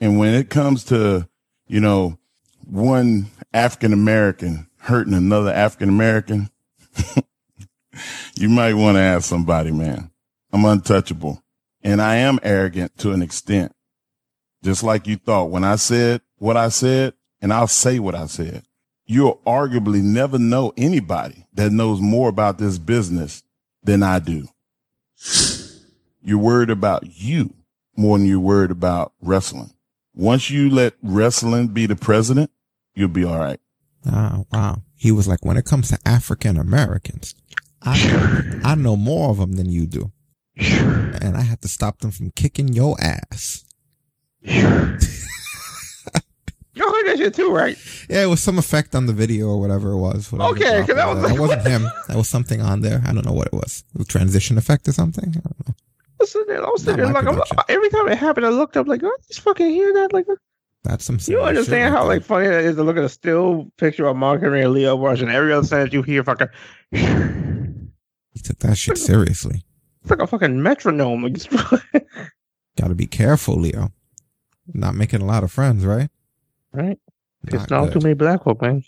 And 0.00 0.18
when 0.18 0.34
it 0.34 0.50
comes 0.50 0.84
to, 0.84 1.28
you 1.66 1.80
know, 1.80 2.18
one 2.64 3.26
African 3.52 3.92
American 3.92 4.68
hurting 4.78 5.14
another 5.14 5.52
African 5.52 5.88
American, 5.88 6.50
you 8.36 8.48
might 8.48 8.74
want 8.74 8.96
to 8.96 9.00
ask 9.00 9.28
somebody, 9.28 9.72
man. 9.72 10.10
I'm 10.52 10.64
untouchable 10.64 11.42
and 11.82 12.00
I 12.00 12.16
am 12.16 12.38
arrogant 12.42 12.96
to 12.98 13.12
an 13.12 13.22
extent. 13.22 13.72
Just 14.62 14.82
like 14.82 15.06
you 15.06 15.16
thought 15.16 15.50
when 15.50 15.64
I 15.64 15.76
said 15.76 16.20
what 16.38 16.56
I 16.56 16.68
said 16.68 17.14
and 17.40 17.52
I'll 17.52 17.68
say 17.68 17.98
what 17.98 18.14
I 18.14 18.26
said. 18.26 18.64
You'll 19.08 19.40
arguably 19.46 20.02
never 20.02 20.38
know 20.38 20.72
anybody 20.76 21.46
that 21.54 21.70
knows 21.70 22.00
more 22.00 22.28
about 22.28 22.58
this 22.58 22.78
business 22.78 23.44
than 23.82 24.02
I 24.02 24.18
do. 24.18 24.48
You're 26.22 26.38
worried 26.38 26.70
about 26.70 27.04
you 27.06 27.54
more 27.96 28.18
than 28.18 28.26
you're 28.26 28.40
worried 28.40 28.72
about 28.72 29.12
wrestling. 29.20 29.75
Once 30.16 30.48
you 30.50 30.70
let 30.70 30.94
wrestling 31.02 31.68
be 31.68 31.84
the 31.86 31.94
president, 31.96 32.50
you'll 32.94 33.06
be 33.08 33.22
all 33.24 33.38
right. 33.38 33.60
Ah, 34.06 34.40
wow. 34.52 34.82
He 34.96 35.12
was 35.12 35.28
like, 35.28 35.44
when 35.44 35.56
it 35.58 35.64
comes 35.66 35.88
to 35.90 35.98
African 36.06 36.56
Americans, 36.56 37.34
I, 37.82 38.60
I 38.64 38.74
know 38.74 38.96
more 38.96 39.30
of 39.30 39.36
them 39.36 39.52
than 39.52 39.68
you 39.70 39.86
do. 39.86 40.10
And 40.58 41.36
I 41.36 41.42
have 41.42 41.60
to 41.60 41.68
stop 41.68 41.98
them 41.98 42.10
from 42.10 42.30
kicking 42.30 42.68
your 42.68 42.96
ass. 43.00 43.64
you 44.40 44.52
heard 44.62 44.98
that 47.06 47.16
shit 47.18 47.34
too, 47.34 47.50
right? 47.52 47.76
Yeah, 48.08 48.22
it 48.22 48.26
was 48.26 48.42
some 48.42 48.58
effect 48.58 48.94
on 48.94 49.04
the 49.06 49.12
video 49.12 49.48
or 49.48 49.60
whatever 49.60 49.90
it 49.92 49.98
was. 49.98 50.32
whatever 50.32 50.52
Okay, 50.52 50.84
dropped 50.84 50.86
'cause 50.88 50.96
that 50.96 51.08
it. 51.08 51.14
was 51.14 51.22
that 51.22 51.30
like- 51.30 51.40
wasn't 51.40 51.66
him. 51.66 51.82
That 52.08 52.16
was 52.16 52.28
something 52.28 52.62
on 52.62 52.80
there. 52.80 53.02
I 53.06 53.12
don't 53.12 53.26
know 53.26 53.32
what 53.32 53.48
it 53.48 53.52
was. 53.52 53.84
A 54.00 54.04
transition 54.04 54.56
effect 54.56 54.88
or 54.88 54.92
something. 54.92 55.28
I 55.28 55.40
don't 55.40 55.68
know. 55.68 55.74
I 56.18 56.22
was 56.22 56.32
sitting 56.32 56.48
there, 56.48 56.66
I 56.66 56.70
was 56.70 56.82
sitting 56.82 56.96
there 56.96 57.12
like, 57.12 57.26
I'm, 57.26 57.40
every 57.68 57.90
time 57.90 58.08
it 58.08 58.16
happened, 58.16 58.46
I 58.46 58.48
looked 58.48 58.76
up 58.76 58.88
like, 58.88 59.02
oh, 59.04 59.08
I 59.08 59.16
just 59.28 59.40
fucking 59.40 59.70
hear 59.70 59.92
that. 59.94 60.12
Like, 60.12 60.26
That's 60.82 61.04
some. 61.04 61.16
You 61.16 61.20
serious 61.20 61.26
shit 61.26 61.32
You 61.32 61.58
understand 61.58 61.94
how 61.94 62.06
like 62.06 62.22
funny 62.22 62.46
that 62.46 62.64
is 62.64 62.76
to 62.76 62.82
look 62.82 62.96
at 62.96 63.04
a 63.04 63.08
still 63.08 63.70
picture 63.76 64.06
of 64.06 64.16
Mark 64.16 64.40
Henry 64.40 64.62
and 64.62 64.72
Lio 64.72 64.98
Rush, 64.98 65.20
and 65.20 65.30
every 65.30 65.52
other 65.52 65.66
sentence 65.66 65.92
you 65.92 66.02
hear 66.02 66.24
fucking. 66.24 66.48
he 66.90 68.40
took 68.42 68.58
that 68.60 68.78
shit 68.78 68.96
seriously. 68.96 69.64
It's 70.02 70.10
like 70.10 70.20
a 70.20 70.26
fucking 70.26 70.62
metronome. 70.62 71.22
Got 72.78 72.88
to 72.88 72.94
be 72.94 73.06
careful, 73.06 73.56
Lio. 73.56 73.92
Not 74.72 74.94
making 74.94 75.20
a 75.20 75.24
lot 75.24 75.44
of 75.44 75.52
friends, 75.52 75.84
right? 75.84 76.08
right? 76.72 76.98
It's 77.44 77.70
Not 77.70 77.70
not 77.70 77.92
too 77.92 78.00
many 78.00 78.14
black 78.14 78.44
folk, 78.44 78.62
man. 78.62 78.82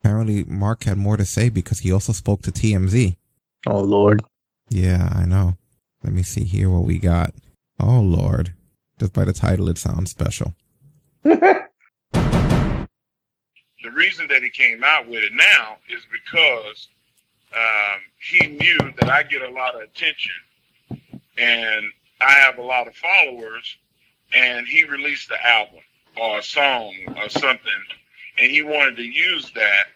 Apparently, 0.00 0.44
Mark 0.44 0.84
had 0.84 0.98
more 0.98 1.16
to 1.16 1.24
say 1.24 1.48
because 1.48 1.80
he 1.80 1.92
also 1.92 2.12
spoke 2.12 2.42
to 2.42 2.52
TMZ. 2.52 3.16
Oh 3.66 3.80
Lord. 3.80 4.22
Yeah, 4.70 5.08
I 5.12 5.24
know. 5.24 5.56
Let 6.02 6.12
me 6.12 6.22
see 6.22 6.44
here 6.44 6.70
what 6.70 6.84
we 6.84 6.98
got. 6.98 7.34
Oh 7.80 8.00
Lord. 8.00 8.54
Just 8.98 9.12
by 9.12 9.24
the 9.24 9.32
title, 9.32 9.68
it 9.68 9.78
sounds 9.78 10.10
special. 10.10 10.54
the 11.22 11.68
reason 13.92 14.26
that 14.28 14.42
he 14.42 14.50
came 14.50 14.82
out 14.82 15.06
with 15.06 15.22
it 15.22 15.32
now 15.32 15.76
is 15.88 16.02
because 16.10 16.88
um, 17.54 18.00
he 18.18 18.48
knew 18.48 18.78
that 19.00 19.08
I 19.08 19.22
get 19.22 19.42
a 19.42 19.50
lot 19.50 19.76
of 19.76 19.82
attention 19.82 20.32
and 21.38 21.92
I 22.20 22.32
have 22.32 22.58
a 22.58 22.62
lot 22.62 22.88
of 22.88 22.94
followers, 22.96 23.76
and 24.34 24.66
he 24.66 24.84
released 24.84 25.28
the 25.28 25.46
album 25.46 25.80
or 26.20 26.38
a 26.38 26.42
song 26.42 26.94
or 27.16 27.28
something, 27.28 27.82
and 28.38 28.50
he 28.50 28.62
wanted 28.62 28.96
to 28.96 29.04
use 29.04 29.52
that 29.52 29.86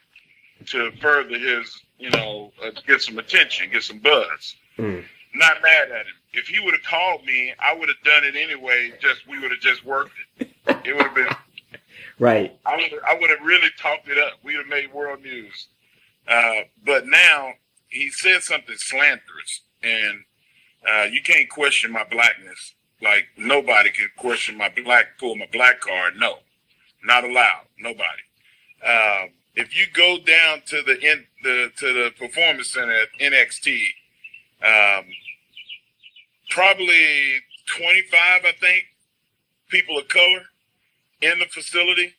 to 0.67 0.93
further 1.01 1.39
his, 1.39 1.83
you 1.99 2.11
know, 2.11 2.53
uh, 2.65 2.71
get 2.87 3.03
some 3.03 3.19
attention, 3.19 3.71
get 3.73 3.83
some 3.83 3.99
buzz. 3.99 4.55
Mm. 4.79 5.05
Not 5.35 5.63
mad 5.63 5.91
at 5.91 6.07
him. 6.07 6.15
If 6.33 6.47
he 6.47 6.61
would 6.61 6.75
have 6.75 6.83
called 6.85 7.25
me, 7.25 7.55
I 7.59 7.75
would 7.75 7.89
have 7.89 8.03
done 8.05 8.25
it 8.25 8.37
anyway. 8.37 8.93
Just 9.01 9.27
we 9.27 9.39
would 9.39 9.51
have 9.51 9.61
just 9.61 9.85
worked 9.85 10.13
it. 10.39 10.51
It 10.85 10.95
would 10.95 11.07
have 11.07 11.15
been 11.15 11.29
Right. 12.19 12.57
I 12.65 12.77
would 12.77 13.01
I 13.07 13.19
would 13.19 13.31
have 13.31 13.41
really 13.45 13.69
talked 13.79 14.09
it 14.09 14.19
up. 14.19 14.35
We 14.45 14.57
would 14.57 14.67
have 14.67 14.71
made 14.71 14.93
world 14.93 15.23
news. 15.23 15.69
Uh, 16.29 16.63
but 16.85 17.07
now 17.07 17.55
he 17.89 18.11
said 18.11 18.43
something 18.43 18.77
slanderous, 18.79 19.63
and 19.83 20.25
uh, 20.89 21.05
you 21.11 21.23
can't 21.23 21.49
question 21.49 21.91
my 21.91 22.05
blackness. 22.05 22.75
Like 23.03 23.27
nobody 23.37 23.91
can 23.91 24.09
question 24.17 24.57
my 24.57 24.69
black 24.69 25.19
pull 25.19 25.35
my 25.37 25.49
black 25.53 25.81
card. 25.81 26.15
No, 26.17 26.39
not 27.05 27.25
allowed. 27.25 27.67
Nobody. 27.79 28.23
Um, 28.87 29.31
if 29.55 29.77
you 29.77 29.87
go 29.93 30.19
down 30.19 30.63
to 30.67 30.83
the 30.83 30.99
in, 31.01 31.25
the 31.43 31.71
to 31.79 31.93
the 31.93 32.11
performance 32.19 32.71
center 32.71 32.93
at 32.95 33.09
NXT, 33.21 33.81
um, 34.63 35.05
probably 36.53 37.41
twenty 37.67 38.03
five, 38.03 38.45
I 38.45 38.53
think, 38.61 38.85
people 39.69 39.99
of 39.99 40.09
color 40.09 40.43
in 41.23 41.39
the 41.39 41.47
facility. 41.47 42.15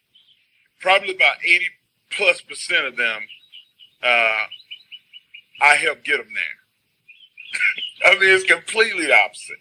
Probably 0.80 1.16
about 1.16 1.36
80 1.46 1.66
plus 2.12 2.42
percent 2.42 2.86
of 2.86 2.98
them, 2.98 3.22
uh, 4.02 4.44
I 5.62 5.76
helped 5.76 6.04
get 6.04 6.18
them 6.18 6.34
there. 6.34 8.12
I 8.12 8.20
mean, 8.20 8.30
it's 8.30 8.44
completely 8.44 9.06
the 9.06 9.16
opposite. 9.16 9.58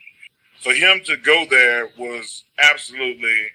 For 0.61 0.75
him 0.75 1.03
to 1.05 1.17
go 1.17 1.45
there 1.49 1.91
was 1.99 2.45
absolutely 2.59 3.49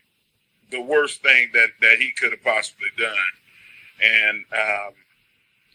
the 0.72 0.82
worst 0.82 1.22
thing 1.22 1.50
that, 1.54 1.70
that 1.82 2.00
he 2.00 2.12
could 2.12 2.32
have 2.32 2.44
possibly 2.44 2.90
done. 2.98 3.16
And, 4.02 4.46
um, 4.54 4.94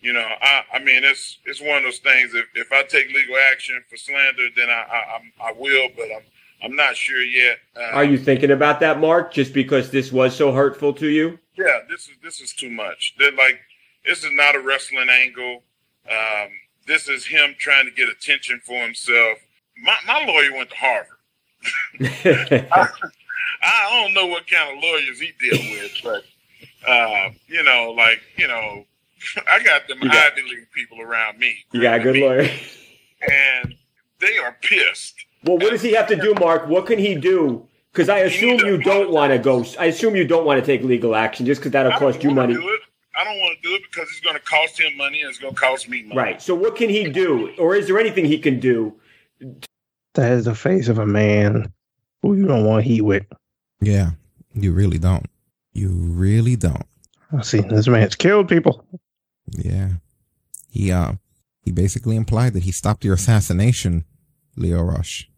you 0.03 0.13
know, 0.13 0.27
I, 0.41 0.63
I 0.75 0.79
mean, 0.81 1.05
it's 1.05 1.39
it's 1.45 1.61
one 1.61 1.79
of 1.79 1.83
those 1.85 1.99
things. 1.99 2.35
If, 2.35 2.47
if 2.55 2.73
I 2.73 2.83
take 2.83 3.09
legal 3.13 3.37
action 3.51 3.83
for 3.89 3.97
slander, 3.97 4.49
then 4.57 4.69
I 4.69 4.83
I, 4.91 5.15
I'm- 5.15 5.57
will, 5.59 5.89
but 5.97 6.07
I'm 6.15 6.23
I'm 6.65 6.77
not 6.77 6.97
sure 6.97 7.21
yet. 7.23 7.59
Uh, 7.77 7.91
Are 7.93 8.05
you 8.05 8.19
thinking 8.19 8.51
about 8.51 8.81
that, 8.81 9.01
Mark? 9.01 9.33
Just 9.33 9.53
because 9.55 9.91
this 9.91 10.13
was 10.13 10.35
so 10.37 10.53
hurtful 10.53 10.93
to 10.95 11.09
you? 11.09 11.39
yeah, 11.57 11.81
this 11.89 12.03
is 12.09 12.17
this 12.23 12.41
is 12.41 12.53
too 12.53 12.71
much. 12.71 13.15
They're 13.19 13.33
like, 13.33 13.61
this 14.05 14.25
is 14.25 14.31
not 14.33 14.55
a 14.55 14.61
wrestling 14.61 15.09
angle. 15.11 15.63
Um, 16.11 16.49
this 16.87 17.09
is 17.09 17.27
him 17.27 17.55
trying 17.59 17.85
to 17.85 17.91
get 17.93 18.09
attention 18.09 18.61
for 18.65 18.81
himself. 18.83 19.39
My 19.83 19.97
my 20.07 20.25
lawyer 20.25 20.53
went 20.53 20.71
to 20.71 20.77
Harvard. 20.77 21.19
I 23.63 23.89
don't 24.03 24.15
know 24.15 24.27
what 24.27 24.47
kind 24.49 24.77
of 24.77 24.83
lawyers 24.83 25.21
he 25.21 25.33
deal 25.39 25.59
with, 25.81 25.93
but 26.03 26.25
uh, 26.91 27.31
you 27.47 27.63
know, 27.63 27.93
like 27.97 28.21
you 28.37 28.49
know, 28.49 28.85
I 29.51 29.63
got 29.63 29.89
them 29.89 29.99
You 30.03 30.09
got- 30.11 30.33
Ivy 30.33 30.43
League 30.43 30.71
people 30.75 31.01
around 31.01 31.39
me. 31.39 31.55
you 31.73 31.81
got 31.83 32.01
a 32.01 32.03
good 32.03 32.17
lawyer. 32.17 32.49
and 33.31 33.75
they 34.21 34.39
are 34.39 34.57
pissed. 34.63 35.15
Well, 35.45 35.59
what 35.59 35.71
does 35.71 35.83
he 35.83 35.93
have 35.95 36.07
to 36.09 36.17
do, 36.17 36.35
Mark? 36.35 36.69
What 36.69 36.87
can 36.87 36.99
he 36.99 37.15
do? 37.17 37.67
Because 37.93 38.09
I 38.09 38.19
assume 38.21 38.61
you 38.61 38.79
don't 38.79 39.11
want 39.11 39.33
to 39.33 39.39
go. 39.39 39.65
I 39.79 39.87
assume 39.87 40.17
you 40.17 40.27
don't 40.27 40.47
want 40.47 40.61
to 40.61 40.65
take 40.67 40.83
legal 40.83 41.15
action 41.15 41.45
just 41.47 41.61
because 41.61 41.73
that'll 41.73 41.93
I 41.93 41.99
don't 41.99 42.13
cost 42.13 42.23
you 42.23 42.31
wanna 42.31 42.41
money. 42.43 42.55
Do 42.55 42.69
it. 42.69 42.81
I 43.15 43.25
don't 43.25 43.37
want 43.39 43.59
to 43.61 43.69
do 43.69 43.75
it 43.75 43.83
because 43.91 44.09
it's 44.09 44.21
going 44.21 44.37
to 44.37 44.43
cost 44.43 44.81
him 44.81 44.97
money 44.97 45.21
and 45.21 45.29
it's 45.29 45.39
going 45.39 45.53
to 45.55 45.61
cost 45.61 45.87
me 45.89 46.03
money. 46.05 46.17
Right. 46.17 46.41
So 46.41 46.55
what 46.55 46.77
can 46.77 46.89
he 46.89 47.11
do, 47.11 47.53
or 47.59 47.75
is 47.75 47.87
there 47.87 47.99
anything 47.99 48.25
he 48.25 48.39
can 48.39 48.59
do? 48.59 48.95
That 50.15 50.33
is 50.33 50.47
the 50.47 50.55
face 50.55 50.89
of 50.89 50.99
a 50.99 51.05
man 51.07 51.71
who 52.23 52.35
you 52.35 52.47
don't 52.47 52.65
want 52.65 52.85
heat 52.85 53.03
with. 53.03 53.27
Yeah, 53.81 54.13
you 54.55 54.73
really 54.73 54.99
don't. 54.99 55.27
You 55.75 55.89
really 55.91 56.57
don't. 56.57 56.87
I 57.37 57.43
see 57.43 57.61
this 57.61 57.89
man's 57.89 58.15
killed 58.15 58.49
people. 58.49 58.85
Yeah. 59.53 59.89
He 60.71 60.91
uh 60.91 61.13
he 61.65 61.71
basically 61.71 62.17
implied 62.17 62.55
that 62.55 62.65
he 62.65 62.73
stopped 62.73 63.05
your 63.05 63.15
assassination, 63.15 64.05
Lio 64.57 64.83
Rush. 64.83 65.29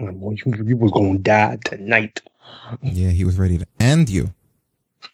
Boy, 0.00 0.36
you, 0.44 0.64
you 0.64 0.76
was 0.76 0.92
gonna 0.92 1.18
die 1.18 1.58
tonight. 1.64 2.22
Yeah, 2.82 3.10
he 3.10 3.24
was 3.24 3.38
ready 3.38 3.58
to 3.58 3.66
end 3.78 4.08
you. 4.08 4.32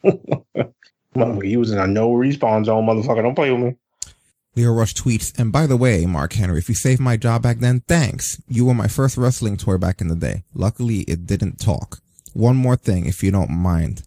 He 1.42 1.56
was 1.56 1.72
in 1.72 1.78
a 1.78 1.86
no 1.86 2.10
respawn 2.10 2.64
zone, 2.64 2.86
motherfucker. 2.86 3.22
Don't 3.22 3.34
play 3.34 3.50
with 3.50 3.60
me. 3.60 3.76
Lio 4.54 4.72
Rush 4.72 4.94
tweets, 4.94 5.36
and 5.38 5.52
by 5.52 5.66
the 5.66 5.76
way, 5.76 6.06
Mark 6.06 6.32
Henry, 6.34 6.58
if 6.58 6.68
you 6.68 6.74
saved 6.74 7.00
my 7.00 7.16
job 7.16 7.42
back 7.42 7.58
then, 7.58 7.80
thanks. 7.80 8.40
You 8.48 8.66
were 8.66 8.74
my 8.74 8.88
first 8.88 9.16
wrestling 9.16 9.56
tour 9.56 9.78
back 9.78 10.00
in 10.00 10.08
the 10.08 10.14
day. 10.14 10.44
Luckily, 10.54 11.00
it 11.00 11.26
didn't 11.26 11.58
talk. 11.58 11.98
One 12.34 12.56
more 12.56 12.76
thing, 12.76 13.06
if 13.06 13.22
you 13.22 13.30
don't 13.30 13.50
mind. 13.50 14.02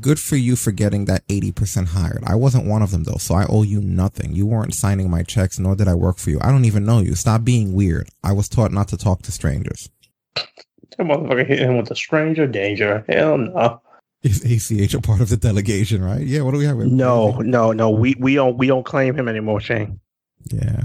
Good 0.00 0.18
for 0.18 0.36
you 0.36 0.56
for 0.56 0.72
getting 0.72 1.04
that 1.04 1.26
80% 1.28 1.88
hired. 1.88 2.24
I 2.26 2.34
wasn't 2.34 2.66
one 2.66 2.80
of 2.80 2.92
them 2.92 3.04
though, 3.04 3.18
so 3.18 3.34
I 3.34 3.44
owe 3.46 3.62
you 3.62 3.80
nothing. 3.80 4.34
You 4.34 4.46
weren't 4.46 4.74
signing 4.74 5.10
my 5.10 5.22
checks, 5.22 5.58
nor 5.58 5.76
did 5.76 5.86
I 5.86 5.94
work 5.94 6.18
for 6.18 6.30
you. 6.30 6.38
I 6.40 6.50
don't 6.50 6.64
even 6.64 6.86
know 6.86 7.00
you. 7.00 7.14
Stop 7.14 7.44
being 7.44 7.74
weird. 7.74 8.08
I 8.24 8.32
was 8.32 8.48
taught 8.48 8.72
not 8.72 8.88
to 8.88 8.96
talk 8.96 9.22
to 9.22 9.32
strangers. 9.32 9.90
That 10.34 11.06
motherfucker 11.06 11.46
hit 11.46 11.58
him 11.58 11.76
with 11.76 11.90
a 11.90 11.96
stranger 11.96 12.46
danger. 12.46 13.04
Hell 13.08 13.36
no. 13.36 13.82
Is 14.22 14.70
ACH 14.70 14.94
a 14.94 15.00
part 15.00 15.20
of 15.20 15.28
the 15.28 15.36
delegation, 15.36 16.02
right? 16.02 16.24
Yeah, 16.24 16.42
what 16.42 16.52
do 16.52 16.58
we 16.58 16.64
have? 16.64 16.76
No, 16.76 17.38
no, 17.38 17.72
no. 17.72 17.90
We 17.90 18.14
we 18.18 18.34
don't 18.34 18.56
we 18.56 18.68
don't 18.68 18.84
claim 18.84 19.18
him 19.18 19.28
anymore, 19.28 19.60
Shane. 19.60 20.00
Yeah. 20.50 20.84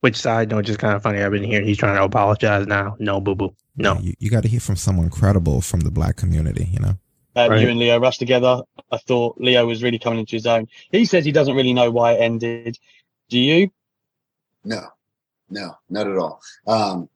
Which 0.00 0.16
side 0.16 0.50
note, 0.50 0.64
just 0.64 0.78
kind 0.78 0.94
of 0.94 1.02
funny. 1.02 1.20
I've 1.20 1.32
been 1.32 1.42
hearing 1.42 1.66
he's 1.66 1.76
trying 1.76 1.96
to 1.96 2.04
apologize 2.04 2.66
now. 2.68 2.96
No, 3.00 3.20
boo 3.20 3.34
boo. 3.34 3.54
No. 3.76 3.98
You, 3.98 4.14
you 4.20 4.30
got 4.30 4.44
to 4.44 4.48
hear 4.48 4.60
from 4.60 4.76
someone 4.76 5.10
credible 5.10 5.60
from 5.60 5.80
the 5.80 5.90
black 5.90 6.16
community, 6.16 6.68
you 6.72 6.78
know? 6.78 6.94
Um, 7.38 7.50
Right. 7.52 7.62
you 7.62 7.68
and 7.68 7.78
Lio 7.78 7.98
Rush 8.00 8.18
together. 8.18 8.62
I 8.90 8.96
thought 8.98 9.38
Lio 9.38 9.64
was 9.66 9.82
really 9.82 9.98
coming 9.98 10.18
into 10.18 10.34
his 10.34 10.46
own. 10.46 10.66
He 10.90 11.04
says 11.04 11.24
he 11.24 11.30
doesn't 11.32 11.54
really 11.54 11.72
know 11.72 11.90
why 11.90 12.12
it 12.14 12.20
ended. 12.20 12.78
Do 13.28 13.38
you? 13.38 13.70
No, 14.64 14.88
no, 15.48 15.76
not 15.88 16.08
at 16.08 16.16
all. 16.16 16.40
Um, 16.66 17.08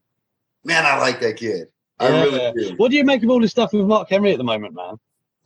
man, 0.64 0.86
I 0.86 0.98
like 0.98 1.20
that 1.20 1.36
kid. 1.36 1.68
I 1.98 2.08
Yeah. 2.10 2.22
really 2.22 2.52
do. 2.54 2.74
What 2.76 2.90
do 2.92 2.96
you 2.96 3.04
make 3.04 3.22
of 3.24 3.30
all 3.30 3.40
this 3.40 3.50
stuff 3.50 3.72
with 3.72 3.84
Mark 3.86 4.08
Henry 4.10 4.30
at 4.32 4.38
the 4.38 4.44
moment, 4.44 4.74
man? 4.74 4.94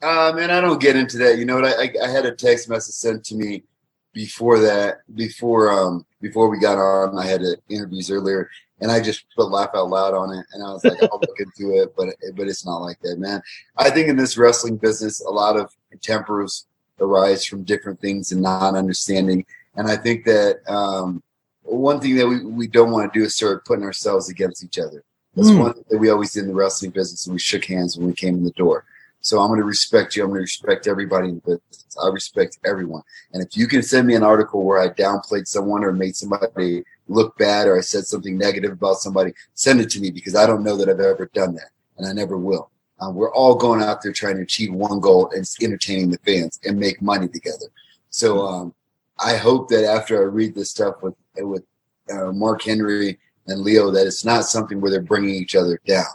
Uh, 0.02 0.32
man, 0.36 0.50
I 0.50 0.60
don't 0.60 0.80
get 0.80 0.94
into 0.94 1.16
that. 1.18 1.38
You 1.38 1.46
know 1.46 1.56
what? 1.56 1.64
I, 1.64 1.84
I, 1.84 2.04
I 2.04 2.08
had 2.10 2.26
a 2.26 2.32
text 2.34 2.68
message 2.68 2.94
sent 2.94 3.24
to 3.26 3.34
me 3.34 3.64
before 4.12 4.58
that, 4.60 4.98
before 5.14 5.70
um, 5.72 6.04
before 6.20 6.50
we 6.50 6.58
got 6.58 6.76
on. 6.78 7.18
I 7.18 7.24
had 7.24 7.42
uh, 7.42 7.56
interviews 7.70 8.10
earlier, 8.10 8.50
and 8.80 8.90
I 8.92 9.00
just 9.00 9.24
put 9.36 9.50
laugh 9.50 9.70
out 9.74 9.88
loud 9.88 10.14
on 10.14 10.32
it, 10.34 10.44
and 10.52 10.62
I 10.62 10.70
was 10.72 10.86
like, 10.86 10.98
I'll 11.10 11.20
look 11.26 11.40
into 11.40 11.74
it, 11.80 11.94
but 11.96 12.08
but 12.34 12.48
it's 12.48 12.66
not 12.66 12.78
like 12.78 12.98
that, 13.02 13.18
man. 13.18 13.42
I 13.76 13.90
think 13.90 14.08
in 14.08 14.16
this 14.16 14.36
wrestling 14.36 14.76
business, 14.76 15.20
a 15.20 15.30
lot 15.30 15.56
of 15.56 15.70
tempers 16.02 16.66
arise 17.00 17.44
from 17.44 17.62
different 17.62 18.00
things 18.00 18.32
and 18.32 18.42
not 18.42 18.74
understanding. 18.74 19.44
and 19.76 19.86
I 19.88 19.96
think 19.96 20.24
that 20.24 20.60
um, 20.68 21.22
one 21.62 22.00
thing 22.00 22.16
that 22.16 22.26
we, 22.28 22.44
we 22.44 22.66
don't 22.66 22.90
want 22.90 23.12
to 23.12 23.18
do 23.18 23.24
is 23.24 23.34
start 23.36 23.64
putting 23.66 23.84
ourselves 23.84 24.30
against 24.30 24.64
each 24.64 24.78
other. 24.78 25.02
That's 25.34 25.50
Hmm. 25.50 25.58
one 25.58 25.74
thing 25.74 25.84
that 25.90 25.98
we 25.98 26.08
always 26.10 26.32
did 26.32 26.44
in 26.44 26.48
the 26.48 26.54
wrestling 26.54 26.92
business, 26.92 27.26
and 27.26 27.34
we 27.34 27.38
shook 27.40 27.64
hands 27.66 27.96
when 27.98 28.06
we 28.06 28.14
came 28.14 28.34
in 28.36 28.44
the 28.44 28.50
door. 28.52 28.84
So 29.20 29.40
I'm 29.40 29.48
going 29.48 29.58
to 29.60 29.66
respect 29.66 30.14
you. 30.16 30.22
I'm 30.22 30.28
going 30.30 30.38
to 30.38 30.42
respect 30.42 30.86
everybody 30.86 31.28
in 31.28 31.34
the 31.36 31.40
business. 31.40 31.96
I 32.02 32.08
respect 32.08 32.58
everyone. 32.64 33.02
And 33.32 33.42
if 33.42 33.56
you 33.56 33.66
can 33.66 33.82
send 33.82 34.06
me 34.06 34.14
an 34.14 34.22
article 34.22 34.62
where 34.62 34.78
I 34.78 34.88
downplayed 34.88 35.48
someone 35.48 35.82
or 35.82 35.92
made 35.92 36.14
somebody 36.16 36.84
look 37.08 37.36
bad 37.38 37.66
or 37.66 37.78
I 37.78 37.80
said 37.80 38.06
something 38.06 38.36
negative 38.36 38.72
about 38.72 38.96
somebody, 38.96 39.32
send 39.54 39.80
it 39.80 39.90
to 39.90 40.00
me 40.00 40.10
because 40.10 40.34
I 40.34 40.46
don't 40.46 40.64
know 40.64 40.76
that 40.76 40.88
I've 40.88 41.00
ever 41.00 41.30
done 41.32 41.54
that, 41.54 41.70
and 41.98 42.06
I 42.06 42.12
never 42.12 42.36
will. 42.36 42.70
Um, 42.98 43.14
we're 43.14 43.32
all 43.34 43.54
going 43.54 43.82
out 43.82 44.02
there 44.02 44.12
trying 44.12 44.36
to 44.36 44.42
achieve 44.42 44.72
one 44.72 45.00
goal 45.00 45.28
and 45.30 45.40
it's 45.40 45.62
entertaining 45.62 46.10
the 46.10 46.18
fans 46.18 46.58
and 46.64 46.78
make 46.78 47.02
money 47.02 47.28
together. 47.28 47.66
So 48.08 48.46
um, 48.46 48.74
I 49.18 49.36
hope 49.36 49.68
that 49.68 49.84
after 49.84 50.18
I 50.18 50.24
read 50.24 50.54
this 50.54 50.70
stuff 50.70 51.02
with 51.02 51.14
with 51.36 51.64
uh, 52.10 52.32
Mark 52.32 52.62
Henry 52.62 53.18
and 53.46 53.60
Lio, 53.60 53.90
that 53.90 54.06
it's 54.06 54.24
not 54.24 54.44
something 54.44 54.80
where 54.80 54.90
they're 54.90 55.02
bringing 55.02 55.34
each 55.34 55.54
other 55.54 55.78
down. 55.86 56.06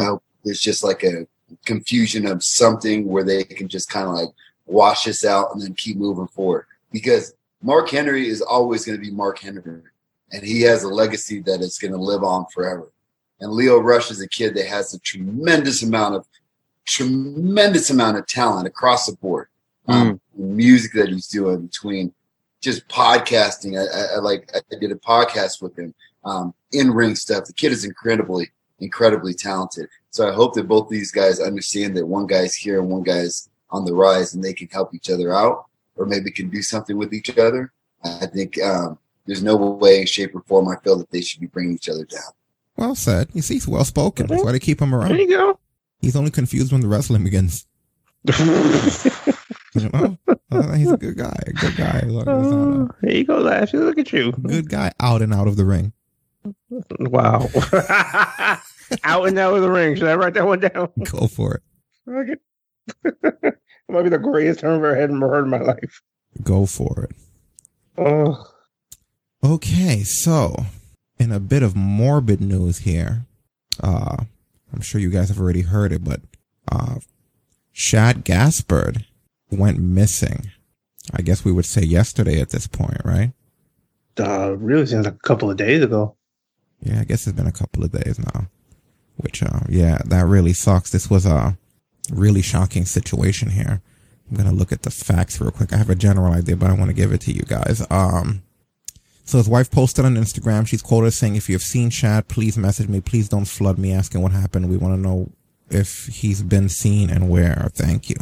I 0.00 0.04
hope 0.04 0.22
it's 0.44 0.60
just 0.60 0.84
like 0.84 1.02
a 1.04 1.26
confusion 1.64 2.26
of 2.26 2.44
something 2.44 3.06
where 3.06 3.24
they 3.24 3.44
can 3.44 3.68
just 3.68 3.88
kind 3.88 4.06
of 4.06 4.14
like 4.14 4.28
wash 4.66 5.04
this 5.04 5.24
out 5.24 5.52
and 5.52 5.62
then 5.62 5.74
keep 5.74 5.96
moving 5.96 6.28
forward. 6.28 6.66
Because 6.92 7.34
Mark 7.62 7.88
Henry 7.90 8.28
is 8.28 8.42
always 8.42 8.84
going 8.84 8.98
to 8.98 9.04
be 9.04 9.10
Mark 9.10 9.38
Henry, 9.38 9.82
and 10.32 10.42
he 10.44 10.62
has 10.62 10.84
a 10.84 10.88
legacy 10.88 11.40
that 11.40 11.60
is 11.60 11.78
going 11.78 11.92
to 11.92 11.98
live 11.98 12.22
on 12.22 12.46
forever. 12.52 12.90
And 13.40 13.52
Lio 13.52 13.78
Rush 13.78 14.10
is 14.10 14.20
a 14.20 14.28
kid 14.28 14.54
that 14.54 14.66
has 14.66 14.94
a 14.94 14.98
tremendous 15.00 15.82
amount 15.82 16.14
of 16.14 16.26
tremendous 16.86 17.90
amount 17.90 18.18
of 18.18 18.26
talent 18.26 18.66
across 18.66 19.06
the 19.06 19.16
board. 19.16 19.48
Um, 19.88 20.20
music 20.36 20.92
that 20.92 21.08
he's 21.08 21.26
doing 21.26 21.66
between 21.66 22.14
just 22.60 22.86
podcasting. 22.86 23.76
I, 23.76 24.14
I, 24.14 24.16
I 24.16 24.18
like 24.18 24.48
I 24.54 24.60
did 24.76 24.92
a 24.92 24.96
podcast 24.96 25.60
with 25.60 25.76
him. 25.76 25.94
Um, 26.24 26.54
in 26.72 26.90
ring 26.90 27.14
stuff. 27.14 27.44
The 27.44 27.52
kid 27.52 27.72
is 27.72 27.84
incredibly, 27.84 28.50
incredibly 28.78 29.34
talented. 29.34 29.88
So 30.10 30.28
I 30.28 30.32
hope 30.32 30.54
that 30.54 30.68
both 30.68 30.88
these 30.88 31.10
guys 31.10 31.40
understand 31.40 31.96
that 31.96 32.06
one 32.06 32.26
guy's 32.26 32.54
here 32.54 32.80
and 32.80 32.88
one 32.88 33.02
guy's 33.02 33.48
on 33.70 33.84
the 33.84 33.94
rise, 33.94 34.34
and 34.34 34.42
they 34.42 34.52
can 34.52 34.68
help 34.68 34.94
each 34.94 35.10
other 35.10 35.32
out, 35.32 35.66
or 35.96 36.06
maybe 36.06 36.30
can 36.30 36.50
do 36.50 36.60
something 36.60 36.96
with 36.96 37.14
each 37.14 37.36
other. 37.38 37.72
I 38.04 38.26
think 38.26 38.60
um, 38.60 38.98
there's 39.26 39.42
no 39.42 39.56
way, 39.56 40.04
shape, 40.04 40.34
or 40.34 40.42
form 40.42 40.68
I 40.68 40.76
feel 40.82 40.96
that 40.98 41.10
they 41.10 41.20
should 41.20 41.40
be 41.40 41.46
bringing 41.46 41.74
each 41.74 41.88
other 41.88 42.04
down. 42.04 42.22
Well 42.76 42.94
said. 42.94 43.28
You 43.34 43.42
see, 43.42 43.54
he's 43.54 43.68
well 43.68 43.84
spoken. 43.84 44.26
That's 44.26 44.42
why 44.42 44.52
they 44.52 44.58
keep 44.58 44.80
him 44.80 44.94
around. 44.94 45.10
There 45.10 45.20
you 45.20 45.28
go. 45.28 45.58
He's 46.00 46.16
only 46.16 46.30
confused 46.30 46.72
when 46.72 46.80
the 46.80 46.88
wrestling 46.88 47.24
begins. 47.24 47.66
You 49.72 49.88
know, 49.92 50.18
Uh, 50.50 50.72
he's 50.74 50.90
a 50.90 50.96
good 50.96 51.16
guy. 51.16 51.36
A 51.46 51.52
good 51.52 51.76
guy. 51.76 52.00
Look, 52.06 52.26
he's 52.26 52.52
Oh, 52.52 52.88
here 53.02 53.12
you 53.18 53.24
go, 53.24 53.38
Lashley. 53.38 53.78
Look 53.78 53.98
at 53.98 54.12
you. 54.12 54.32
good 54.32 54.68
guy 54.68 54.90
out 54.98 55.22
and 55.22 55.32
out 55.32 55.46
of 55.46 55.56
the 55.56 55.64
ring. 55.64 55.92
Wow. 56.98 57.48
out 59.04 59.28
and 59.28 59.38
out 59.38 59.54
of 59.54 59.62
the 59.62 59.70
ring. 59.70 59.94
Should 59.94 60.08
I 60.08 60.16
write 60.16 60.34
that 60.34 60.44
one 60.46 60.58
down? 60.58 60.90
Go 61.04 61.28
for 61.28 61.54
it. 61.54 61.62
Okay. 62.08 62.34
it 63.44 63.54
might 63.88 64.02
be 64.02 64.08
the 64.08 64.18
greatest 64.18 64.58
term 64.58 64.72
I've 64.72 64.78
ever 64.84 64.96
had 64.96 65.10
in- 65.10 65.20
heard 65.20 65.44
in 65.44 65.50
my 65.50 65.60
life. 65.60 66.02
Go 66.42 66.66
for 66.66 67.04
it. 67.04 67.12
Oh, 67.96 68.44
Okay, 69.42 70.02
so 70.02 70.66
in 71.18 71.32
a 71.32 71.40
bit 71.40 71.62
of 71.62 71.74
morbid 71.74 72.40
news 72.40 72.78
here, 72.78 73.26
uh, 73.82 74.16
I'm 74.72 74.80
sure 74.82 75.00
you 75.00 75.10
guys 75.10 75.28
have 75.28 75.40
already 75.40 75.62
heard 75.62 75.92
it, 75.92 76.04
but 76.04 76.20
uh, 76.70 76.96
Shad 77.72 78.24
Gaspard 78.24 79.06
went 79.50 79.78
missing. 79.78 80.50
I 81.12 81.22
guess 81.22 81.44
we 81.44 81.52
would 81.52 81.64
say 81.64 81.82
yesterday 81.82 82.40
at 82.40 82.50
this 82.50 82.66
point, 82.66 83.00
right? 83.04 83.32
uh, 84.18 84.56
really 84.58 84.86
since 84.86 85.06
a 85.06 85.12
couple 85.12 85.50
of 85.50 85.56
days 85.56 85.82
ago. 85.82 86.16
Yeah, 86.80 87.00
I 87.00 87.04
guess 87.04 87.26
it's 87.26 87.36
been 87.36 87.46
a 87.46 87.52
couple 87.52 87.84
of 87.84 87.92
days 87.92 88.18
now. 88.18 88.46
Which, 89.16 89.42
uh, 89.42 89.60
yeah, 89.68 89.98
that 90.06 90.26
really 90.26 90.52
sucks. 90.52 90.90
This 90.90 91.10
was 91.10 91.26
a 91.26 91.56
really 92.10 92.42
shocking 92.42 92.86
situation 92.86 93.50
here. 93.50 93.82
I'm 94.30 94.36
gonna 94.36 94.52
look 94.52 94.72
at 94.72 94.82
the 94.82 94.90
facts 94.90 95.40
real 95.40 95.50
quick. 95.50 95.72
I 95.72 95.76
have 95.76 95.90
a 95.90 95.94
general 95.94 96.32
idea, 96.32 96.56
but 96.56 96.70
I 96.70 96.74
want 96.74 96.88
to 96.88 96.94
give 96.94 97.12
it 97.12 97.20
to 97.22 97.32
you 97.32 97.42
guys. 97.42 97.84
Um, 97.90 98.42
so 99.30 99.38
his 99.38 99.48
wife 99.48 99.70
posted 99.70 100.04
on 100.04 100.16
Instagram. 100.16 100.66
She's 100.66 100.82
quoted 100.82 101.12
saying, 101.12 101.36
"If 101.36 101.48
you 101.48 101.54
have 101.54 101.62
seen 101.62 101.90
Shad, 101.90 102.26
please 102.26 102.58
message 102.58 102.88
me. 102.88 103.00
Please 103.00 103.28
don't 103.28 103.44
flood 103.44 103.78
me 103.78 103.92
asking 103.92 104.22
what 104.22 104.32
happened. 104.32 104.68
We 104.68 104.76
want 104.76 104.96
to 104.96 105.00
know 105.00 105.30
if 105.70 106.06
he's 106.06 106.42
been 106.42 106.68
seen 106.68 107.08
and 107.10 107.28
where. 107.28 107.70
Thank 107.72 108.10
you." 108.10 108.16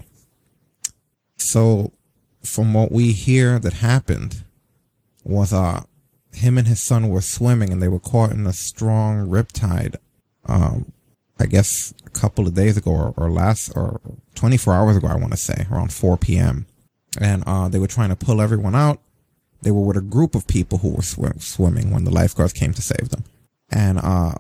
So, 1.38 1.92
from 2.44 2.74
what 2.74 2.92
we 2.92 3.12
hear 3.12 3.58
that 3.58 3.72
happened, 3.72 4.44
was 5.24 5.50
uh 5.50 5.84
him 6.34 6.58
and 6.58 6.68
his 6.68 6.82
son 6.82 7.08
were 7.08 7.22
swimming 7.22 7.72
and 7.72 7.82
they 7.82 7.88
were 7.88 7.98
caught 7.98 8.32
in 8.32 8.46
a 8.46 8.52
strong 8.52 9.26
riptide. 9.26 9.96
Um, 10.44 10.92
I 11.40 11.46
guess 11.46 11.94
a 12.04 12.10
couple 12.10 12.46
of 12.46 12.54
days 12.54 12.76
ago 12.76 12.90
or, 12.90 13.14
or 13.16 13.30
last 13.30 13.72
or 13.74 14.00
24 14.34 14.74
hours 14.74 14.96
ago, 14.98 15.08
I 15.08 15.16
want 15.16 15.32
to 15.32 15.38
say 15.38 15.66
around 15.70 15.90
4 15.90 16.18
p.m. 16.18 16.66
And, 17.18 17.42
uh, 17.46 17.68
they 17.68 17.78
were 17.78 17.86
trying 17.86 18.10
to 18.10 18.16
pull 18.16 18.42
everyone 18.42 18.74
out. 18.74 19.00
They 19.62 19.70
were 19.70 19.82
with 19.82 19.96
a 19.96 20.02
group 20.02 20.34
of 20.34 20.46
people 20.46 20.78
who 20.78 20.90
were 20.90 21.02
swim- 21.02 21.40
swimming 21.40 21.90
when 21.90 22.04
the 22.04 22.10
lifeguards 22.10 22.52
came 22.52 22.72
to 22.74 22.82
save 22.82 23.08
them. 23.08 23.24
And, 23.70 23.98
uh, 23.98 24.34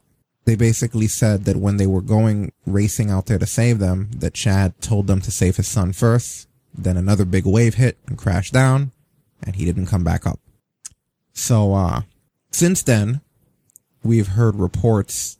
they 0.44 0.56
basically 0.56 1.08
said 1.08 1.44
that 1.44 1.58
when 1.58 1.76
they 1.76 1.86
were 1.86 2.00
going 2.00 2.52
racing 2.64 3.10
out 3.10 3.26
there 3.26 3.38
to 3.38 3.46
save 3.46 3.78
them, 3.80 4.10
that 4.16 4.36
Shad 4.36 4.80
told 4.80 5.06
them 5.06 5.20
to 5.20 5.30
save 5.30 5.56
his 5.56 5.68
son 5.68 5.92
first. 5.92 6.46
Then 6.72 6.96
another 6.96 7.26
big 7.26 7.44
wave 7.44 7.74
hit 7.74 7.98
and 8.06 8.16
crashed 8.16 8.54
down 8.54 8.92
and 9.42 9.56
he 9.56 9.64
didn't 9.64 9.86
come 9.86 10.04
back 10.04 10.26
up. 10.26 10.40
So, 11.32 11.74
uh, 11.74 12.02
since 12.50 12.82
then, 12.82 13.20
we've 14.02 14.28
heard 14.28 14.56
reports, 14.56 15.36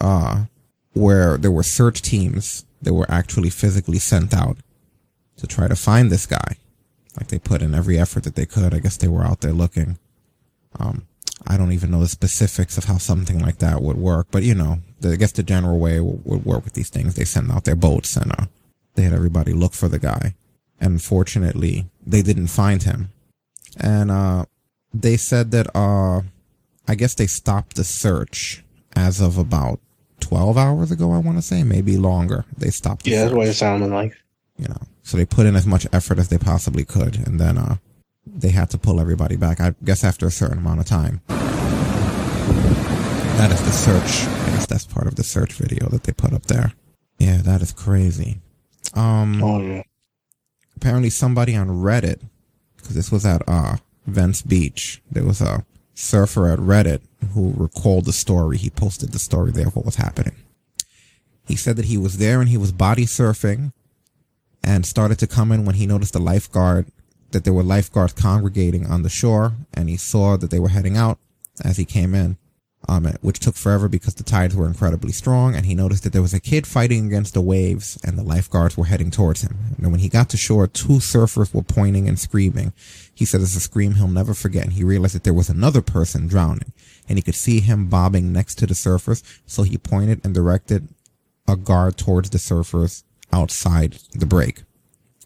uh, 0.00 0.44
where 0.92 1.36
there 1.36 1.50
were 1.50 1.62
search 1.62 2.02
teams 2.02 2.64
that 2.82 2.94
were 2.94 3.10
actually 3.10 3.50
physically 3.50 3.98
sent 3.98 4.32
out 4.32 4.58
to 5.36 5.46
try 5.46 5.68
to 5.68 5.76
find 5.76 6.10
this 6.10 6.26
guy. 6.26 6.56
Like 7.16 7.28
they 7.28 7.38
put 7.38 7.62
in 7.62 7.74
every 7.74 7.98
effort 7.98 8.24
that 8.24 8.34
they 8.36 8.46
could. 8.46 8.72
I 8.74 8.78
guess 8.78 8.96
they 8.96 9.08
were 9.08 9.24
out 9.24 9.40
there 9.40 9.52
looking. 9.52 9.98
Um, 10.78 11.06
I 11.46 11.56
don't 11.56 11.72
even 11.72 11.90
know 11.90 12.00
the 12.00 12.08
specifics 12.08 12.76
of 12.78 12.84
how 12.84 12.98
something 12.98 13.38
like 13.40 13.58
that 13.58 13.82
would 13.82 13.96
work, 13.96 14.28
but 14.30 14.42
you 14.42 14.54
know, 14.54 14.78
the, 15.00 15.12
I 15.12 15.16
guess 15.16 15.32
the 15.32 15.42
general 15.42 15.78
way 15.78 15.98
would, 16.00 16.24
would 16.24 16.44
work 16.44 16.64
with 16.64 16.74
these 16.74 16.90
things. 16.90 17.14
They 17.14 17.24
send 17.24 17.50
out 17.50 17.64
their 17.64 17.76
boats 17.76 18.16
and, 18.16 18.30
uh, 18.32 18.44
they 18.94 19.02
had 19.02 19.12
everybody 19.14 19.52
look 19.52 19.72
for 19.72 19.88
the 19.88 19.98
guy. 19.98 20.34
And 20.80 21.02
fortunately, 21.02 21.86
they 22.06 22.22
didn't 22.22 22.48
find 22.48 22.82
him. 22.82 23.10
And, 23.78 24.10
uh, 24.10 24.44
they 24.92 25.16
said 25.16 25.50
that 25.52 25.68
uh 25.74 26.22
I 26.88 26.96
guess 26.96 27.14
they 27.14 27.28
stopped 27.28 27.76
the 27.76 27.84
search 27.84 28.64
as 28.96 29.20
of 29.20 29.38
about 29.38 29.78
12 30.18 30.58
hours 30.58 30.90
ago 30.90 31.12
I 31.12 31.18
want 31.18 31.38
to 31.38 31.42
say 31.42 31.62
maybe 31.62 31.96
longer 31.96 32.44
they 32.58 32.70
stopped 32.70 33.04
the 33.04 33.12
Yeah, 33.12 33.18
that's 33.20 33.30
search, 33.30 33.36
what 33.38 33.46
it 33.48 33.54
sounded 33.54 33.90
like. 33.90 34.16
you 34.58 34.66
know 34.66 34.82
so 35.10 35.16
they 35.16 35.26
put 35.26 35.44
in 35.44 35.56
as 35.56 35.66
much 35.66 35.88
effort 35.92 36.20
as 36.20 36.28
they 36.28 36.38
possibly 36.38 36.84
could 36.84 37.16
and 37.26 37.40
then 37.40 37.58
uh 37.58 37.78
they 38.24 38.50
had 38.50 38.70
to 38.70 38.78
pull 38.78 39.00
everybody 39.00 39.34
back 39.34 39.60
I 39.60 39.74
guess 39.82 40.04
after 40.04 40.28
a 40.28 40.30
certain 40.30 40.58
amount 40.58 40.78
of 40.78 40.86
time 40.86 41.20
that 41.26 43.50
is 43.50 43.60
the 43.64 43.72
search 43.72 44.28
I 44.28 44.50
guess 44.52 44.66
that's 44.66 44.84
part 44.84 45.08
of 45.08 45.16
the 45.16 45.24
search 45.24 45.54
video 45.54 45.88
that 45.88 46.04
they 46.04 46.12
put 46.12 46.32
up 46.32 46.46
there 46.46 46.74
yeah 47.18 47.38
that 47.38 47.60
is 47.60 47.72
crazy 47.72 48.38
um 48.94 49.42
Oh 49.42 49.60
yeah. 49.60 49.82
apparently 50.76 51.10
somebody 51.10 51.56
on 51.56 51.66
Reddit, 51.68 52.20
because 52.76 52.94
this 52.94 53.10
was 53.10 53.26
at 53.26 53.42
uh 53.48 53.78
Venice 54.06 54.42
Beach, 54.42 55.02
there 55.10 55.24
was 55.24 55.40
a 55.40 55.66
surfer 55.94 56.52
at 56.52 56.60
Reddit 56.60 57.00
who 57.34 57.52
recalled 57.56 58.04
the 58.04 58.12
story. 58.12 58.58
He 58.58 58.70
posted 58.70 59.10
the 59.10 59.18
story 59.18 59.50
there 59.50 59.66
of 59.66 59.74
what 59.76 59.84
was 59.84 59.96
happening. 59.96 60.36
He 61.46 61.56
said 61.56 61.74
that 61.76 61.86
he 61.86 61.98
was 61.98 62.18
there 62.18 62.40
and 62.40 62.48
he 62.48 62.56
was 62.56 62.70
body 62.72 63.06
surfing 63.06 63.72
and 64.62 64.84
started 64.86 65.18
to 65.18 65.26
come 65.26 65.52
in 65.52 65.64
when 65.64 65.76
he 65.76 65.86
noticed 65.86 66.12
the 66.12 66.20
lifeguard 66.20 66.90
that 67.30 67.44
there 67.44 67.52
were 67.52 67.62
lifeguards 67.62 68.12
congregating 68.12 68.86
on 68.86 69.02
the 69.02 69.08
shore 69.08 69.52
and 69.74 69.88
he 69.88 69.96
saw 69.96 70.36
that 70.36 70.50
they 70.50 70.58
were 70.58 70.68
heading 70.68 70.96
out 70.96 71.18
as 71.64 71.76
he 71.76 71.84
came 71.84 72.14
in 72.14 72.36
um, 72.88 73.04
which 73.20 73.38
took 73.38 73.56
forever 73.56 73.88
because 73.88 74.14
the 74.14 74.24
tides 74.24 74.56
were 74.56 74.66
incredibly 74.66 75.12
strong. 75.12 75.54
And 75.54 75.66
he 75.66 75.74
noticed 75.74 76.02
that 76.04 76.12
there 76.12 76.22
was 76.22 76.34
a 76.34 76.40
kid 76.40 76.66
fighting 76.66 77.06
against 77.06 77.34
the 77.34 77.40
waves 77.40 77.98
and 78.04 78.18
the 78.18 78.22
lifeguards 78.22 78.76
were 78.76 78.86
heading 78.86 79.10
towards 79.10 79.42
him. 79.42 79.76
And 79.78 79.90
when 79.90 80.00
he 80.00 80.08
got 80.08 80.28
to 80.30 80.36
shore, 80.36 80.66
two 80.66 80.98
surfers 80.98 81.54
were 81.54 81.62
pointing 81.62 82.08
and 82.08 82.18
screaming. 82.18 82.72
He 83.14 83.24
said 83.24 83.40
it's 83.40 83.56
a 83.56 83.60
scream 83.60 83.94
he'll 83.94 84.08
never 84.08 84.34
forget. 84.34 84.64
And 84.64 84.72
he 84.72 84.84
realized 84.84 85.14
that 85.14 85.24
there 85.24 85.34
was 85.34 85.50
another 85.50 85.82
person 85.82 86.26
drowning 86.26 86.72
and 87.08 87.18
he 87.18 87.22
could 87.22 87.34
see 87.34 87.60
him 87.60 87.86
bobbing 87.88 88.32
next 88.32 88.56
to 88.56 88.66
the 88.66 88.74
surfers. 88.74 89.22
So 89.46 89.62
he 89.62 89.78
pointed 89.78 90.24
and 90.24 90.34
directed 90.34 90.88
a 91.46 91.56
guard 91.56 91.96
towards 91.96 92.30
the 92.30 92.38
surfers 92.38 93.04
outside 93.32 93.98
the 94.12 94.26
break. 94.26 94.62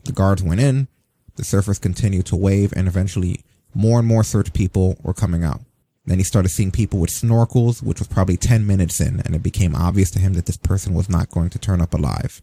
The 0.05 0.12
guards 0.12 0.43
went 0.43 0.60
in, 0.60 0.89
the 1.36 1.43
surfers 1.43 1.81
continued 1.81 2.26
to 2.26 2.36
wave, 2.36 2.72
and 2.76 2.86
eventually 2.86 3.44
more 3.74 3.98
and 3.98 4.06
more 4.06 4.22
search 4.22 4.52
people 4.52 4.97
were 5.02 5.14
coming 5.14 5.43
out. 5.43 5.60
Then 6.06 6.18
he 6.18 6.24
started 6.24 6.51
seeing 6.51 6.70
people 6.70 7.01
with 7.01 7.10
snorkels, 7.10 7.82
which 7.82 7.98
was 7.98 8.09
probably 8.09 8.36
10 8.36 8.66
minutes 8.66 9.01
in, 9.01 9.20
and 9.20 9.35
it 9.35 9.43
became 9.43 9.74
obvious 9.74 10.10
to 10.12 10.18
him 10.18 10.35
that 10.35 10.47
this 10.47 10.56
person 10.56 10.93
was 10.94 11.09
not 11.09 11.31
going 11.31 11.51
to 11.51 11.59
turn 11.59 11.81
up 11.81 11.94
alive. 11.94 12.43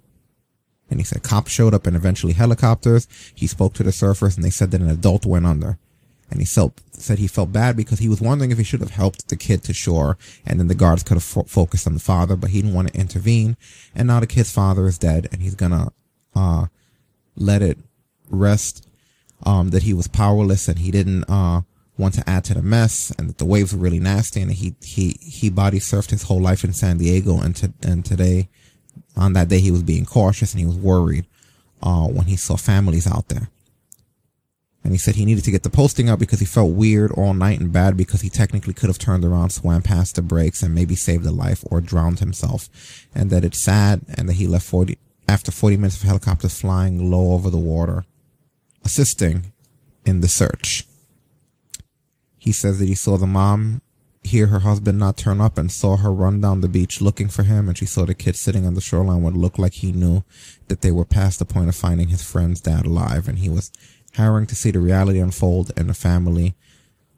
And 0.89 0.99
he 0.99 1.05
said 1.05 1.23
cops 1.23 1.51
showed 1.51 1.73
up 1.73 1.87
and 1.87 1.95
eventually 1.95 2.33
helicopters. 2.33 3.07
He 3.33 3.47
spoke 3.47 3.73
to 3.75 3.83
the 3.83 3.91
surfers 3.91 4.35
and 4.35 4.43
they 4.43 4.49
said 4.49 4.71
that 4.71 4.81
an 4.81 4.89
adult 4.89 5.25
went 5.25 5.45
under. 5.45 5.77
And 6.31 6.39
he 6.39 6.45
felt, 6.45 6.81
said 6.93 7.19
he 7.19 7.27
felt 7.27 7.51
bad 7.51 7.75
because 7.75 7.99
he 7.99 8.07
was 8.07 8.21
wondering 8.21 8.51
if 8.51 8.57
he 8.57 8.63
should 8.63 8.79
have 8.79 8.91
helped 8.91 9.27
the 9.27 9.35
kid 9.35 9.63
to 9.63 9.73
shore 9.73 10.17
and 10.45 10.59
then 10.59 10.69
the 10.69 10.75
guards 10.75 11.03
could 11.03 11.15
have 11.15 11.23
fo- 11.23 11.43
focused 11.43 11.85
on 11.85 11.93
the 11.93 11.99
father, 11.99 12.37
but 12.37 12.51
he 12.51 12.61
didn't 12.61 12.73
want 12.73 12.87
to 12.87 12.99
intervene. 12.99 13.57
And 13.93 14.07
now 14.07 14.21
the 14.21 14.27
kid's 14.27 14.51
father 14.51 14.87
is 14.87 14.97
dead 14.97 15.27
and 15.31 15.41
he's 15.41 15.55
gonna, 15.55 15.91
uh, 16.33 16.67
let 17.35 17.61
it 17.61 17.77
rest, 18.29 18.87
um, 19.45 19.69
that 19.71 19.83
he 19.83 19.93
was 19.93 20.07
powerless 20.07 20.69
and 20.69 20.79
he 20.79 20.89
didn't, 20.89 21.25
uh, 21.25 21.61
want 21.97 22.13
to 22.15 22.27
add 22.27 22.45
to 22.45 22.53
the 22.53 22.61
mess 22.61 23.11
and 23.19 23.29
that 23.29 23.37
the 23.37 23.45
waves 23.45 23.73
were 23.73 23.79
really 23.79 23.99
nasty 23.99 24.41
and 24.41 24.53
he, 24.53 24.73
he, 24.81 25.17
he 25.19 25.49
body 25.49 25.79
surfed 25.79 26.11
his 26.11 26.23
whole 26.23 26.41
life 26.41 26.63
in 26.63 26.71
San 26.71 26.97
Diego 26.97 27.39
and 27.39 27.55
to, 27.57 27.73
and 27.83 28.05
today, 28.05 28.47
on 29.17 29.33
that 29.33 29.49
day 29.49 29.59
he 29.59 29.69
was 29.69 29.83
being 29.83 30.05
cautious 30.05 30.53
and 30.53 30.61
he 30.61 30.65
was 30.65 30.77
worried, 30.77 31.27
uh, 31.83 32.07
when 32.07 32.25
he 32.25 32.37
saw 32.37 32.55
families 32.55 33.05
out 33.05 33.27
there. 33.27 33.49
And 34.83 34.93
he 34.93 34.97
said 34.97 35.15
he 35.15 35.25
needed 35.25 35.43
to 35.43 35.51
get 35.51 35.63
the 35.63 35.69
posting 35.69 36.09
up 36.09 36.19
because 36.19 36.39
he 36.39 36.45
felt 36.45 36.73
weird 36.73 37.11
all 37.11 37.33
night 37.33 37.59
and 37.59 37.71
bad 37.71 37.95
because 37.95 38.21
he 38.21 38.29
technically 38.29 38.73
could 38.73 38.89
have 38.89 38.97
turned 38.97 39.23
around, 39.23 39.51
swam 39.51 39.83
past 39.83 40.15
the 40.15 40.21
brakes, 40.21 40.63
and 40.63 40.73
maybe 40.73 40.95
saved 40.95 41.25
a 41.25 41.31
life 41.31 41.63
or 41.69 41.81
drowned 41.81 42.19
himself. 42.19 42.67
And 43.13 43.29
that 43.29 43.45
it's 43.45 43.63
sad 43.63 44.01
and 44.15 44.27
that 44.27 44.33
he 44.33 44.47
left 44.47 44.65
40, 44.65 44.97
after 45.27 45.51
40 45.51 45.77
minutes 45.77 45.97
of 45.97 46.03
helicopters 46.03 46.59
flying 46.59 47.11
low 47.11 47.33
over 47.33 47.49
the 47.49 47.57
water, 47.57 48.05
assisting 48.83 49.53
in 50.03 50.21
the 50.21 50.27
search. 50.27 50.85
He 52.39 52.51
says 52.51 52.79
that 52.79 52.87
he 52.87 52.95
saw 52.95 53.17
the 53.17 53.27
mom 53.27 53.81
hear 54.23 54.47
her 54.47 54.59
husband 54.59 54.99
not 54.99 55.17
turn 55.17 55.41
up 55.41 55.57
and 55.57 55.71
saw 55.71 55.97
her 55.97 56.11
run 56.11 56.41
down 56.41 56.61
the 56.61 56.67
beach 56.67 57.01
looking 57.01 57.27
for 57.27 57.43
him 57.43 57.67
and 57.67 57.77
she 57.77 57.85
saw 57.85 58.05
the 58.05 58.13
kid 58.13 58.35
sitting 58.35 58.67
on 58.67 58.75
the 58.75 58.81
shoreline 58.81 59.23
what 59.23 59.33
looked 59.33 59.57
like 59.57 59.73
he 59.73 59.91
knew 59.91 60.23
that 60.67 60.81
they 60.81 60.91
were 60.91 61.05
past 61.05 61.39
the 61.39 61.45
point 61.45 61.69
of 61.69 61.75
finding 61.75 62.09
his 62.09 62.23
friend's 62.23 62.61
dad 62.61 62.85
alive 62.85 63.27
and 63.27 63.39
he 63.39 63.49
was 63.49 63.71
harrowing 64.15 64.45
to 64.45 64.55
see 64.55 64.71
the 64.71 64.79
reality 64.79 65.19
unfold 65.19 65.71
and 65.77 65.89
the 65.89 65.93
family 65.93 66.55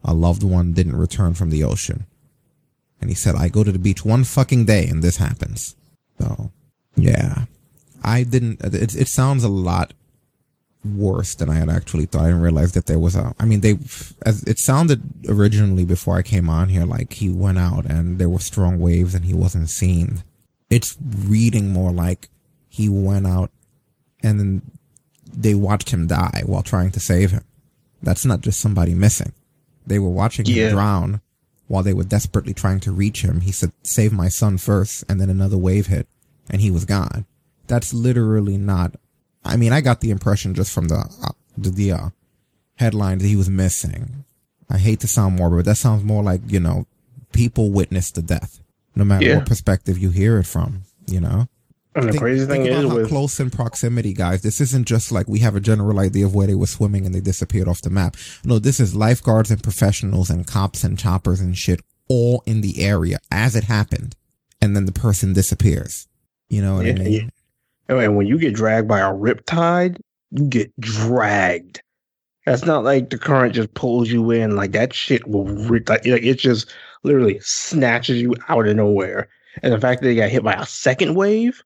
a 0.03 0.14
loved 0.14 0.44
one 0.44 0.74
didn't 0.74 0.95
return 0.95 1.34
from 1.34 1.49
the 1.49 1.64
ocean 1.64 2.06
and 3.02 3.10
he 3.10 3.15
said 3.15 3.36
i 3.36 3.48
go 3.48 3.64
to 3.64 3.72
the 3.72 3.80
beach 3.80 4.06
one 4.06 4.24
fucking 4.24 4.65
day 4.65 4.88
and 4.88 5.03
this 5.03 5.18
happens 5.18 5.76
so 6.20 6.52
yeah 6.95 7.45
i 8.03 8.24
didn't 8.24 8.61
it, 8.64 8.95
it 8.95 9.07
sounds 9.07 9.44
a 9.44 9.49
lot 9.49 9.94
worse 10.86 11.36
than 11.36 11.49
I 11.49 11.56
had 11.56 11.70
actually 11.70 12.06
thought. 12.06 12.24
I 12.24 12.28
didn't 12.28 12.41
realize 12.41 12.74
that 12.74 12.86
there 12.86 12.99
was 12.99 13.15
a. 13.15 13.34
I 13.40 13.45
mean, 13.45 13.61
they 13.61 13.78
as 14.26 14.44
it 14.44 14.60
sounded 14.60 15.02
originally 15.28 15.86
before 15.86 16.18
I 16.18 16.22
came 16.22 16.49
on 16.49 16.70
here, 16.70 16.86
like 16.86 17.14
he 17.14 17.30
went 17.30 17.57
out 17.57 17.86
and 17.86 18.20
there 18.20 18.30
were 18.30 18.40
strong 18.40 18.80
waves 18.80 19.15
and 19.15 19.26
he 19.26 19.34
wasn't 19.34 19.70
seen. 19.70 20.24
It's 20.70 20.98
reading 21.02 21.72
more 21.72 21.91
like 21.91 22.30
he 22.68 22.90
went 22.90 23.28
out 23.28 23.52
and 24.22 24.40
then 24.40 24.61
they 25.36 25.54
watched 25.56 25.90
him 25.92 26.08
die 26.08 26.44
while 26.46 26.64
trying 26.64 26.92
to 26.92 27.00
save 27.00 27.32
him. 27.32 27.44
That's 28.02 28.26
not 28.26 28.42
just 28.42 28.60
somebody 28.60 28.94
missing. 28.94 29.34
They 29.86 30.00
were 30.00 30.10
watching 30.10 30.46
Yeah. 30.46 30.68
him 30.68 30.74
drown 30.74 31.22
while 31.68 31.84
they 31.84 31.94
were 31.94 32.04
desperately 32.04 32.54
trying 32.54 32.80
to 32.82 32.92
reach 32.92 33.22
him. 33.24 33.42
He 33.42 33.52
said, 33.52 33.72
"Save 33.84 34.12
my 34.14 34.28
son 34.30 34.58
first, 34.58 35.04
and 35.10 35.20
then 35.20 35.30
another 35.30 35.58
wave 35.58 35.88
hit, 35.88 36.08
and 36.50 36.62
he 36.62 36.70
was 36.72 36.86
gone. 36.86 37.26
That's 37.68 37.94
literally 37.94 38.58
not 38.58 38.96
I 39.46 39.58
mean, 39.58 39.74
I 39.74 39.82
got 39.82 40.00
the 40.00 40.10
impression 40.10 40.54
just 40.54 40.72
from 40.72 40.88
the 40.88 40.96
uh, 41.22 41.32
the, 41.58 41.70
the 41.70 41.92
uh, 41.92 42.10
headline 42.76 43.18
that 43.18 43.28
he 43.28 43.36
was 43.36 43.50
missing. 43.50 44.24
I 44.70 44.78
hate 44.78 45.02
to 45.02 45.08
sound 45.08 45.36
morbid, 45.36 45.58
but 45.60 45.66
that 45.66 45.76
sounds 45.78 46.04
more 46.04 46.24
like 46.24 46.42
you 46.48 46.60
know, 46.62 46.88
people 47.34 47.72
witnessed 47.72 48.16
the 48.16 48.22
death, 48.22 48.62
no 48.96 49.04
matter 49.04 49.26
Yeah. 49.26 49.36
what 49.38 49.46
perspective 49.46 49.98
you 49.98 50.12
hear 50.12 50.38
it 50.38 50.46
from. 50.46 50.84
You 51.08 51.20
know, 51.20 51.48
And 51.95 52.06
the 52.06 52.11
Think- 52.11 52.22
crazy 52.22 52.45
thing 52.45 52.65
is 52.65 52.86
with 52.86 53.07
close 53.07 53.40
in 53.40 53.52
proximity, 53.52 54.14
guys. 54.14 54.41
This 54.41 54.60
isn't 54.60 54.88
just 54.88 55.11
like 55.11 55.28
we 55.28 55.40
have 55.40 55.56
a 55.56 55.60
general 55.60 55.99
idea 55.99 56.26
of 56.26 56.34
where 56.34 56.48
they 56.48 56.56
were 56.56 56.65
swimming 56.65 57.06
and 57.06 57.14
they 57.14 57.20
disappeared 57.20 57.68
off 57.68 57.82
the 57.82 57.91
map. 57.91 58.15
No, 58.44 58.57
this 58.57 58.80
is 58.80 58.95
lifeguards 58.95 59.52
and 59.52 59.61
professionals 59.61 60.30
and 60.30 60.48
cops 60.48 60.84
and 60.84 60.98
choppers 60.98 61.40
and 61.40 61.56
shit 61.57 61.82
all 62.10 62.41
in 62.45 62.61
the 62.61 62.84
area 62.84 63.20
as 63.32 63.56
it 63.56 63.65
happened, 63.65 64.15
and 64.61 64.76
then 64.76 64.86
the 64.86 64.91
person 64.91 65.34
disappears. 65.34 66.07
You 66.49 66.61
know 66.61 66.76
what 66.76 66.86
I 66.88 66.94
mean? 66.94 67.32
yeah. 67.90 67.95
And 67.95 68.15
when 68.18 68.28
you 68.28 68.38
get 68.38 68.56
dragged 68.56 68.88
by 68.88 68.99
a 68.99 69.14
riptide, 69.14 69.99
you 70.32 70.45
get 70.45 70.72
dragged. 70.80 71.82
That's 72.45 72.65
not 72.65 72.84
like 72.84 73.10
the 73.10 73.18
current 73.18 73.53
just 73.53 73.74
pulls 73.74 74.10
you 74.10 74.32
in. 74.32 74.56
Like 74.56 74.72
that 74.72 74.94
shit 74.94 75.28
will 75.28 75.45
rip. 75.45 75.90
Like, 75.90 76.06
it 76.06 76.40
just 76.40 76.74
literally 77.03 77.40
snatches 77.41 78.22
you 78.22 78.36
out 78.49 78.68
of 78.68 78.76
nowhere. 78.76 79.30
And 79.61 79.72
the 79.72 79.80
fact 79.80 80.02
that 80.02 80.07
they 80.07 80.15
got 80.15 80.30
hit 80.30 80.44
by 80.44 80.53
a 80.53 80.65
second 80.65 81.15
wave, 81.15 81.61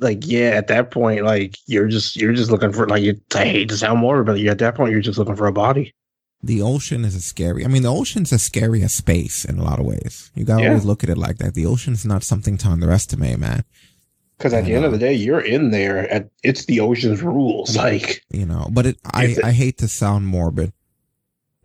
like 0.00 0.26
yeah, 0.26 0.50
at 0.50 0.68
that 0.68 0.90
point, 0.90 1.24
like 1.24 1.56
you're 1.66 1.88
just 1.88 2.16
you're 2.16 2.32
just 2.32 2.50
looking 2.50 2.72
for 2.72 2.86
like 2.88 3.02
you. 3.02 3.20
I 3.34 3.44
hate 3.44 3.68
to 3.70 3.76
sound 3.76 4.00
morbid, 4.00 4.26
but 4.26 4.40
at 4.46 4.58
that 4.58 4.74
point, 4.74 4.92
you're 4.92 5.00
just 5.00 5.18
looking 5.18 5.36
for 5.36 5.46
a 5.46 5.52
body. 5.52 5.94
the 6.42 6.62
ocean 6.62 7.04
is 7.04 7.16
a 7.16 7.20
scary. 7.20 7.64
I 7.64 7.68
mean, 7.68 7.82
the 7.82 7.92
ocean's 7.92 8.32
as 8.32 8.42
scary 8.44 8.82
as 8.84 8.94
space 8.94 9.44
in 9.44 9.58
a 9.58 9.64
lot 9.64 9.80
of 9.80 9.86
ways. 9.86 10.30
You 10.36 10.44
gotta 10.44 10.62
Yeah. 10.62 10.68
always 10.68 10.84
look 10.84 11.02
at 11.02 11.10
it 11.10 11.18
like 11.18 11.38
that. 11.38 11.54
The 11.54 11.66
ocean's 11.66 12.04
not 12.04 12.22
something 12.22 12.56
to 12.58 12.68
underestimate, 12.68 13.40
man. 13.40 13.64
Because 14.36 14.54
at 14.54 14.64
the 14.66 14.74
end 14.74 14.84
of 14.84 14.92
the 14.92 14.98
uh, 14.98 15.00
day, 15.00 15.14
you're 15.14 15.40
in 15.40 15.72
there. 15.72 16.08
At 16.12 16.30
it's 16.44 16.64
the 16.66 16.78
ocean's 16.78 17.22
rules. 17.22 17.76
Like 17.76 18.22
You 18.30 18.46
know, 18.46 18.68
but 18.70 18.86
it, 18.86 18.98
I, 19.04 19.24
it- 19.24 19.44
I 19.44 19.50
hate 19.50 19.78
to 19.78 19.88
sound 19.88 20.28
morbid, 20.28 20.72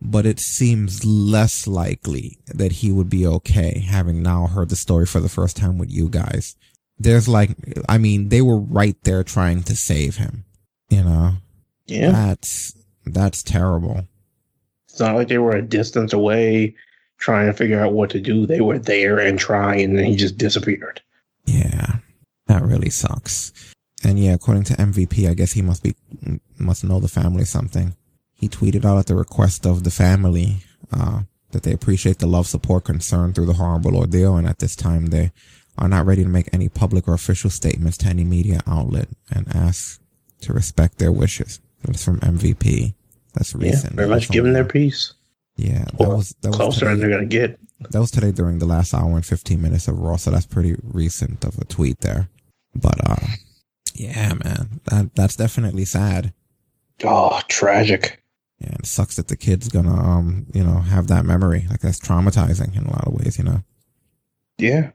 but 0.02 0.26
it 0.26 0.40
seems 0.40 1.06
less 1.06 1.68
likely 1.68 2.40
that 2.48 2.72
he 2.74 2.92
would 2.92 3.10
be 3.10 3.28
okay 3.28 3.80
having 3.88 4.24
now 4.24 4.48
heard 4.48 4.70
the 4.70 4.76
story 4.76 5.06
for 5.06 5.20
the 5.22 5.30
first 5.30 5.56
time 5.56 5.78
with 5.78 5.92
you 5.92 6.10
guys. 6.10 6.56
There's 7.04 7.28
like, 7.28 7.52
I 7.90 7.98
mean, 7.98 8.30
they 8.30 8.42
were 8.42 8.58
right 8.60 8.96
there 9.04 9.24
trying 9.24 9.64
to 9.64 9.76
save 9.76 10.18
him. 10.18 10.46
You 10.90 11.04
know, 11.04 11.34
yeah, 11.86 12.12
that's, 12.12 12.76
that's 13.06 13.44
terrible. 13.44 14.08
It's 14.88 15.00
not 15.00 15.16
like 15.16 15.28
they 15.28 15.40
were 15.40 15.56
a 15.56 15.62
distance 15.62 16.14
away 16.14 16.76
trying 17.18 17.48
to 17.48 17.54
figure 17.54 17.80
out 17.80 17.94
what 17.94 18.10
to 18.12 18.20
do. 18.20 18.46
They 18.46 18.62
were 18.62 18.78
there 18.78 19.18
and 19.20 19.40
trying, 19.40 19.82
and 19.82 19.98
then 19.98 20.06
he 20.06 20.16
just 20.16 20.38
disappeared. 20.38 21.02
Yeah, 21.46 21.98
that 22.48 22.64
really 22.64 22.90
sucks. 22.90 23.52
And 24.04 24.20
yeah, 24.20 24.34
according 24.34 24.66
to 24.66 24.74
MVP, 24.74 25.30
I 25.30 25.34
guess 25.34 25.54
he 25.54 25.62
must 25.62 25.84
be 25.84 25.96
must 26.60 26.84
know 26.84 27.00
the 27.00 27.08
family 27.08 27.46
something. 27.46 27.96
He 28.34 28.50
tweeted 28.50 28.86
out 28.86 28.98
at 28.98 29.06
the 29.08 29.16
request 29.16 29.66
of 29.66 29.84
the 29.84 29.92
family 29.92 30.58
uh, 30.92 31.22
that 31.52 31.64
they 31.64 31.72
appreciate 31.72 32.20
the 32.20 32.28
love, 32.28 32.48
support, 32.48 32.84
concern 32.84 33.34
through 33.34 33.46
the 33.46 33.54
horrible 33.54 33.96
ordeal, 33.96 34.36
and 34.36 34.48
at 34.48 34.60
this 34.60 34.76
time 34.76 35.08
they 35.08 35.32
are 35.78 35.88
not 35.88 36.06
ready 36.06 36.24
to 36.24 36.30
make 36.30 36.50
any 36.54 36.70
public 36.70 37.08
or 37.08 37.14
official 37.14 37.50
statements 37.50 37.98
to 38.00 38.08
any 38.08 38.24
media 38.24 38.62
outlet, 38.68 39.08
and 39.32 39.48
ask 39.56 40.00
to 40.42 40.54
respect 40.54 40.98
their 41.00 41.12
wishes. 41.12 41.60
That's 41.84 42.04
from 42.04 42.20
MVP. 42.20 42.94
That's 43.34 43.56
recent. 43.56 43.94
Yeah, 43.94 43.98
very 43.98 44.10
much 44.10 44.30
giving 44.30 44.54
their 44.54 44.66
piece. 44.66 45.14
Yeah, 45.56 45.86
that 45.86 45.96
Or 46.00 46.18
was 46.18 46.36
that 46.42 46.50
was 46.50 46.58
closer 46.58 46.86
than 46.86 46.96
today- 46.96 47.02
they're 47.08 47.18
gonna 47.18 47.28
get. 47.28 47.60
that 47.92 48.00
was 48.00 48.12
today 48.12 48.32
during 48.32 48.60
the 48.60 48.66
last 48.66 48.94
hour 48.94 49.16
and 49.16 49.26
15 49.26 49.62
minutes 49.62 49.88
of 49.88 49.98
Raw, 50.00 50.16
so 50.18 50.32
that's 50.32 50.46
pretty 50.46 50.76
recent 50.84 51.44
of 51.44 51.58
a 51.60 51.66
tweet 51.66 52.00
there. 52.02 52.30
But, 52.76 52.96
uh, 53.08 53.26
yeah, 53.94 54.34
man, 54.44 54.80
that, 54.86 55.14
that's 55.16 55.36
definitely 55.36 55.86
sad. 55.86 56.34
Oh, 57.04 57.42
tragic. 57.50 58.24
Yeah, 58.60 58.76
it 58.80 58.86
sucks 58.86 59.18
that 59.18 59.28
the 59.28 59.36
kid's 59.36 59.68
gonna, 59.70 59.94
um, 59.94 60.46
you 60.54 60.64
know, 60.64 60.80
have 60.80 61.08
that 61.08 61.26
memory. 61.26 61.68
Like, 61.70 61.82
that's 61.82 62.00
traumatizing 62.00 62.76
in 62.78 62.86
a 62.86 62.92
lot 62.92 63.06
of 63.06 63.14
ways, 63.14 63.38
you 63.38 63.44
know? 63.44 63.64
Yeah, 64.58 64.92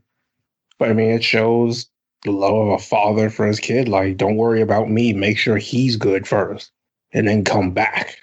but 0.79 0.91
I 0.91 0.93
mean, 0.93 1.11
it 1.11 1.25
shows 1.25 1.89
the 2.25 2.33
love 2.33 2.55
of 2.55 2.69
a 2.69 2.79
father 2.79 3.31
for 3.31 3.47
his 3.47 3.61
kid. 3.61 3.89
Like, 3.89 4.17
don't 4.17 4.37
worry 4.37 4.61
about 4.61 4.91
me. 4.91 5.13
Make 5.13 5.39
sure 5.39 5.57
he's 5.57 5.97
good 5.97 6.27
first, 6.27 6.71
and 7.13 7.29
then 7.29 7.45
come 7.45 7.73
back. 7.73 8.19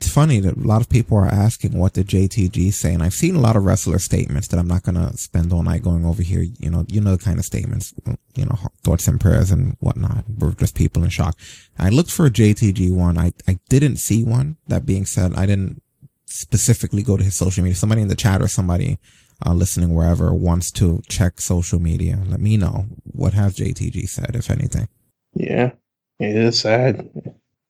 It's 0.00 0.08
funny 0.08 0.38
that 0.40 0.56
a 0.56 0.60
lot 0.60 0.80
of 0.80 0.88
people 0.88 1.18
are 1.18 1.26
asking 1.26 1.76
what 1.76 1.94
the 1.94 2.04
JTG 2.04 2.72
say, 2.72 2.94
and 2.94 3.02
I've 3.02 3.14
seen 3.14 3.34
a 3.34 3.40
lot 3.40 3.56
of 3.56 3.64
wrestler 3.64 3.98
statements 3.98 4.46
that 4.48 4.58
I'm 4.58 4.68
not 4.68 4.84
gonna 4.84 5.16
spend 5.16 5.52
all 5.52 5.64
night 5.64 5.82
going 5.82 6.04
over 6.04 6.22
here. 6.22 6.44
You 6.60 6.70
know, 6.70 6.84
you 6.88 7.00
know 7.00 7.16
the 7.16 7.24
kind 7.24 7.38
of 7.38 7.44
statements, 7.44 7.92
you 8.36 8.44
know, 8.44 8.56
thoughts 8.84 9.08
and 9.08 9.20
prayers 9.20 9.50
and 9.50 9.76
whatnot. 9.80 10.24
We're 10.38 10.52
just 10.52 10.76
people 10.76 11.02
in 11.02 11.10
shock. 11.10 11.36
I 11.80 11.88
looked 11.88 12.12
for 12.12 12.26
a 12.26 12.30
JTG 12.30 12.92
one. 12.94 13.18
I 13.18 13.32
I 13.48 13.58
didn't 13.68 13.96
see 13.96 14.22
one. 14.22 14.56
That 14.68 14.86
being 14.86 15.04
said, 15.04 15.34
I 15.34 15.46
didn't 15.46 15.82
specifically 16.26 17.02
go 17.02 17.16
to 17.16 17.24
his 17.24 17.34
social 17.34 17.64
media. 17.64 17.74
Somebody 17.74 18.02
in 18.02 18.08
the 18.08 18.14
chat 18.14 18.40
or 18.40 18.46
somebody 18.48 19.00
uh, 19.44 19.52
listening 19.54 19.94
wherever 19.94 20.32
wants 20.34 20.70
to 20.72 21.02
check 21.08 21.40
social 21.40 21.78
media. 21.80 22.18
Let 22.26 22.40
me 22.40 22.56
know 22.56 22.86
what 23.04 23.34
has 23.34 23.56
JTG 23.56 24.08
said, 24.08 24.34
if 24.34 24.50
anything. 24.50 24.88
Yeah, 25.34 25.72
it 26.18 26.36
is 26.36 26.60
sad. 26.60 27.08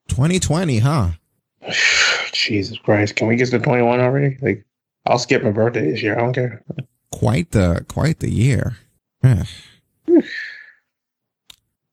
2020, 0.09 0.79
huh? 0.79 1.11
Jesus 2.33 2.79
Christ, 2.79 3.17
can 3.17 3.27
we 3.29 3.37
get 3.37 3.51
to 3.51 3.59
twenty 3.59 3.83
one 3.83 4.01
already? 4.01 4.37
Like, 4.41 4.65
I'll 5.07 5.19
skip 5.19 5.43
my 5.43 5.51
birthday 5.51 5.91
this 5.91 6.03
year. 6.03 6.17
I 6.17 6.21
don't 6.21 6.33
care. 6.33 6.63
quite 7.11 7.51
the 7.51 7.85
quite 7.89 8.21
the 8.21 8.31
year. 8.31 8.77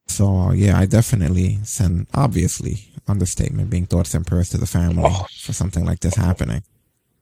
So 0.08 0.52
yeah, 0.52 0.78
I 0.78 0.86
definitely 0.86 1.58
send 1.64 2.06
obviously 2.14 2.88
understatement 3.06 3.68
being 3.70 3.86
thoughts 3.86 4.14
and 4.14 4.26
prayers 4.26 4.48
to 4.50 4.58
the 4.58 4.66
family 4.66 5.02
Oh. 5.06 5.26
for 5.42 5.52
something 5.52 5.84
like 5.84 6.00
this 6.00 6.14
happening. 6.14 6.62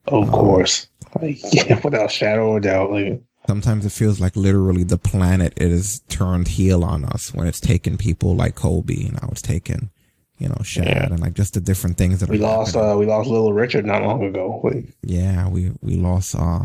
Of 0.06 0.28
Oh. 0.28 0.30
course, 0.30 0.86
like, 1.20 1.38
yeah, 1.52 1.80
without 1.82 2.06
a 2.06 2.08
shadow 2.08 2.50
of 2.52 2.56
a 2.58 2.60
doubt. 2.60 2.90
Like, 2.90 3.22
Sometimes 3.46 3.84
it 3.84 3.92
feels 3.92 4.20
like 4.20 4.36
literally 4.36 4.84
the 4.84 4.96
planet 4.98 5.52
is 5.58 6.00
turned 6.08 6.48
heel 6.48 6.82
on 6.84 7.04
us 7.04 7.32
when 7.34 7.46
it's 7.46 7.60
taken 7.60 7.96
people 7.98 8.34
like 8.34 8.54
Kobe, 8.54 8.94
you 8.94 9.12
know, 9.12 9.28
it's 9.32 9.42
taken, 9.42 9.90
you 10.38 10.48
know, 10.48 10.56
Shad 10.62 10.86
Yeah. 10.86 11.06
and 11.10 11.20
like 11.20 11.34
just 11.34 11.52
the 11.54 11.60
different 11.60 11.96
things 11.98 12.20
that 12.20 12.30
we 12.30 12.38
are 12.38 12.40
lost, 12.42 12.74
happening. 12.74 12.92
uh, 12.92 12.96
we 12.96 13.06
lost 13.06 13.28
Little 13.28 13.52
Richard 13.52 13.84
not 13.84 14.02
long 14.02 14.24
ago. 14.24 14.60
Like, 14.64 14.86
yeah, 15.02 15.46
we 15.48 15.72
we 15.82 15.96
lost 15.96 16.34
uh 16.34 16.60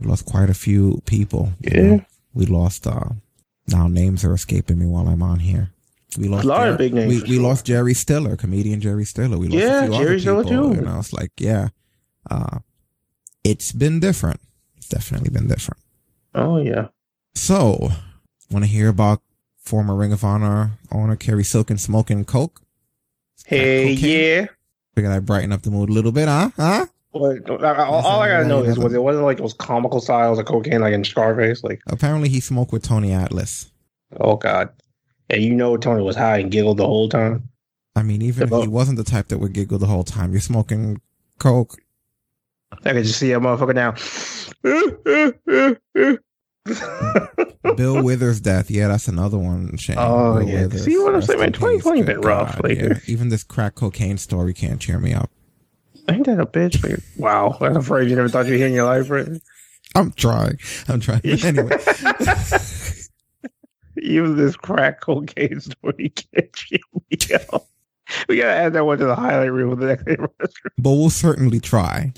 we 0.00 0.06
lost 0.08 0.26
quite 0.26 0.50
a 0.50 0.54
few 0.54 1.00
people. 1.06 1.52
Yeah. 1.60 1.80
know. 1.82 2.04
We 2.34 2.46
lost 2.46 2.86
uh 2.88 3.10
now 3.68 3.86
names 3.86 4.24
are 4.24 4.34
escaping 4.34 4.78
me 4.80 4.86
while 4.86 5.08
I'm 5.08 5.22
on 5.22 5.38
here. 5.40 5.70
We 6.18 6.26
lost 6.28 6.44
A 6.44 6.48
lot 6.48 6.68
of 6.68 6.76
big 6.78 6.92
names 6.92 7.08
We, 7.08 7.22
we 7.22 7.34
sure. 7.36 7.42
lost 7.44 7.66
Jerry 7.66 7.94
Stiller, 7.94 8.36
comedian 8.36 8.80
Jerry 8.80 9.04
Stiller. 9.04 9.38
We 9.38 9.46
lost 9.48 9.62
Yeah, 9.62 9.84
a 9.84 9.86
few 9.86 9.92
Jerry 9.94 10.06
other 10.06 10.18
Stiller 10.18 10.44
too. 10.44 10.74
You 10.76 10.80
know, 10.82 10.98
it's 10.98 11.12
like 11.12 11.30
yeah, 11.38 11.68
uh, 12.30 12.58
it's 13.50 13.72
been 13.72 14.00
different. 14.00 14.40
It's 14.76 14.88
definitely 14.88 15.30
been 15.30 15.46
different. 15.48 15.80
oh 16.34 16.58
yeah, 16.58 16.88
So, 17.34 17.90
want 18.50 18.64
to 18.64 18.70
hear 18.70 18.88
about 18.88 19.20
former 19.58 19.94
Ring 19.94 20.12
of 20.12 20.22
Honor 20.24 20.72
owner 20.92 21.16
Cary 21.16 21.44
Silkin 21.44 21.78
smoking 21.78 22.24
coke? 22.24 22.60
hey 23.46 23.92
yeah, 23.92 24.46
Figured 24.94 25.12
I'd 25.12 25.26
brighten 25.26 25.52
up 25.52 25.62
the 25.62 25.70
mood 25.70 25.88
a 25.90 25.92
little 25.92 26.12
bit, 26.12 26.26
huh? 26.28 26.50
Huh? 26.56 26.86
But 27.12 27.48
all, 27.50 28.04
all 28.04 28.20
I 28.20 28.28
gotta 28.28 28.46
know 28.46 28.62
is 28.62 28.78
was 28.78 28.92
it 28.92 29.02
wasn't 29.02 29.24
like 29.24 29.38
those 29.38 29.54
comical 29.54 30.00
styles 30.00 30.38
of 30.38 30.44
cocaine 30.46 30.80
like 30.80 30.92
in 30.94 31.02
Scarface? 31.04 31.62
Like, 31.64 31.80
Apparently 31.86 32.28
he 32.28 32.40
smoked 32.40 32.72
with 32.72 32.82
Tony 32.82 33.12
Atlas. 33.12 33.70
oh 34.20 34.36
god, 34.36 34.68
and 35.30 35.42
you 35.42 35.54
know 35.54 35.76
Tony 35.78 36.02
was 36.02 36.16
high 36.16 36.38
and 36.38 36.50
giggled 36.50 36.76
the 36.78 36.86
whole 36.86 37.08
time. 37.08 37.48
I 37.94 38.02
mean, 38.02 38.20
even 38.20 38.52
if 38.52 38.62
he 38.62 38.68
wasn't 38.68 38.98
the 38.98 39.04
type 39.04 39.28
that 39.28 39.38
would 39.38 39.54
giggle 39.54 39.78
the 39.78 39.86
whole 39.86 40.04
time. 40.04 40.32
You're 40.32 40.42
smoking 40.42 41.00
coke. 41.38 41.78
I 42.84 42.92
could 42.92 43.04
just 43.04 43.18
see 43.18 43.32
a 43.32 43.40
motherfucker 43.40 43.74
now. 43.74 43.94
Bill 47.76 48.02
Withers' 48.02 48.40
death. 48.40 48.70
Yeah, 48.70 48.88
that's 48.88 49.08
another 49.08 49.38
one. 49.38 49.76
Shane. 49.76 49.96
Oh, 49.98 50.38
Bill 50.38 50.48
yeah. 50.48 50.62
Withers, 50.62 50.84
See 50.84 50.96
what 50.98 51.14
I'm 51.14 51.22
saying, 51.22 51.40
man? 51.40 51.52
2020 51.52 52.02
been 52.02 52.20
rough, 52.20 52.60
like- 52.62 52.78
yeah. 52.78 52.98
Even 53.06 53.28
this 53.28 53.44
crack 53.44 53.74
cocaine 53.76 54.18
story 54.18 54.54
can't 54.54 54.80
cheer 54.80 54.98
me 54.98 55.12
up. 55.14 55.30
Ain't 56.08 56.26
that 56.26 56.38
a 56.38 56.46
bitch? 56.46 56.82
Like, 56.88 57.00
wow, 57.16 57.56
I'm 57.60 57.76
afraid 57.76 58.08
you 58.08 58.14
never 58.16 58.28
thought 58.28 58.46
you'd 58.46 58.58
hear 58.58 58.68
in 58.68 58.72
your 58.72 58.84
life, 58.84 59.10
right? 59.10 59.26
I'm 59.96 60.12
trying. 60.12 60.56
I'm 60.88 61.00
trying. 61.00 61.20
Anyway, 61.24 61.70
Even 64.02 64.36
this 64.36 64.54
crack 64.56 65.00
cocaine 65.00 65.58
story 65.60 66.10
can't 66.10 66.52
cheer 66.52 66.78
me 67.10 67.18
up. 67.52 67.66
We 68.28 68.36
gotta 68.36 68.52
add 68.52 68.72
that 68.74 68.86
one 68.86 68.98
to 68.98 69.04
the 69.06 69.16
highlight 69.16 69.50
reel 69.50 69.68
with 69.70 69.80
the 69.80 69.86
next 69.86 70.06
anniversary. 70.06 70.70
but 70.78 70.90
we'll 70.90 71.10
certainly 71.10 71.58
try. 71.58 72.12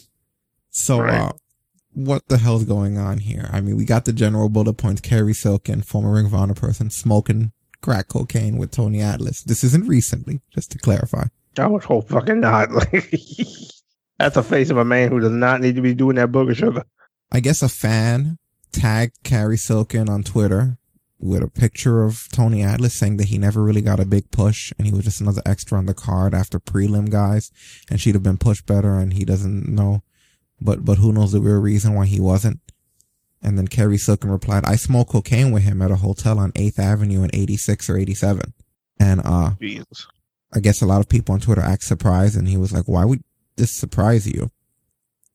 So, 0.79 1.01
Right. 1.01 1.21
uh, 1.21 1.33
what 1.93 2.29
the 2.29 2.39
hell's 2.39 2.65
going 2.65 2.97
on 2.99 3.19
here? 3.19 3.49
I 3.53 3.61
mean, 3.61 3.77
we 3.77 3.85
got 3.85 4.05
the 4.05 4.13
general 4.13 4.49
bullet 4.49 4.75
points. 4.75 5.01
Cary 5.01 5.35
Silkin, 5.35 5.83
former 5.83 6.13
Ring 6.13 6.27
of 6.27 6.35
Honor 6.35 6.55
person, 6.55 6.91
smoking 6.91 7.53
crack 7.83 8.09
cocaine 8.09 8.57
with 8.57 8.71
Tony 8.71 9.01
Atlas. 9.01 9.43
This 9.43 9.65
isn't 9.65 9.89
recently, 9.89 10.41
just 10.55 10.71
to 10.73 10.79
clarify. 10.79 11.25
I 11.59 11.67
would 11.67 11.85
hope 11.85 12.09
fucking 12.09 12.41
not. 12.41 12.69
That's 14.19 14.35
the 14.35 14.43
face 14.43 14.71
of 14.71 14.77
a 14.77 14.85
man 14.85 15.11
who 15.11 15.21
does 15.21 15.33
not 15.33 15.61
need 15.61 15.77
to 15.77 15.83
be 15.83 15.95
doing 15.95 16.17
that 16.17 16.31
booger 16.33 16.55
sugar. 16.57 16.85
I 17.31 17.41
guess 17.41 17.63
a 17.63 17.69
fan 17.69 18.39
tagged 18.73 19.23
Cary 19.23 19.57
Silkin 19.57 20.09
on 20.09 20.23
Twitter 20.23 20.79
with 21.21 21.43
a 21.43 21.49
picture 21.49 22.05
of 22.05 22.29
Tony 22.33 22.63
Atlas 22.63 22.95
saying 22.95 23.17
that 23.17 23.29
he 23.29 23.39
never 23.39 23.63
really 23.63 23.81
got 23.81 23.99
a 23.99 24.05
big 24.07 24.31
push 24.31 24.73
and 24.79 24.87
he 24.87 24.93
was 24.93 25.05
just 25.05 25.21
another 25.21 25.43
extra 25.45 25.77
on 25.77 25.87
the 25.87 25.95
card 25.95 26.33
after 26.33 26.61
prelim 26.61 27.11
guys 27.11 27.51
and 27.91 28.01
she'd 28.01 28.15
have 28.15 28.23
been 28.23 28.39
pushed 28.39 28.67
better 28.67 28.95
and 28.99 29.15
he 29.15 29.25
doesn't 29.25 29.69
know. 29.69 30.03
But, 30.61 30.85
but 30.85 30.99
who 30.99 31.13
knows 31.13 31.33
the 31.33 31.41
real 31.41 31.61
reason 31.61 31.95
why 31.95 32.07
he 32.07 32.21
wasn't. 32.21 32.61
And 33.43 33.57
then 33.57 33.69
Cary 33.69 33.99
Silkin 33.99 34.31
replied, 34.31 34.65
I 34.65 34.77
smoked 34.77 35.13
cocaine 35.13 35.53
with 35.53 35.63
him 35.63 35.81
at 35.81 35.93
a 35.93 35.97
hotel 35.97 36.39
on 36.39 36.53
8th 36.53 36.79
Avenue 36.79 37.23
in 37.23 37.31
86 37.33 37.89
or 37.89 37.97
87. 37.97 38.55
And, 38.99 39.21
uh, 39.25 39.51
Jesus. 39.61 40.07
I 40.53 40.61
guess 40.61 40.83
a 40.83 40.87
lot 40.87 41.01
of 41.01 41.09
people 41.09 41.35
on 41.35 41.41
Twitter 41.41 41.61
act 41.61 41.85
surprised 41.85 42.37
and 42.37 42.49
he 42.49 42.57
was 42.57 42.73
like, 42.73 42.89
why 42.89 43.05
would 43.05 43.23
this 43.57 43.73
surprise 43.73 44.27
you? 44.27 44.51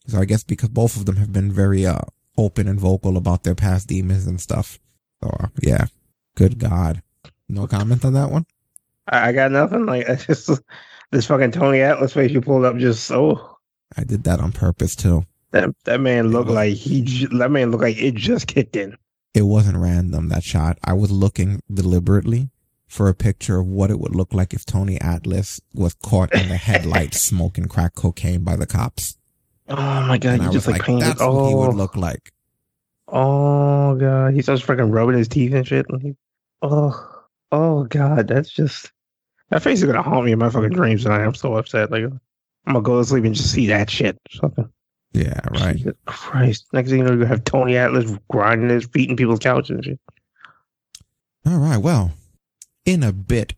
So 0.07 0.19
I 0.19 0.25
guess 0.25 0.43
because 0.43 0.69
both 0.69 0.97
of 0.97 1.05
them 1.05 1.15
have 1.17 1.31
been 1.31 1.51
very, 1.51 1.85
uh, 1.85 2.01
open 2.37 2.67
and 2.67 2.79
vocal 2.79 3.15
about 3.15 3.43
their 3.43 3.55
past 3.55 3.87
demons 3.87 4.27
and 4.27 4.41
stuff. 4.41 4.79
So, 5.23 5.29
uh, 5.29 5.47
yeah. 5.61 5.85
Good 6.35 6.57
God. 6.57 7.01
No 7.47 7.67
comment 7.67 8.03
on 8.03 8.13
that 8.13 8.31
one? 8.31 8.45
I, 9.07 9.29
I 9.29 9.31
got 9.31 9.51
nothing. 9.51 9.85
Like, 9.85 10.09
I 10.09 10.15
just 10.15 10.49
this 11.11 11.27
fucking 11.27 11.51
Tony 11.51 11.81
Atlas 11.81 12.13
face 12.13 12.31
you 12.31 12.41
pulled 12.41 12.65
up 12.65 12.77
just 12.77 13.05
so 13.05 13.52
I 13.97 14.03
did 14.03 14.23
that 14.25 14.39
on 14.39 14.51
purpose 14.51 14.95
too. 14.95 15.25
that 15.51 15.69
that 15.85 15.99
man 16.01 16.29
looked 16.31 16.49
like 16.49 16.73
he 16.75 17.27
that 17.37 17.51
man 17.51 17.71
looked 17.71 17.83
like 17.83 17.97
it 17.97 18.15
just 18.15 18.47
kicked 18.47 18.75
in. 18.75 18.97
It 19.33 19.43
wasn't 19.43 19.77
random, 19.77 20.29
that 20.29 20.43
shot. 20.43 20.77
I 20.83 20.93
was 20.93 21.11
looking 21.11 21.61
deliberately 21.73 22.49
for 22.87 23.09
a 23.09 23.15
picture 23.15 23.59
of 23.59 23.65
what 23.67 23.89
it 23.89 23.99
would 23.99 24.15
look 24.15 24.33
like 24.33 24.53
if 24.53 24.65
Tony 24.65 25.01
Atlas 25.01 25.59
was 25.73 25.95
caught 25.95 26.31
in 26.33 26.49
the 26.49 26.57
headlights 26.57 27.19
smoking 27.29 27.65
crack 27.65 27.95
cocaine 27.95 28.43
by 28.43 28.55
the 28.55 28.67
cops. 28.67 29.17
Oh 29.67 29.75
my 30.07 30.17
god, 30.19 30.39
And 30.39 30.43
you 30.43 30.49
I 30.49 30.51
just 30.51 30.67
was 30.67 30.67
like, 30.67 30.87
like, 30.87 30.99
that's 30.99 31.21
oh, 31.21 31.33
what 31.33 31.49
he 31.49 31.55
would 31.55 31.73
look 31.73 31.95
like. 31.95 32.31
oh 33.07 33.95
god, 33.95 34.33
he 34.33 34.41
starts 34.41 34.61
freaking 34.61 34.91
rubbing 34.93 35.17
his 35.17 35.27
teeth 35.27 35.53
and 35.53 35.67
shit. 35.67 35.85
Like, 35.89 36.15
oh, 36.61 37.23
oh 37.51 37.83
god, 37.85 38.27
that's 38.27 38.49
just 38.51 38.91
that 39.49 39.63
face 39.63 39.79
is 39.79 39.85
gonna 39.85 40.01
haunt 40.01 40.25
me 40.25 40.31
in 40.31 40.39
my 40.39 40.49
fucking 40.49 40.69
dreams 40.71 41.03
tonight. 41.03 41.23
I'm 41.23 41.35
so 41.35 41.55
upset. 41.55 41.91
Like, 41.91 42.05
I'm 42.65 42.73
gonna 42.73 42.83
go 42.83 42.99
to 42.99 43.05
sleep 43.05 43.25
and 43.25 43.35
just 43.35 43.51
see 43.51 43.67
that 43.67 43.89
shit. 43.89 44.19
Something. 44.31 44.69
Yeah, 45.13 45.39
right. 45.51 45.75
Jesus 45.75 45.93
Christ. 46.05 46.67
Next 46.73 46.89
thing 46.89 46.99
you 46.99 47.03
know, 47.05 47.11
gonna 47.11 47.27
have 47.27 47.43
Tony 47.43 47.77
Atlas 47.77 48.11
grinding 48.29 48.69
his 48.69 48.85
feet 48.85 49.09
in 49.09 49.15
people's 49.15 49.39
couches 49.39 49.69
and 49.71 49.85
shit. 49.85 49.99
All 51.45 51.59
right. 51.59 51.77
Well, 51.77 52.11
in 52.85 53.03
a 53.03 53.11
bit 53.11 53.53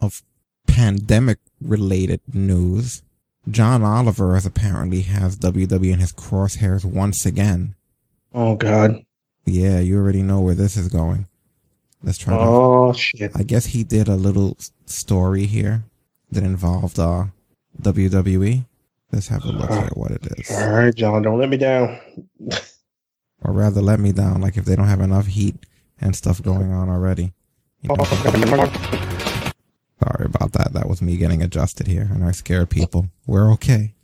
of 0.00 0.22
pandemic 0.66 1.38
related 1.60 2.20
news, 2.32 3.02
John 3.50 3.82
Oliver 3.82 4.34
has 4.34 4.44
apparently 4.44 5.02
has 5.02 5.38
WWE 5.38 5.92
in 5.92 6.00
his 6.00 6.12
crosshairs 6.12 6.84
once 6.84 7.24
again. 7.24 7.74
Oh 8.34 8.56
god. 8.56 9.04
Yeah, 9.46 9.80
you 9.80 9.96
already 9.96 10.22
know 10.22 10.40
where 10.40 10.54
this 10.54 10.76
is 10.76 10.88
going. 10.88 11.26
Let's 12.02 12.18
try 12.18 12.36
to 12.36 12.40
Oh 12.40 12.92
shit. 12.92 13.32
I 13.34 13.42
guess 13.44 13.66
he 13.66 13.82
did 13.82 14.08
a 14.08 14.14
little 14.14 14.58
story 14.86 15.46
here 15.46 15.84
that 16.30 16.44
involved 16.44 16.98
uh 16.98 17.26
WWE. 17.82 18.64
Let's 19.12 19.28
have 19.28 19.44
a 19.44 19.48
look 19.48 19.70
uh, 19.70 19.86
at 19.86 19.96
what 19.96 20.10
it 20.10 20.26
is. 20.36 20.50
All 20.50 20.70
right, 20.70 20.94
John, 20.94 21.22
don't 21.22 21.38
let 21.38 21.48
me 21.48 21.56
down. 21.56 21.98
Or 23.42 23.52
rather 23.52 23.80
let 23.80 24.00
me 24.00 24.10
down, 24.10 24.40
like 24.40 24.56
if 24.56 24.64
they 24.64 24.74
don't 24.74 24.88
have 24.88 25.00
enough 25.00 25.26
heat 25.26 25.54
and 26.00 26.16
stuff 26.16 26.42
going 26.42 26.72
on 26.72 26.88
already. 26.88 27.32
You 27.82 27.94
know. 27.96 28.04
Sorry 28.04 29.52
about 30.24 30.52
that. 30.54 30.72
That 30.72 30.88
was 30.88 31.00
me 31.00 31.16
getting 31.16 31.42
adjusted 31.42 31.86
here 31.86 32.08
and 32.12 32.24
I 32.24 32.32
scared 32.32 32.70
people. 32.70 33.08
We're 33.26 33.52
okay. 33.52 33.94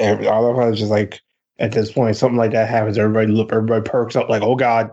All 0.00 0.50
of 0.50 0.58
us 0.58 0.78
just 0.78 0.90
like 0.90 1.20
at 1.58 1.72
this 1.72 1.92
point, 1.92 2.16
something 2.16 2.36
like 2.36 2.52
that 2.52 2.68
happens. 2.68 2.98
Everybody 2.98 3.28
look, 3.28 3.52
everybody 3.52 3.88
perks 3.88 4.16
up 4.16 4.28
like, 4.28 4.42
oh 4.42 4.56
god, 4.56 4.90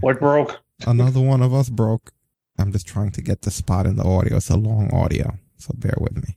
what 0.00 0.18
broke? 0.18 0.60
Another 0.86 1.20
one 1.20 1.42
of 1.42 1.54
us 1.54 1.68
broke. 1.68 2.12
I'm 2.58 2.72
just 2.72 2.86
trying 2.86 3.10
to 3.12 3.22
get 3.22 3.42
the 3.42 3.50
spot 3.50 3.86
in 3.86 3.96
the 3.96 4.04
audio. 4.04 4.36
It's 4.36 4.50
a 4.50 4.56
long 4.56 4.92
audio, 4.92 5.38
so 5.56 5.72
bear 5.76 5.94
with 5.98 6.16
me. 6.16 6.36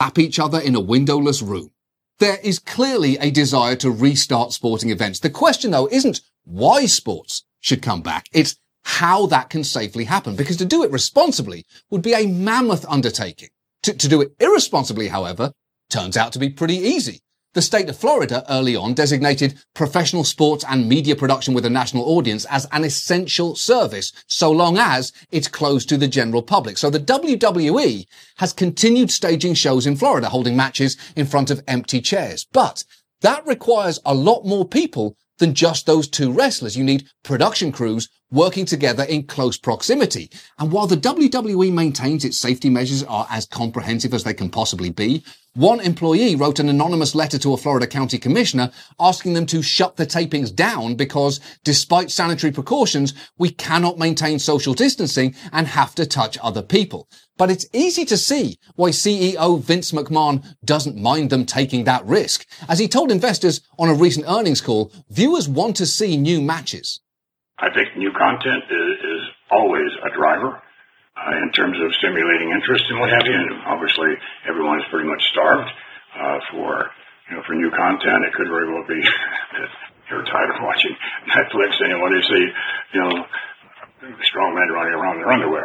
Tap 0.00 0.18
each 0.18 0.38
other 0.38 0.58
in 0.58 0.74
a 0.74 0.80
windowless 0.80 1.42
room. 1.42 1.72
There 2.20 2.38
is 2.42 2.58
clearly 2.58 3.18
a 3.18 3.30
desire 3.30 3.76
to 3.76 3.90
restart 3.90 4.52
sporting 4.52 4.88
events. 4.88 5.20
The 5.20 5.28
question 5.28 5.72
though 5.72 5.88
isn't 5.90 6.22
why 6.44 6.86
sports 6.86 7.44
should 7.60 7.82
come 7.82 8.00
back. 8.00 8.26
It's 8.32 8.56
how 8.82 9.26
that 9.26 9.50
can 9.50 9.62
safely 9.62 10.04
happen 10.04 10.36
because 10.36 10.56
to 10.56 10.64
do 10.64 10.82
it 10.82 10.90
responsibly 10.90 11.66
would 11.90 12.00
be 12.00 12.14
a 12.14 12.26
mammoth 12.26 12.86
undertaking. 12.88 13.50
To, 13.82 13.92
to 13.92 14.08
do 14.08 14.22
it 14.22 14.32
irresponsibly, 14.40 15.08
however, 15.08 15.52
turns 15.90 16.16
out 16.16 16.32
to 16.32 16.38
be 16.38 16.48
pretty 16.48 16.76
easy. 16.76 17.20
The 17.52 17.62
state 17.62 17.88
of 17.88 17.98
Florida 17.98 18.44
early 18.48 18.76
on 18.76 18.94
designated 18.94 19.58
professional 19.74 20.22
sports 20.22 20.64
and 20.68 20.88
media 20.88 21.16
production 21.16 21.52
with 21.52 21.66
a 21.66 21.70
national 21.70 22.04
audience 22.04 22.44
as 22.44 22.68
an 22.70 22.84
essential 22.84 23.56
service, 23.56 24.12
so 24.28 24.52
long 24.52 24.78
as 24.78 25.12
it's 25.32 25.48
closed 25.48 25.88
to 25.88 25.96
the 25.96 26.06
general 26.06 26.44
public. 26.44 26.78
So 26.78 26.90
the 26.90 27.00
WWE 27.00 28.06
has 28.36 28.52
continued 28.52 29.10
staging 29.10 29.54
shows 29.54 29.84
in 29.84 29.96
Florida, 29.96 30.28
holding 30.28 30.54
matches 30.54 30.96
in 31.16 31.26
front 31.26 31.50
of 31.50 31.60
empty 31.66 32.00
chairs. 32.00 32.46
But 32.52 32.84
that 33.22 33.44
requires 33.44 33.98
a 34.04 34.14
lot 34.14 34.44
more 34.46 34.64
people 34.64 35.16
than 35.40 35.54
just 35.54 35.86
those 35.86 36.06
two 36.06 36.30
wrestlers. 36.30 36.76
You 36.76 36.84
need 36.84 37.08
production 37.24 37.72
crews 37.72 38.08
working 38.30 38.64
together 38.64 39.02
in 39.02 39.24
close 39.24 39.58
proximity. 39.58 40.30
And 40.58 40.70
while 40.70 40.86
the 40.86 40.96
WWE 40.96 41.72
maintains 41.72 42.24
its 42.24 42.38
safety 42.38 42.70
measures 42.70 43.02
are 43.02 43.26
as 43.28 43.46
comprehensive 43.46 44.14
as 44.14 44.22
they 44.22 44.34
can 44.34 44.50
possibly 44.50 44.90
be, 44.90 45.24
one 45.54 45.80
employee 45.80 46.36
wrote 46.36 46.60
an 46.60 46.68
anonymous 46.68 47.16
letter 47.16 47.36
to 47.38 47.52
a 47.52 47.56
Florida 47.56 47.88
county 47.88 48.18
commissioner 48.18 48.70
asking 49.00 49.32
them 49.32 49.46
to 49.46 49.62
shut 49.62 49.96
the 49.96 50.06
tapings 50.06 50.54
down 50.54 50.94
because 50.94 51.40
despite 51.64 52.12
sanitary 52.12 52.52
precautions, 52.52 53.14
we 53.36 53.50
cannot 53.50 53.98
maintain 53.98 54.38
social 54.38 54.74
distancing 54.74 55.34
and 55.52 55.66
have 55.66 55.96
to 55.96 56.06
touch 56.06 56.38
other 56.40 56.62
people. 56.62 57.08
But 57.40 57.48
it's 57.48 57.64
easy 57.72 58.04
to 58.04 58.18
see 58.20 58.60
why 58.76 58.90
CEO 58.90 59.64
Vince 59.64 59.96
McMahon 59.96 60.44
doesn't 60.62 61.00
mind 61.00 61.30
them 61.30 61.46
taking 61.48 61.84
that 61.84 62.04
risk. 62.04 62.44
As 62.68 62.78
he 62.78 62.84
told 62.86 63.08
investors 63.10 63.64
on 63.78 63.88
a 63.88 63.96
recent 63.96 64.28
earnings 64.28 64.60
call, 64.60 64.92
viewers 65.08 65.48
want 65.48 65.80
to 65.80 65.86
see 65.86 66.18
new 66.18 66.42
matches. 66.42 67.00
I 67.56 67.72
think 67.72 67.96
new 67.96 68.12
content 68.12 68.68
is, 68.68 68.92
is 69.00 69.22
always 69.50 69.88
a 70.04 70.12
driver 70.12 70.52
uh, 71.16 71.32
in 71.40 71.48
terms 71.56 71.80
of 71.80 71.88
stimulating 71.96 72.52
interest 72.52 72.84
and 72.92 73.00
what 73.00 73.08
have 73.08 73.24
you. 73.24 73.32
And 73.32 73.64
obviously, 73.64 74.12
everyone 74.44 74.76
is 74.76 74.84
pretty 74.92 75.08
much 75.08 75.24
starved 75.32 75.70
uh, 76.20 76.38
for 76.52 76.92
you 77.30 77.36
know 77.36 77.42
for 77.48 77.56
new 77.56 77.72
content. 77.72 78.20
It 78.28 78.36
could 78.36 78.52
very 78.52 78.68
well 78.68 78.84
be 78.84 79.00
that 79.56 79.70
you're 80.12 80.28
tired 80.28 80.52
of 80.52 80.60
watching 80.60 80.92
Netflix 81.24 81.80
and 81.80 81.88
you 81.88 81.96
want 82.04 82.20
to 82.20 82.24
see 82.28 82.44
you 82.92 83.00
know 83.00 83.24
strong 84.28 84.52
men 84.52 84.68
running 84.76 84.92
around 84.92 85.16
in 85.16 85.22
their 85.24 85.32
underwear. 85.32 85.64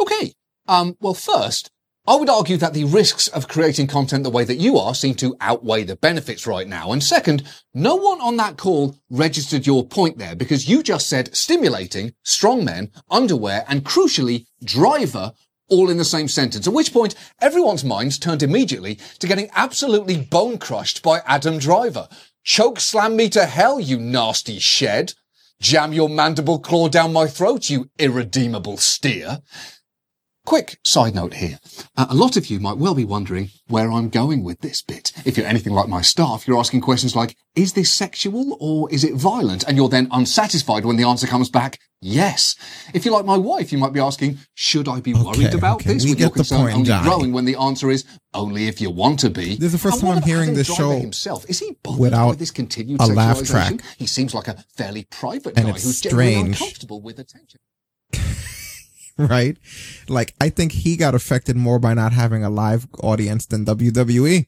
Okay. 0.00 0.32
Um, 0.70 0.96
well, 1.00 1.14
first, 1.14 1.72
I 2.06 2.14
would 2.14 2.30
argue 2.30 2.56
that 2.58 2.74
the 2.74 2.84
risks 2.84 3.26
of 3.26 3.48
creating 3.48 3.88
content 3.88 4.22
the 4.22 4.30
way 4.30 4.44
that 4.44 4.58
you 4.58 4.78
are 4.78 4.94
seem 4.94 5.16
to 5.16 5.34
outweigh 5.40 5.82
the 5.82 5.96
benefits 5.96 6.46
right 6.46 6.68
now. 6.68 6.92
And 6.92 7.02
second, 7.02 7.42
no 7.74 7.96
one 7.96 8.20
on 8.20 8.36
that 8.36 8.56
call 8.56 8.96
registered 9.10 9.66
your 9.66 9.84
point 9.84 10.18
there 10.18 10.36
because 10.36 10.68
you 10.68 10.84
just 10.84 11.08
said 11.08 11.34
stimulating, 11.34 12.14
strongmen, 12.24 12.92
underwear, 13.10 13.64
and 13.66 13.84
crucially, 13.84 14.46
driver 14.62 15.32
all 15.68 15.90
in 15.90 15.96
the 15.96 16.04
same 16.04 16.28
sentence, 16.28 16.68
at 16.68 16.72
which 16.72 16.92
point 16.92 17.16
everyone's 17.40 17.84
minds 17.84 18.16
turned 18.16 18.44
immediately 18.44 18.94
to 19.18 19.26
getting 19.26 19.50
absolutely 19.56 20.18
bone 20.18 20.56
crushed 20.56 21.02
by 21.02 21.20
Adam 21.26 21.58
Driver. 21.58 22.08
Choke 22.44 22.78
slam 22.78 23.16
me 23.16 23.28
to 23.30 23.44
hell, 23.44 23.80
you 23.80 23.98
nasty 23.98 24.60
shed. 24.60 25.14
Jam 25.60 25.92
your 25.92 26.08
mandible 26.08 26.60
claw 26.60 26.88
down 26.88 27.12
my 27.12 27.26
throat, 27.26 27.70
you 27.70 27.90
irredeemable 27.98 28.76
steer. 28.76 29.40
Quick 30.46 30.78
side 30.84 31.14
note 31.14 31.34
here. 31.34 31.58
Uh, 31.96 32.06
a 32.08 32.14
lot 32.14 32.36
of 32.36 32.46
you 32.46 32.58
might 32.58 32.78
well 32.78 32.94
be 32.94 33.04
wondering 33.04 33.50
where 33.68 33.92
I'm 33.92 34.08
going 34.08 34.42
with 34.42 34.60
this 34.60 34.82
bit. 34.82 35.12
If 35.24 35.36
you're 35.36 35.46
anything 35.46 35.74
like 35.74 35.88
my 35.88 36.00
staff, 36.00 36.48
you're 36.48 36.58
asking 36.58 36.80
questions 36.80 37.14
like, 37.14 37.36
is 37.54 37.74
this 37.74 37.92
sexual 37.92 38.56
or 38.58 38.90
is 38.92 39.04
it 39.04 39.14
violent? 39.14 39.64
And 39.68 39.76
you're 39.76 39.88
then 39.90 40.08
unsatisfied 40.10 40.84
when 40.84 40.96
the 40.96 41.06
answer 41.06 41.26
comes 41.26 41.50
back, 41.50 41.78
yes. 42.00 42.56
If 42.94 43.04
you're 43.04 43.14
like 43.14 43.26
my 43.26 43.36
wife, 43.36 43.70
you 43.70 43.78
might 43.78 43.92
be 43.92 44.00
asking, 44.00 44.38
should 44.54 44.88
I 44.88 45.00
be 45.00 45.12
worried 45.12 45.54
about 45.54 45.82
okay, 45.82 45.92
this? 45.94 46.04
we 46.04 46.10
With 46.12 46.20
your 46.20 46.30
get 46.30 46.38
the 46.48 46.56
point, 46.56 46.74
only 46.74 47.02
growing 47.02 47.32
when 47.32 47.44
the 47.44 47.56
answer 47.56 47.90
is 47.90 48.04
only 48.32 48.66
if 48.66 48.80
you 48.80 48.90
want 48.90 49.20
to 49.20 49.30
be. 49.30 49.56
This 49.56 49.66
is 49.66 49.72
the 49.72 49.78
first 49.78 50.02
And 50.02 50.08
time 50.08 50.18
I'm 50.18 50.22
hearing 50.24 50.42
Adam 50.44 50.54
this 50.54 50.66
Driver 50.68 50.94
show 50.94 50.98
himself. 51.00 51.48
Is 51.50 51.60
he 51.60 51.76
bothered 51.82 52.00
without 52.00 52.28
by 52.30 52.36
this 52.36 52.50
continued 52.50 53.00
a 53.02 53.06
laugh 53.06 53.44
track. 53.44 53.82
He 53.98 54.06
seems 54.06 54.34
like 54.34 54.48
a 54.48 54.64
fairly 54.74 55.04
private 55.10 55.56
And 55.58 55.66
guy 55.66 55.72
who's 55.72 56.00
generally 56.00 56.32
strange. 56.32 56.48
uncomfortable 56.60 57.02
with 57.02 57.18
attention. 57.18 57.60
right? 59.28 59.56
Like, 60.08 60.34
I 60.40 60.48
think 60.48 60.72
he 60.72 60.96
got 60.96 61.14
affected 61.14 61.56
more 61.56 61.78
by 61.78 61.94
not 61.94 62.12
having 62.12 62.44
a 62.44 62.50
live 62.50 62.86
audience 63.02 63.46
than 63.46 63.64
WWE. 63.64 64.46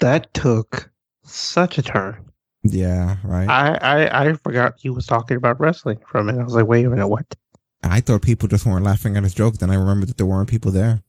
That 0.00 0.32
took 0.34 0.90
such 1.24 1.78
a 1.78 1.82
turn. 1.82 2.24
Yeah, 2.62 3.16
right. 3.24 3.48
I, 3.48 3.76
I 3.76 4.28
I 4.28 4.32
forgot 4.34 4.74
he 4.78 4.90
was 4.90 5.06
talking 5.06 5.36
about 5.36 5.60
wrestling 5.60 5.98
for 6.06 6.18
a 6.18 6.24
minute. 6.24 6.40
I 6.40 6.44
was 6.44 6.54
like, 6.54 6.66
wait 6.66 6.84
a 6.84 6.90
minute, 6.90 7.08
what? 7.08 7.34
I 7.82 8.00
thought 8.00 8.22
people 8.22 8.48
just 8.48 8.66
weren't 8.66 8.84
laughing 8.84 9.16
at 9.16 9.22
his 9.22 9.34
joke. 9.34 9.58
Then 9.58 9.70
I 9.70 9.76
remembered 9.76 10.08
that 10.08 10.16
there 10.16 10.26
weren't 10.26 10.48
people 10.48 10.72
there. 10.72 11.02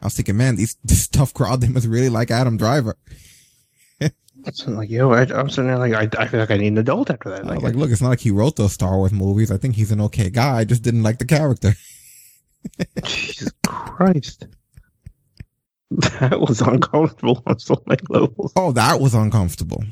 I 0.00 0.06
was 0.06 0.14
thinking, 0.14 0.36
man, 0.36 0.56
these 0.56 0.76
this 0.84 1.08
tough 1.08 1.32
crowd, 1.32 1.60
they 1.60 1.68
must 1.68 1.86
really 1.86 2.08
like 2.08 2.30
Adam 2.30 2.56
Driver. 2.56 2.96
So 4.52 4.66
I'm 4.68 4.76
like, 4.76 4.90
yo, 4.90 5.10
I, 5.12 5.22
I'm 5.22 5.48
sitting 5.50 5.66
there 5.68 5.78
like, 5.78 5.92
I, 5.92 6.22
I 6.22 6.26
feel 6.28 6.40
like 6.40 6.50
I 6.50 6.56
need 6.56 6.68
an 6.68 6.78
adult 6.78 7.10
after 7.10 7.30
that. 7.30 7.44
Like, 7.46 7.62
like, 7.62 7.74
look, 7.74 7.90
it's 7.90 8.00
not 8.00 8.10
like 8.10 8.20
he 8.20 8.30
wrote 8.30 8.56
those 8.56 8.72
Star 8.72 8.96
Wars 8.96 9.12
movies. 9.12 9.50
I 9.50 9.56
think 9.56 9.74
he's 9.74 9.90
an 9.92 10.00
okay 10.02 10.30
guy. 10.30 10.58
I 10.58 10.64
just 10.64 10.82
didn't 10.82 11.02
like 11.02 11.18
the 11.18 11.24
character. 11.24 11.74
Jesus 13.04 13.52
Christ. 13.66 14.46
That 15.90 16.40
was 16.40 16.60
uncomfortable 16.60 17.42
on 17.46 17.58
so 17.58 17.82
many 17.86 18.00
levels. 18.08 18.52
Oh, 18.56 18.72
that 18.72 19.00
was 19.00 19.14
uncomfortable. 19.14 19.84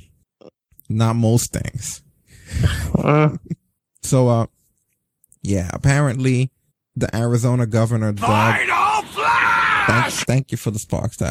Not 0.88 1.14
most 1.16 1.52
things. 1.52 2.02
Uh, 2.96 3.36
So, 4.02 4.28
uh, 4.28 4.46
yeah, 5.42 5.70
apparently 5.72 6.50
the 6.96 7.14
Arizona 7.16 7.66
governor 7.66 8.12
dog. 8.12 8.56
Thank, 9.86 10.12
thank 10.26 10.50
you 10.52 10.58
for 10.58 10.70
the 10.70 10.78
sparks. 10.78 11.16
The 11.16 11.26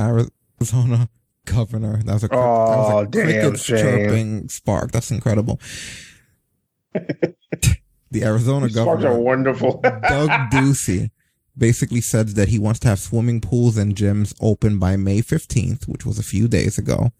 Arizona 0.59 1.09
governor. 1.45 2.01
That 2.03 2.13
was 2.13 2.23
a, 2.23 2.29
cri- 2.29 2.37
that 2.37 2.43
was 2.45 2.91
Oh, 2.93 2.97
a 2.99 3.07
damn 3.07 3.23
crickets 3.25 3.63
shame. 3.63 3.77
chirping 3.77 4.49
spark. 4.49 4.91
That's 4.91 5.11
incredible. 5.11 5.59
the 6.93 8.23
Arizona 8.23 8.67
These 8.67 8.75
governor. 8.75 9.09
are 9.09 9.19
wonderful. 9.19 9.79
Doug 9.83 10.29
Ducey 10.51 11.11
basically 11.57 12.01
said 12.01 12.29
that 12.29 12.49
he 12.49 12.59
wants 12.59 12.79
to 12.81 12.87
have 12.87 12.99
swimming 12.99 13.41
pools 13.41 13.77
and 13.77 13.95
gyms 13.95 14.33
open 14.41 14.79
by 14.79 14.95
May 14.95 15.19
15th, 15.21 15.87
which 15.87 16.05
was 16.05 16.19
a 16.19 16.23
few 16.23 16.47
days 16.47 16.77
ago. 16.77 17.11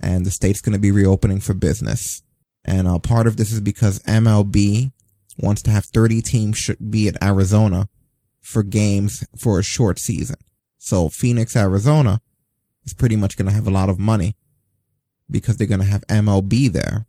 And 0.00 0.26
the 0.26 0.30
state's 0.30 0.60
going 0.60 0.72
to 0.72 0.78
be 0.80 0.90
reopening 0.90 1.40
for 1.40 1.54
business. 1.54 2.22
And 2.64 2.86
uh, 2.88 2.98
part 2.98 3.26
of 3.26 3.36
this 3.36 3.52
is 3.52 3.60
because 3.60 3.98
MLB 4.00 4.92
wants 5.38 5.62
to 5.62 5.70
have 5.70 5.84
30 5.86 6.22
teams 6.22 6.58
should 6.58 6.90
be 6.90 7.08
at 7.08 7.22
Arizona 7.22 7.88
for 8.40 8.62
games 8.62 9.24
for 9.38 9.58
a 9.58 9.62
short 9.62 9.98
season. 9.98 10.36
So 10.78 11.08
Phoenix, 11.08 11.54
Arizona 11.56 12.20
is 12.84 12.94
pretty 12.94 13.16
much 13.16 13.36
going 13.36 13.48
to 13.48 13.54
have 13.54 13.66
a 13.66 13.70
lot 13.70 13.88
of 13.88 13.98
money 13.98 14.36
because 15.30 15.56
they're 15.56 15.66
going 15.66 15.80
to 15.80 15.86
have 15.86 16.06
MLB 16.08 16.70
there. 16.70 17.06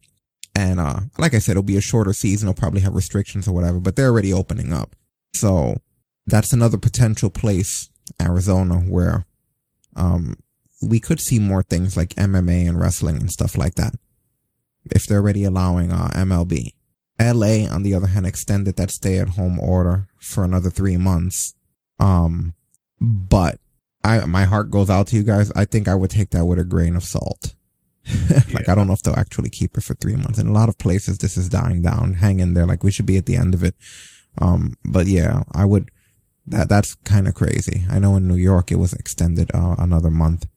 And, 0.55 0.79
uh, 0.79 1.01
like 1.17 1.33
I 1.33 1.39
said, 1.39 1.53
it'll 1.53 1.63
be 1.63 1.77
a 1.77 1.81
shorter 1.81 2.13
season. 2.13 2.47
They'll 2.47 2.53
probably 2.53 2.81
have 2.81 2.93
restrictions 2.93 3.47
or 3.47 3.53
whatever, 3.53 3.79
but 3.79 3.95
they're 3.95 4.09
already 4.09 4.31
opening 4.31 4.71
up. 4.71 4.95
So 5.33 5.77
that's 6.27 6.53
another 6.53 6.77
potential 6.77 7.29
place, 7.29 7.89
Arizona, 8.21 8.77
where, 8.77 9.25
um, 9.95 10.37
we 10.81 10.99
could 10.99 11.19
see 11.19 11.39
more 11.39 11.63
things 11.63 11.97
like 11.97 12.09
MMA 12.15 12.67
and 12.67 12.79
wrestling 12.79 13.17
and 13.17 13.31
stuff 13.31 13.57
like 13.57 13.75
that. 13.75 13.95
If 14.85 15.07
they're 15.07 15.19
already 15.19 15.43
allowing, 15.43 15.91
uh, 15.91 16.09
MLB. 16.13 16.73
LA, 17.19 17.67
on 17.69 17.83
the 17.83 17.93
other 17.93 18.07
hand, 18.07 18.25
extended 18.25 18.75
that 18.75 18.91
stay 18.91 19.17
at 19.17 19.29
home 19.29 19.59
order 19.59 20.07
for 20.19 20.43
another 20.43 20.69
three 20.69 20.97
months. 20.97 21.55
Um, 21.99 22.53
but 22.99 23.59
I, 24.03 24.25
my 24.25 24.43
heart 24.43 24.69
goes 24.69 24.89
out 24.89 25.07
to 25.07 25.15
you 25.15 25.23
guys. 25.23 25.51
I 25.55 25.65
think 25.65 25.87
I 25.87 25.95
would 25.95 26.09
take 26.09 26.31
that 26.31 26.45
with 26.45 26.59
a 26.59 26.63
grain 26.63 26.95
of 26.95 27.03
salt. 27.03 27.55
like, 28.53 28.67
I 28.67 28.75
don't 28.75 28.87
know 28.87 28.93
if 28.93 29.01
they'll 29.01 29.15
actually 29.15 29.49
keep 29.49 29.77
it 29.77 29.83
for 29.83 29.93
three 29.93 30.15
months. 30.15 30.39
In 30.39 30.47
a 30.47 30.51
lot 30.51 30.67
of 30.67 30.77
places, 30.77 31.19
this 31.19 31.37
is 31.37 31.47
dying 31.47 31.81
down. 31.81 32.15
Hang 32.15 32.39
in 32.39 32.53
there. 32.53 32.65
Like, 32.65 32.83
we 32.83 32.91
should 32.91 33.05
be 33.05 33.17
at 33.17 33.25
the 33.25 33.37
end 33.37 33.53
of 33.53 33.63
it. 33.63 33.75
Um, 34.39 34.75
but 34.83 35.07
yeah, 35.07 35.43
I 35.53 35.63
would, 35.63 35.89
that, 36.47 36.67
that's 36.67 36.95
kind 36.95 37.27
of 37.27 37.33
crazy. 37.33 37.85
I 37.89 37.99
know 37.99 38.17
in 38.17 38.27
New 38.27 38.35
York, 38.35 38.71
it 38.71 38.75
was 38.75 38.93
extended, 38.93 39.51
uh, 39.53 39.75
another 39.77 40.11
month 40.11 40.47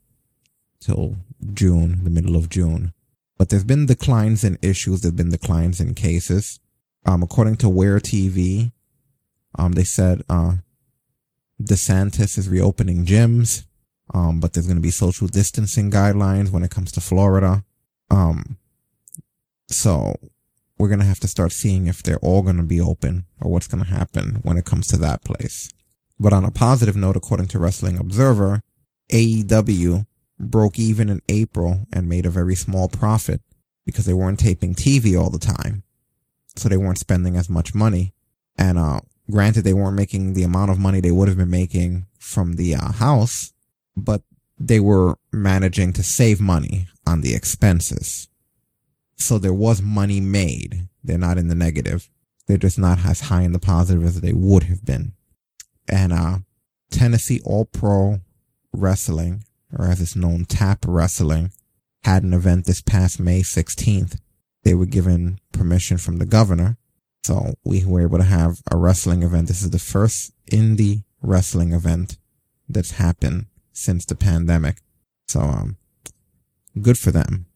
till 0.81 1.17
June, 1.55 2.03
the 2.03 2.11
middle 2.11 2.35
of 2.35 2.49
June. 2.49 2.93
But 3.39 3.51
there's 3.51 3.65
been 3.65 3.87
declines 3.87 4.43
in 4.43 4.59
issues. 4.63 5.03
There's 5.03 5.15
been 5.15 5.31
declines 5.31 5.81
in 5.81 5.95
cases. 5.95 6.59
Um, 7.05 7.23
according 7.23 7.57
to 7.59 7.69
Where 7.69 8.01
TV, 8.01 8.73
um, 9.57 9.73
they 9.73 9.85
said, 9.85 10.23
uh, 10.29 10.55
DeSantis 11.63 12.39
is 12.39 12.49
reopening 12.49 13.05
gyms. 13.05 13.65
Um, 14.15 14.41
but 14.41 14.53
there's 14.53 14.67
going 14.67 14.77
to 14.77 14.83
be 14.83 14.91
social 14.91 15.27
distancing 15.27 15.91
guidelines 15.91 16.51
when 16.51 16.63
it 16.63 16.71
comes 16.71 16.93
to 16.93 17.01
Florida. 17.01 17.65
Um, 18.11 18.57
so 19.69 20.15
we're 20.79 20.89
going 20.89 21.01
to 21.01 21.07
have 21.07 21.21
to 21.21 21.29
start 21.29 21.53
seeing 21.53 21.87
if 21.87 22.03
they're 22.03 22.19
all 22.19 22.43
going 22.43 22.59
to 22.59 22.63
be 22.63 22.81
open 22.81 23.27
or 23.41 23.51
what's 23.51 23.67
going 23.67 23.85
to 23.85 23.91
happen 23.91 24.41
when 24.43 24.57
it 24.57 24.65
comes 24.65 24.87
to 24.89 24.97
that 24.99 25.25
place. 25.25 25.71
But 26.19 26.33
on 26.33 26.45
a 26.45 26.51
positive 26.51 26.97
note, 26.97 27.17
according 27.17 27.49
to 27.49 27.59
Wrestling 27.59 27.99
Observer, 27.99 28.63
AEW 29.11 30.07
broke 30.39 30.79
even 30.79 31.09
in 31.09 31.21
April 31.29 31.87
and 31.93 32.09
made 32.09 32.27
a 32.27 32.31
very 32.31 32.55
small 32.55 32.89
profit 32.89 33.41
because 33.85 34.07
they 34.07 34.15
weren't 34.15 34.39
taping 34.39 34.75
TV 34.75 35.21
all 35.21 35.31
the 35.31 35.39
time. 35.39 35.83
So 36.57 36.69
they 36.69 36.77
weren't 36.77 36.99
spending 36.99 37.37
as 37.37 37.51
much 37.51 37.75
money. 37.75 38.15
And, 38.59 38.79
uh, 38.79 39.01
granted, 39.31 39.63
they 39.63 39.75
weren't 39.75 39.97
making 39.97 40.35
the 40.35 40.43
amount 40.43 40.71
of 40.71 40.79
money 40.79 41.01
they 41.01 41.11
would 41.11 41.29
have 41.29 41.37
been 41.37 41.51
making 41.51 42.07
from 42.19 42.55
the 42.55 42.75
uh, 42.75 42.93
house, 42.93 43.53
but 43.97 44.23
they 44.59 44.81
were 44.81 45.17
managing 45.33 45.93
to 45.95 46.03
save 46.03 46.41
money 46.41 46.87
on 47.07 47.21
the 47.21 47.35
expenses. 47.35 48.29
So 49.17 49.39
there 49.39 49.55
was 49.55 49.83
money 49.83 50.21
made. 50.21 50.89
They're 51.03 51.19
not 51.19 51.39
in 51.39 51.49
the 51.49 51.55
negative. 51.55 52.09
They're 52.47 52.57
just 52.57 52.79
not 52.79 53.05
as 53.05 53.23
high 53.23 53.43
in 53.43 53.53
the 53.53 53.59
positive 53.59 54.05
as 54.05 54.21
they 54.21 54.33
would 54.33 54.65
have 54.65 54.85
been. 54.85 55.13
And, 55.89 56.13
uh, 56.13 56.39
Tennessee 56.91 57.41
All 57.45 57.65
Pro 57.65 58.21
Wrestling, 58.73 59.45
or 59.77 59.87
as 59.87 60.01
it's 60.01 60.17
known, 60.17 60.45
TAP 60.45 60.85
Wrestling, 60.87 61.53
had 62.05 62.23
an 62.23 62.33
event 62.33 62.67
this 62.67 62.83
past 62.83 63.19
May 63.19 63.41
16th. 63.41 64.19
They 64.63 64.75
were 64.75 64.87
given 64.87 65.39
permission 65.53 65.99
from 65.99 66.19
the 66.19 66.27
governor. 66.27 66.77
So 67.27 67.55
we 67.65 67.85
were 67.85 68.03
able 68.03 68.19
to 68.19 68.25
have 68.39 68.61
a 68.71 68.77
wrestling 68.77 69.25
event. 69.25 69.49
This 69.49 69.61
is 69.61 69.71
the 69.71 69.81
first 69.81 70.33
indie 70.53 71.03
wrestling 71.21 71.73
event 71.73 72.19
that's 72.69 72.93
happened 72.93 73.47
since 73.73 74.05
the 74.05 74.15
pandemic. 74.15 74.77
So, 75.27 75.41
um, 75.41 75.77
good 76.81 76.97
for 76.97 77.11
them. 77.11 77.47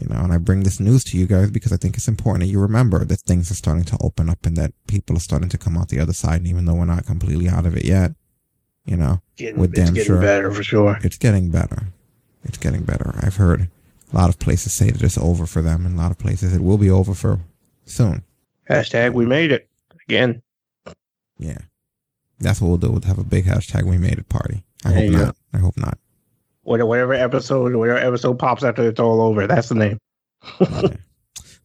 You 0.00 0.06
know, 0.08 0.20
and 0.20 0.32
I 0.32 0.38
bring 0.38 0.62
this 0.62 0.78
news 0.78 1.02
to 1.04 1.18
you 1.18 1.26
guys 1.26 1.50
because 1.50 1.72
I 1.72 1.76
think 1.76 1.96
it's 1.96 2.06
important 2.06 2.44
that 2.44 2.52
you 2.52 2.60
remember 2.60 3.04
that 3.04 3.20
things 3.22 3.50
are 3.50 3.54
starting 3.54 3.82
to 3.86 3.98
open 4.00 4.30
up 4.30 4.46
and 4.46 4.56
that 4.58 4.72
people 4.86 5.16
are 5.16 5.26
starting 5.28 5.48
to 5.48 5.58
come 5.58 5.76
out 5.76 5.88
the 5.88 5.98
other 5.98 6.12
side. 6.12 6.42
And 6.42 6.46
even 6.46 6.64
though 6.64 6.74
we're 6.74 6.84
not 6.84 7.06
completely 7.06 7.48
out 7.48 7.66
of 7.66 7.76
it 7.76 7.84
yet, 7.84 8.12
you 8.84 8.96
know, 8.96 9.22
Getting- 9.36 9.58
we're 9.58 9.64
it's 9.64 9.74
damn 9.74 9.94
getting 9.94 10.06
sure 10.06 10.20
better 10.20 10.52
for 10.52 10.62
sure. 10.62 11.00
It's 11.02 11.18
getting 11.18 11.50
better. 11.50 11.88
It's 12.44 12.58
getting 12.58 12.84
better. 12.84 13.18
I've 13.20 13.36
heard 13.36 13.68
a 14.12 14.16
lot 14.16 14.28
of 14.28 14.38
places 14.38 14.72
say 14.72 14.90
that 14.90 15.02
it's 15.02 15.18
over 15.18 15.46
for 15.46 15.62
them, 15.62 15.84
and 15.84 15.98
a 15.98 16.00
lot 16.00 16.12
of 16.12 16.18
places 16.18 16.54
it 16.54 16.60
will 16.60 16.78
be 16.78 16.90
over 16.90 17.12
for 17.12 17.40
soon. 17.86 18.22
Hashtag 18.68 19.12
we 19.12 19.26
made 19.26 19.52
it 19.52 19.68
again. 20.08 20.42
Yeah, 21.38 21.58
that's 22.40 22.60
what 22.60 22.68
we'll 22.68 22.78
do. 22.78 22.90
We'll 22.90 23.02
have 23.02 23.18
a 23.18 23.24
big 23.24 23.44
hashtag 23.44 23.84
"We 23.84 23.98
Made 23.98 24.18
It" 24.18 24.28
party. 24.28 24.64
I 24.84 24.90
There 24.92 25.02
hope 25.02 25.10
not. 25.12 25.26
go. 25.26 25.32
I 25.54 25.58
hope 25.60 25.76
not. 25.76 25.98
Whatever, 26.62 26.88
whatever 26.88 27.14
episode, 27.14 27.74
whatever 27.74 27.98
episode 27.98 28.38
pops 28.38 28.64
after 28.64 28.88
it's 28.88 28.98
all 29.00 29.20
over, 29.20 29.46
that's 29.46 29.68
the 29.68 29.74
name. 29.74 29.98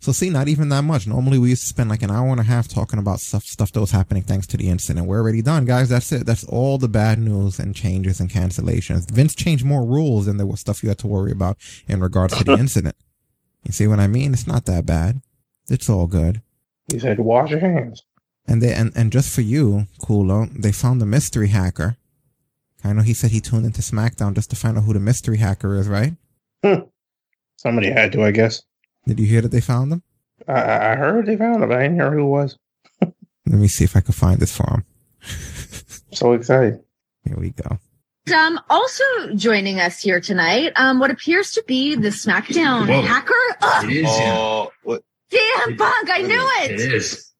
So 0.03 0.11
see, 0.11 0.31
not 0.31 0.47
even 0.47 0.69
that 0.69 0.81
much. 0.81 1.05
Normally 1.05 1.37
we 1.37 1.51
used 1.51 1.61
to 1.61 1.67
spend 1.67 1.91
like 1.91 2.01
an 2.01 2.09
hour 2.09 2.27
and 2.29 2.39
a 2.39 2.43
half 2.43 2.67
talking 2.67 2.97
about 2.97 3.19
stuff 3.19 3.43
stuff 3.43 3.71
that 3.71 3.79
was 3.79 3.91
happening 3.91 4.23
thanks 4.23 4.47
to 4.47 4.57
the 4.57 4.67
incident. 4.67 5.05
We're 5.05 5.19
already 5.19 5.43
done, 5.43 5.65
guys. 5.65 5.89
That's 5.89 6.11
it. 6.11 6.25
That's 6.25 6.43
all 6.45 6.79
the 6.79 6.87
bad 6.89 7.19
news 7.19 7.59
and 7.59 7.75
changes 7.75 8.19
and 8.19 8.27
cancellations. 8.27 9.11
Vince 9.11 9.35
changed 9.35 9.63
more 9.63 9.85
rules 9.85 10.25
than 10.25 10.37
there 10.37 10.47
was 10.47 10.59
stuff 10.59 10.81
you 10.81 10.89
had 10.89 10.97
to 10.99 11.07
worry 11.07 11.31
about 11.31 11.57
in 11.87 11.99
regards 12.01 12.35
to 12.35 12.43
the 12.43 12.53
incident. 12.59 12.95
You 13.63 13.73
see 13.73 13.85
what 13.85 13.99
I 13.99 14.07
mean? 14.07 14.33
It's 14.33 14.47
not 14.47 14.65
that 14.65 14.87
bad. 14.87 15.21
It's 15.69 15.87
all 15.87 16.07
good. 16.07 16.41
He 16.91 16.99
said, 16.99 17.19
"Wash 17.19 17.51
your 17.51 17.59
hands." 17.59 18.03
And 18.47 18.61
they 18.61 18.73
and, 18.73 18.91
and 18.95 19.11
just 19.11 19.33
for 19.33 19.41
you, 19.41 19.87
Kulo, 20.01 20.49
they 20.59 20.71
found 20.71 20.99
the 21.01 21.05
mystery 21.05 21.49
hacker. 21.49 21.97
I 22.83 22.93
know 22.93 23.01
he 23.03 23.13
said 23.13 23.31
he 23.31 23.39
tuned 23.39 23.65
into 23.65 23.81
SmackDown 23.81 24.33
just 24.33 24.49
to 24.49 24.55
find 24.55 24.77
out 24.77 24.83
who 24.85 24.93
the 24.93 24.99
mystery 24.99 25.37
hacker 25.37 25.75
is, 25.75 25.87
right? 25.87 26.13
Somebody 27.57 27.91
had 27.91 28.11
to, 28.13 28.23
I 28.23 28.31
guess. 28.31 28.63
Did 29.07 29.19
you 29.19 29.27
hear 29.27 29.41
that 29.41 29.49
they 29.51 29.61
found 29.61 29.93
him? 29.93 30.03
I, 30.47 30.93
I 30.93 30.95
heard 30.95 31.27
they 31.27 31.37
found 31.37 31.63
him. 31.63 31.71
I 31.71 31.83
didn't 31.83 31.95
hear 31.95 32.11
who 32.11 32.21
it 32.21 32.23
was. 32.29 32.57
Let 33.01 33.13
me 33.45 33.67
see 33.67 33.83
if 33.83 33.95
I 33.95 34.01
can 34.01 34.13
find 34.13 34.39
this 34.39 34.55
for 34.55 34.69
him. 34.69 34.85
So 36.13 36.33
excited. 36.33 36.81
Here 37.23 37.37
we 37.37 37.51
go. 37.51 37.79
Um, 38.35 38.59
also 38.69 39.03
joining 39.35 39.79
us 39.79 40.01
here 40.01 40.19
tonight, 40.19 40.73
um, 40.75 40.99
what 40.99 41.09
appears 41.09 41.51
to 41.53 41.63
be 41.65 41.95
the 41.95 42.09
SmackDown 42.09 42.89
Whoa. 42.89 43.01
hacker. 43.01 43.33
Ugh, 43.61 43.85
It 43.85 43.91
is. 43.95 44.03
yeah. 44.03 44.35
Oh, 44.37 44.71
what? 44.83 45.03
Damn 45.31 45.75
bug! 45.77 46.09
I 46.09 46.21
knew 46.21 46.49
It 46.63 46.71
it. 46.79 46.93
is. 46.93 47.31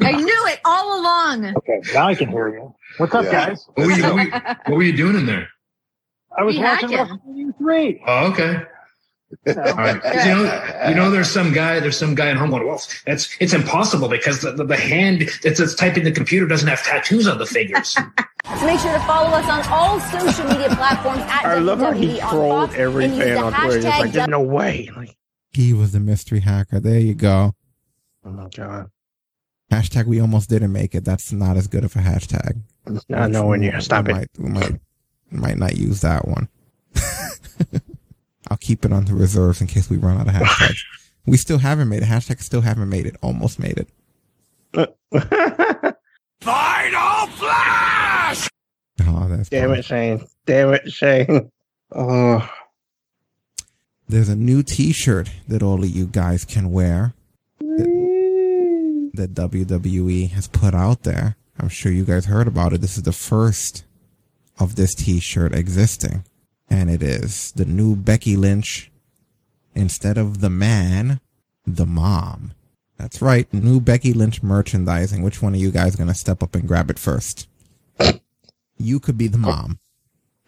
I 0.00 0.12
knew 0.12 0.46
it 0.46 0.60
all 0.64 1.00
along. 1.00 1.44
Okay, 1.56 1.80
now 1.92 2.06
I 2.06 2.14
can 2.14 2.28
hear 2.28 2.48
you. 2.48 2.74
What's 2.98 3.12
up, 3.14 3.24
Yeah. 3.24 3.48
guys? 3.48 3.66
What 3.74 3.86
were 3.86 3.92
you, 3.92 4.02
what 4.04 4.14
were 4.14 4.20
you, 4.22 4.30
what 4.30 4.76
were 4.76 4.82
you 4.84 4.96
doing 4.96 5.16
in 5.16 5.26
there? 5.26 5.48
I 6.36 6.44
was 6.44 6.56
We 6.56 6.62
watching 6.62 6.90
hacking. 6.90 7.16
WrestleMania 7.18 7.58
three. 7.58 8.02
Oh, 8.06 8.26
okay. 8.32 8.62
All 9.48 9.54
right. 9.74 10.00
'Cause, 10.00 10.24
You 10.26 10.34
know, 10.36 10.84
you 10.88 10.94
know, 10.94 11.10
there's 11.10 11.28
some 11.30 11.52
guy, 11.52 11.80
there's 11.80 11.98
some 11.98 12.14
guy 12.14 12.30
in 12.30 12.36
home 12.36 12.50
going, 12.50 12.66
well, 12.66 12.80
it's, 13.06 13.36
it's 13.40 13.52
impossible 13.52 14.08
because 14.08 14.40
the, 14.40 14.52
the, 14.52 14.64
the 14.64 14.76
hand 14.76 15.28
that's, 15.42 15.58
that's 15.58 15.74
typing 15.74 16.04
the 16.04 16.12
computer 16.12 16.46
doesn't 16.46 16.68
have 16.68 16.82
tattoos 16.82 17.26
on 17.28 17.36
the 17.38 17.44
fingers. 17.44 17.88
So 17.88 18.00
make 18.66 18.78
sure 18.80 18.92
to 18.92 19.00
follow 19.00 19.28
us 19.36 19.46
on 19.50 19.70
all 19.72 20.00
social 20.00 20.46
media 20.46 20.68
platforms 20.76 21.20
at 21.22 21.44
I 21.44 21.58
love 21.58 21.80
how 21.80 21.92
he 21.92 22.06
WWE 22.18 22.22
on 22.24 22.30
trolled 22.30 22.68
Fox 22.70 22.78
every 22.80 23.08
fan 23.08 23.36
on 23.38 23.52
Twitter. 23.52 23.76
It's 23.78 23.84
like, 23.84 24.12
there's 24.12 24.28
no 24.28 24.40
way. 24.42 24.88
Like, 24.96 25.16
He 25.52 25.72
was 25.72 25.92
the 25.92 26.00
mystery 26.00 26.40
hacker. 26.40 26.80
There 26.80 27.00
you 27.00 27.14
go. 27.14 27.54
oh 28.24 28.30
my 28.30 28.48
god. 28.54 28.90
Hashtag 29.70 30.06
we 30.06 30.20
almost 30.20 30.48
didn't 30.48 30.72
make 30.72 30.94
it. 30.94 31.04
That's 31.04 31.30
not 31.32 31.56
as 31.56 31.66
good 31.66 31.84
of 31.84 31.94
a 31.96 31.98
hashtag. 31.98 32.60
Not 33.08 33.30
nowhere 33.30 33.58
near. 33.58 33.80
Stop 33.80 34.06
we 34.06 34.12
it. 34.12 34.14
Might, 34.14 34.28
we 34.38 34.48
might, 34.50 34.80
might 35.30 35.58
not 35.58 35.76
use 35.76 36.00
that 36.00 36.26
one. 36.26 36.48
I'll 38.50 38.56
keep 38.56 38.84
it 38.86 38.92
on 38.92 39.04
the 39.04 39.14
reserves 39.14 39.60
in 39.60 39.66
case 39.66 39.90
we 39.90 39.98
run 39.98 40.18
out 40.18 40.26
of 40.28 40.32
hashtags. 40.34 40.80
we 41.26 41.36
still 41.36 41.58
haven't 41.58 41.90
made 41.90 42.02
it. 42.02 42.06
Hashtag 42.08 42.40
still 42.40 42.62
haven't 42.62 42.88
made 42.88 43.04
it. 43.04 43.16
Almost 43.22 43.58
made 43.58 43.76
it. 43.76 43.88
Final 46.40 47.26
flash! 47.26 48.48
Oh, 49.06 49.26
that's 49.28 49.48
Damn 49.50 49.68
funny. 49.70 49.80
it, 49.80 49.84
Shane. 49.84 50.24
Damn 50.46 50.74
it, 50.74 50.90
Shane. 50.92 51.50
Oh, 51.90 52.46
There's 54.10 54.30
a 54.30 54.36
new 54.36 54.62
T-shirt 54.62 55.30
that 55.48 55.62
all 55.62 55.84
of 55.84 55.90
you 55.90 56.06
guys 56.06 56.46
can 56.46 56.72
wear 56.72 57.12
that, 57.60 59.10
that 59.14 59.34
WWE 59.34 60.30
has 60.30 60.48
put 60.48 60.74
out 60.74 61.02
there. 61.02 61.36
I'm 61.60 61.68
sure 61.68 61.92
you 61.92 62.04
guys 62.04 62.24
heard 62.24 62.48
about 62.48 62.72
it. 62.72 62.80
This 62.80 62.96
is 62.96 63.02
the 63.02 63.12
first 63.12 63.84
of 64.58 64.76
this 64.76 64.94
T-shirt 64.94 65.54
existing, 65.54 66.24
and 66.70 66.88
it 66.88 67.02
is 67.02 67.52
the 67.52 67.66
new 67.66 67.96
Becky 67.96 68.34
Lynch. 68.34 68.90
Instead 69.74 70.16
of 70.16 70.40
the 70.40 70.50
man, 70.50 71.20
the 71.66 71.86
mom. 71.86 72.52
That's 72.96 73.20
right, 73.20 73.52
new 73.52 73.78
Becky 73.78 74.14
Lynch 74.14 74.42
merchandising. 74.42 75.22
Which 75.22 75.42
one 75.42 75.54
of 75.54 75.60
you 75.60 75.70
guys 75.70 75.96
gonna 75.96 76.14
step 76.14 76.42
up 76.42 76.54
and 76.54 76.66
grab 76.66 76.90
it 76.90 76.98
first? 76.98 77.46
You 78.78 79.00
could 79.00 79.18
be 79.18 79.28
the 79.28 79.38
mom. 79.38 79.78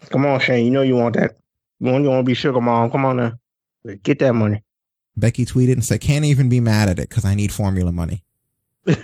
come 0.09 0.25
on, 0.25 0.39
Shane. 0.39 0.65
You 0.65 0.71
know 0.71 0.81
you 0.81 0.95
want 0.95 1.15
that. 1.15 1.37
You 1.79 1.91
want, 1.91 2.03
you 2.03 2.09
want 2.09 2.25
to 2.25 2.29
be 2.29 2.33
sugar 2.33 2.59
mom. 2.59 2.89
Come 2.89 3.05
on 3.05 3.17
now. 3.17 3.33
Get 4.03 4.19
that 4.19 4.33
money. 4.33 4.63
Becky 5.17 5.45
tweeted 5.45 5.73
and 5.73 5.83
said, 5.85 6.01
"Can't 6.01 6.25
even 6.25 6.49
be 6.49 6.59
mad 6.59 6.89
at 6.89 6.99
it 6.99 7.09
because 7.09 7.25
I 7.25 7.35
need 7.35 7.51
formula 7.51 7.91
money." 7.91 8.23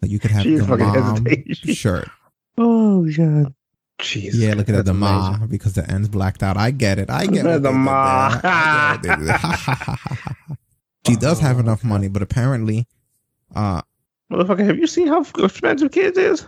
So 0.00 0.06
you 0.10 0.18
could 0.18 0.32
have 0.32 0.44
the 0.44 0.58
mom 0.66 1.24
hesitating. 1.24 1.74
shirt. 1.74 2.08
Oh, 2.58 3.10
God. 3.10 3.54
Jesus. 3.98 4.38
Yeah, 4.38 4.52
look 4.52 4.68
at 4.68 4.74
that, 4.74 4.84
the 4.84 4.92
ma 4.92 5.28
amazing. 5.28 5.46
because 5.48 5.72
the 5.72 5.90
end's 5.90 6.08
blacked 6.08 6.42
out. 6.42 6.58
I 6.58 6.72
get 6.72 6.98
it. 6.98 7.08
I 7.08 7.24
get 7.26 7.44
The 7.44 7.58
they 7.58 7.68
did 7.68 7.72
ma. 7.72 8.98
She 11.06 11.16
does 11.16 11.40
have 11.40 11.58
enough 11.58 11.82
money, 11.84 12.08
but 12.08 12.20
apparently, 12.20 12.86
uh, 13.54 13.80
Motherfucker, 14.30 14.66
have 14.66 14.76
you 14.78 14.86
seen 14.86 15.06
how 15.06 15.24
expensive 15.38 15.90
kids 15.90 16.18
is? 16.18 16.46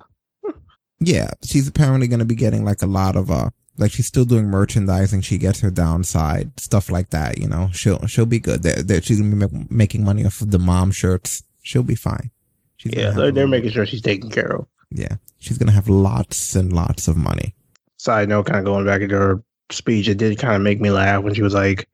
yeah, 1.01 1.31
she's 1.43 1.67
apparently 1.69 2.09
going 2.09 2.19
to 2.21 2.25
be 2.27 2.35
getting 2.35 2.63
like 2.65 2.83
a 2.83 2.87
lot 2.87 3.17
of 3.17 3.31
uh, 3.31 3.49
like 3.79 3.93
she's 3.93 4.07
still 4.07 4.25
doing 4.25 4.47
merchandising. 4.47 5.21
She 5.21 5.39
gets 5.39 5.61
her 5.61 5.71
downside 5.71 6.59
stuff 6.59 6.91
like 6.91 7.11
that. 7.11 7.39
You 7.39 7.49
know, 7.49 7.71
she'll 7.73 8.05
she'll 8.07 8.27
be 8.27 8.39
good. 8.39 8.63
They're, 8.63 8.83
they're, 8.83 9.03
she's 9.03 9.21
gonna 9.21 9.35
be 9.47 9.57
ma- 9.57 9.65
making 9.71 10.05
money 10.05 10.25
off 10.25 10.41
of 10.41 10.51
the 10.51 10.59
mom 10.59 10.93
shirts. 10.93 11.43
She'll 11.63 11.83
be 11.83 11.95
fine. 11.95 12.31
She's 12.77 12.95
Yeah, 12.95 13.11
they're, 13.11 13.33
they're 13.33 13.49
making 13.49 13.71
sure 13.71 13.87
she's 13.87 14.03
taken 14.03 14.31
care 14.31 14.57
of. 14.57 14.67
Yeah, 14.91 15.17
she's 15.39 15.59
gonna 15.59 15.73
have 15.73 15.89
lots 15.89 16.55
and 16.55 16.73
lots 16.73 17.09
of 17.09 17.17
money. 17.17 17.55
Side 17.97 18.29
note, 18.29 18.47
kind 18.47 18.59
of 18.59 18.65
going 18.65 18.87
back 18.87 19.01
into 19.01 19.17
her 19.17 19.43
speech, 19.71 20.09
it 20.09 20.19
did 20.19 20.39
kind 20.39 20.55
of 20.55 20.63
make 20.63 20.81
me 20.81 20.91
laugh 20.91 21.23
when 21.23 21.35
she 21.35 21.43
was 21.43 21.55
like, 21.55 21.89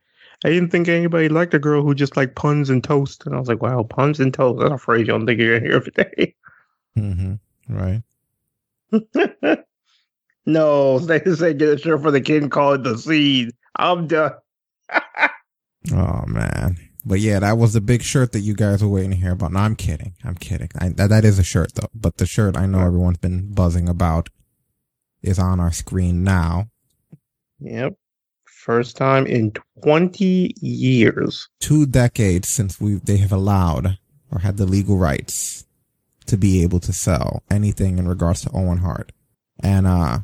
I 0.45 0.51
didn't 0.51 0.71
think 0.71 0.89
anybody 0.89 1.29
liked 1.29 1.55
a 1.55 1.59
girl 1.59 1.83
who 1.83 1.95
just 1.95 2.17
liked 2.17 2.35
puns 2.35 2.69
and 2.69 2.83
toast. 2.83 3.25
And 3.27 3.35
I 3.35 3.39
was 3.39 3.49
like, 3.49 3.63
wow, 3.63 3.85
puns 3.85 4.19
and 4.21 4.35
toast. 4.35 4.61
That's 4.61 4.73
a 4.73 4.79
phrase 4.79 5.01
you 5.01 5.07
don't 5.07 5.27
think 5.27 5.41
you're 5.41 5.61
to 5.61 5.65
hear 5.65 5.77
every 5.77 5.93
day. 5.93 6.35
Mm-hmm. 6.97 7.35
Right. 7.69 8.03
no, 10.47 10.99
they 11.01 11.21
just 11.21 11.41
say 11.41 11.55
get 11.55 11.69
a 11.69 11.79
shirt 11.79 12.03
for 12.03 12.11
the 12.11 12.21
kid 12.21 12.43
and 12.43 12.51
call 12.53 12.75
it 12.75 12.83
the 12.83 12.99
seed. 12.99 13.53
I'm 13.77 14.07
done. 14.07 14.33
Oh 15.93 16.25
man. 16.27 16.77
But 17.05 17.19
yeah, 17.19 17.41
that 17.41 17.59
was 17.59 17.73
the 17.73 17.81
big 17.81 18.03
shirt 18.03 18.33
that 18.33 18.41
you 18.41 18.55
guys 18.55 18.83
were 18.83 18.89
waiting 18.89 19.11
to 19.11 19.17
hear 19.17 19.33
about. 19.33 19.53
No, 19.53 19.61
I'm 19.61 19.75
kidding. 19.75 20.15
I'm 20.23 20.37
kidding. 20.37 20.69
I, 20.79 20.91
that, 20.91 21.09
that 21.09 21.25
is 21.25 21.39
a 21.39 21.43
shirt 21.43 21.75
though. 21.75 21.89
But 21.95 22.19
the 22.19 22.27
shirt 22.27 22.57
I 22.57 22.67
know 22.67 22.79
everyone's 22.79 23.19
been 23.19 23.53
buzzing 23.53 23.89
about 23.89 24.31
is 25.23 25.39
on 25.39 25.59
our 25.59 25.73
screen 25.73 26.23
now. 26.23 26.69
Yep. 27.59 27.95
First 28.45 28.97
time 28.97 29.27
in 29.27 29.53
20 29.83 30.55
years. 30.61 31.49
Two 31.59 31.87
decades 31.87 32.49
since 32.49 32.81
we 32.81 32.95
they 32.95 33.17
have 33.17 33.33
allowed 33.33 33.99
or 34.31 34.39
had 34.39 34.57
the 34.57 34.67
legal 34.67 34.97
rights 34.97 35.67
to 36.27 36.37
be 36.37 36.63
able 36.63 36.79
to 36.81 36.93
sell 36.93 37.43
anything 37.51 37.99
in 37.99 38.07
regards 38.07 38.43
to 38.43 38.51
Owen 38.55 38.79
Hart. 38.79 39.11
And 39.61 39.89
uh 39.89 40.21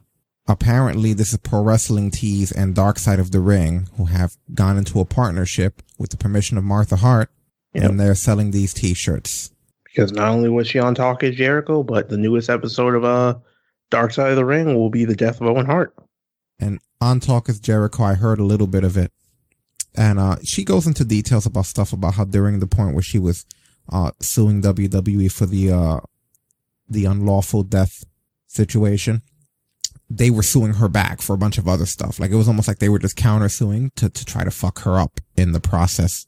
apparently 0.48 1.12
this 1.12 1.32
is 1.32 1.38
Pro 1.38 1.62
Wrestling 1.62 2.10
Tees 2.10 2.50
and 2.50 2.74
Dark 2.74 2.98
Side 2.98 3.20
of 3.20 3.30
the 3.30 3.40
Ring 3.40 3.88
who 3.96 4.06
have 4.06 4.36
gone 4.54 4.78
into 4.78 4.98
a 4.98 5.04
partnership 5.04 5.82
with 5.98 6.10
the 6.10 6.16
permission 6.16 6.56
of 6.56 6.64
Martha 6.64 6.96
Hart 6.96 7.30
and 7.74 8.00
they're 8.00 8.14
selling 8.14 8.50
these 8.50 8.74
t-shirts. 8.74 9.52
Because 9.84 10.10
not 10.12 10.28
only 10.28 10.48
was 10.48 10.66
she 10.66 10.78
on 10.78 10.94
Talk 10.94 11.22
is 11.22 11.36
Jericho, 11.36 11.82
but 11.82 12.08
the 12.08 12.16
newest 12.16 12.50
episode 12.50 12.94
of 12.94 13.04
uh 13.04 13.34
Dark 13.90 14.12
Side 14.12 14.30
of 14.30 14.36
the 14.36 14.44
Ring 14.44 14.74
will 14.74 14.90
be 14.90 15.04
the 15.04 15.16
death 15.16 15.40
of 15.40 15.46
Owen 15.46 15.66
Hart. 15.66 15.94
And 16.58 16.80
on 17.00 17.20
Talk 17.20 17.48
is 17.48 17.60
Jericho, 17.60 18.02
I 18.02 18.14
heard 18.14 18.38
a 18.38 18.44
little 18.44 18.66
bit 18.66 18.84
of 18.84 18.96
it. 18.96 19.12
And 19.96 20.18
uh, 20.18 20.36
she 20.44 20.64
goes 20.64 20.86
into 20.86 21.04
details 21.04 21.46
about 21.46 21.66
stuff 21.66 21.92
about 21.92 22.14
how 22.14 22.24
during 22.24 22.58
the 22.58 22.66
point 22.66 22.94
where 22.94 23.02
she 23.02 23.18
was 23.18 23.46
uh, 23.90 24.12
suing 24.20 24.62
WWE 24.62 25.32
for 25.32 25.46
the 25.46 25.72
uh, 25.72 26.00
the 26.88 27.04
unlawful 27.04 27.62
death 27.62 28.04
situation, 28.46 29.22
they 30.10 30.30
were 30.30 30.42
suing 30.42 30.74
her 30.74 30.88
back 30.88 31.20
for 31.20 31.34
a 31.34 31.38
bunch 31.38 31.58
of 31.58 31.68
other 31.68 31.86
stuff. 31.86 32.18
Like 32.18 32.30
it 32.30 32.36
was 32.36 32.48
almost 32.48 32.68
like 32.68 32.78
they 32.78 32.88
were 32.88 32.98
just 32.98 33.16
countersuing 33.16 33.90
to 33.96 34.08
to 34.08 34.24
try 34.24 34.44
to 34.44 34.50
fuck 34.50 34.80
her 34.80 34.98
up 34.98 35.20
in 35.36 35.52
the 35.52 35.60
process 35.60 36.26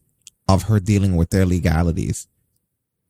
of 0.48 0.65
her 0.65 0.81
dealing 0.81 1.16
with 1.16 1.31
their 1.31 1.47
legalities. 1.47 2.27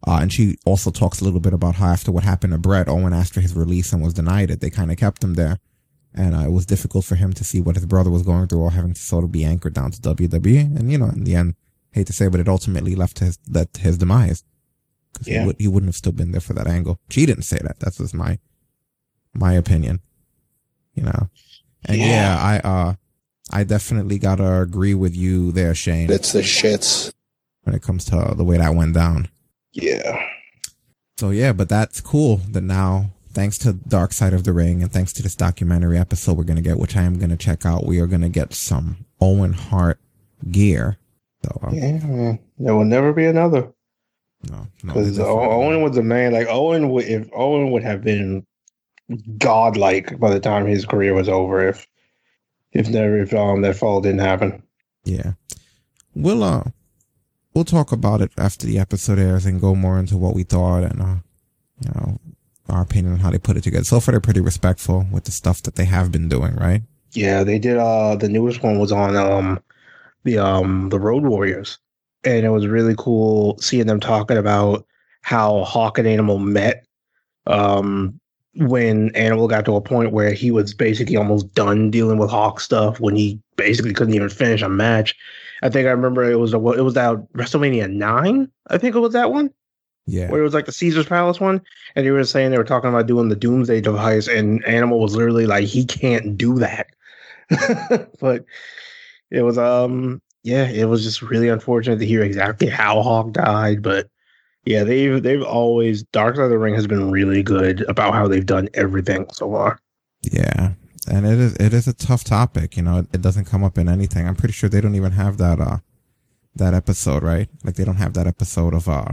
Uh, 0.07 0.19
and 0.23 0.33
she 0.33 0.57
also 0.65 0.91
talks 0.91 1.21
a 1.21 1.25
little 1.25 1.41
bit 1.41 1.53
about 1.53 1.75
how 1.75 1.89
after 1.89 2.11
what 2.13 2.25
happened 2.25 2.53
to 2.53 2.59
Bret 2.59 2.89
Owen 2.89 3.13
after 3.13 3.41
his 3.41 3.55
release 3.55 3.93
and 3.93 4.03
was 4.03 4.15
denied 4.15 4.51
it, 4.51 4.61
they 4.61 4.71
kind 4.71 4.91
of 4.91 4.97
kept 4.97 5.23
him 5.23 5.35
there 5.35 5.59
and 6.15 6.35
uh, 6.35 6.41
it 6.41 6.51
was 6.53 6.65
difficult 6.67 7.05
for 7.05 7.17
him 7.17 7.33
to 7.35 7.45
see 7.45 7.61
what 7.61 7.77
his 7.77 7.85
brother 7.87 8.11
was 8.11 8.23
going 8.23 8.47
through 8.47 8.61
while 8.61 8.71
having 8.71 8.95
to 8.95 9.01
sort 9.01 9.25
of 9.25 9.31
be 9.33 9.45
anchored 9.45 9.75
down 9.75 9.91
to 9.91 10.01
WWE. 10.01 10.77
And 10.77 10.91
you 10.91 10.99
know, 10.99 11.07
in 11.07 11.25
the 11.25 11.35
end, 11.35 11.55
hate 11.93 12.07
to 12.07 12.13
say, 12.13 12.29
but 12.29 12.41
it 12.41 12.49
ultimately 12.49 12.95
left 12.97 13.19
his 13.19 13.39
led 13.49 13.73
to 13.75 13.81
his 13.83 13.99
demise 13.99 14.43
because 15.13 15.29
Yeah. 15.29 15.41
he, 15.41 15.47
would, 15.47 15.57
he 15.59 15.69
wouldn't 15.69 15.89
have 15.89 15.97
still 15.97 16.13
been 16.13 16.33
there 16.33 16.41
for 16.41 16.55
that 16.55 16.67
angle. 16.67 16.99
She 17.11 17.27
didn't 17.27 17.43
say 17.45 17.59
that. 17.63 17.79
That's 17.81 17.99
just 17.99 18.15
my 18.15 18.39
my 19.35 19.53
opinion. 19.53 20.01
You 20.95 21.05
know, 21.05 21.29
and 21.87 21.99
yeah, 21.99 22.07
Yeah. 22.07 22.61
I 22.65 22.69
uh, 22.69 22.95
I 23.53 23.65
definitely 23.65 24.19
gotta 24.19 24.61
agree 24.61 24.95
with 24.95 25.17
you 25.17 25.53
there, 25.53 25.75
Shane. 25.75 26.11
It's 26.11 26.33
the 26.33 26.41
shits. 26.41 27.13
when 27.63 27.75
it 27.75 27.83
comes 27.83 28.05
to 28.07 28.35
the 28.37 28.45
way 28.45 28.59
that 28.59 28.75
went 28.75 28.95
down. 28.95 29.29
Yeah. 29.73 30.27
So 31.19 31.31
yeah, 31.31 31.53
but 31.53 31.69
that's 31.69 32.01
cool 32.01 32.39
that 32.51 32.63
now, 32.63 33.11
thanks 33.33 33.59
to 33.59 33.73
Dark 33.75 34.13
Side 34.13 34.33
of 34.33 34.45
the 34.45 34.53
Ring 34.53 34.83
and 34.83 34.91
thanks 34.93 35.13
to 35.15 35.23
this 35.23 35.35
documentary 35.35 35.99
episode 35.99 36.37
we're 36.37 36.45
gonna 36.45 36.63
get, 36.63 36.79
which 36.79 36.97
I 36.97 37.03
am 37.03 37.19
gonna 37.19 37.37
check 37.37 37.65
out, 37.67 37.87
we 37.87 38.01
are 38.01 38.07
gonna 38.07 38.29
get 38.31 38.55
some 38.55 39.05
Owen 39.21 39.53
Hart 39.53 39.99
gear. 40.51 40.97
So 41.45 41.59
um, 41.63 41.75
Yeah, 41.75 41.93
man. 42.07 42.39
There 42.59 42.75
will 42.75 42.85
never 42.85 43.13
be 43.13 43.27
another. 43.27 43.73
no, 44.51 44.67
Because 44.83 45.19
Owen 45.19 45.83
was 45.83 45.97
a 45.97 46.03
man. 46.03 46.33
Like 46.33 46.47
Owen 46.49 46.89
would, 46.91 47.05
if 47.07 47.29
Owen 47.35 47.71
would 47.73 47.83
have 47.83 48.03
been 48.03 48.47
godlike 49.39 50.19
by 50.19 50.31
the 50.31 50.41
time 50.41 50.67
his 50.67 50.85
career 50.85 51.15
was 51.15 51.29
over, 51.29 51.67
if 51.67 51.87
if 52.73 52.89
never 52.89 53.19
if 53.19 53.35
um 53.35 53.63
that 53.63 53.77
fall 53.77 54.01
didn't 54.01 54.21
happen. 54.21 54.63
yeah, 55.05 55.33
we'll 56.15 56.43
uh, 56.45 56.65
we'll 57.55 57.65
talk 57.65 57.93
about 57.93 58.21
it 58.21 58.31
after 58.39 58.67
the 58.67 58.79
episode 58.79 59.19
airs 59.19 59.47
and 59.47 59.61
go 59.61 59.75
more 59.75 59.99
into 59.99 60.17
what 60.17 60.35
we 60.35 60.43
thought 60.43 60.85
and 60.85 61.01
uh, 61.01 61.17
you 61.81 61.91
know 61.95 62.19
our 62.69 62.83
opinion 62.83 63.15
on 63.15 63.19
how 63.21 63.31
they 63.31 63.39
put 63.39 63.57
it 63.57 63.63
together. 63.63 63.85
So 63.85 64.01
far, 64.01 64.13
they're 64.13 64.21
pretty 64.21 64.41
respectful 64.41 65.07
with 65.11 65.25
the 65.25 65.33
stuff 65.33 65.63
that 65.63 65.75
they 65.75 65.85
have 65.87 66.13
been 66.13 66.29
doing, 66.29 66.55
right? 66.57 66.83
Yeah, 67.13 67.43
they 67.43 67.59
did. 67.59 67.77
Uh, 67.77 68.15
the 68.17 68.29
newest 68.29 68.63
one 68.63 68.79
was 68.79 68.93
on 68.93 69.17
um, 69.17 69.61
the 70.25 70.39
um, 70.39 70.89
the 70.91 71.01
Road 71.01 71.25
Warriors, 71.25 71.79
and 72.25 72.47
it 72.47 72.51
was 72.51 72.67
really 72.67 72.95
cool 72.97 73.59
seeing 73.59 73.87
them 73.87 74.01
talking 74.01 74.37
about 74.37 74.87
how 75.23 75.65
Hawk 75.65 75.99
and 75.99 76.07
Animal 76.07 76.39
met. 76.39 76.87
Um, 77.47 78.20
when 78.55 79.15
Animal 79.15 79.49
got 79.49 79.65
to 79.67 79.77
a 79.77 79.81
point 79.81 80.13
where 80.13 80.33
he 80.33 80.51
was 80.51 80.75
basically 80.75 81.17
almost 81.17 81.53
done 81.55 81.91
dealing 81.91 82.19
with 82.19 82.31
Hawk 82.31 82.61
stuff, 82.61 83.01
when 83.01 83.17
he 83.17 83.41
basically 83.57 83.93
couldn't 83.93 84.15
even 84.15 84.29
finish 84.29 84.63
a 84.63 84.69
match. 84.69 85.15
I 85.63 85.69
think 85.69 85.87
I 85.87 85.91
remember 85.91 86.29
it 86.29 86.39
was 86.39 86.55
a, 86.55 86.57
it 86.57 86.83
was 86.83 86.95
that 86.95 87.17
WrestleMania 87.35 87.91
nine. 87.91 88.51
I 88.69 88.79
think 88.79 88.97
it 88.97 89.01
was 89.01 89.13
that 89.13 89.31
one. 89.31 89.51
Yeah. 90.07 90.31
Where 90.31 90.41
it 90.41 90.45
was 90.45 90.55
like 90.55 90.67
the 90.67 90.73
Caesar's 90.73 91.07
Palace 91.07 91.39
one, 91.39 91.61
and 91.95 92.05
they 92.05 92.11
were 92.11 92.25
saying 92.25 92.51
they 92.51 92.59
were 92.59 92.65
talking 92.65 92.89
about 92.89 93.07
doing 93.07 93.29
the 93.29 93.37
Doomsday 93.37 93.81
device, 93.81 94.27
and 94.27 94.65
Animal 94.65 94.99
was 94.99 95.15
literally 95.15 95.47
like, 95.47 95.67
he 95.67 95.85
can't 95.85 96.37
do 96.37 96.59
that. 96.59 96.89
but 98.21 98.45
it 99.31 99.43
was 99.43 99.59
um 99.59 100.23
yeah, 100.43 100.69
it 100.69 100.89
was 100.89 101.03
just 101.03 101.23
really 101.23 101.49
unfortunate 101.49 101.99
to 101.99 102.07
hear 102.07 102.23
exactly 102.23 102.69
how 102.69 103.03
Hawk 103.03 103.33
died, 103.33 103.83
but 103.83 104.09
yeah, 104.71 104.85
they've 104.85 105.21
they've 105.21 105.43
always 105.43 106.05
Dark 106.05 106.37
Side 106.37 106.45
of 106.45 106.51
the 106.51 106.59
Ring 106.59 106.75
has 106.75 106.87
been 106.87 107.11
really 107.11 107.43
good 107.43 107.83
about 107.89 108.15
how 108.15 108.29
they've 108.29 108.47
done 108.47 108.69
everything 108.75 109.27
so 109.33 109.51
far. 109.51 109.81
Yeah, 110.23 110.75
and 111.11 111.27
it 111.27 111.39
is 111.41 111.57
it 111.57 111.75
is 111.75 111.89
a 111.89 111.93
tough 111.93 112.23
topic. 112.23 112.77
You 112.77 112.85
know, 112.85 112.99
it, 112.99 113.07
it 113.15 113.23
doesn't 113.23 113.47
come 113.47 113.65
up 113.65 113.77
in 113.79 113.89
anything. 113.89 114.29
I'm 114.29 114.37
pretty 114.37 114.53
sure 114.53 114.69
they 114.69 114.81
don't 114.81 114.95
even 114.95 115.13
have 115.13 115.39
that 115.39 115.61
uh 115.61 115.79
that 116.55 116.73
episode, 116.73 117.25
right? 117.25 117.49
Like 117.65 117.75
they 117.75 117.85
don't 117.85 117.97
have 117.97 118.15
that 118.15 118.29
episode 118.29 118.73
of 118.73 118.89
uh 118.89 119.13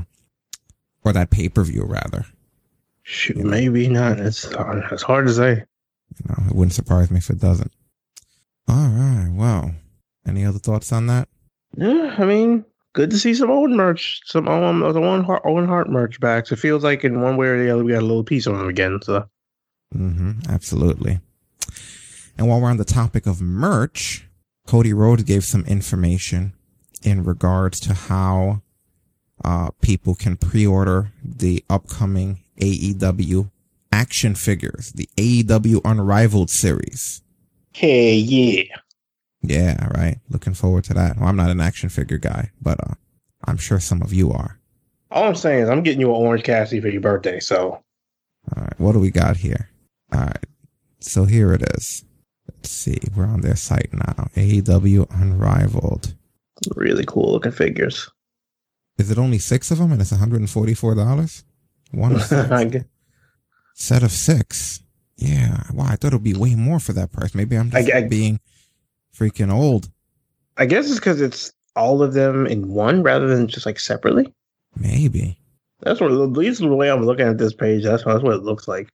or 1.04 1.14
that 1.14 1.32
pay 1.32 1.50
per 1.50 1.64
view 1.64 1.84
rather. 1.84 2.28
Shoot, 3.02 3.38
maybe 3.38 3.88
not. 3.88 4.20
It's 4.20 4.46
it's 4.46 5.04
hard 5.04 5.26
to 5.26 5.34
say. 5.34 5.64
You 6.20 6.26
know, 6.30 6.50
it 6.50 6.56
wouldn't 6.56 6.74
surprise 6.74 7.10
me 7.10 7.18
if 7.18 7.32
it 7.32 7.40
doesn't. 7.40 7.72
All 8.68 8.90
right. 8.90 9.30
Well, 9.32 9.74
any 10.28 10.46
other 10.46 10.60
thoughts 10.60 10.92
on 10.92 11.08
that? 11.08 11.30
Yeah, 11.76 12.16
I 12.18 12.26
mean, 12.26 12.66
good 12.98 13.12
to 13.12 13.20
see 13.20 13.36
some 13.36 13.52
Owen 13.52 13.76
merch, 13.76 14.22
some 14.26 14.48
Owen, 14.48 14.80
the 14.80 15.00
Owen 15.00 15.24
Hart, 15.24 15.44
Owen 15.46 15.68
Hart 15.68 15.88
merch 15.88 16.20
back. 16.20 16.48
So 16.48 16.54
It 16.54 16.60
feels 16.60 16.84
like 16.84 17.04
in 17.04 17.22
one 17.22 17.38
way 17.38 17.46
or 17.46 17.64
the 17.64 17.70
other 17.70 17.84
we 17.84 17.92
got 17.92 18.02
a 18.02 18.06
little 18.06 18.24
piece 18.24 18.48
on 18.48 18.60
him 18.60 18.68
again. 18.68 19.00
So, 19.04 19.24
mm-hmm, 19.96 20.32
absolutely. 20.50 21.20
And 22.40 22.48
while 22.48 22.60
we're 22.60 22.72
on 22.72 22.78
the 22.78 22.84
topic 22.84 23.28
of 23.28 23.40
merch, 23.40 24.26
Cody 24.66 24.94
Rhodes 24.94 25.22
gave 25.22 25.44
some 25.44 25.64
information 25.66 26.54
in 27.04 27.24
regards 27.24 27.80
to 27.82 27.94
how 27.94 28.64
uh, 29.46 29.70
people 29.80 30.16
can 30.16 30.36
pre-order 30.36 31.12
the 31.24 31.64
upcoming 31.70 32.40
AEW 32.60 33.52
action 33.92 34.34
figures, 34.34 34.92
the 34.94 35.08
AEW 35.18 35.82
Unrivaled 35.86 36.50
series. 36.50 37.22
hey, 37.74 38.16
yeah. 38.16 38.64
Yeah, 39.42 39.88
right. 39.98 40.18
Looking 40.30 40.54
forward 40.54 40.84
to 40.86 40.94
that. 40.96 41.18
Well, 41.18 41.28
I'm 41.30 41.36
not 41.36 41.50
an 41.52 41.62
action 41.62 41.90
figure 41.90 42.18
guy, 42.18 42.52
but 42.62 42.80
uh, 42.82 42.94
I'm 43.46 43.58
sure 43.58 43.80
some 43.80 44.02
of 44.02 44.14
you 44.14 44.32
are. 44.32 44.60
All 45.12 45.24
I'm 45.28 45.36
saying 45.36 45.64
is 45.64 45.70
I'm 45.70 45.84
getting 45.84 46.02
you 46.02 46.10
an 46.10 46.16
Orange 46.16 46.44
Cassidy 46.44 46.82
for 46.82 46.90
your 46.90 47.02
birthday. 47.02 47.40
So, 47.40 47.82
All 48.56 48.64
right, 48.64 48.80
what 48.80 48.92
do 48.94 49.00
we 49.00 49.12
got 49.12 49.38
here? 49.38 49.70
All 50.14 50.20
right, 50.22 50.44
so 51.00 51.26
here 51.26 51.54
it 51.54 51.64
is. 51.76 52.04
Let's 52.50 52.72
see. 52.72 52.98
We're 53.16 53.26
on 53.26 53.42
their 53.42 53.56
site 53.56 53.90
now. 53.94 54.30
AEW 54.36 55.08
Unrivaled. 55.22 56.14
really 56.76 57.06
cool 57.06 57.32
looking 57.32 57.52
figures. 57.52 58.10
Is 58.98 59.12
it 59.12 59.18
only 59.20 59.38
six 59.38 59.70
of 59.70 59.78
them 59.78 59.92
and 59.92 60.02
it's 60.02 60.12
$144? 60.12 61.44
One 61.92 62.16
of 62.16 62.24
six. 62.24 62.86
set 63.76 64.04
of 64.04 64.12
six. 64.12 64.82
Yeah. 65.18 65.64
Wow, 65.74 65.86
I 65.90 65.96
thought 65.96 66.14
it 66.14 66.16
would 66.16 66.24
be 66.24 66.34
way 66.34 66.56
more 66.56 66.80
for 66.80 66.94
that 66.94 67.12
price. 67.12 67.36
Maybe 67.36 67.56
I'm 67.56 67.70
just 67.70 67.92
I- 67.94 68.00
I- 68.00 68.08
being 68.08 68.40
freaking 69.18 69.52
old. 69.52 69.90
I 70.58 70.66
guess 70.66 70.90
it's 70.90 71.00
because 71.00 71.22
it's 71.22 71.52
all 71.76 72.02
of 72.02 72.14
them 72.14 72.48
in 72.48 72.70
one 72.70 73.04
rather 73.04 73.28
than 73.28 73.48
just 73.48 73.66
like 73.66 73.80
separately. 73.80 74.34
Maybe. 74.76 75.40
That's 75.82 76.02
what 76.02 76.12
at 76.12 76.18
least 76.18 76.60
the 76.60 76.68
way 76.68 76.90
I'm 76.90 77.06
looking 77.06 77.28
at 77.28 77.38
this 77.38 77.54
page. 77.54 77.84
That's 77.84 78.04
that's 78.04 78.24
what 78.24 78.34
it 78.34 78.44
looks 78.44 78.68
like. 78.68 78.90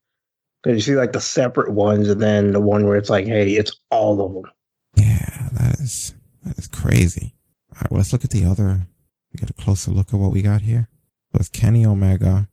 Because 0.62 0.76
you 0.76 0.94
see 0.94 0.98
like 0.98 1.14
the 1.14 1.22
separate 1.22 1.72
ones, 1.72 2.10
and 2.10 2.22
then 2.22 2.52
the 2.52 2.62
one 2.62 2.86
where 2.86 2.98
it's 2.98 3.10
like, 3.10 3.26
hey, 3.26 3.54
it's 3.54 3.76
all 3.90 4.22
of 4.22 4.34
them. 4.34 4.52
Yeah, 4.96 5.50
that 5.54 5.80
is 5.80 6.14
that 6.44 6.58
is 6.58 6.68
crazy. 6.68 7.36
All 7.72 7.82
right, 7.82 7.92
well, 7.92 7.98
let's 8.00 8.14
look 8.14 8.24
at 8.24 8.32
the 8.32 8.46
other. 8.46 8.88
We 9.34 9.40
get 9.40 9.50
a 9.50 9.54
closer 9.54 9.92
look 9.92 10.14
at 10.14 10.20
what 10.20 10.32
we 10.32 10.42
got 10.42 10.62
here. 10.62 10.90
So 11.32 11.40
it's 11.40 11.50
Kenny 11.50 11.86
Omega, 11.86 12.48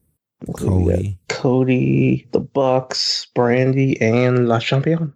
Cody. 0.56 1.18
Cody, 1.28 2.26
the 2.32 2.40
Bucks, 2.40 3.26
Brandi, 3.36 4.00
and 4.00 4.48
Le 4.48 4.60
Champion. 4.60 5.12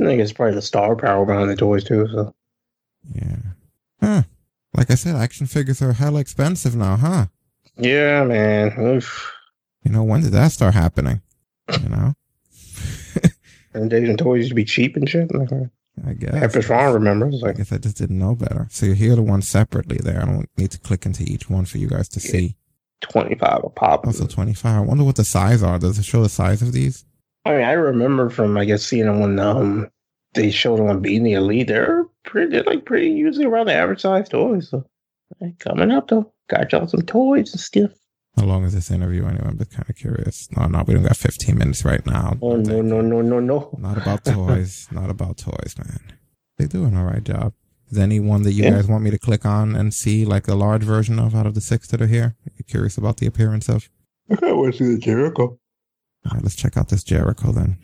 I 0.00 0.04
think 0.04 0.20
it's 0.20 0.32
probably 0.32 0.54
the 0.54 0.62
star 0.62 0.96
power 0.96 1.24
behind 1.26 1.50
the 1.50 1.56
toys 1.56 1.84
too. 1.84 2.08
So 2.12 2.34
Yeah. 3.14 3.36
Huh. 4.00 4.22
Like 4.74 4.90
I 4.90 4.94
said, 4.94 5.16
action 5.16 5.46
figures 5.46 5.82
are 5.82 5.92
hella 5.92 6.20
expensive 6.20 6.74
now, 6.74 6.96
huh? 6.96 7.26
yeah, 7.76 8.24
man. 8.24 8.74
Oof. 8.78 9.32
You 9.84 9.92
know, 9.92 10.02
when 10.02 10.22
did 10.22 10.32
that 10.32 10.52
start 10.52 10.74
happening? 10.74 11.20
You 11.80 11.88
know? 11.88 12.14
And 13.74 13.88
days 13.88 14.06
when 14.06 14.16
toys 14.16 14.38
used 14.40 14.50
to 14.50 14.54
be 14.54 14.64
cheap 14.64 14.96
and 14.96 15.08
shit. 15.08 15.34
Like, 15.34 15.50
I 16.06 16.12
guess. 16.12 16.34
After 16.34 16.74
I 16.74 16.90
remember, 16.90 17.28
it's 17.28 17.42
I 17.42 17.52
guess 17.52 17.72
I 17.72 17.78
just 17.78 17.96
didn't 17.96 18.18
know 18.18 18.34
better. 18.34 18.66
So 18.70 18.86
you 18.86 18.92
hear 18.92 19.16
the 19.16 19.22
ones 19.22 19.48
separately 19.48 19.98
there. 20.02 20.20
I 20.20 20.26
don't 20.26 20.48
need 20.56 20.70
to 20.72 20.78
click 20.78 21.06
into 21.06 21.22
each 21.24 21.48
one 21.48 21.64
for 21.64 21.78
you 21.78 21.86
guys 21.88 22.08
to 22.10 22.20
see. 22.20 22.56
twenty 23.00 23.34
five 23.34 23.62
a 23.64 23.70
pop. 23.70 24.06
Also 24.06 24.26
25. 24.26 24.76
I 24.76 24.80
wonder 24.80 25.04
what 25.04 25.16
the 25.16 25.24
size 25.24 25.62
are. 25.62 25.78
Does 25.78 25.98
it 25.98 26.04
show 26.04 26.22
the 26.22 26.28
size 26.28 26.62
of 26.62 26.72
these? 26.72 27.04
I 27.44 27.50
mean, 27.52 27.64
I 27.64 27.72
remember 27.72 28.30
from 28.30 28.56
I 28.56 28.64
guess 28.64 28.84
seeing 28.84 29.06
them 29.06 29.20
when 29.20 29.38
um 29.38 29.90
they 30.34 30.50
showed 30.50 30.78
them 30.78 30.88
on 30.88 31.00
Being 31.00 31.24
the 31.24 31.32
Elite. 31.34 31.68
They're 31.68 32.04
pretty, 32.24 32.50
they're 32.52 32.62
like 32.64 32.84
pretty 32.84 33.10
usually 33.10 33.44
around 33.46 33.66
the 33.66 33.74
average 33.74 34.00
size 34.00 34.28
toys. 34.28 34.70
So 34.70 34.84
hey, 35.40 35.54
coming 35.58 35.90
up 35.90 36.08
though, 36.08 36.32
got 36.48 36.72
y'all 36.72 36.86
some 36.88 37.02
toys 37.02 37.52
and 37.52 37.60
stuff. 37.60 37.90
How 38.36 38.44
long 38.44 38.64
is 38.64 38.72
this 38.72 38.90
interview 38.90 39.26
anyway? 39.26 39.44
I'm 39.44 39.58
just 39.58 39.72
kind 39.72 39.88
of 39.90 39.96
curious. 39.96 40.48
No, 40.56 40.66
no, 40.66 40.84
we 40.86 40.94
don't 40.94 41.02
got 41.02 41.16
15 41.18 41.58
minutes 41.58 41.84
right 41.84 42.04
now. 42.06 42.38
Oh 42.40 42.56
no 42.56 42.80
no 42.80 43.02
no 43.02 43.20
no 43.20 43.40
no! 43.40 43.76
Not 43.78 43.98
about 43.98 44.24
toys. 44.24 44.88
Not 44.92 45.10
about 45.10 45.36
toys, 45.36 45.74
man. 45.76 46.14
They 46.56 46.66
do 46.66 46.84
an 46.84 46.96
all 46.96 47.04
right 47.04 47.22
job. 47.22 47.52
Is 47.90 47.96
there 47.96 48.04
any 48.04 48.20
that 48.20 48.52
you 48.52 48.64
Yeah. 48.64 48.70
guys 48.70 48.86
want 48.86 49.04
me 49.04 49.10
to 49.10 49.18
click 49.18 49.44
on 49.44 49.76
and 49.76 49.92
see 49.92 50.24
like 50.24 50.44
the 50.44 50.54
large 50.54 50.82
version 50.82 51.18
of 51.18 51.34
out 51.34 51.44
of 51.46 51.54
the 51.54 51.60
six 51.60 51.88
that 51.88 52.00
are 52.00 52.06
here? 52.06 52.36
you 52.56 52.64
curious 52.64 52.96
about 52.96 53.18
the 53.18 53.26
appearance 53.26 53.68
of? 53.68 53.90
I 54.42 54.52
want 54.52 54.72
to 54.74 54.78
see 54.78 54.94
the 54.94 54.98
Jericho. 54.98 55.58
All 56.24 56.34
right, 56.34 56.42
let's 56.42 56.56
check 56.56 56.76
out 56.76 56.88
this 56.88 57.04
Jericho 57.04 57.52
then. 57.52 57.78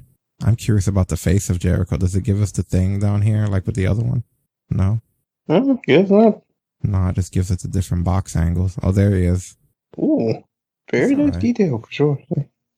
I'm 0.44 0.56
curious 0.56 0.86
about 0.86 1.08
the 1.08 1.16
face 1.16 1.50
of 1.50 1.58
Jericho. 1.58 1.96
Does 1.96 2.14
it 2.14 2.22
give 2.22 2.40
us 2.40 2.52
the 2.52 2.62
thing 2.62 3.00
down 3.00 3.22
here 3.22 3.46
like 3.46 3.66
with 3.66 3.74
the 3.74 3.86
other 3.86 4.04
one? 4.04 4.22
No? 4.70 5.00
Oh, 5.48 5.80
guess 5.86 6.10
not. 6.10 6.42
No, 6.82 7.08
it 7.08 7.14
just 7.14 7.32
gives 7.32 7.50
us 7.50 7.62
the 7.62 7.68
different 7.68 8.04
box 8.04 8.36
angles. 8.36 8.78
Oh, 8.82 8.92
there 8.92 9.16
he 9.16 9.24
is. 9.24 9.56
Ooh, 9.98 10.44
very 10.90 11.16
nice 11.16 11.32
right. 11.32 11.40
detail 11.40 11.78
for 11.78 11.90
sure. 11.90 12.18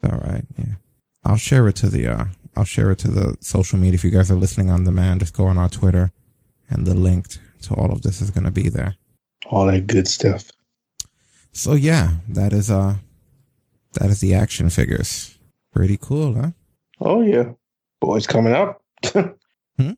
All 0.02 0.18
right, 0.18 0.44
yeah. 0.56 0.74
I'll 1.24 1.36
share 1.36 1.68
it 1.68 1.76
to 1.76 1.88
the 1.88 2.06
uh 2.06 2.24
I'll 2.56 2.64
share 2.64 2.90
it 2.90 2.98
to 3.00 3.10
the 3.10 3.36
social 3.40 3.78
media. 3.78 3.94
If 3.94 4.04
you 4.04 4.10
guys 4.10 4.30
are 4.30 4.36
listening 4.36 4.70
on 4.70 4.84
demand, 4.84 5.20
just 5.20 5.36
go 5.36 5.46
on 5.46 5.58
our 5.58 5.68
Twitter 5.68 6.12
and 6.70 6.86
the 6.86 6.94
link 6.94 7.26
to 7.62 7.74
all 7.74 7.92
of 7.92 8.02
this 8.02 8.22
is 8.22 8.30
gonna 8.30 8.50
be 8.50 8.70
there. 8.70 8.96
All 9.46 9.66
that 9.66 9.86
good 9.86 10.08
stuff. 10.08 10.50
So 11.52 11.74
yeah, 11.74 12.14
that 12.28 12.52
is 12.54 12.70
uh 12.70 12.96
that 13.94 14.08
is 14.08 14.20
the 14.20 14.34
action 14.34 14.70
figures. 14.70 15.36
Pretty 15.74 15.98
cool, 16.00 16.34
huh? 16.34 16.50
Oh 17.00 17.22
yeah, 17.22 17.52
boys 18.00 18.26
coming 18.26 18.52
up. 18.54 18.82
Hmm? 19.78 19.92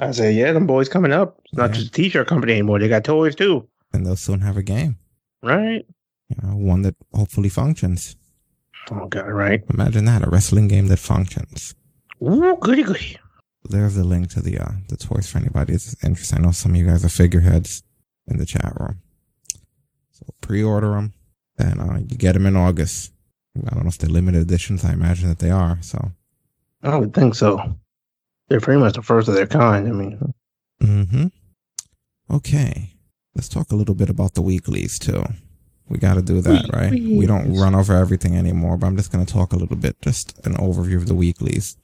I 0.00 0.10
say 0.10 0.32
yeah, 0.32 0.50
them 0.52 0.66
boys 0.66 0.88
coming 0.88 1.12
up. 1.12 1.40
It's 1.44 1.54
not 1.54 1.70
Yeah. 1.70 1.74
just 1.76 1.88
a 1.88 1.92
t-shirt 1.92 2.26
company 2.26 2.54
anymore. 2.54 2.78
They 2.80 2.88
got 2.88 3.04
toys 3.04 3.34
too, 3.36 3.68
And 3.92 4.04
they'll 4.04 4.16
soon 4.16 4.40
have 4.40 4.56
a 4.56 4.62
game. 4.62 4.98
right? 5.42 5.86
You 6.28 6.36
know, 6.42 6.56
one 6.56 6.82
that 6.82 6.96
hopefully 7.14 7.48
functions. 7.48 8.16
Oh 8.90 9.06
god, 9.06 9.28
right? 9.28 9.62
Imagine 9.72 10.06
that, 10.06 10.26
a 10.26 10.30
wrestling 10.30 10.66
game 10.68 10.88
that 10.88 10.98
functions. 10.98 11.74
Ooh, 12.22 12.56
goody 12.60 12.82
goody. 12.82 13.16
There's 13.64 13.96
a 13.96 14.02
link 14.04 14.30
to 14.30 14.40
the 14.40 14.58
uh 14.58 14.72
the 14.88 14.96
toys 14.96 15.30
for 15.30 15.38
anybody 15.38 15.72
that's 15.72 15.94
interested. 16.04 16.38
I 16.38 16.42
know 16.42 16.50
some 16.52 16.72
of 16.72 16.76
you 16.78 16.86
guys 16.86 17.04
are 17.04 17.08
figureheads 17.08 17.82
in 18.26 18.38
the 18.38 18.46
chat 18.46 18.72
room. 18.80 19.02
So 20.10 20.26
pre-order 20.40 20.90
them, 20.92 21.12
and 21.58 21.80
uh, 21.80 21.98
you 21.98 22.16
get 22.16 22.32
them 22.32 22.46
in 22.46 22.56
August. 22.56 23.12
I 23.56 23.74
don't 23.74 23.84
know 23.84 23.88
if 23.88 23.98
they're 23.98 24.10
limited 24.10 24.42
editions. 24.42 24.84
I 24.84 24.92
imagine 24.92 25.28
that 25.28 25.38
they 25.38 25.50
are. 25.50 25.78
So, 25.80 26.12
I 26.82 26.96
would 26.96 27.14
think 27.14 27.34
so. 27.34 27.76
They're 28.48 28.60
pretty 28.60 28.80
much 28.80 28.94
the 28.94 29.02
first 29.02 29.28
of 29.28 29.34
their 29.34 29.46
kind. 29.46 29.88
I 29.88 29.92
mean, 29.92 30.34
hmm 30.80 31.26
okay, 32.30 32.94
let's 33.34 33.48
talk 33.48 33.72
a 33.72 33.76
little 33.76 33.94
bit 33.94 34.08
about 34.08 34.34
the 34.34 34.42
weeklies 34.42 34.98
too. 34.98 35.24
We 35.88 35.98
got 35.98 36.14
to 36.14 36.22
do 36.22 36.40
that, 36.40 36.70
right? 36.72 36.92
We 36.92 37.26
don't 37.26 37.54
run 37.56 37.74
over 37.74 37.94
everything 37.94 38.36
anymore, 38.36 38.76
but 38.76 38.86
I'm 38.86 38.96
just 38.96 39.10
going 39.10 39.26
to 39.26 39.32
talk 39.32 39.52
a 39.52 39.56
little 39.56 39.76
bit, 39.76 40.00
just 40.02 40.38
an 40.46 40.54
overview 40.54 40.94
of 40.96 41.06
the 41.06 41.16
weeklies. 41.16 41.76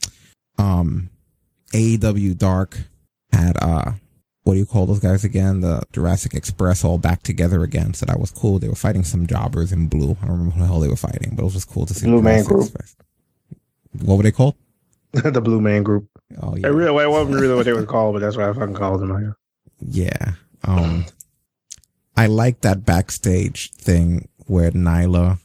Um, 0.58 1.10
AEW 1.72 2.38
Dark 2.38 2.78
had 3.32 3.56
uh 3.60 3.92
what 4.46 4.52
do 4.52 4.60
you 4.60 4.66
call 4.66 4.86
those 4.86 5.00
guys 5.00 5.24
again? 5.24 5.60
The 5.60 5.82
Jurassic 5.92 6.32
Express 6.32 6.84
all 6.84 6.98
back 6.98 7.24
together 7.24 7.64
again. 7.64 7.94
So 7.94 8.06
that 8.06 8.20
was 8.20 8.30
cool. 8.30 8.60
They 8.60 8.68
were 8.68 8.76
fighting 8.76 9.02
some 9.02 9.26
jobbers 9.26 9.72
in 9.72 9.88
blue. 9.88 10.16
I 10.22 10.26
don't 10.26 10.38
remember 10.38 10.54
who 10.54 10.60
the 10.60 10.66
hell 10.66 10.78
they 10.78 10.86
were 10.86 10.94
fighting, 10.94 11.32
but 11.34 11.42
it 11.42 11.46
was 11.46 11.54
just 11.54 11.68
cool 11.68 11.84
to 11.84 11.92
see. 11.92 12.06
Blue 12.06 12.22
Man 12.22 12.44
Group. 12.44 12.62
Express. 12.62 12.94
What 14.02 14.18
were 14.18 14.22
they 14.22 14.30
called? 14.30 14.54
the 15.12 15.40
Blue 15.40 15.60
Man 15.60 15.82
Group. 15.82 16.08
Oh 16.40 16.54
yeah. 16.54 16.68
It 16.68 16.70
really, 16.70 16.92
well, 16.92 17.04
it 17.04 17.10
wasn't 17.10 17.40
really 17.40 17.56
what 17.56 17.64
they 17.64 17.72
were 17.72 17.84
called, 17.84 18.14
but 18.14 18.20
that's 18.20 18.36
what 18.36 18.48
I 18.48 18.52
fucking 18.52 18.76
called 18.76 19.00
them. 19.00 19.34
Yeah. 19.80 20.34
Um, 20.62 21.06
I 22.16 22.26
like 22.26 22.60
that 22.60 22.84
backstage 22.84 23.72
thing 23.72 24.28
where 24.46 24.70
Nyla, 24.70 25.40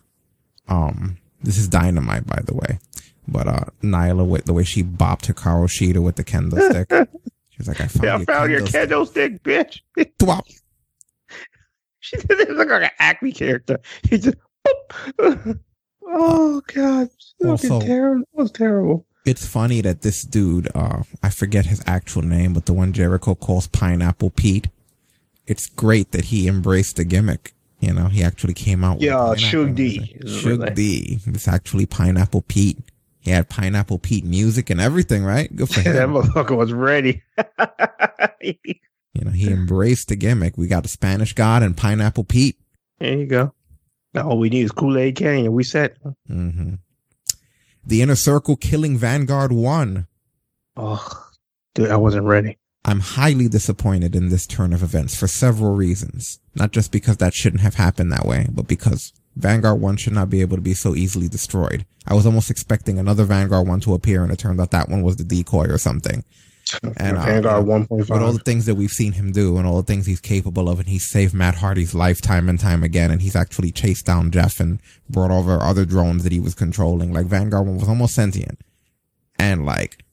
um, 0.67 1.17
this 1.41 1.57
is 1.57 1.67
dynamite, 1.67 2.27
by 2.27 2.43
the 2.45 2.53
way, 2.53 2.77
but, 3.27 3.47
uh, 3.47 3.65
Nyla 3.81 4.27
with 4.27 4.45
the 4.45 4.53
way 4.53 4.63
she 4.63 4.83
bopped 4.83 5.25
her 5.25 5.33
Carl 5.33 5.65
Sheeter 5.65 6.03
with 6.03 6.17
the 6.17 6.23
kendo 6.23 6.69
stick. 6.69 7.09
She 7.63 7.69
was 7.69 7.79
like, 7.79 7.81
I 7.81 7.87
found, 7.87 8.03
yeah, 8.03 8.13
I 8.13 8.17
your, 8.17 8.25
found 8.25 8.51
your 8.51 8.61
kendo 8.61 9.07
stick." 9.07 9.43
kendo 9.43 9.43
stick, 9.43 9.43
bitch. 9.97 10.11
Twop. 10.19 10.41
she 11.99 12.17
did 12.17 12.39
it 12.39 12.49
look 12.51 12.69
like 12.69 12.83
an 12.83 12.89
Acme 12.99 13.31
character. 13.31 13.79
He 14.09 14.17
just, 14.17 14.37
boop. 15.19 15.59
oh 16.07 16.61
god, 16.73 17.09
Also- 17.45 17.81
terrible. 17.81 18.25
That 18.35 18.41
was 18.41 18.51
terrible. 18.51 19.05
It's 19.23 19.45
funny 19.45 19.81
that 19.81 20.01
this 20.01 20.23
dude, 20.23 20.67
uh, 20.73 21.03
I 21.21 21.29
forget 21.29 21.67
his 21.67 21.83
actual 21.85 22.23
name, 22.23 22.53
but 22.55 22.65
the 22.65 22.73
one 22.73 22.91
Jericho 22.91 23.35
calls 23.35 23.67
Pineapple 23.67 24.31
Pete. 24.31 24.67
It's 25.45 25.67
great 25.67 26.11
that 26.11 26.25
he 26.25 26.47
embraced 26.47 26.95
the 26.95 27.03
gimmick. 27.05 27.53
You 27.79 27.93
know, 27.93 28.07
he 28.07 28.23
actually 28.23 28.55
came 28.55 28.83
out 28.83 28.99
Yeah, 28.99 29.35
Suge 29.37 29.75
D. 29.75 29.99
music. 29.99 30.17
is 30.25 30.43
Suge 30.43 30.45
really- 30.45 30.73
D. 30.73 31.19
It's 31.27 31.47
actually 31.47 31.85
Pineapple 31.85 32.41
Pete. 32.47 32.79
He 33.21 33.31
had 33.31 33.47
Pineapple 33.49 33.99
Pete 33.99 34.25
music 34.25 34.69
and 34.69 34.81
everything, 34.81 35.23
right? 35.23 35.55
Good 35.55 35.69
for 35.69 35.79
him. 35.81 35.93
that 35.95 36.09
motherfucker 36.09 36.57
was 36.57 36.73
ready. 36.73 37.21
You 38.41 39.25
know, 39.25 39.31
he 39.31 39.51
embraced 39.51 40.07
the 40.07 40.15
gimmick. 40.15 40.57
We 40.57 40.67
got 40.67 40.83
the 40.83 40.89
Spanish 40.89 41.33
God 41.33 41.63
and 41.63 41.75
Pineapple 41.77 42.23
Pete. 42.23 42.57
There 42.99 43.17
you 43.17 43.25
go. 43.25 43.53
Now 44.13 44.29
all 44.29 44.39
we 44.39 44.49
need 44.49 44.63
is 44.63 44.71
Kool 44.71 44.97
Aid 44.97 45.15
Kenny, 45.15 45.45
and 45.45 45.53
we 45.53 45.63
set. 45.63 45.97
hmm 46.27 46.75
The 47.85 48.01
Inner 48.01 48.15
Circle 48.15 48.55
killing 48.57 48.97
Vanguard 48.97 49.51
won. 49.51 50.07
Oh, 50.75 51.27
dude, 51.75 51.91
I 51.91 51.97
wasn't 51.97 52.25
ready. 52.25 52.57
I'm 52.83 53.01
highly 53.01 53.47
disappointed 53.47 54.15
in 54.15 54.29
this 54.29 54.47
turn 54.47 54.73
of 54.73 54.81
events 54.81 55.15
for 55.15 55.27
several 55.27 55.75
reasons. 55.75 56.39
Not 56.55 56.71
just 56.71 56.91
because 56.91 57.17
that 57.17 57.33
shouldn't 57.33 57.61
have 57.61 57.75
happened 57.75 58.11
that 58.11 58.25
way, 58.25 58.47
but 58.51 58.67
because 58.67 59.13
Vanguard 59.35 59.79
1 59.79 59.97
should 59.97 60.13
not 60.13 60.29
be 60.29 60.41
able 60.41 60.57
to 60.57 60.61
be 60.61 60.73
so 60.73 60.95
easily 60.95 61.27
destroyed. 61.27 61.85
I 62.07 62.13
was 62.13 62.25
almost 62.25 62.49
expecting 62.49 62.99
another 62.99 63.23
Vanguard 63.23 63.67
1 63.67 63.79
to 63.81 63.93
appear 63.93 64.23
and 64.23 64.31
it 64.31 64.39
turned 64.39 64.59
out 64.59 64.71
that 64.71 64.89
one 64.89 65.03
was 65.03 65.17
the 65.17 65.23
decoy 65.23 65.65
or 65.65 65.77
something. 65.77 66.23
And 66.97 67.17
uh, 67.17 67.21
Vanguard 67.25 67.65
you 67.65 67.71
know, 67.73 67.85
1.5. 67.85 67.89
With 67.89 68.11
all 68.11 68.31
the 68.31 68.39
things 68.39 68.65
that 68.65 68.75
we've 68.75 68.91
seen 68.91 69.13
him 69.13 69.31
do 69.31 69.57
and 69.57 69.67
all 69.67 69.77
the 69.77 69.83
things 69.83 70.05
he's 70.05 70.21
capable 70.21 70.69
of, 70.69 70.79
and 70.79 70.87
he's 70.87 71.05
saved 71.05 71.33
Matt 71.33 71.55
Hardy's 71.55 71.93
life 71.93 72.21
time 72.21 72.47
and 72.47 72.57
time 72.57 72.81
again, 72.81 73.11
and 73.11 73.21
he's 73.21 73.35
actually 73.35 73.71
chased 73.71 74.05
down 74.05 74.31
Jeff 74.31 74.59
and 74.59 74.79
brought 75.09 75.31
over 75.31 75.59
other 75.59 75.83
drones 75.85 76.23
that 76.23 76.31
he 76.31 76.39
was 76.39 76.55
controlling. 76.55 77.11
Like 77.11 77.25
Vanguard 77.25 77.67
1 77.67 77.77
was 77.79 77.89
almost 77.89 78.15
sentient. 78.15 78.61
And 79.37 79.65
like, 79.65 80.05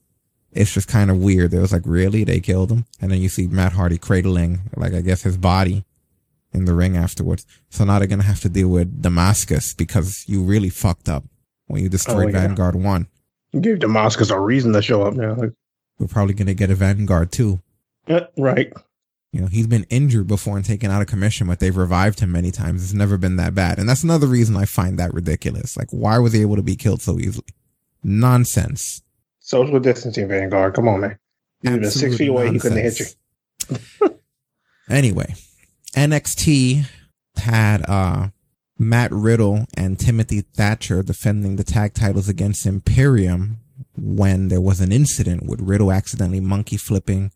it's 0.50 0.72
just 0.72 0.88
kind 0.88 1.10
of 1.10 1.18
weird. 1.18 1.54
It 1.54 1.60
was 1.60 1.72
like, 1.72 1.82
really? 1.84 2.24
They 2.24 2.40
killed 2.40 2.72
him? 2.72 2.86
And 3.00 3.12
then 3.12 3.20
you 3.20 3.28
see 3.28 3.46
Matt 3.46 3.74
Hardy 3.74 3.98
cradling, 3.98 4.62
like, 4.74 4.94
I 4.94 5.02
guess 5.02 5.22
his 5.22 5.36
body 5.36 5.84
in 6.52 6.64
the 6.64 6.74
ring 6.74 6.96
afterwards. 6.96 7.46
So 7.70 7.84
now 7.84 7.98
they're 7.98 8.08
going 8.08 8.20
to 8.20 8.26
have 8.26 8.40
to 8.40 8.48
deal 8.48 8.68
with 8.68 9.02
Damascus 9.02 9.74
because 9.74 10.24
you 10.28 10.42
really 10.42 10.70
fucked 10.70 11.08
up 11.08 11.24
when 11.66 11.82
you 11.82 11.88
destroyed 11.88 12.34
Oh, 12.34 12.38
yeah. 12.38 12.46
Vanguard 12.46 12.74
1. 12.74 13.06
You 13.52 13.60
gave 13.60 13.78
Damascus 13.80 14.30
a 14.30 14.38
reason 14.38 14.72
to 14.72 14.82
show 14.82 15.02
up 15.02 15.14
now. 15.14 15.36
We're 15.98 16.06
probably 16.06 16.34
going 16.34 16.46
to 16.46 16.54
get 16.54 16.70
a 16.70 16.74
Vanguard 16.74 17.32
2. 17.32 17.60
yeah, 18.06 18.26
right. 18.36 18.72
You 19.32 19.42
know, 19.42 19.46
he's 19.48 19.66
been 19.66 19.84
injured 19.90 20.26
before 20.26 20.56
and 20.56 20.64
taken 20.64 20.90
out 20.90 21.02
of 21.02 21.06
commission, 21.06 21.46
but 21.48 21.60
they've 21.60 21.76
revived 21.76 22.20
him 22.20 22.32
many 22.32 22.50
times. 22.50 22.82
It's 22.82 22.94
never 22.94 23.18
been 23.18 23.36
that 23.36 23.54
bad. 23.54 23.78
And 23.78 23.86
that's 23.86 24.02
another 24.02 24.26
reason 24.26 24.56
I 24.56 24.64
find 24.64 24.98
that 24.98 25.12
ridiculous. 25.12 25.76
Like, 25.76 25.88
why 25.90 26.18
was 26.18 26.32
he 26.32 26.40
able 26.40 26.56
to 26.56 26.62
be 26.62 26.76
killed 26.76 27.02
so 27.02 27.18
easily? 27.18 27.46
Nonsense. 28.02 29.02
Social 29.40 29.80
distancing, 29.80 30.28
Vanguard. 30.28 30.72
Come 30.74 30.88
on, 30.88 31.00
man. 31.02 31.18
You've 31.60 31.80
been 31.80 31.90
six 31.90 32.16
feet 32.16 32.28
away. 32.28 32.50
He 32.52 32.58
couldn't 32.58 32.78
hit 32.78 33.00
you. 33.00 33.06
Anyway, 34.90 35.34
NXT 35.94 36.86
had 37.36 37.88
uh 37.88 38.28
Matt 38.78 39.10
Riddle 39.12 39.66
and 39.76 39.98
Timothy 39.98 40.40
Thatcher 40.42 41.02
defending 41.02 41.56
the 41.56 41.64
tag 41.64 41.94
titles 41.94 42.28
against 42.28 42.66
Imperium 42.66 43.58
when 43.96 44.48
there 44.48 44.60
was 44.60 44.80
an 44.80 44.92
incident 44.92 45.46
with 45.46 45.60
Riddle 45.60 45.90
accidentally 45.92 46.40
monkey 46.40 46.76
flipping 46.76 47.32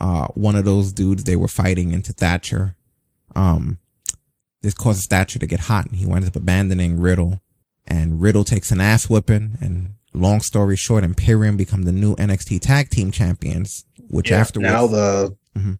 uh 0.00 0.26
one 0.28 0.56
of 0.56 0.64
those 0.64 0.92
dudes 0.92 1.24
they 1.24 1.36
were 1.36 1.48
fighting 1.48 1.92
into 1.92 2.12
Thatcher. 2.12 2.76
Um 3.34 3.78
this 4.62 4.74
causes 4.74 5.06
Thatcher 5.06 5.38
to 5.38 5.46
get 5.46 5.60
hot 5.60 5.86
and 5.86 5.96
he 5.96 6.06
winds 6.06 6.28
up 6.28 6.36
abandoning 6.36 7.00
Riddle 7.00 7.40
and 7.86 8.20
Riddle 8.20 8.44
takes 8.44 8.70
an 8.70 8.80
ass 8.80 9.08
whipping 9.08 9.56
and 9.60 9.94
long 10.14 10.40
story 10.40 10.76
short 10.76 11.04
Imperium 11.04 11.56
become 11.56 11.82
the 11.82 11.92
new 11.92 12.16
NXT 12.16 12.60
tag 12.60 12.90
team 12.90 13.10
champions 13.10 13.84
which 14.08 14.30
Yeah, 14.30 14.38
afterwards 14.40 14.72
now 14.72 14.86
the 14.86 15.36
Mhm. 15.56 15.78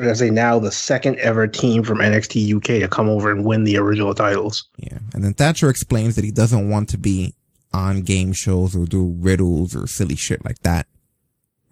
I 0.00 0.12
say 0.14 0.30
now 0.30 0.58
the 0.58 0.72
second 0.72 1.18
ever 1.20 1.46
team 1.46 1.84
from 1.84 1.98
NXT 1.98 2.56
UK 2.56 2.80
to 2.80 2.88
come 2.88 3.08
over 3.08 3.30
and 3.30 3.44
win 3.44 3.64
the 3.64 3.76
original 3.76 4.14
titles. 4.14 4.68
Yeah. 4.76 4.98
And 5.14 5.22
then 5.22 5.34
Thatcher 5.34 5.68
explains 5.68 6.16
that 6.16 6.24
he 6.24 6.32
doesn't 6.32 6.68
want 6.68 6.88
to 6.90 6.98
be 6.98 7.34
on 7.72 8.02
game 8.02 8.32
shows 8.32 8.74
or 8.74 8.86
do 8.86 9.14
riddles 9.18 9.74
or 9.74 9.86
silly 9.86 10.16
shit 10.16 10.44
like 10.44 10.60
that. 10.60 10.86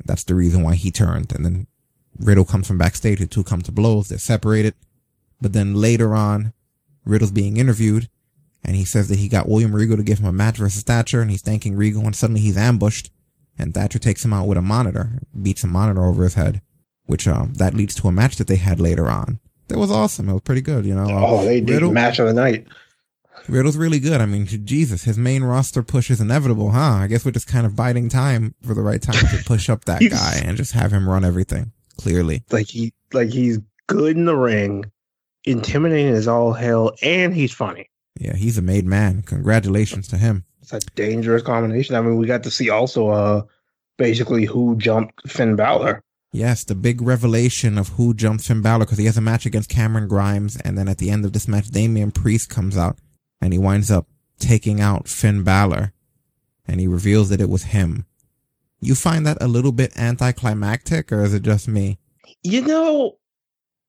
That's 0.04 0.24
the 0.24 0.34
reason 0.34 0.62
why 0.62 0.76
he 0.76 0.90
turned. 0.90 1.32
And 1.32 1.44
then 1.44 1.66
Riddle 2.18 2.44
comes 2.44 2.66
from 2.66 2.78
backstage. 2.78 3.18
The 3.18 3.26
two 3.26 3.44
come 3.44 3.62
to 3.62 3.72
blows. 3.72 4.08
They're 4.08 4.18
separated. 4.18 4.74
But 5.40 5.52
then 5.52 5.74
later 5.74 6.14
on, 6.14 6.52
Riddle's 7.04 7.32
being 7.32 7.56
interviewed 7.56 8.08
and 8.64 8.76
he 8.76 8.84
says 8.84 9.08
that 9.08 9.18
he 9.18 9.28
got 9.28 9.48
William 9.48 9.74
Regal 9.74 9.96
to 9.96 10.02
give 10.02 10.20
him 10.20 10.26
a 10.26 10.32
match 10.32 10.58
versus 10.58 10.82
Thatcher 10.82 11.20
and 11.20 11.30
he's 11.30 11.42
thanking 11.42 11.76
Regal 11.76 12.04
and 12.04 12.14
suddenly 12.14 12.40
he's 12.40 12.56
ambushed 12.56 13.10
and 13.58 13.74
Thatcher 13.74 13.98
takes 13.98 14.24
him 14.24 14.32
out 14.32 14.46
with 14.46 14.58
a 14.58 14.62
monitor, 14.62 15.20
beats 15.40 15.64
a 15.64 15.66
monitor 15.66 16.04
over 16.04 16.24
his 16.24 16.34
head, 16.34 16.62
which, 17.12 17.28
um, 17.28 17.54
that 17.54 17.74
leads 17.74 17.94
to 17.96 18.08
a 18.08 18.12
match 18.12 18.36
that 18.36 18.46
they 18.48 18.56
had 18.56 18.80
later 18.80 19.08
on. 19.08 19.38
That 19.68 19.78
was 19.78 19.90
awesome. 19.90 20.28
It 20.28 20.32
was 20.32 20.42
pretty 20.42 20.60
good, 20.62 20.84
you 20.84 20.94
know. 20.94 21.06
Oh, 21.08 21.44
they 21.44 21.60
did 21.60 21.74
Riddle- 21.74 21.92
match 21.92 22.18
of 22.18 22.26
the 22.26 22.32
night. 22.34 22.66
Riddle's 23.48 23.76
really 23.76 23.98
good. 24.00 24.20
I 24.20 24.26
mean, 24.26 24.46
Jesus, 24.46 25.04
his 25.04 25.18
main 25.18 25.42
roster 25.42 25.82
push 25.82 26.10
is 26.10 26.20
inevitable, 26.20 26.70
huh? 26.70 26.78
I 27.02 27.06
guess 27.08 27.24
we're 27.24 27.32
just 27.32 27.46
kind 27.48 27.66
of 27.66 27.74
biding 27.74 28.08
time 28.08 28.54
for 28.66 28.72
the 28.74 28.82
right 28.82 29.00
time 29.02 29.14
to 29.30 29.44
push 29.44 29.68
up 29.68 29.84
that 29.86 30.00
guy 30.10 30.40
and 30.44 30.56
just 30.56 30.72
have 30.72 30.92
him 30.92 31.08
run 31.08 31.24
everything. 31.24 31.72
Clearly, 31.98 32.42
Like 32.50 32.68
he 32.68 32.92
like 33.12 33.28
he's 33.30 33.58
good 33.88 34.16
in 34.16 34.24
the 34.26 34.36
ring, 34.36 34.84
intimidating 35.44 36.12
as 36.14 36.28
all 36.28 36.52
hell, 36.52 36.92
and 37.02 37.34
he's 37.34 37.52
funny. 37.52 37.90
yeah, 38.18 38.34
he's 38.36 38.58
a 38.58 38.62
made 38.62 38.86
man. 38.86 39.22
Congratulations 39.22 40.08
to 40.08 40.16
him. 40.16 40.44
It's 40.62 40.72
a 40.72 40.80
dangerous 40.94 41.42
combination. 41.42 41.94
I 41.96 42.00
mean, 42.00 42.16
we 42.16 42.26
got 42.26 42.42
to 42.44 42.50
see 42.50 42.70
also 42.70 43.08
uh 43.08 43.42
basically 43.98 44.44
who 44.46 44.76
jumped 44.76 45.28
Finn 45.30 45.56
Balor. 45.56 46.02
Yes, 46.32 46.64
the 46.64 46.74
big 46.74 47.02
revelation 47.02 47.76
of 47.76 47.90
who 47.90 48.14
jumps 48.14 48.46
Finn 48.46 48.62
Balor 48.62 48.86
because 48.86 48.96
he 48.96 49.04
has 49.04 49.18
a 49.18 49.20
match 49.20 49.44
against 49.44 49.68
Cameron 49.68 50.08
Grimes, 50.08 50.56
and 50.56 50.78
then 50.78 50.88
at 50.88 50.96
the 50.96 51.10
end 51.10 51.26
of 51.26 51.34
this 51.34 51.46
match, 51.46 51.68
Damian 51.68 52.10
Priest 52.10 52.48
comes 52.48 52.76
out 52.76 52.96
and 53.40 53.52
he 53.52 53.58
winds 53.58 53.90
up 53.90 54.06
taking 54.38 54.80
out 54.80 55.08
Finn 55.08 55.42
Balor, 55.42 55.92
and 56.66 56.80
he 56.80 56.86
reveals 56.86 57.28
that 57.28 57.40
it 57.40 57.50
was 57.50 57.64
him. 57.64 58.06
You 58.80 58.94
find 58.94 59.26
that 59.26 59.38
a 59.42 59.46
little 59.46 59.72
bit 59.72 59.96
anticlimactic, 59.96 61.12
or 61.12 61.22
is 61.22 61.34
it 61.34 61.42
just 61.42 61.68
me? 61.68 61.98
You 62.42 62.62
know, 62.62 63.18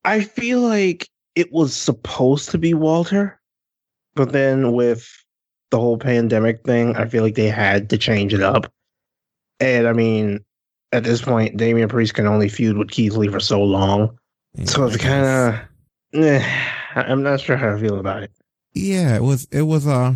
I 0.04 0.22
feel 0.22 0.60
like 0.60 1.08
it 1.36 1.52
was 1.52 1.74
supposed 1.76 2.50
to 2.50 2.58
be 2.58 2.74
Walter, 2.74 3.40
but 4.16 4.34
then 4.34 4.74
with 4.74 5.10
the 5.72 5.80
whole 5.80 5.98
pandemic 5.98 6.64
thing, 6.64 6.96
I 6.96 7.08
feel 7.08 7.24
like 7.24 7.36
they 7.36 7.48
had 7.48 7.90
to 7.92 7.98
change 7.98 8.34
it 8.34 8.42
up. 8.42 8.72
And 9.60 9.88
I 9.88 9.94
mean, 9.94 10.44
at 10.94 11.04
this 11.04 11.22
point, 11.22 11.58
Damian 11.58 11.90
Priest 11.90 12.14
can 12.14 12.28
only 12.28 12.48
feud 12.48 12.78
with 12.78 12.92
Keith 12.92 13.14
Lee 13.14 13.28
for 13.28 13.40
so 13.40 13.62
long. 13.62 14.18
so 14.66 14.86
it's 14.86 14.98
kind 14.98 15.26
of, 16.14 16.74
I'm 16.96 17.24
not 17.24 17.42
sure 17.42 17.58
how 17.58 17.76
I 17.76 17.80
feel 17.80 18.00
about 18.00 18.24
it. 18.24 18.32
Yeah, 18.74 19.16
it 19.16 19.24
was. 19.24 19.48
It 19.52 19.64
was. 19.64 19.88
Uh, 19.88 20.16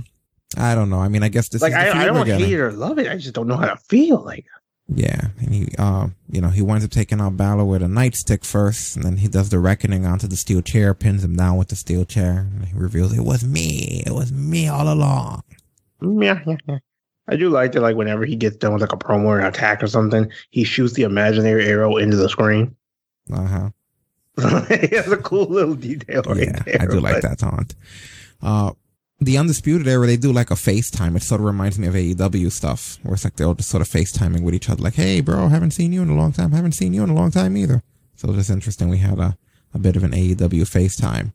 I 0.56 0.76
don't 0.76 0.90
know. 0.90 1.00
I 1.00 1.10
mean, 1.10 1.24
I 1.24 1.30
guess 1.30 1.50
this 1.50 1.62
like, 1.62 1.74
I, 1.74 2.04
I 2.04 2.06
don't 2.06 2.26
hate 2.26 2.54
it 2.54 2.60
or 2.60 2.72
love 2.72 2.98
it. 3.00 3.08
I 3.08 3.18
just 3.18 3.34
don't 3.34 3.48
know 3.48 3.58
how 3.58 3.68
to 3.68 3.78
feel. 3.78 4.24
Like, 4.24 4.46
Yeah, 4.88 5.28
and 5.40 5.54
he, 5.54 5.68
uh, 5.78 6.08
you 6.32 6.42
know, 6.42 6.50
he 6.50 6.62
winds 6.62 6.86
up 6.86 6.92
taking 6.92 7.20
out 7.20 7.38
Balor 7.38 7.66
with 7.66 7.84
a 7.84 7.88
nightstick 7.88 8.46
first, 8.46 8.96
and 8.96 9.04
then 9.04 9.18
he 9.18 9.28
does 9.28 9.50
the 9.50 9.60
reckoning 9.60 10.06
onto 10.06 10.28
the 10.28 10.38
steel 10.38 10.62
chair, 10.62 10.94
pins 10.94 11.24
him 11.24 11.36
down 11.36 11.58
with 11.58 11.68
the 11.68 11.76
steel 11.76 12.06
chair, 12.06 12.48
and 12.52 12.66
he 12.66 12.74
reveals 12.74 13.18
it 13.18 13.26
was 13.26 13.44
me. 13.44 14.04
It 14.06 14.14
was 14.14 14.32
me 14.32 14.68
all 14.68 14.92
along. 14.92 15.44
yeah, 16.02 16.42
yeah, 16.46 16.58
yeah. 16.68 16.78
I 17.28 17.36
do 17.36 17.50
like 17.50 17.74
that. 17.74 17.82
Like, 17.82 17.96
whenever 17.96 18.26
he 18.26 18.36
gets 18.36 18.56
done 18.56 18.74
with 18.74 18.82
like 18.82 18.94
a 18.94 18.98
promo 18.98 19.26
or 19.26 19.40
an 19.40 19.46
attack 19.46 19.84
or 19.84 19.88
something, 19.88 20.32
he 20.50 20.64
shoots 20.64 20.94
the 20.94 21.04
imaginary 21.04 21.66
arrow 21.68 21.98
into 21.98 22.18
the 22.18 22.30
screen. 22.30 22.76
Uh 23.34 23.46
huh. 24.40 24.62
he 24.70 24.96
has 24.96 25.12
a 25.12 25.18
cool 25.18 25.48
little 25.48 25.76
detail 25.76 26.22
right 26.22 26.38
Yeah, 26.38 26.60
there. 26.64 26.78
I 26.82 26.86
do 26.86 27.00
like 27.02 27.22
that 27.24 27.40
taunt. 27.40 27.76
Uh, 28.42 28.72
the 29.20 29.38
Undisputed 29.38 29.88
Era, 29.88 30.06
they 30.08 30.16
do 30.16 30.32
like 30.32 30.52
a 30.52 30.54
FaceTime. 30.54 31.16
It 31.18 31.24
sort 31.24 31.42
of 31.42 31.46
reminds 31.48 31.78
me 31.80 31.88
of 31.88 31.96
AEW 31.96 32.52
stuff, 32.52 33.00
where 33.04 33.16
it's 33.16 33.24
like 33.26 33.36
they're 33.36 33.48
all 33.48 33.56
just 33.56 33.70
sort 33.70 33.82
of 33.82 33.90
FaceTiming 33.90 34.44
with 34.44 34.54
each 34.54 34.70
other, 34.70 34.82
like, 34.82 34.94
hey, 34.94 35.20
bro, 35.22 35.48
haven't 35.50 35.72
seen 35.72 35.92
you 35.92 36.02
in 36.04 36.10
a 36.10 36.16
long 36.16 36.32
time. 36.32 36.52
Haven't 36.52 36.74
seen 36.74 36.94
you 36.94 37.04
in 37.04 37.10
a 37.10 37.14
long 37.16 37.32
time 37.32 37.58
either. 37.58 37.82
So 38.16 38.30
it 38.30 38.36
was 38.36 38.50
interesting. 38.50 38.88
We 38.90 39.00
had 39.00 39.20
a, 39.20 39.38
a 39.74 39.80
bit 39.80 39.96
of 39.98 40.04
an 40.04 40.12
AEW 40.12 40.62
FaceTime. 40.62 41.34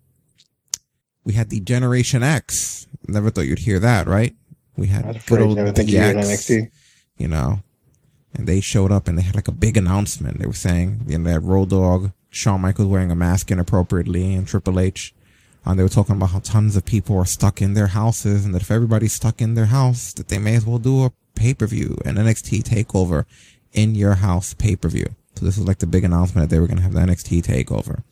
We 1.24 1.34
had 1.34 1.48
D-Generation 1.48 2.22
X. 2.22 2.86
Never 3.06 3.30
thought 3.30 3.42
you'd 3.46 3.58
hear 3.58 3.80
that, 3.80 4.06
right? 4.06 4.34
We 4.76 4.86
had 4.88 5.04
That's 5.04 5.24
good 5.26 5.40
old 5.40 5.56
Never 5.56 5.72
think 5.72 5.90
you'd 5.90 6.00
hear 6.00 6.10
it 6.10 6.16
in 6.16 6.22
DX, 6.22 6.50
NXT. 6.50 6.70
you 7.18 7.28
know, 7.28 7.60
and 8.34 8.46
they 8.46 8.60
showed 8.60 8.90
up 8.90 9.06
and 9.08 9.18
they 9.18 9.22
had 9.22 9.34
like 9.34 9.48
a 9.48 9.52
big 9.52 9.76
announcement. 9.76 10.38
They 10.38 10.46
were 10.46 10.52
saying, 10.52 11.02
you 11.06 11.18
know, 11.18 11.30
that 11.30 11.40
Road 11.40 11.70
Dog, 11.70 12.12
Shawn 12.30 12.60
Michaels 12.62 12.88
wearing 12.88 13.10
a 13.10 13.16
mask 13.16 13.50
inappropriately, 13.50 14.34
and 14.34 14.46
Triple 14.46 14.80
H. 14.80 15.14
And 15.64 15.78
they 15.78 15.82
were 15.82 15.88
talking 15.88 16.16
about 16.16 16.30
how 16.30 16.40
tons 16.40 16.74
of 16.74 16.84
people 16.84 17.16
are 17.18 17.24
stuck 17.24 17.62
in 17.62 17.74
their 17.74 17.88
houses, 17.88 18.44
and 18.44 18.54
that 18.54 18.62
if 18.62 18.70
everybody's 18.70 19.12
stuck 19.12 19.40
in 19.40 19.54
their 19.54 19.66
house, 19.66 20.12
that 20.14 20.28
they 20.28 20.38
may 20.38 20.56
as 20.56 20.66
well 20.66 20.78
do 20.78 21.04
a 21.04 21.12
pay 21.36 21.54
per 21.54 21.66
view, 21.66 21.98
an 22.04 22.16
NXT 22.16 22.62
takeover 22.62 23.26
in 23.72 23.94
your 23.94 24.14
house 24.16 24.54
pay 24.54 24.74
per 24.76 24.88
view. 24.88 25.06
So 25.36 25.44
this 25.44 25.56
was 25.56 25.66
like 25.68 25.78
the 25.78 25.86
big 25.86 26.04
announcement 26.04 26.48
that 26.48 26.54
they 26.54 26.60
were 26.60 26.66
going 26.66 26.78
to 26.78 26.82
have 26.82 26.92
the 26.94 27.00
NXT 27.00 27.42
takeover. 27.42 28.02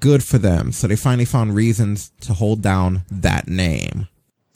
Good 0.00 0.22
for 0.22 0.38
them. 0.38 0.72
So 0.72 0.86
they 0.86 0.96
finally 0.96 1.24
found 1.24 1.54
reasons 1.54 2.12
to 2.22 2.34
hold 2.34 2.60
down 2.60 3.02
that 3.10 3.48
name. 3.48 4.08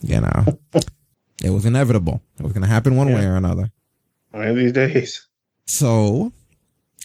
You 0.03 0.21
know, 0.21 0.45
it 1.43 1.51
was 1.51 1.67
inevitable. 1.67 2.23
It 2.39 2.43
was 2.43 2.53
going 2.53 2.63
to 2.63 2.69
happen 2.69 2.97
one 2.97 3.13
way 3.13 3.25
or 3.25 3.37
another. 3.37 3.71
One 4.31 4.49
of 4.49 4.57
these 4.57 4.73
days. 4.73 5.27
So, 5.67 6.33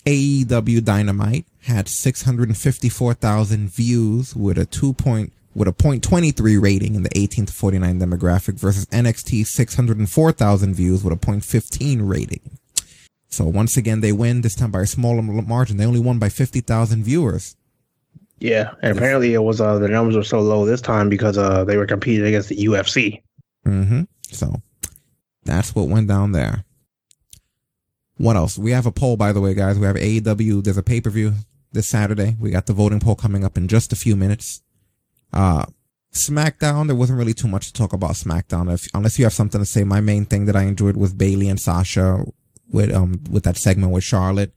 AEW 0.06 0.84
Dynamite 0.84 1.45
had 1.64 1.88
654,000 1.88 3.70
views 3.70 4.36
with 4.36 4.58
a 4.58 4.66
2 4.66 4.94
point, 4.94 5.34
with 5.53 5.68
a 5.68 5.74
.23 5.74 6.62
rating 6.62 6.95
in 6.95 7.03
the 7.03 7.18
18 7.18 7.48
to 7.48 7.53
49 7.53 7.99
demographic 7.99 8.60
versus 8.60 8.86
NXT 8.88 9.45
604,000 9.45 10.74
views 10.74 11.03
with 11.03 11.14
a 11.14 11.18
.15 11.18 12.08
rating. 12.08 12.41
So 13.30 13.45
once 13.45 13.78
again, 13.78 14.02
they 14.02 14.12
win 14.12 14.41
this 14.41 14.56
time 14.56 14.72
by 14.72 14.82
a 14.82 14.88
smaller 14.88 15.22
margin. 15.22 15.78
They 15.78 15.86
only 15.86 15.99
won 15.99 16.20
by 16.20 16.30
50,000 16.30 17.03
viewers. 17.03 17.56
Yeah, 18.40 18.72
and 18.82 18.98
apparently 18.98 19.36
it 19.36 19.44
was 19.44 19.62
uh 19.62 19.78
the 19.78 19.88
numbers 19.88 20.16
were 20.16 20.24
so 20.24 20.41
low 20.41 20.66
this 20.66 20.82
time 20.82 21.10
because 21.10 21.38
uh 21.38 21.64
they 21.64 21.78
were 21.78 21.86
competing 21.86 22.26
against 22.26 22.49
the 22.49 22.58
UFC. 22.66 23.22
Mm-hmm. 23.68 24.02
So 24.32 24.62
that's 25.44 25.76
what 25.76 25.88
went 25.88 26.08
down 26.08 26.32
there. 26.32 26.66
What 28.18 28.36
else? 28.36 28.58
We 28.58 28.72
have 28.72 28.86
a 28.86 28.91
poll, 28.91 29.18
by 29.18 29.32
the 29.32 29.41
way, 29.41 29.53
guys. 29.53 29.80
We 29.80 29.88
have 29.88 29.95
AEW. 29.95 30.64
There's 30.64 30.78
a 30.78 30.84
pay 30.84 31.02
per 31.02 31.10
view 31.10 31.34
this 31.72 31.90
Saturday. 31.90 32.36
We 32.40 32.52
got 32.52 32.66
the 32.66 32.74
voting 32.74 32.99
poll 32.99 33.16
coming 33.16 33.44
up 33.44 33.58
in 33.58 33.68
just 33.68 33.91
a 33.94 33.95
few 33.95 34.16
minutes. 34.16 34.62
Uh, 35.34 35.66
SmackDown. 36.14 36.88
There 36.88 36.95
wasn't 36.95 37.18
really 37.18 37.34
too 37.34 37.48
much 37.48 37.68
to 37.68 37.74
talk 37.74 37.94
about 37.94 38.12
SmackDown. 38.12 38.72
If, 38.72 38.88
unless 38.94 39.18
you 39.18 39.26
have 39.26 39.34
something 39.34 39.60
to 39.62 39.66
say, 39.66 39.84
my 39.84 40.02
main 40.02 40.26
thing 40.26 40.45
that 40.45 40.56
I 40.56 40.64
enjoyed 40.64 40.98
was 40.98 41.14
Bayley 41.14 41.48
and 41.48 41.60
Sasha 41.60 42.26
with 42.72 42.94
um 42.94 43.24
with 43.30 43.44
that 43.44 43.58
segment 43.58 43.91
with 43.91 44.03
Charlotte. 44.03 44.53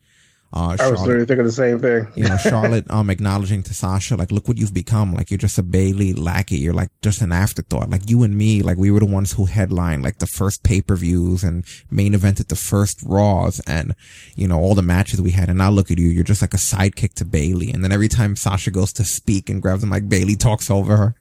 Uh, 0.57 0.77
I 0.79 0.89
was 0.89 1.01
literally 1.01 1.27
thinking 1.27 1.45
the 1.47 1.51
same 1.51 1.81
thing. 1.81 2.07
you 2.15 2.29
know, 2.29 2.37
Charlotte 2.37 2.89
um 2.89 3.11
acknowledging 3.11 3.65
to 3.65 3.75
Sasha, 3.75 4.15
like, 4.15 4.31
look 4.31 4.47
what 4.47 4.57
you've 4.57 4.73
become. 4.73 5.13
Like 5.13 5.29
you're 5.29 5.39
just 5.39 5.59
a 5.59 5.65
Bayley 5.65 6.13
lackey. 6.13 6.59
You're 6.59 6.73
like 6.73 6.91
just 7.03 7.23
an 7.23 7.33
afterthought. 7.33 7.91
Like 7.91 8.09
you 8.09 8.23
and 8.23 8.39
me, 8.39 8.63
like 8.63 8.77
we 8.79 8.93
were 8.93 9.01
the 9.01 9.07
ones 9.07 9.33
who 9.33 9.47
headlined 9.47 10.05
like 10.05 10.19
the 10.19 10.29
first 10.29 10.63
pay-per-views 10.63 11.43
and 11.43 11.65
main 11.91 12.13
evented 12.13 12.47
the 12.49 12.57
first 12.57 13.03
Raws 13.05 13.61
and, 13.67 13.97
you 14.37 14.47
know, 14.47 14.61
all 14.61 14.77
the 14.77 14.83
matches 14.83 15.21
we 15.21 15.33
had. 15.33 15.49
And 15.49 15.59
now 15.59 15.71
look 15.71 15.91
at 15.91 15.99
you. 15.99 16.09
You're 16.09 16.23
just 16.23 16.43
like 16.43 16.55
a 16.55 16.59
sidekick 16.59 17.15
to 17.15 17.25
Bayley. 17.25 17.73
And 17.73 17.83
then 17.83 17.91
every 17.91 18.09
time 18.09 18.37
Sasha 18.37 18.71
goes 18.71 18.93
to 18.93 19.05
speak 19.05 19.51
and 19.51 19.61
grabs 19.61 19.83
him, 19.83 19.91
like 19.91 20.09
Bayley 20.09 20.37
talks 20.37 20.71
over 20.71 20.97
her, 20.97 21.15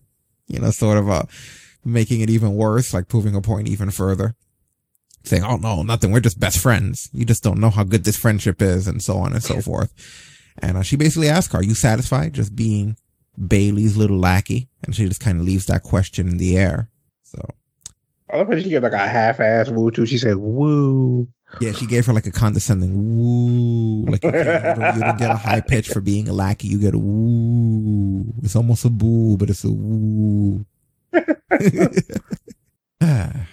you 0.48 0.60
know, 0.60 0.70
sort 0.70 1.00
of, 1.00 1.10
uh, 1.10 1.24
making 1.84 2.22
it 2.22 2.30
even 2.30 2.54
worse, 2.54 2.94
like 2.94 3.08
proving 3.08 3.36
a 3.36 3.42
point 3.42 3.68
even 3.68 3.90
further 3.90 4.36
saying, 5.24 5.44
"Oh 5.44 5.58
no, 5.58 5.84
nothing. 5.84 6.12
We're 6.12 6.20
just 6.20 6.40
best 6.40 6.60
friends. 6.60 7.10
You 7.14 7.26
just 7.26 7.44
don't 7.44 7.60
know 7.60 7.70
how 7.70 7.84
good 7.84 8.04
this 8.04 8.18
friendship 8.18 8.62
is," 8.62 8.88
and 8.88 9.02
so 9.02 9.18
on 9.18 9.34
and 9.34 9.44
so 9.44 9.62
forth. 9.62 9.94
And 10.60 10.78
uh, 10.78 10.84
she 10.84 10.96
basically 10.96 11.30
asks, 11.30 11.54
her, 11.54 11.60
"Are 11.60 11.64
you 11.64 11.74
satisfied 11.74 12.34
just 12.34 12.56
being 12.56 12.98
Bayley's 13.48 13.98
little 13.98 14.20
lackey?" 14.20 14.70
And 14.84 14.96
she 14.96 15.08
just 15.08 15.22
kind 15.22 15.40
of 15.40 15.46
leaves 15.46 15.66
that 15.68 15.84
question 15.84 16.28
in 16.28 16.38
the 16.38 16.58
air. 16.58 16.90
So 17.24 17.40
I 18.30 18.38
love 18.38 18.48
how 18.48 18.58
she 18.58 18.70
gave 18.70 18.84
like 18.84 18.94
a 18.94 18.98
half-ass 18.98 19.70
woo 19.70 19.92
too. 19.92 20.06
She 20.06 20.18
said 20.18 20.38
woo. 20.38 21.28
yeah, 21.62 21.72
she 21.72 21.86
gave 21.86 22.06
her 22.06 22.14
like 22.14 22.26
a 22.26 22.32
condescending 22.32 22.94
woo, 22.96 24.06
like 24.12 24.24
you, 24.24 24.32
can't, 24.32 24.78
you, 24.78 24.84
don't, 24.84 24.96
you 24.96 25.02
don't 25.02 25.20
get 25.20 25.32
a 25.32 25.36
high 25.36 25.62
pitch 25.62 25.90
for 25.90 26.02
being 26.02 26.28
a 26.28 26.34
lackey. 26.34 26.68
You 26.68 26.80
get 26.80 26.96
a 26.96 27.00
woo. 27.00 28.26
It's 28.44 28.56
almost 28.56 28.86
a 28.86 28.90
boo, 28.90 29.38
but 29.38 29.50
it's 29.50 29.64
a 29.64 29.72
woo. 29.72 30.66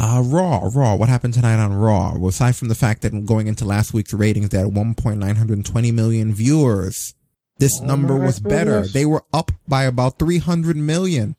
Uh, 0.00 0.22
Raw, 0.24 0.70
Raw. 0.72 0.94
What 0.94 1.08
happened 1.08 1.34
tonight 1.34 1.58
on 1.58 1.74
Raw? 1.74 2.16
Well, 2.16 2.28
aside 2.28 2.54
from 2.54 2.68
the 2.68 2.76
fact 2.76 3.02
that 3.02 3.26
going 3.26 3.48
into 3.48 3.64
last 3.64 3.92
week's 3.92 4.14
ratings, 4.14 4.50
they 4.50 4.58
had 4.58 4.68
1.920 4.68 5.92
million 5.92 6.32
viewers. 6.32 7.14
This 7.58 7.80
number 7.80 8.16
my 8.16 8.26
was 8.26 8.38
better. 8.38 8.86
They 8.86 9.04
were 9.04 9.24
up 9.32 9.50
by 9.66 9.82
about 9.82 10.20
300 10.20 10.76
million. 10.76 11.34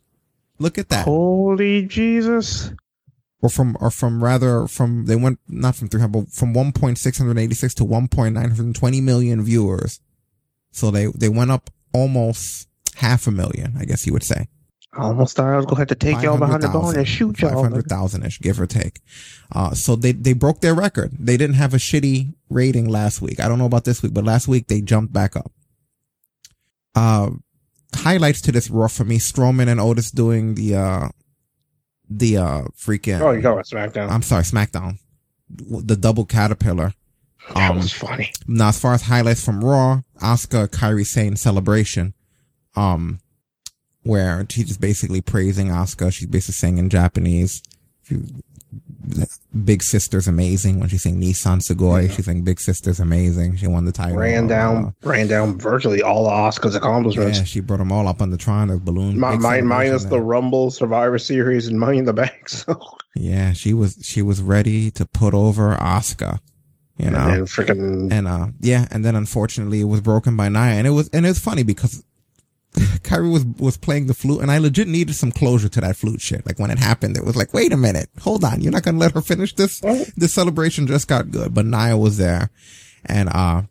Look 0.58 0.78
at 0.78 0.90
that. 0.90 1.06
Holy 1.06 1.84
Jesus. 1.84 2.74
Or 3.42 3.50
from, 3.50 3.78
or 3.80 3.90
from 3.90 4.22
rather, 4.22 4.68
from, 4.68 5.06
they 5.06 5.16
went, 5.16 5.40
not 5.48 5.76
from 5.76 5.88
300, 5.88 6.12
but 6.12 6.34
from 6.34 6.54
1.686 6.54 7.74
to 7.76 7.86
1.920 7.86 9.02
million 9.02 9.42
viewers. 9.42 10.02
So 10.72 10.92
they, 10.92 11.06
they 11.06 11.30
went 11.30 11.52
up 11.52 11.70
almost 11.94 12.68
half 12.96 13.26
a 13.26 13.32
million, 13.32 13.76
I 13.80 13.86
guess 13.86 14.06
you 14.06 14.12
would 14.12 14.24
say. 14.24 14.50
I 14.94 15.04
almost 15.04 15.36
thought 15.36 15.48
I 15.54 15.56
was 15.58 15.66
gonna 15.68 15.80
have 15.82 15.88
to 15.90 15.96
take 15.96 16.22
y'all 16.24 16.38
behind 16.40 16.64
the 16.64 16.68
bone 16.70 16.96
and 16.98 17.08
shoot 17.08 17.40
y'all. 17.42 17.52
500,000 17.64 18.26
ish, 18.26 18.40
give 18.40 18.60
or 18.60 18.66
take. 18.66 19.02
Uh, 19.52 19.74
so 19.76 19.96
they, 19.96 20.12
they 20.14 20.34
broke 20.34 20.62
their 20.62 20.74
record. 20.74 21.12
They 21.20 21.38
didn't 21.38 21.58
have 21.58 21.74
a 21.76 21.78
shitty 21.78 22.34
rating 22.50 22.90
last 22.90 23.22
week. 23.22 23.40
I 23.40 23.48
don't 23.48 23.60
know 23.60 23.66
about 23.66 23.86
this 23.86 24.02
week, 24.02 24.14
but 24.16 24.24
last 24.26 24.48
week 24.48 24.68
they 24.68 24.82
jumped 24.82 25.14
back 25.14 25.36
up. 25.36 25.52
Uh, 26.96 27.30
highlights 27.96 28.42
to 28.42 28.52
this 28.52 28.70
Raw 28.70 28.88
for 28.88 29.04
me, 29.06 29.20
Strowman 29.20 29.68
and 29.68 29.80
Otis 29.80 30.10
doing 30.12 30.56
the, 30.56 30.76
uh, 30.76 31.10
the, 32.10 32.38
uh, 32.38 32.62
freaking. 32.76 33.20
Oh, 33.22 33.32
you 33.32 33.42
got 33.42 33.64
SmackDown. 33.66 34.10
I'm 34.10 34.24
sorry, 34.24 34.44
SmackDown. 34.44 34.98
The 35.50 35.96
double 35.96 36.26
caterpillar. 36.26 36.94
That 37.54 37.72
Um, 37.72 37.78
was 37.78 37.92
funny. 37.94 38.32
now, 38.48 38.70
as 38.70 38.80
far 38.80 38.94
as 38.96 39.04
highlights 39.04 39.44
from 39.44 39.64
Raw, 39.64 40.02
Asuka 40.22 40.68
Kairi 40.68 41.06
Sane 41.06 41.36
celebration, 41.36 42.14
um, 42.76 43.20
where 44.04 44.46
she's 44.50 44.68
just 44.68 44.82
basically 44.82 45.22
praising 45.22 45.68
Asuka. 45.68 46.12
She's 46.14 46.28
basically 46.28 46.54
saying 46.54 46.78
in 46.78 46.90
Japanese, 46.90 47.62
she- 48.04 48.18
Big 49.66 49.82
Sister's 49.82 50.28
amazing. 50.28 50.80
When 50.80 50.90
she's 50.90 51.02
saying 51.02 51.20
Nissan 51.20 51.60
Sugoi, 51.62 52.12
she's 52.12 52.26
saying 52.26 52.44
Big 52.44 52.60
Sister's 52.60 53.00
amazing. 53.00 53.56
She 53.56 53.66
won 53.66 53.86
the 53.86 53.92
title. 53.92 54.18
Ran 54.18 54.46
Uh, 54.46 54.48
down, 54.48 54.96
ran 55.04 55.28
down 55.28 55.58
virtually 55.58 56.04
all 56.04 56.28
of 56.28 56.34
Asuka's 56.54 56.76
accomplishments. 56.76 57.40
Yeah, 57.40 57.44
she 57.46 57.60
brought 57.60 57.78
them 57.80 57.92
all 57.92 58.08
up 58.08 58.22
on 58.22 58.30
the 58.30 58.38
Tron, 58.38 58.68
the 58.68 58.78
balloon. 58.78 59.18
My, 59.20 59.36
mi- 59.38 59.62
minus 59.62 60.04
the 60.06 60.22
Rumble 60.22 60.70
Survivor 60.70 61.18
Series 61.18 61.68
and 61.68 61.80
Money 61.80 61.98
in 61.98 62.06
the 62.06 62.14
Bank. 62.14 62.32
So 62.50 62.80
Yeah, 63.16 63.54
she 63.54 63.74
was 63.74 63.98
she 64.04 64.22
was 64.22 64.42
ready 64.42 64.92
to 64.92 65.06
put 65.08 65.34
over 65.34 65.76
Asuka. 65.76 66.38
You 66.98 67.10
know, 67.10 67.18
And 67.30 67.48
freaking 67.48 68.12
and 68.12 68.28
uh 68.28 68.48
yeah, 68.60 68.86
and 68.92 69.04
then 69.04 69.16
unfortunately 69.16 69.80
it 69.82 69.86
was 69.86 70.02
broken 70.02 70.36
by 70.38 70.50
Nia, 70.50 70.74
and 70.78 70.86
it 70.86 70.92
was 70.92 71.10
and 71.10 71.26
it 71.26 71.30
was 71.30 71.40
funny 71.40 71.64
because 71.64 72.04
Kairi 73.02 73.32
was 73.32 73.46
was 73.58 73.78
playing 73.78 74.08
the 74.08 74.14
flute, 74.14 74.42
and 74.42 74.52
I 74.52 74.58
legit 74.60 74.88
needed 74.88 75.16
some 75.16 75.32
closure 75.32 75.70
to 75.70 75.82
that 75.82 75.96
flute 75.96 76.22
shit. 76.22 76.46
Like 76.46 76.60
when 76.60 76.70
it 76.72 76.78
happened, 76.80 77.18
it 77.18 77.26
was 77.26 77.36
like, 77.36 77.54
wait 77.54 77.74
a 77.74 77.78
minute, 77.78 78.10
hold 78.22 78.44
on, 78.44 78.62
you're 78.62 78.72
not 78.72 78.84
gonna 78.84 79.00
let 79.00 79.14
her 79.14 79.22
finish 79.22 79.54
this. 79.56 79.80
This 80.16 80.34
celebration 80.34 80.86
just 80.88 81.08
got 81.08 81.32
good, 81.32 81.54
but 81.54 81.66
Nia 81.66 81.98
was 81.98 82.18
there, 82.18 82.52
and 83.06 83.30
uh 83.30 83.64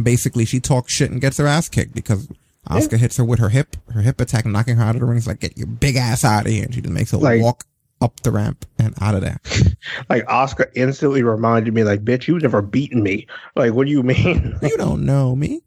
basically 0.00 0.44
she 0.44 0.60
talks 0.60 0.92
shit 0.92 1.10
and 1.10 1.20
gets 1.20 1.38
her 1.38 1.46
ass 1.46 1.68
kicked 1.68 1.94
because. 1.94 2.28
Asuka 2.66 2.96
hits 2.96 3.18
her 3.18 3.24
with 3.26 3.40
her 3.40 3.50
hip, 3.50 3.76
her 3.92 4.00
hip 4.00 4.18
attack, 4.22 4.46
knocking 4.46 4.78
her 4.78 4.82
out 4.82 4.94
of 4.96 5.00
the 5.00 5.06
ring. 5.06 5.18
It's 5.18 5.26
like, 5.26 5.40
get 5.40 5.58
your 5.58 5.66
big 5.66 5.96
ass 5.96 6.24
out 6.24 6.46
of 6.46 6.50
here. 6.50 6.64
And 6.64 6.74
she 6.74 6.80
just 6.80 6.94
makes 6.94 7.10
her 7.10 7.18
Like- 7.18 7.42
walk 7.42 7.64
up 8.00 8.20
the 8.20 8.30
ramp 8.30 8.64
and 8.78 8.94
out 9.02 9.14
of 9.14 9.20
there. 9.20 9.38
like 10.08 10.24
Asuka 10.24 10.70
instantly 10.74 11.22
reminded 11.22 11.74
me, 11.74 11.84
like, 11.84 12.06
bitch, 12.06 12.26
you 12.26 12.38
never 12.38 12.62
beaten 12.62 13.02
me. 13.02 13.26
Like, 13.54 13.74
what 13.74 13.84
do 13.84 13.90
you 13.90 14.02
mean? 14.02 14.56
You 14.62 14.78
don't 14.78 15.04
know 15.04 15.36
me. 15.36 15.60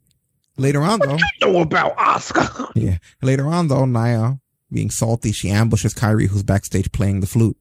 Later 0.58 0.82
on, 0.82 0.98
though, 1.00 1.16
you 1.16 1.24
know 1.40 1.60
about 1.60 1.96
Asuka. 1.96 2.70
yeah. 2.74 2.98
Later 3.22 3.46
on, 3.46 3.68
though, 3.68 3.84
Nia 3.86 4.40
being 4.72 4.90
salty, 4.90 5.32
she 5.32 5.50
ambushes 5.50 5.94
Kairi, 5.94 6.26
who's 6.26 6.42
backstage 6.42 6.90
playing 6.92 7.20
the 7.20 7.26
flute, 7.26 7.56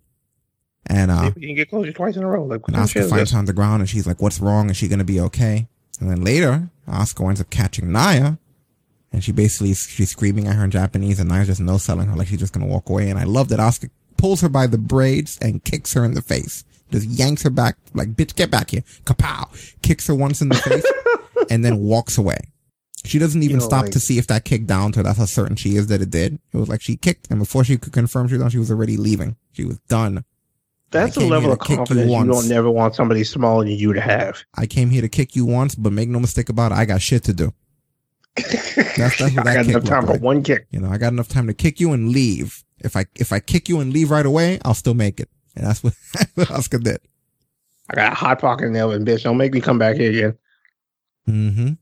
and 0.87 1.11
uh, 1.11 1.31
You 1.35 1.47
can 1.47 1.55
get 1.55 1.69
closure 1.69 1.93
twice 1.93 2.17
in 2.17 2.23
a 2.23 2.27
row. 2.27 2.43
Like, 2.43 2.61
and 2.67 2.75
kind 2.75 2.83
of 2.83 2.89
shit 2.89 3.03
Asuka 3.03 3.05
is 3.05 3.09
finds 3.11 3.31
her 3.31 3.37
on 3.37 3.45
the 3.45 3.53
ground, 3.53 3.81
and 3.81 3.89
she's 3.89 4.07
like, 4.07 4.21
"What's 4.21 4.39
wrong?" 4.39 4.69
Is 4.69 4.77
she 4.77 4.87
gonna 4.87 5.03
be 5.03 5.19
okay? 5.21 5.67
And 5.99 6.09
then 6.09 6.21
later, 6.23 6.69
Asuka 6.87 7.27
ends 7.27 7.41
up 7.41 7.49
catching 7.49 7.91
Nia, 7.91 8.39
and 9.11 9.23
she 9.23 9.31
basically 9.31 9.73
she's 9.73 10.09
screaming 10.09 10.47
at 10.47 10.55
her 10.55 10.63
in 10.65 10.71
Japanese, 10.71 11.19
and 11.19 11.29
Nia's 11.29 11.47
just 11.47 11.61
no 11.61 11.77
selling 11.77 12.07
her, 12.07 12.15
like 12.15 12.27
she's 12.27 12.39
just 12.39 12.53
gonna 12.53 12.65
walk 12.67 12.89
away. 12.89 13.09
And 13.09 13.19
I 13.19 13.23
love 13.23 13.49
that 13.49 13.59
Asuka 13.59 13.89
pulls 14.17 14.41
her 14.41 14.49
by 14.49 14.65
the 14.67 14.77
braids 14.77 15.37
and 15.41 15.63
kicks 15.63 15.93
her 15.93 16.03
in 16.03 16.13
the 16.15 16.21
face, 16.21 16.65
just 16.91 17.07
yanks 17.07 17.43
her 17.43 17.49
back, 17.51 17.77
like 17.93 18.15
"Bitch, 18.15 18.35
get 18.35 18.49
back 18.49 18.71
here!" 18.71 18.83
Kapow! 19.05 19.47
Kicks 19.81 20.07
her 20.07 20.15
once 20.15 20.41
in 20.41 20.49
the 20.49 20.55
face, 20.55 20.85
and 21.49 21.63
then 21.63 21.77
walks 21.79 22.17
away. 22.17 22.39
She 23.07 23.19
doesn't 23.19 23.41
even 23.43 23.57
know, 23.57 23.65
stop 23.65 23.83
like- 23.83 23.91
to 23.91 23.99
see 23.99 24.17
if 24.17 24.27
that 24.27 24.45
kick 24.45 24.65
down 24.65 24.91
to 24.93 24.99
her. 24.99 25.03
That's 25.03 25.17
how 25.17 25.25
certain 25.25 25.55
she 25.55 25.75
is 25.75 25.87
that 25.87 26.01
it 26.01 26.09
did. 26.09 26.39
It 26.53 26.57
was 26.57 26.69
like 26.69 26.81
she 26.81 26.95
kicked, 26.95 27.29
and 27.29 27.39
before 27.39 27.63
she 27.63 27.77
could 27.77 27.93
confirm 27.93 28.27
she 28.27 28.33
was 28.35 28.41
done, 28.41 28.51
she 28.51 28.57
was 28.57 28.71
already 28.71 28.97
leaving. 28.97 29.35
She 29.53 29.65
was 29.65 29.79
done. 29.87 30.23
That's 30.89 31.17
a 31.17 31.21
level 31.21 31.51
of 31.51 31.59
kick 31.59 31.71
you 31.71 31.75
confidence 31.77 32.09
you, 32.09 32.25
don't 32.25 32.47
never 32.47 32.69
want 32.69 32.95
somebody 32.95 33.23
smaller 33.25 33.65
than 33.65 33.73
you 33.73 33.91
to 33.91 33.99
have. 33.99 34.41
I 34.55 34.67
came 34.67 34.89
here 34.89 35.01
to 35.01 35.09
kick 35.09 35.35
you 35.35 35.45
once, 35.45 35.75
but 35.75 35.91
make 35.91 36.07
no 36.07 36.19
mistake 36.19 36.47
about 36.47 36.71
it, 36.71 36.75
I 36.75 36.85
got 36.85 37.01
shit 37.01 37.25
to 37.25 37.33
do. 37.33 37.53
That's, 38.37 38.75
that's 38.95 39.19
what 39.19 39.21
I 39.21 39.43
that 39.43 39.43
got 39.43 39.65
kick 39.65 39.75
enough 39.75 39.83
time 39.83 40.05
for 40.05 40.13
like. 40.13 40.21
one 40.21 40.43
kick. 40.43 40.67
You 40.71 40.79
know, 40.79 40.89
I 40.89 40.97
got 40.97 41.11
enough 41.11 41.27
time 41.27 41.47
to 41.47 41.53
kick 41.53 41.81
you 41.81 41.91
and 41.91 42.09
leave. 42.09 42.63
If 42.79 42.95
I 42.95 43.05
if 43.15 43.33
I 43.33 43.39
kick 43.39 43.67
you 43.67 43.79
and 43.79 43.91
leave 43.91 44.11
right 44.11 44.25
away, 44.25 44.59
I'll 44.63 44.73
still 44.73 44.93
make 44.93 45.19
it. 45.19 45.29
And 45.55 45.65
that's 45.65 45.83
what, 45.83 45.93
what 46.35 46.47
Asuka 46.49 46.81
did. 46.81 46.99
I 47.89 47.95
got 47.95 48.11
a 48.11 48.15
hot 48.15 48.39
pocket 48.39 48.65
in 48.65 48.73
there, 48.73 48.89
and 48.91 49.05
bitch, 49.05 49.23
don't 49.23 49.37
make 49.37 49.53
me 49.53 49.59
come 49.61 49.79
back 49.79 49.95
here 49.95 50.09
again. 50.11 50.37
Mm-hmm. 51.27 51.73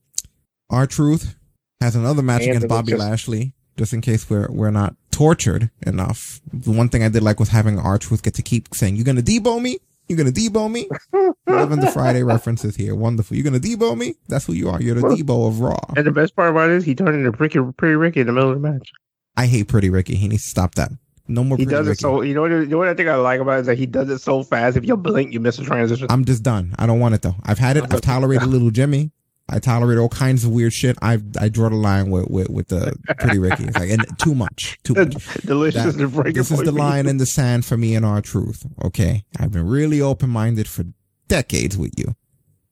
R-Truth 0.70 1.36
has 1.82 1.96
another 1.96 2.22
match 2.22 2.42
And 2.42 2.52
against 2.52 2.68
Bobby 2.68 2.92
just- 2.92 3.00
Lashley, 3.00 3.54
just 3.78 3.94
in 3.94 4.02
case 4.02 4.30
we're 4.30 4.48
we're 4.50 4.72
not 4.72 4.96
tortured 5.12 5.70
enough. 5.86 6.42
The 6.52 6.72
one 6.72 6.90
thing 6.90 7.04
I 7.04 7.10
did 7.10 7.24
like 7.24 7.40
was 7.40 7.50
having 7.50 7.80
R-Truth 7.80 8.24
get 8.24 8.34
to 8.36 8.42
keep 8.42 8.74
saying, 8.74 8.96
"You're 8.96 9.06
gonna 9.06 9.22
deebo 9.22 9.62
me? 9.62 9.78
You're 10.08 10.18
gonna 10.18 10.32
deebo 10.32 10.72
me?" 10.72 10.90
Loving 11.48 11.80
the 11.80 11.92
Friday 11.92 12.24
references 12.24 12.76
here. 12.76 12.96
Wonderful. 12.96 13.36
You're 13.38 13.44
gonna 13.44 13.60
deebo 13.60 13.98
me? 13.98 14.16
That's 14.28 14.46
who 14.46 14.54
you 14.54 14.70
are. 14.70 14.82
You're 14.82 14.96
the 14.96 15.02
Deebo 15.02 15.48
of 15.48 15.60
Raw. 15.60 15.80
And 15.96 16.06
the 16.06 16.12
best 16.12 16.36
part 16.36 16.50
about 16.52 16.70
it 16.70 16.78
is 16.78 16.84
he 16.84 16.96
turned 16.96 17.16
into 17.16 17.32
Pretty, 17.32 17.60
pretty 17.78 17.96
Ricky 17.96 18.22
in 18.22 18.28
the 18.28 18.34
middle 18.34 18.50
of 18.52 18.62
the 18.62 18.68
match. 18.68 18.92
I 19.38 19.46
hate 19.46 19.68
Pretty 19.68 19.90
Ricky. 19.90 20.16
He 20.16 20.28
needs 20.28 20.44
to 20.44 20.50
stop 20.50 20.76
that. 20.76 20.92
No 21.28 21.44
more. 21.44 21.58
He 21.58 21.66
Pretty 21.66 21.76
does 21.78 21.88
Ricky. 21.88 21.98
it 21.98 22.02
so. 22.02 22.22
You 22.22 22.34
know 22.34 22.42
what? 22.42 22.52
You 22.52 22.66
know 22.68 22.78
what 22.78 22.88
I 22.88 22.94
think 22.94 23.10
I 23.10 23.16
like 23.16 23.40
about 23.42 23.58
it 23.58 23.62
is 23.62 23.68
that 23.68 23.78
he 23.78 23.86
does 23.86 24.10
it 24.10 24.20
so 24.20 24.44
fast. 24.44 24.76
If 24.78 24.86
you 24.86 24.96
blink, 24.98 25.34
you 25.34 25.40
miss 25.40 25.60
a 25.60 25.64
transition. 25.64 26.08
I'm 26.10 26.26
just 26.26 26.44
done. 26.44 26.74
I 26.80 26.86
don't 26.88 27.00
want 27.00 27.16
it 27.16 27.22
though. 27.22 27.36
I've 27.44 27.60
had 27.60 27.78
it. 27.78 27.84
I've 27.92 28.02
tolerated 28.02 28.48
little 28.48 28.72
Jimmy. 28.72 29.12
I 29.48 29.60
tolerate 29.60 30.00
all 30.00 30.10
kinds 30.10 30.44
of 30.44 30.52
weird 30.52 30.74
shit. 30.74 30.98
I 31.02 31.20
I 31.40 31.50
draw 31.50 31.70
the 31.70 31.76
line 31.76 32.10
with 32.10 32.30
with, 32.30 32.50
with 32.50 32.68
the 32.70 32.96
Pretty 33.20 33.38
Ricky. 33.38 33.66
It's 33.66 33.78
like 33.78 33.90
and 33.92 34.04
too 34.18 34.34
much. 34.34 34.80
Too 34.84 34.96
much. 34.96 35.14
Delicious 35.46 35.96
That- 35.96 36.32
this 36.34 36.50
is 36.52 36.62
the 36.64 36.72
line 36.72 37.06
in 37.08 37.18
the 37.18 37.26
sand 37.28 37.64
for 37.66 37.78
me 37.78 37.96
and 37.96 38.06
R-Truth. 38.06 38.66
Okay, 38.84 39.24
I've 39.40 39.52
been 39.52 39.68
really 39.68 40.02
open 40.02 40.30
minded 40.32 40.68
for 40.68 40.86
decades 41.28 41.78
with 41.78 41.94
you. 41.98 42.16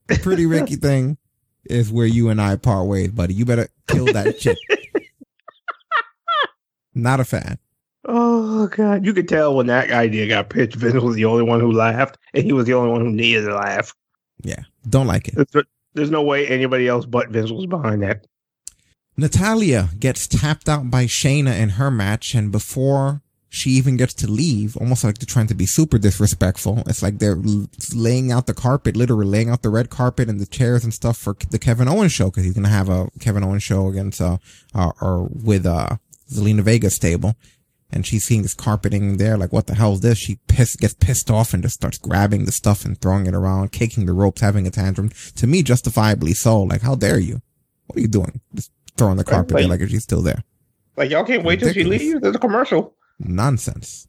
The 0.07 0.17
Pretty 0.17 0.45
Ricky 0.47 0.75
thing 0.87 1.17
is 1.65 1.91
where 1.91 2.07
you 2.07 2.29
and 2.29 2.41
I 2.41 2.55
part 2.55 2.87
ways, 2.87 3.11
buddy. 3.11 3.33
You 3.35 3.45
better 3.45 3.67
kill 3.87 4.05
that 4.05 4.41
shit. 4.41 4.57
Not 6.95 7.19
a 7.19 7.23
fan. 7.23 7.57
Oh 8.05 8.67
god, 8.67 9.05
you 9.05 9.13
could 9.13 9.29
tell 9.29 9.55
when 9.55 9.67
that 9.67 9.91
idea 9.91 10.27
got 10.27 10.49
pitched. 10.49 10.75
Vince 10.75 11.01
was 11.01 11.15
the 11.15 11.25
only 11.25 11.43
one 11.43 11.59
who 11.59 11.71
laughed, 11.71 12.17
and 12.33 12.43
he 12.43 12.51
was 12.51 12.65
the 12.65 12.73
only 12.73 12.91
one 12.91 13.01
who 13.01 13.11
needed 13.11 13.43
to 13.45 13.55
laugh. 13.55 13.93
Yeah, 14.43 14.63
don't 14.89 15.07
like 15.07 15.29
it. 15.29 15.47
There's, 15.93 16.11
no 16.11 16.23
way 16.23 16.47
anybody 16.47 16.87
else 16.87 17.05
but 17.05 17.29
Vince 17.29 17.51
was 17.51 17.65
behind 17.65 18.03
that. 18.03 18.25
Natalya 19.15 19.89
gets 19.99 20.27
tapped 20.27 20.67
out 20.67 20.89
by 20.89 21.05
Shayna 21.05 21.57
in 21.57 21.69
her 21.69 21.91
match, 21.91 22.33
and 22.33 22.51
before 22.51 23.21
she 23.49 23.69
even 23.71 23.97
gets 23.97 24.15
to 24.15 24.27
leave, 24.27 24.75
almost 24.77 25.03
like 25.03 25.19
they're 25.19 25.27
trying 25.27 25.45
to 25.47 25.53
be 25.53 25.67
super 25.67 25.99
disrespectful. 25.99 26.81
It's 26.87 27.03
like 27.03 27.19
they're 27.19 27.39
laying 27.93 28.31
out 28.31 28.47
the 28.47 28.55
carpet, 28.55 28.97
literally 28.97 29.27
laying 29.27 29.49
out 29.51 29.61
the 29.61 29.69
red 29.69 29.91
carpet 29.91 30.27
and 30.27 30.39
the 30.39 30.47
chairs 30.47 30.83
and 30.83 30.91
stuff 30.91 31.17
for 31.17 31.35
the 31.51 31.59
Kevin 31.59 31.87
Owens 31.87 32.11
show 32.11 32.31
because 32.31 32.45
he's 32.45 32.55
gonna 32.55 32.69
have 32.69 32.89
a 32.89 33.09
Kevin 33.19 33.43
Owens 33.43 33.61
show 33.61 33.87
against 33.87 34.19
uh, 34.19 34.37
uh 34.73 34.91
or 34.99 35.29
with 35.31 35.67
uh 35.67 35.97
Zelina 36.31 36.61
Vega 36.61 36.89
stable. 36.89 37.35
And 37.93 38.05
she's 38.05 38.23
seeing 38.25 38.41
this 38.41 38.55
carpeting 38.55 39.17
there, 39.17 39.37
like, 39.37 39.53
what 39.53 39.67
the 39.67 39.75
hell 39.75 39.93
is 39.93 39.99
this? 40.01 40.17
She 40.17 40.39
piss, 40.47 40.75
gets 40.75 40.95
pissed 40.95 41.29
off 41.29 41.53
and 41.53 41.61
just 41.61 41.75
starts 41.75 41.99
grabbing 41.99 42.45
the 42.45 42.51
stuff 42.51 42.85
and 42.85 42.99
throwing 42.99 43.27
it 43.27 43.35
around, 43.35 43.71
kicking 43.71 44.07
the 44.07 44.13
ropes, 44.13 44.41
having 44.41 44.65
a 44.65 44.71
tantrum. 44.71 45.09
To 45.35 45.45
me, 45.47 45.61
justifiably 45.61 46.33
so. 46.33 46.63
Like, 46.63 46.81
how 46.81 46.95
dare 46.95 47.19
you? 47.19 47.41
What 47.85 47.97
are 47.97 48.01
you 48.01 48.07
doing? 48.07 48.41
Just 48.55 48.71
throwing 48.97 49.17
the 49.17 49.23
carpet 49.23 49.55
there 49.57 49.67
like- 49.67 49.79
like 49.81 49.89
she's 49.89 50.03
still 50.03 50.21
there. 50.23 50.43
Like 50.97 51.09
y'all 51.09 51.23
can't 51.23 51.43
wait 51.43 51.59
till 51.59 51.71
she 51.73 51.83
leaves. 51.83 52.19
There's 52.21 52.35
a 52.35 52.39
commercial. 52.39 52.95
Nonsense. 53.19 54.07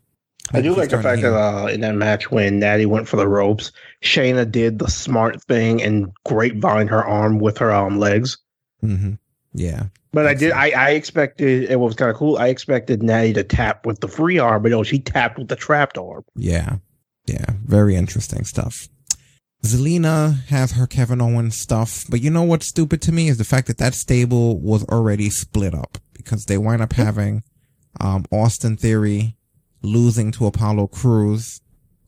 I 0.53 0.61
do 0.61 0.75
like 0.75 0.91
the 0.91 1.01
fact 1.03 1.23
that 1.23 1.33
uh, 1.35 1.67
in 1.67 1.81
that 1.81 1.95
match 1.95 2.31
when 2.31 2.59
Natty 2.59 2.85
went 2.85 3.09
for 3.09 3.17
the 3.17 3.27
ropes, 3.27 3.73
Shayna 4.03 4.51
did 4.51 4.79
the 4.79 4.89
smart 4.89 5.43
thing 5.45 5.83
and 5.83 6.13
grapevine 6.27 6.89
her 6.89 7.03
arm 7.03 7.39
with 7.39 7.57
her 7.59 7.73
um 7.73 7.99
legs. 7.99 8.37
Mm-hmm. 8.83 9.15
Yeah. 9.55 9.85
But 10.13 10.27
I 10.27 10.35
did. 10.35 10.53
I, 10.53 10.71
I 10.71 10.91
expected 10.91 11.71
it 11.71 11.81
was 11.81 11.95
kind 11.95 12.11
of 12.11 12.17
cool. 12.17 12.37
I 12.37 12.49
expected 12.49 13.03
Natty 13.03 13.33
to 13.35 13.45
tap 13.45 13.87
with 13.87 14.01
the 14.01 14.09
free 14.09 14.39
arm, 14.39 14.63
but 14.63 14.71
no, 14.71 14.83
she 14.83 14.99
tapped 14.99 15.39
with 15.39 15.49
the 15.49 15.57
trapped 15.57 15.97
arm. 15.97 16.25
Yeah. 16.37 16.77
Yeah. 17.27 17.47
Very 17.65 17.97
interesting 17.97 18.45
stuff. 18.45 18.89
Zelina 19.65 20.45
has 20.47 20.73
her 20.73 20.87
Kevin 20.87 21.23
Owens 21.23 21.57
stuff, 21.57 22.05
but 22.11 22.21
you 22.21 22.31
know 22.31 22.43
what's 22.43 22.67
stupid 22.67 23.01
to 23.03 23.13
me 23.13 23.29
is 23.29 23.39
the 23.39 23.45
fact 23.45 23.67
that 23.69 23.79
that 23.79 23.95
stable 23.95 24.61
was 24.61 24.85
already 24.85 25.31
split 25.31 25.75
up 25.75 25.97
because 26.13 26.45
they 26.45 26.59
wind 26.59 26.83
up 26.83 26.93
having, 26.93 27.43
um, 27.99 28.27
Austin 28.31 28.77
Theory 28.77 29.37
losing 29.81 30.33
to 30.33 30.45
Apollo 30.47 30.89
Crews, 30.89 31.63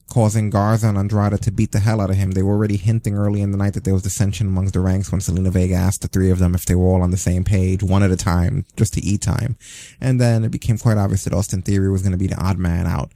causing 0.08 0.50
Garza 0.50 0.88
and 0.88 0.96
Andrade 0.96 1.40
to 1.42 1.50
beat 1.50 1.72
the 1.72 1.80
hell 1.80 2.00
out 2.00 2.10
of 2.10 2.16
him. 2.16 2.30
They 2.30 2.42
were 2.42 2.54
already 2.54 2.76
hinting 2.76 3.16
early 3.16 3.40
in 3.40 3.50
the 3.50 3.58
night 3.58 3.74
that 3.74 3.84
there 3.84 3.94
was 3.94 4.04
dissension 4.04 4.46
amongst 4.46 4.74
the 4.74 4.80
ranks 4.80 5.10
when 5.10 5.20
Zelina 5.20 5.50
Vega 5.50 5.74
asked 5.74 6.02
the 6.02 6.08
three 6.08 6.30
of 6.30 6.38
them 6.38 6.54
if 6.54 6.64
they 6.64 6.74
were 6.74 6.86
all 6.86 7.02
on 7.02 7.10
the 7.10 7.16
same 7.16 7.44
page, 7.44 7.82
one 7.82 8.02
at 8.02 8.10
a 8.10 8.16
time, 8.16 8.64
just 8.76 8.94
to 8.94 9.02
eat 9.02 9.22
time. 9.22 9.56
And 10.00 10.20
then 10.20 10.44
it 10.44 10.50
became 10.50 10.78
quite 10.78 10.96
obvious 10.96 11.24
that 11.24 11.34
Austin 11.34 11.62
Theory 11.62 11.90
was 11.90 12.02
going 12.02 12.12
to 12.12 12.18
be 12.18 12.28
the 12.28 12.40
odd 12.40 12.58
man 12.58 12.86
out. 12.86 13.10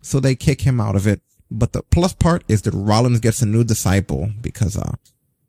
So 0.00 0.18
they 0.18 0.34
kick 0.34 0.62
him 0.62 0.80
out 0.80 0.96
of 0.96 1.06
it. 1.06 1.20
But 1.50 1.72
the 1.72 1.82
plus 1.82 2.12
part 2.14 2.44
is 2.48 2.62
that 2.62 2.74
Rollins 2.74 3.20
gets 3.20 3.42
a 3.42 3.46
new 3.46 3.62
disciple 3.62 4.30
because, 4.40 4.76
uh, 4.76 4.94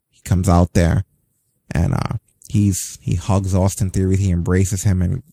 he 0.10 0.22
comes 0.22 0.48
out 0.50 0.74
there 0.74 1.06
and, 1.72 1.94
uh, 1.94 2.18
he's, 2.50 3.00
he 3.02 3.16
hugs 3.16 3.56
Austin 3.56 3.90
Theory. 3.90 4.18
He 4.18 4.30
embraces 4.30 4.84
him 4.84 5.02
and 5.02 5.24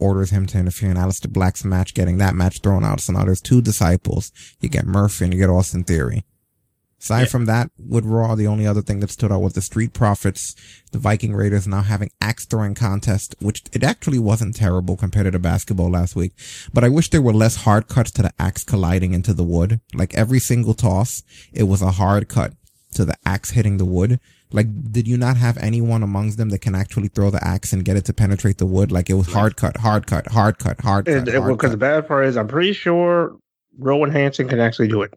orders 0.00 0.30
him 0.30 0.46
to 0.46 0.58
interfere 0.58 0.90
in 0.90 0.96
Aleister 0.96 1.30
Black's 1.30 1.64
match, 1.64 1.94
getting 1.94 2.18
that 2.18 2.34
match 2.34 2.60
thrown 2.62 2.84
out. 2.84 3.00
So 3.00 3.12
now 3.12 3.24
there's 3.24 3.40
two 3.40 3.62
disciples. 3.62 4.32
You 4.60 4.68
get 4.68 4.86
Murphy 4.86 5.24
and 5.24 5.34
you 5.34 5.40
get 5.40 5.50
Austin 5.50 5.84
Theory. 5.84 6.24
Aside 7.04 7.28
from 7.28 7.44
that, 7.44 7.70
with 7.78 8.06
Raw, 8.06 8.34
the 8.34 8.46
only 8.46 8.66
other 8.66 8.80
thing 8.80 9.00
that 9.00 9.10
stood 9.10 9.30
out 9.30 9.42
was 9.42 9.52
the 9.52 9.60
Street 9.60 9.92
Profits, 9.92 10.54
the 10.90 10.98
Viking 10.98 11.34
Raiders 11.34 11.66
now 11.66 11.82
having 11.82 12.10
axe 12.22 12.46
throwing 12.46 12.74
contest, 12.74 13.34
which 13.40 13.62
it 13.74 13.84
actually 13.84 14.18
wasn't 14.18 14.56
terrible 14.56 14.96
compared 14.96 15.26
to 15.26 15.30
the 15.30 15.38
basketball 15.38 15.90
last 15.90 16.16
week. 16.16 16.32
But 16.72 16.82
I 16.82 16.88
wish 16.88 17.10
there 17.10 17.20
were 17.20 17.34
less 17.34 17.56
hard 17.56 17.88
cuts 17.88 18.10
to 18.12 18.22
the 18.22 18.32
axe 18.38 18.64
colliding 18.64 19.12
into 19.12 19.34
the 19.34 19.44
wood. 19.44 19.82
Like 19.92 20.14
every 20.14 20.40
single 20.40 20.72
toss, 20.72 21.22
it 21.52 21.64
was 21.64 21.82
a 21.82 21.90
hard 21.90 22.30
cut 22.30 22.54
to 22.94 23.04
the 23.04 23.16
axe 23.26 23.50
hitting 23.50 23.76
the 23.76 23.84
wood. 23.84 24.18
Like, 24.54 24.92
did 24.92 25.08
you 25.08 25.16
not 25.16 25.36
have 25.36 25.58
anyone 25.58 26.02
amongst 26.04 26.38
them 26.38 26.50
that 26.50 26.60
can 26.60 26.74
actually 26.76 27.08
throw 27.08 27.28
the 27.30 27.44
axe 27.44 27.72
and 27.72 27.84
get 27.84 27.96
it 27.96 28.04
to 28.04 28.12
penetrate 28.12 28.58
the 28.58 28.66
wood? 28.66 28.92
Like 28.92 29.10
it 29.10 29.14
was 29.14 29.26
hard 29.32 29.56
cut, 29.56 29.76
hard 29.78 30.06
cut, 30.06 30.28
hard 30.28 30.58
cut, 30.58 30.80
hard 30.80 31.06
cut. 31.06 31.24
Because 31.24 31.72
the 31.72 31.76
bad 31.76 32.06
part 32.06 32.26
is, 32.26 32.36
I'm 32.36 32.46
pretty 32.46 32.72
sure 32.72 33.36
Rowe 33.78 34.04
and 34.04 34.12
Hanson 34.12 34.48
can 34.48 34.60
actually 34.60 34.86
do 34.88 35.02
it. 35.02 35.12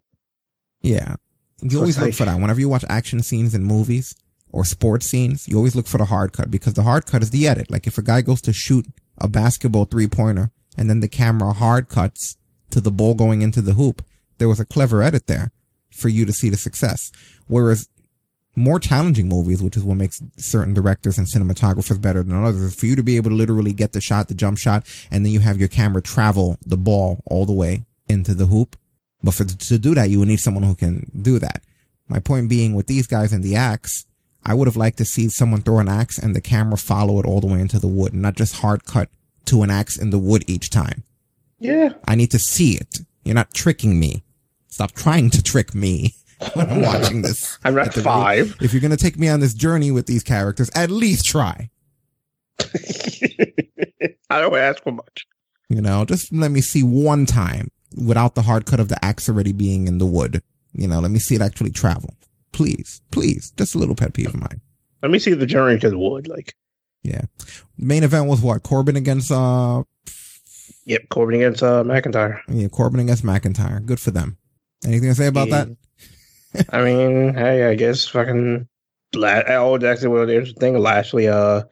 Yeah. 0.82 1.16
You 1.62 1.70
So 1.70 1.78
always 1.80 1.98
look 1.98 2.06
like- 2.08 2.14
for 2.16 2.26
that. 2.26 2.40
Whenever 2.40 2.60
you 2.60 2.68
watch 2.70 2.84
action 2.90 3.22
scenes 3.22 3.54
in 3.54 3.64
movies 3.64 4.16
or 4.52 4.66
sports 4.66 5.06
scenes, 5.06 5.48
you 5.48 5.56
always 5.56 5.76
look 5.76 5.88
for 5.88 6.00
the 6.00 6.06
hard 6.06 6.34
cut 6.34 6.50
because 6.50 6.74
the 6.74 6.84
hard 6.84 7.06
cut 7.06 7.22
is 7.22 7.30
the 7.30 7.48
edit. 7.48 7.70
Like 7.70 7.86
if 7.86 7.98
a 8.00 8.02
guy 8.02 8.22
goes 8.22 8.42
to 8.42 8.54
shoot 8.54 8.88
a 9.20 9.28
basketball 9.28 9.86
three 9.86 10.08
pointer 10.08 10.50
and 10.78 10.90
then 10.90 11.00
the 11.00 11.08
camera 11.08 11.54
hard 11.54 11.90
cuts 11.90 12.38
to 12.72 12.82
the 12.82 12.92
ball 12.92 13.14
going 13.14 13.42
into 13.44 13.62
the 13.62 13.74
hoop, 13.74 14.04
there 14.40 14.50
was 14.50 14.60
a 14.60 14.66
clever 14.66 15.04
edit 15.04 15.28
there 15.28 15.52
for 15.92 16.10
you 16.10 16.26
to 16.26 16.34
see 16.34 16.50
the 16.50 16.58
success. 16.58 17.12
Whereas 17.48 17.88
more 18.58 18.80
challenging 18.80 19.30
movies, 19.30 19.62
which 19.62 19.78
is 19.78 19.84
what 19.84 19.98
makes 19.98 20.22
certain 20.36 20.74
directors 20.74 21.18
and 21.18 21.28
cinematographers 21.28 22.02
better 22.02 22.24
than 22.24 22.44
others, 22.44 22.76
for 22.76 22.88
you 22.88 22.96
to 22.96 23.04
be 23.04 23.16
able 23.16 23.30
to 23.30 23.36
literally 23.36 23.72
get 23.72 23.94
the 23.94 24.02
shot, 24.02 24.28
the 24.28 24.34
jump 24.34 24.58
shot, 24.58 24.86
and 25.12 25.24
then 25.24 25.32
you 25.32 25.40
have 25.40 25.60
your 25.60 25.68
camera 25.68 26.02
travel 26.02 26.58
the 26.66 26.76
ball 26.76 27.22
all 27.26 27.46
the 27.46 27.54
way 27.54 27.86
into 28.10 28.34
the 28.34 28.48
hoop. 28.48 28.76
But 29.24 29.36
for 29.36 29.46
to 29.46 29.78
do 29.78 29.94
that, 29.94 30.10
you 30.10 30.20
would 30.20 30.28
need 30.28 30.40
someone 30.40 30.64
who 30.64 30.76
can 30.76 31.10
do 31.22 31.38
that. 31.40 31.62
My 32.08 32.20
point 32.20 32.50
being, 32.50 32.74
with 32.74 32.88
these 32.88 33.06
guys 33.06 33.32
in 33.32 33.42
the 33.42 33.56
axe, 33.56 34.06
I 34.44 34.56
would 34.56 34.68
have 34.68 34.78
liked 34.78 34.98
to 34.98 35.06
see 35.06 35.30
someone 35.30 35.62
throw 35.62 35.80
an 35.80 35.90
axe 35.90 36.18
and 36.18 36.36
the 36.36 36.42
camera 36.42 36.78
follow 36.78 37.20
it 37.20 37.26
all 37.26 37.42
the 37.42 37.48
way 37.48 37.60
into 37.60 37.80
the 37.80 37.88
wood, 37.88 38.14
and 38.14 38.22
not 38.22 38.36
just 38.36 38.58
hard 38.58 38.86
cut 38.86 39.10
to 39.46 39.62
an 39.62 39.70
axe 39.70 39.98
in 39.98 40.10
the 40.10 40.20
wood 40.20 40.44
each 40.48 40.70
time. 40.70 41.04
Yeah. 41.60 41.94
I 42.08 42.16
need 42.16 42.32
to 42.32 42.40
see 42.40 42.76
it. 42.76 43.00
You're 43.24 43.36
not 43.36 43.54
tricking 43.54 44.00
me. 44.00 44.24
Stop 44.68 44.94
trying 44.94 45.30
to 45.32 45.44
trick 45.44 45.76
me 45.76 46.16
when 46.54 46.70
I'm 46.70 46.82
watching 46.84 47.22
this. 47.22 47.58
I'm 47.64 47.76
not 47.76 47.96
At 47.98 48.04
five. 48.04 48.48
very- 48.48 48.66
If 48.66 48.74
you're 48.74 48.82
going 48.82 48.92
to 48.92 48.98
take 48.98 49.18
me 49.18 49.28
on 49.30 49.40
this 49.40 49.54
journey 49.54 49.92
with 49.92 50.06
these 50.08 50.24
characters, 50.24 50.70
at 50.76 50.90
least 50.92 51.26
try. 51.26 51.70
I 54.30 54.42
don't 54.42 54.56
ask 54.56 54.84
for 54.84 54.92
much. 54.92 55.26
You 55.70 55.82
know, 55.82 56.06
just 56.06 56.34
let 56.34 56.52
me 56.52 56.62
see 56.62 56.84
one 56.84 57.26
time 57.26 57.70
without 57.96 58.36
the 58.36 58.42
hard 58.44 58.66
cut 58.66 58.80
of 58.80 58.90
the 58.90 59.04
axe 59.04 59.28
already 59.30 59.52
being 59.54 59.88
in 59.88 59.98
the 59.98 60.06
wood. 60.06 60.42
You 60.74 60.88
know, 60.88 61.00
let 61.00 61.12
me 61.12 61.20
see 61.20 61.36
it 61.36 61.42
actually 61.42 61.72
travel. 61.72 62.14
Please, 62.52 63.02
please. 63.12 63.52
Just 63.58 63.76
a 63.76 63.78
little 63.78 63.96
pet 63.96 64.14
peeve 64.14 64.28
of 64.28 64.36
mine. 64.40 64.62
Let 65.02 65.12
me 65.12 65.20
see 65.20 65.34
the 65.34 65.46
journey 65.46 65.80
to 65.80 65.90
the 65.90 65.98
wood. 65.98 66.28
Like, 66.28 66.56
Yeah. 67.04 67.22
Main 67.78 68.04
event 68.04 68.28
was 68.28 68.42
what? 68.42 68.64
Corbin 68.64 68.96
against, 68.96 69.32
uh, 69.32 69.84
yep, 70.86 71.08
Corbin 71.10 71.36
against 71.36 71.62
uh, 71.64 71.84
McIntyre. 71.84 72.40
yeah, 72.48 72.68
Corbin 72.68 73.00
against 73.00 73.24
McIntyre. 73.24 73.86
Good 73.86 74.00
for 74.00 74.12
them. 74.12 74.38
Anything 74.86 75.10
to 75.10 75.16
say 75.16 75.28
about 75.28 75.50
that? 75.50 75.70
I 76.70 76.84
mean, 76.84 77.34
hey, 77.34 77.66
I 77.66 77.76
guess 77.76 78.08
fucking. 78.08 78.68
La- 79.16 79.44
oh, 79.48 79.78
that's 79.78 80.02
the 80.02 80.12
interesting 80.12 80.60
thing. 80.60 80.78
Lashley 80.78 81.28
uh 81.28 81.64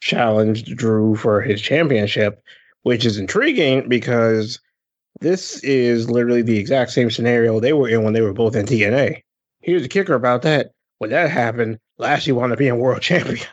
challenged 0.00 0.76
Drew 0.76 1.16
for 1.16 1.40
his 1.40 1.60
championship, 1.60 2.42
which 2.82 3.04
is 3.04 3.18
intriguing 3.18 3.88
because 3.88 4.60
This 5.20 5.62
is 5.64 6.10
literally 6.10 6.42
the 6.42 6.58
exact 6.58 6.90
same 6.90 7.10
scenario 7.10 7.58
they 7.58 7.72
were 7.72 7.88
in 7.88 8.04
when 8.04 8.12
they 8.12 8.20
were 8.20 8.34
both 8.34 8.54
in 8.54 8.66
TNA. 8.66 9.22
Here's 9.60 9.82
the 9.82 9.88
kicker 9.88 10.14
about 10.14 10.42
that. 10.42 10.72
When 10.98 11.10
that 11.10 11.30
happened, 11.30 11.78
Lashley 11.98 12.32
wound 12.32 12.52
up 12.52 12.58
being 12.58 12.78
world 12.78 13.00
champion. 13.10 13.46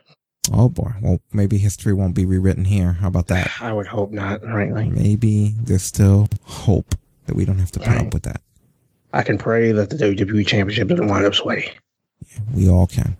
Oh 0.51 0.67
boy. 0.67 0.91
Well, 1.01 1.19
maybe 1.31 1.57
history 1.57 1.93
won't 1.93 2.15
be 2.15 2.25
rewritten 2.25 2.65
here. 2.65 2.93
How 2.93 3.07
about 3.07 3.27
that? 3.27 3.49
I 3.61 3.71
would 3.71 3.87
hope 3.87 4.11
not, 4.11 4.43
right? 4.43 4.71
Like, 4.73 4.89
Maybe 4.89 5.55
there's 5.57 5.83
still 5.83 6.27
hope 6.43 6.95
that 7.25 7.35
we 7.35 7.45
don't 7.45 7.59
have 7.59 7.71
to 7.71 7.79
put 7.79 7.97
up 7.97 8.13
with 8.13 8.23
that. 8.23 8.41
I 9.13 9.21
can 9.23 9.37
pray 9.37 9.71
that 9.71 9.89
the 9.91 9.95
WWE 9.97 10.45
Championship 10.45 10.87
doesn't 10.89 11.07
wind 11.07 11.25
up 11.25 11.35
sweaty. 11.35 11.71
We 12.53 12.67
all 12.69 12.87
can. 12.87 13.15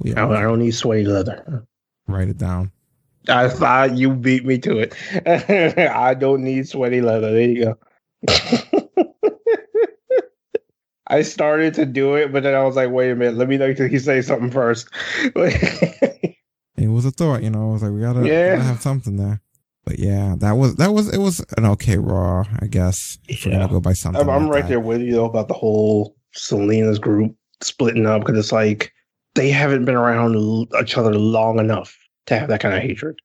We 0.00 0.14
I, 0.14 0.26
I 0.28 0.42
don't 0.42 0.58
need 0.58 0.72
sweaty 0.72 1.04
leather. 1.04 1.64
write 2.08 2.28
it 2.28 2.38
down. 2.38 2.72
I 3.28 3.48
thought 3.48 3.96
you 3.96 4.12
beat 4.14 4.44
me 4.44 4.58
to 4.58 4.78
it. 4.78 4.94
I 5.90 6.14
don't 6.14 6.42
need 6.42 6.68
sweaty 6.68 7.00
leather. 7.00 7.32
There 7.32 7.40
you 7.48 7.64
go. 7.64 7.78
I 11.08 11.22
started 11.22 11.74
to 11.74 11.86
do 11.86 12.16
it, 12.16 12.32
but 12.32 12.42
then 12.42 12.54
I 12.54 12.64
was 12.64 12.74
like, 12.74 12.90
wait 12.90 13.10
a 13.12 13.14
minute, 13.16 13.36
let 13.36 13.48
me 13.48 13.56
know 13.58 13.72
till 13.72 13.88
he 13.88 13.98
say 13.98 14.22
something 14.22 14.50
first. 14.50 14.88
It 16.78 16.88
was 16.88 17.06
a 17.06 17.10
thought, 17.10 17.42
you 17.42 17.48
know. 17.48 17.70
I 17.70 17.72
was 17.72 17.82
like, 17.82 17.90
we 17.92 18.00
gotta, 18.02 18.28
Yeah. 18.28 18.56
gotta 18.56 18.64
have 18.68 18.82
something 18.82 19.16
there. 19.16 19.40
But 19.86 20.00
yeah, 20.00 20.34
that 20.38 20.52
was 20.52 20.74
that 20.76 20.92
was 20.92 21.14
it 21.14 21.18
was 21.18 21.44
an 21.56 21.64
okay 21.64 21.96
Raw, 21.96 22.44
I 22.60 22.66
guess. 22.66 23.18
If 23.28 23.46
we're 23.46 23.52
gonna 23.52 23.68
go 23.68 23.80
by 23.80 23.92
something. 23.92 24.20
I'm, 24.20 24.28
I'm 24.28 24.42
like 24.44 24.52
right 24.52 24.62
that. 24.62 24.68
there 24.68 24.80
with 24.80 25.00
you 25.00 25.12
though 25.12 25.26
about 25.26 25.46
the 25.46 25.54
whole 25.54 26.16
Zelina's 26.36 26.98
group 26.98 27.34
splitting 27.62 28.04
up 28.04 28.22
because 28.22 28.36
it's 28.36 28.52
like 28.52 28.92
they 29.36 29.48
haven't 29.48 29.84
been 29.84 29.94
around 29.94 30.34
each 30.82 30.98
other 30.98 31.14
long 31.14 31.60
enough 31.60 31.96
to 32.26 32.36
have 32.36 32.48
that 32.48 32.60
kind 32.60 32.74
of 32.74 32.82
hatred. 32.82 33.16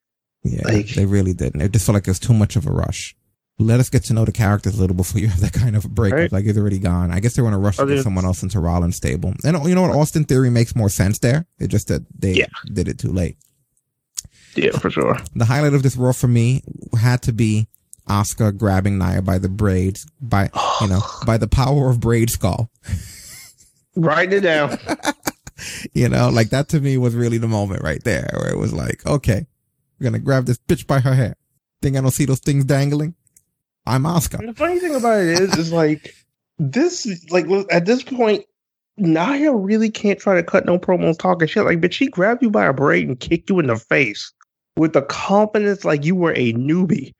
Yeah, 0.44 0.62
they 0.94 1.04
really 1.04 1.34
didn't. 1.34 1.60
It 1.60 1.72
just 1.72 1.86
felt 1.86 1.94
like 1.94 2.06
it 2.06 2.10
was 2.10 2.20
too 2.20 2.34
much 2.34 2.54
of 2.54 2.66
a 2.66 2.70
rush. 2.70 3.16
Let 3.58 3.80
us 3.80 3.90
get 3.90 4.04
to 4.04 4.14
know 4.14 4.24
the 4.24 4.32
characters 4.32 4.76
a 4.76 4.80
little 4.80 4.96
before 4.96 5.20
you 5.20 5.28
have 5.28 5.40
that 5.40 5.52
kind 5.52 5.76
of 5.76 5.92
breakup. 5.94 6.18
Right. 6.18 6.32
Like 6.32 6.46
it's 6.46 6.58
already 6.58 6.78
gone. 6.78 7.10
I 7.10 7.20
guess 7.20 7.34
they 7.34 7.44
in 7.44 7.52
a 7.52 7.58
rush 7.58 7.78
oh, 7.80 7.86
to 7.86 7.94
get 7.96 8.04
someone 8.04 8.24
else 8.24 8.42
into 8.42 8.60
Rollins' 8.60 8.96
stable. 8.96 9.34
And 9.44 9.64
you 9.68 9.74
know 9.74 9.82
what? 9.82 9.96
Austin 9.96 10.24
Theory 10.24 10.50
makes 10.50 10.76
more 10.76 10.88
sense 10.88 11.18
there. 11.18 11.46
It 11.58 11.68
just 11.68 11.88
that 11.88 12.02
they 12.16 12.46
did 12.72 12.86
it 12.86 12.98
too 12.98 13.12
late. 13.12 13.36
Yeah, 14.54 14.76
for 14.78 14.90
sure. 14.90 15.18
The 15.34 15.44
highlight 15.44 15.74
of 15.74 15.82
this 15.82 15.96
Raw 15.96 16.12
for 16.12 16.28
me 16.28 16.62
had 16.98 17.22
to 17.22 17.32
be 17.32 17.68
Asuka 18.08 18.56
grabbing 18.56 18.98
Nia 18.98 19.22
by 19.22 19.38
the 19.38 19.48
braids, 19.48 20.06
by 20.20 20.50
you 20.80 20.88
know, 20.88 21.00
by 21.26 21.38
the 21.38 21.48
power 21.48 21.90
of 21.90 22.00
braid 22.00 22.30
skull. 22.30 22.70
Writing 23.96 24.38
it 24.38 24.40
down. 24.40 24.78
You 25.92 26.08
know, 26.08 26.28
like 26.28 26.50
that 26.50 26.68
to 26.70 26.80
me 26.80 26.96
was 26.96 27.14
really 27.14 27.38
the 27.38 27.46
moment 27.46 27.82
right 27.82 28.02
there 28.02 28.28
where 28.34 28.50
it 28.50 28.58
was 28.58 28.72
like, 28.72 29.06
okay, 29.06 29.46
we're 29.98 30.04
gonna 30.04 30.18
grab 30.18 30.46
this 30.46 30.58
bitch 30.58 30.88
by 30.88 30.98
her 30.98 31.14
hair. 31.14 31.36
Think 31.80 31.96
I 31.96 32.00
don't 32.00 32.10
see 32.10 32.24
those 32.24 32.40
things 32.40 32.64
dangling? 32.64 33.14
I'm 33.86 34.02
Asuka. 34.02 34.40
And 34.40 34.48
the 34.48 34.54
funny 34.54 34.80
thing 34.80 34.94
about 34.94 35.20
it 35.20 35.28
is, 35.28 35.56
is 35.56 35.72
like 35.72 36.14
this, 36.58 37.06
like 37.30 37.46
at 37.70 37.86
this 37.86 38.02
point, 38.02 38.44
Nia 38.96 39.54
really 39.54 39.90
can't 39.90 40.18
try 40.18 40.34
to 40.34 40.42
cut 40.42 40.66
no 40.66 40.78
promos 40.78 41.18
talking 41.18 41.48
shit. 41.48 41.64
Like, 41.64 41.80
but 41.80 41.94
she 41.94 42.08
grabbed 42.08 42.42
you 42.42 42.50
by 42.50 42.66
a 42.66 42.72
braid 42.72 43.06
and 43.06 43.18
kicked 43.18 43.50
you 43.50 43.58
in 43.58 43.68
the 43.68 43.76
face 43.76 44.32
with 44.76 44.92
the 44.92 45.02
confidence 45.02 45.84
like 45.84 46.04
you 46.04 46.14
were 46.14 46.32
a 46.34 46.52
newbie, 46.54 47.12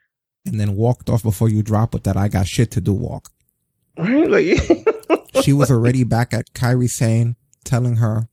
And 0.47 0.59
then 0.61 0.75
walked 0.77 1.09
off 1.11 1.23
before 1.23 1.49
you 1.49 1.63
dropped 1.63 1.95
with 1.95 2.05
that 2.05 2.17
I 2.17 2.29
got 2.29 2.47
shit 2.47 2.71
to 2.73 2.81
do 2.81 2.93
walk. 2.93 3.31
right? 3.99 4.29
Like, 4.31 4.59
She 5.45 5.53
was 5.53 5.71
already 5.71 6.05
back 6.05 6.33
at 6.35 6.53
Kairi 6.55 6.89
saying, 6.89 7.37
telling 7.65 7.97
her 7.97 8.29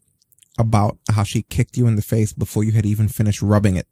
about 0.57 0.97
how 1.11 1.23
she 1.23 1.43
kicked 1.43 1.77
you 1.77 1.87
in 1.87 1.95
the 1.95 2.01
face 2.01 2.33
before 2.33 2.63
you 2.63 2.71
had 2.73 2.85
even 2.85 3.07
finished 3.07 3.41
rubbing 3.41 3.75
it. 3.77 3.87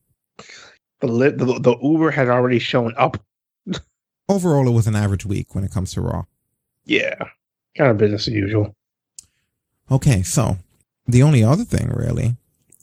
the, 1.01 1.07
lit, 1.07 1.37
the 1.37 1.45
the 1.45 1.75
Uber 1.81 2.11
had 2.11 2.27
already 2.29 2.59
shown 2.59 2.93
up. 2.97 3.23
Overall, 4.29 4.67
it 4.67 4.71
was 4.71 4.87
an 4.87 4.95
average 4.95 5.25
week 5.25 5.55
when 5.55 5.63
it 5.63 5.71
comes 5.71 5.93
to 5.93 6.01
Raw. 6.01 6.25
Yeah, 6.85 7.15
kind 7.77 7.91
of 7.91 7.97
business 7.97 8.27
as 8.27 8.33
usual. 8.33 8.73
Okay, 9.89 10.21
so 10.23 10.57
the 11.07 11.23
only 11.23 11.43
other 11.43 11.63
thing 11.63 11.89
really 11.89 12.35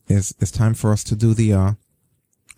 is 0.09 0.35
it's 0.41 0.51
time 0.51 0.75
for 0.75 0.91
us 0.93 1.05
to 1.05 1.15
do 1.17 1.35
the 1.35 1.53
uh 1.53 1.73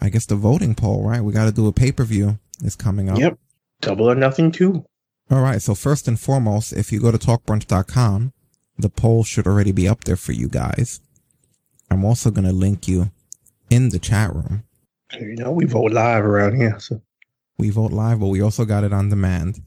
I 0.00 0.08
guess 0.08 0.26
the 0.26 0.36
voting 0.36 0.74
poll, 0.74 1.02
right? 1.02 1.20
We 1.22 1.32
got 1.32 1.46
to 1.46 1.52
do 1.52 1.66
a 1.66 1.72
pay-per-view 1.72 2.38
is 2.62 2.76
coming 2.76 3.08
up. 3.08 3.18
Yep. 3.18 3.38
Double 3.80 4.10
or 4.10 4.14
nothing 4.14 4.52
too. 4.52 4.84
All 5.30 5.40
right, 5.42 5.60
so 5.60 5.74
first 5.74 6.06
and 6.06 6.18
foremost, 6.20 6.72
if 6.72 6.92
you 6.92 7.00
go 7.00 7.10
to 7.10 7.18
talkbrunch.com, 7.18 8.32
the 8.78 8.88
poll 8.88 9.24
should 9.24 9.46
already 9.46 9.72
be 9.72 9.88
up 9.88 10.04
there 10.04 10.16
for 10.16 10.32
you 10.32 10.48
guys. 10.48 11.00
I'm 11.90 12.04
also 12.04 12.30
going 12.30 12.46
to 12.46 12.52
link 12.52 12.86
you 12.86 13.10
in 13.70 13.88
the 13.88 13.98
chat 13.98 14.32
room. 14.34 14.62
You 15.18 15.36
know, 15.36 15.50
we 15.50 15.64
vote 15.64 15.92
live 15.92 16.24
around 16.24 16.56
here, 16.56 16.78
so 16.78 17.00
We 17.58 17.70
vote 17.70 17.92
live, 17.92 18.20
but 18.20 18.26
we 18.28 18.40
also 18.40 18.64
got 18.64 18.84
it 18.84 18.92
on 18.92 19.08
demand. 19.08 19.62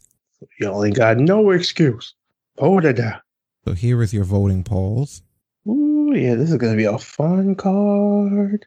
y'all 0.59 0.83
ain't 0.85 0.95
got 0.95 1.17
no 1.17 1.49
excuse. 1.51 2.13
Vote 2.59 2.85
it 2.85 2.97
down. 2.97 3.19
So 3.65 3.73
here 3.73 4.01
is 4.01 4.13
your 4.13 4.25
voting 4.25 4.63
polls. 4.63 5.21
Ooh, 5.67 6.13
yeah, 6.15 6.35
this 6.35 6.51
is 6.51 6.57
gonna 6.57 6.75
be 6.75 6.85
a 6.85 6.97
fun 6.97 7.55
card. 7.55 8.65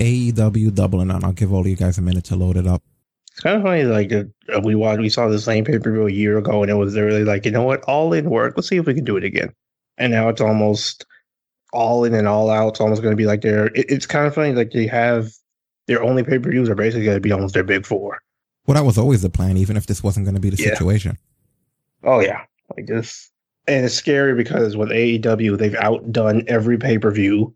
AEW 0.00 0.74
Double 0.74 1.02
or. 1.02 1.24
I'll 1.24 1.32
give 1.32 1.52
all 1.52 1.60
of 1.60 1.66
you 1.66 1.76
guys 1.76 1.98
a 1.98 2.02
minute 2.02 2.24
to 2.26 2.36
load 2.36 2.56
it 2.56 2.66
up. 2.66 2.82
It's 3.32 3.40
kind 3.40 3.56
of 3.56 3.62
funny, 3.62 3.84
like 3.84 4.12
uh, 4.12 4.24
we 4.64 4.74
watched, 4.74 5.00
we 5.00 5.08
saw 5.08 5.28
the 5.28 5.38
same 5.38 5.64
pay 5.64 5.78
per 5.78 5.92
view 5.92 6.06
a 6.06 6.10
year 6.10 6.38
ago, 6.38 6.62
and 6.62 6.70
it 6.70 6.74
was 6.74 6.96
really 6.96 7.24
like, 7.24 7.44
you 7.44 7.50
know 7.52 7.62
what, 7.62 7.82
all 7.84 8.12
in 8.12 8.28
work. 8.28 8.54
Let's 8.56 8.68
see 8.68 8.76
if 8.78 8.86
we 8.86 8.94
can 8.94 9.04
do 9.04 9.16
it 9.16 9.24
again. 9.24 9.52
And 9.98 10.12
now 10.12 10.28
it's 10.28 10.40
almost 10.40 11.06
all 11.72 12.04
in 12.04 12.14
and 12.14 12.26
all 12.26 12.50
out. 12.50 12.70
It's 12.70 12.80
almost 12.80 13.02
going 13.02 13.12
to 13.12 13.16
be 13.16 13.26
like 13.26 13.42
their. 13.42 13.66
It, 13.66 13.86
it's 13.88 14.06
kind 14.06 14.26
of 14.26 14.34
funny, 14.34 14.52
like 14.52 14.72
they 14.72 14.86
have 14.86 15.30
their 15.86 16.02
only 16.02 16.22
pay 16.24 16.38
per 16.38 16.50
views 16.50 16.68
are 16.68 16.74
basically 16.74 17.04
going 17.04 17.16
to 17.16 17.20
be 17.20 17.32
almost 17.32 17.54
their 17.54 17.62
big 17.64 17.86
four. 17.86 18.18
Well, 18.66 18.74
that 18.74 18.84
was 18.84 18.98
always 18.98 19.22
the 19.22 19.30
plan, 19.30 19.56
even 19.56 19.76
if 19.76 19.86
this 19.86 20.02
wasn't 20.02 20.26
going 20.26 20.34
to 20.34 20.40
be 20.40 20.50
the 20.50 20.62
Yeah. 20.62 20.70
situation. 20.70 21.18
Oh 22.02 22.20
yeah, 22.20 22.42
like 22.76 22.86
this, 22.86 23.30
and 23.68 23.84
it's 23.84 23.94
scary 23.94 24.34
because 24.34 24.76
with 24.76 24.88
AEW 24.88 25.58
they've 25.58 25.74
outdone 25.74 26.44
every 26.48 26.78
pay 26.78 26.98
per 26.98 27.10
view 27.10 27.54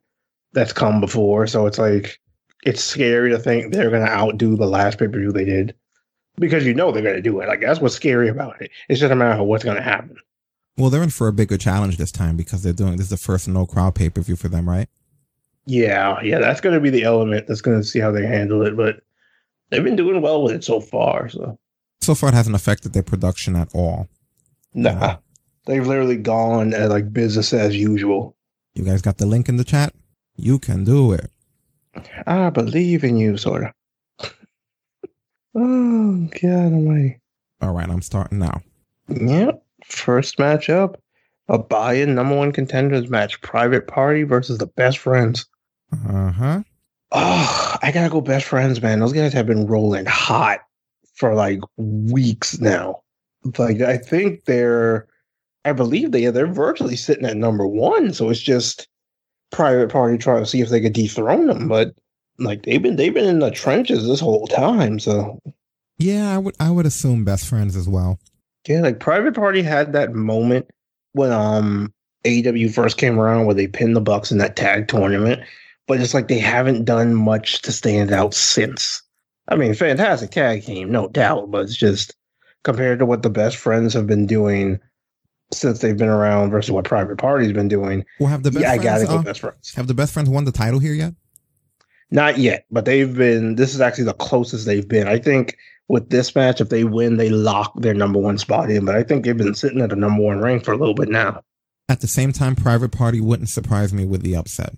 that's 0.53 0.73
come 0.73 1.01
before. 1.01 1.47
So 1.47 1.67
it's 1.67 1.79
like 1.79 2.21
it's 2.65 2.83
scary 2.83 3.31
to 3.31 3.39
think 3.39 3.73
they're 3.73 3.91
going 3.91 4.05
to 4.05 4.13
outdo 4.13 4.57
the 4.57 4.67
last 4.67 4.99
pay 4.99 5.07
per 5.09 5.19
view 5.19 5.33
they 5.33 5.45
did 5.45 5.75
because 6.37 6.65
you 6.67 6.75
know 6.75 6.91
they're 6.93 7.03
going 7.03 7.15
to 7.17 7.23
do 7.23 7.41
it. 7.41 7.49
Like 7.49 7.61
that's 7.61 7.81
what's 7.81 7.95
scary 7.95 8.29
about 8.29 8.61
it. 8.61 8.71
It's 8.89 9.01
just 9.01 9.13
a 9.13 9.17
matter 9.17 9.41
of 9.41 9.47
what's 9.47 9.65
going 9.65 9.77
to 9.77 9.83
happen. 9.83 10.17
Well, 10.77 10.91
they're 10.91 11.03
in 11.03 11.11
for 11.11 11.29
a 11.29 11.33
bigger 11.33 11.57
challenge 11.57 11.97
this 11.99 12.11
time 12.11 12.37
because 12.37 12.63
they're 12.63 12.73
doing 12.73 12.93
this 12.97 13.05
is 13.07 13.11
the 13.11 13.17
first 13.17 13.47
no 13.47 13.65
crowd 13.67 13.95
pay 13.95 14.11
per 14.11 14.21
view 14.23 14.37
for 14.37 14.49
them, 14.49 14.69
right? 14.69 14.89
Yeah, 15.67 16.21
yeah, 16.23 16.41
that's 16.41 16.61
going 16.61 16.75
to 16.75 16.81
be 16.81 16.91
the 16.91 17.05
element 17.05 17.47
that's 17.47 17.61
going 17.63 17.81
to 17.81 17.87
see 17.87 17.99
how 18.01 18.11
they 18.11 18.27
handle 18.27 18.63
it. 18.67 18.77
But 18.77 19.01
they've 19.71 19.85
been 19.85 19.97
doing 19.97 20.21
well 20.21 20.43
with 20.43 20.53
it 20.55 20.65
so 20.65 20.81
far. 20.81 21.29
So 21.29 21.59
So 22.01 22.15
far, 22.15 22.31
it 22.31 22.35
hasn't 22.35 22.57
affected 22.57 22.93
their 22.93 23.03
production 23.03 23.57
at 23.57 23.69
all. 23.75 24.09
nah, 24.75 24.91
uh, 24.91 25.17
they've 25.67 25.87
literally 25.87 26.17
gone 26.17 26.75
at 26.75 26.91
like 26.91 27.13
business 27.13 27.53
as 27.53 27.77
usual. 27.77 28.37
You 28.75 28.85
guys 28.85 29.01
got 29.01 29.19
the 29.19 29.27
link 29.27 29.49
in 29.49 29.57
the 29.57 29.65
chat? 29.65 29.95
You 30.37 30.59
can 30.59 30.83
do 30.85 31.13
it. 31.13 31.31
I 32.27 32.51
believe 32.51 33.05
in 33.05 33.17
you, 33.17 33.37
sort 33.37 33.65
of. 33.65 33.71
oh 35.55 36.29
God 36.41 36.73
Almighty! 36.73 37.21
All 37.61 37.73
right, 37.73 37.89
I'm 37.89 38.03
starting 38.03 38.39
now. 38.39 38.63
Yep. 39.09 39.63
First 39.85 40.39
matchup, 40.39 40.97
a 41.49 41.59
buy-in 41.59 42.15
number 42.15 42.37
one 42.37 42.53
contenders 42.53 43.09
match: 43.09 43.41
Private 43.43 43.87
Party 43.87 44.23
versus 44.23 44.59
the 44.59 44.67
Best 44.67 44.99
Friends. 44.99 45.47
Uh 45.93 46.31
huh. 46.31 46.63
Oh, 47.13 47.77
I 47.83 47.93
gotta 47.93 48.11
go 48.11 48.21
Best 48.21 48.47
Friends, 48.47 48.83
man. 48.83 49.01
Those 49.01 49.13
guys 49.13 49.33
have 49.33 49.47
been 49.47 49.67
rolling 49.67 50.07
hot 50.07 50.61
for 51.15 51.35
like 51.35 51.61
weeks 51.77 52.59
now. 52.61 53.03
Like 53.59 53.81
I 53.81 53.99
think 53.99 54.47
they're, 54.47 55.07
I 55.65 55.73
believe 55.73 56.13
they're 56.13 56.33
they're 56.33 56.47
virtually 56.47 56.97
sitting 56.97 57.27
at 57.27 57.37
number 57.37 57.67
one. 57.67 58.13
So 58.13 58.31
it's 58.31 58.41
just 58.41 58.89
Private 59.55 59.91
Party 59.91 60.19
trying 60.19 60.43
to 60.43 60.47
see 60.47 60.61
if 60.61 60.69
they 60.69 60.81
could 60.81 60.93
dethrone 60.93 61.47
them, 61.47 61.69
but 61.69 61.95
like 62.39 62.65
they've 62.65 62.83
been 62.83 62.97
they've 62.97 63.15
been 63.15 63.29
in 63.29 63.39
the 63.39 63.51
trenches 63.51 64.07
this 64.07 64.21
whole 64.21 64.49
time. 64.49 64.99
So 64.99 65.39
Yeah, 65.99 66.35
I 66.35 66.39
would 66.39 66.57
I 66.59 66.71
would 66.71 66.87
assume 66.87 67.25
best 67.25 67.47
friends 67.47 67.77
as 67.77 67.89
well. 67.89 68.19
Yeah, 68.67 68.81
like 68.81 68.99
Private 68.99 69.35
Party 69.35 69.63
had 69.63 69.93
that 69.93 70.13
moment 70.13 70.69
when 71.13 71.31
um 71.31 71.95
AEW 72.25 72.75
first 72.75 72.97
came 72.97 73.21
around 73.21 73.47
where 73.47 73.55
they 73.55 73.69
pinned 73.69 73.95
the 73.95 74.01
Bucks 74.01 74.33
in 74.33 74.39
that 74.39 74.57
tag 74.57 74.89
tournament, 74.89 75.43
but 75.87 76.01
it's 76.01 76.15
like 76.15 76.27
they 76.27 76.39
haven't 76.41 76.85
done 76.85 77.15
much 77.15 77.63
to 77.63 77.71
stand 77.71 78.11
out 78.11 78.35
since. 78.35 79.03
I 79.49 79.55
mean, 79.55 79.75
fantastic 79.75 80.31
tag 80.31 80.65
team, 80.65 80.91
no 80.91 81.07
doubt, 81.09 81.51
but 81.53 81.63
it's 81.63 81.77
just 81.77 82.17
compared 82.65 82.99
to 82.99 83.07
what 83.07 83.23
the 83.23 83.31
best 83.31 83.57
friends 83.57 83.95
have 83.95 84.07
been 84.07 84.27
doing 84.27 84.81
since 85.59 85.81
they've 85.81 85.97
been 85.97 86.09
around 86.09 86.51
versus 86.51 86.71
what 86.71 86.85
Private 86.85 87.19
Party's 87.19 87.53
been 87.53 87.69
doing. 87.69 88.05
Well, 88.21 88.29
have 88.29 88.43
the 88.43 88.51
best 88.51 88.63
yeah, 88.63 88.73
I 88.73 88.79
gotta 88.79 89.07
go 89.07 89.17
uh, 89.17 89.23
best 89.23 89.41
friends. 89.41 89.75
Have 89.75 89.87
the 89.87 89.95
best 89.95 90.13
friends 90.13 90.29
won 90.29 90.45
the 90.45 90.53
title 90.53 90.79
here 90.81 90.95
yet? 90.95 91.15
Not 92.11 92.39
yet, 92.39 92.67
but 92.71 92.85
they've 92.85 93.15
been. 93.15 93.57
This 93.57 93.75
is 93.75 93.81
actually 93.81 94.05
the 94.05 94.15
closest 94.15 94.67
they've 94.67 94.87
been. 94.87 95.09
I 95.09 95.19
think 95.19 95.57
with 95.89 96.11
this 96.11 96.35
match, 96.35 96.61
if 96.61 96.69
they 96.69 96.85
win, 96.85 97.17
they 97.17 97.31
lock 97.31 97.73
their 97.81 97.95
number 97.95 98.19
one 98.19 98.39
spot 98.39 98.71
in. 98.71 98.85
But 98.85 98.97
I 98.97 99.03
think 99.03 99.25
they've 99.25 99.37
been 99.37 99.55
sitting 99.55 99.81
at 99.81 99.91
the 99.91 99.97
number 99.97 100.23
one 100.23 100.41
rank 100.41 100.65
for 100.65 100.73
a 100.73 100.77
little 100.77 100.95
bit 100.95 101.09
now. 101.09 101.43
At 101.89 102.01
the 102.01 102.09
same 102.09 102.33
time, 102.33 102.57
Private 102.57 102.93
Party 102.93 103.21
wouldn't 103.21 103.49
surprise 103.49 103.93
me 103.93 104.07
with 104.07 104.23
the 104.23 104.37
upset. 104.37 104.75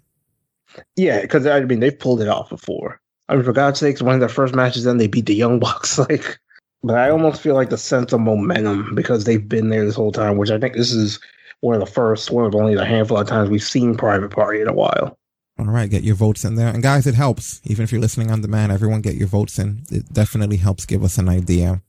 Yeah, 0.96 1.20
because 1.20 1.46
I 1.46 1.60
mean 1.60 1.80
they've 1.80 1.98
pulled 1.98 2.20
it 2.20 2.28
off 2.28 2.48
before. 2.48 3.00
I 3.28 3.34
mean, 3.34 3.44
for 3.44 3.52
God's 3.52 3.80
sakes, 3.80 4.02
one 4.02 4.14
of 4.14 4.20
their 4.20 4.28
first 4.28 4.54
matches, 4.54 4.84
then 4.84 4.98
they 4.98 5.08
beat 5.08 5.26
the 5.26 5.34
Young 5.34 5.58
Bucks. 5.58 5.98
Like, 6.08 6.38
But 6.82 6.96
I 6.96 7.10
almost 7.10 7.40
feel 7.40 7.54
like 7.54 7.70
the 7.70 7.78
sense 7.78 8.12
of 8.12 8.20
momentum 8.20 8.94
because 8.94 9.24
they've 9.24 9.48
been 9.48 9.70
there 9.70 9.84
this 9.84 9.96
whole 9.96 10.12
time, 10.12 10.36
which 10.36 10.50
I 10.50 10.58
think 10.58 10.74
this 10.74 10.92
is 10.92 11.18
one 11.60 11.74
of 11.74 11.80
the 11.80 11.86
first, 11.86 12.30
one 12.30 12.44
of 12.44 12.54
only 12.54 12.74
the 12.74 12.84
handful 12.84 13.18
of 13.18 13.26
times 13.26 13.50
we've 13.50 13.62
seen 13.62 13.96
Private 13.96 14.30
Party 14.30 14.60
in 14.60 14.68
a 14.68 14.72
while. 14.72 15.18
All 15.58 15.64
right, 15.64 15.88
get 15.88 16.04
your 16.04 16.14
votes 16.14 16.44
in 16.44 16.54
there. 16.54 16.68
And 16.68 16.82
guys, 16.82 17.06
it 17.06 17.14
helps. 17.14 17.62
Even 17.64 17.84
if 17.84 17.90
you're 17.90 18.00
listening 18.00 18.30
on 18.30 18.42
demand, 18.42 18.72
everyone 18.72 19.00
get 19.00 19.14
your 19.14 19.28
votes 19.28 19.58
in. 19.58 19.82
It 19.90 20.12
definitely 20.12 20.58
helps 20.58 20.84
give 20.84 21.02
us 21.02 21.16
an 21.16 21.28
idea 21.28 21.80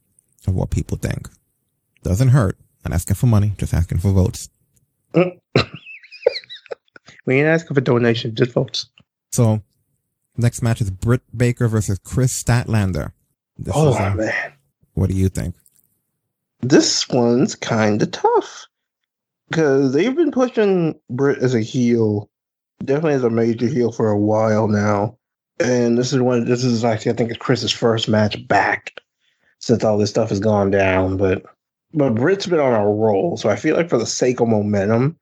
of 0.46 0.54
what 0.54 0.70
people 0.70 0.96
think. 0.96 1.28
Doesn't 2.02 2.28
hurt. 2.28 2.56
Not 2.84 2.94
asking 2.94 3.16
for 3.16 3.26
money, 3.26 3.52
just 3.58 3.74
asking 3.74 3.98
for 3.98 4.12
votes. 4.12 4.48
We 7.28 7.36
ain't 7.36 7.46
asking 7.46 7.74
for 7.74 7.82
donations, 7.82 8.38
just 8.38 8.52
votes. 8.52 8.86
So, 9.32 9.60
next 10.38 10.62
match 10.62 10.80
is 10.80 10.90
Britt 10.90 11.20
Baker 11.36 11.68
versus 11.68 11.98
Kris 11.98 12.42
Statlander. 12.42 13.12
This 13.58 13.74
oh, 13.76 13.90
is, 13.90 13.96
uh, 13.96 14.14
man. 14.14 14.52
What 14.98 15.10
do 15.10 15.14
you 15.14 15.28
think? 15.28 15.54
This 16.60 17.08
one's 17.08 17.54
kind 17.54 18.02
of 18.02 18.10
tough 18.10 18.66
because 19.48 19.92
they've 19.92 20.14
been 20.14 20.32
pushing 20.32 20.98
Britt 21.08 21.38
as 21.38 21.54
a 21.54 21.60
heel, 21.60 22.28
definitely 22.84 23.14
as 23.14 23.22
a 23.22 23.30
major 23.30 23.68
heel 23.68 23.92
for 23.92 24.10
a 24.10 24.18
while 24.18 24.66
now. 24.66 25.16
And 25.60 25.96
this 25.96 26.12
is 26.12 26.20
one. 26.20 26.46
This 26.46 26.64
is 26.64 26.84
actually, 26.84 27.12
I 27.12 27.14
think, 27.14 27.30
it's 27.30 27.38
Kris's 27.38 27.70
first 27.70 28.08
match 28.08 28.46
back 28.48 28.92
since 29.60 29.84
all 29.84 29.98
this 29.98 30.10
stuff 30.10 30.30
has 30.30 30.40
gone 30.40 30.72
down. 30.72 31.16
But 31.16 31.44
but 31.94 32.16
Britt's 32.16 32.46
been 32.46 32.58
on 32.58 32.74
a 32.74 32.84
roll, 32.84 33.36
so 33.36 33.48
I 33.48 33.54
feel 33.54 33.76
like 33.76 33.88
for 33.88 33.98
the 33.98 34.06
sake 34.06 34.40
of 34.40 34.48
momentum 34.48 35.16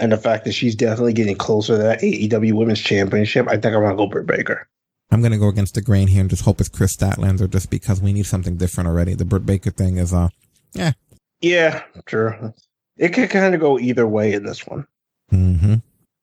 and 0.00 0.10
the 0.10 0.16
fact 0.16 0.44
that 0.44 0.52
she's 0.52 0.74
definitely 0.74 1.12
getting 1.12 1.36
closer 1.36 1.76
to 1.76 1.82
that 1.84 2.00
AEW 2.00 2.54
Women's 2.54 2.80
Championship, 2.80 3.46
I 3.46 3.52
think 3.52 3.76
I'm 3.76 3.82
gonna 3.82 3.96
go 3.96 4.08
Britt 4.08 4.26
Baker. 4.26 4.68
I'm 5.10 5.22
gonna 5.22 5.38
go 5.38 5.48
against 5.48 5.74
the 5.74 5.82
grain 5.82 6.08
here 6.08 6.20
and 6.20 6.30
just 6.30 6.44
hope 6.44 6.60
it's 6.60 6.68
Kris 6.68 6.96
Statlander 6.96 7.50
just 7.50 7.70
because 7.70 8.00
we 8.00 8.12
need 8.12 8.26
something 8.26 8.56
different 8.56 8.88
already. 8.88 9.14
The 9.14 9.24
Britt 9.24 9.46
Baker 9.46 9.70
thing 9.70 9.96
is 9.96 10.12
uh 10.12 10.28
yeah. 10.72 10.92
Yeah, 11.40 11.82
sure. 12.06 12.54
It 12.96 13.10
could 13.10 13.30
kind 13.30 13.54
of 13.54 13.60
go 13.60 13.78
either 13.78 14.06
way 14.06 14.34
in 14.34 14.44
this 14.44 14.66
one. 14.66 14.86
Mm-hmm. 15.32 15.76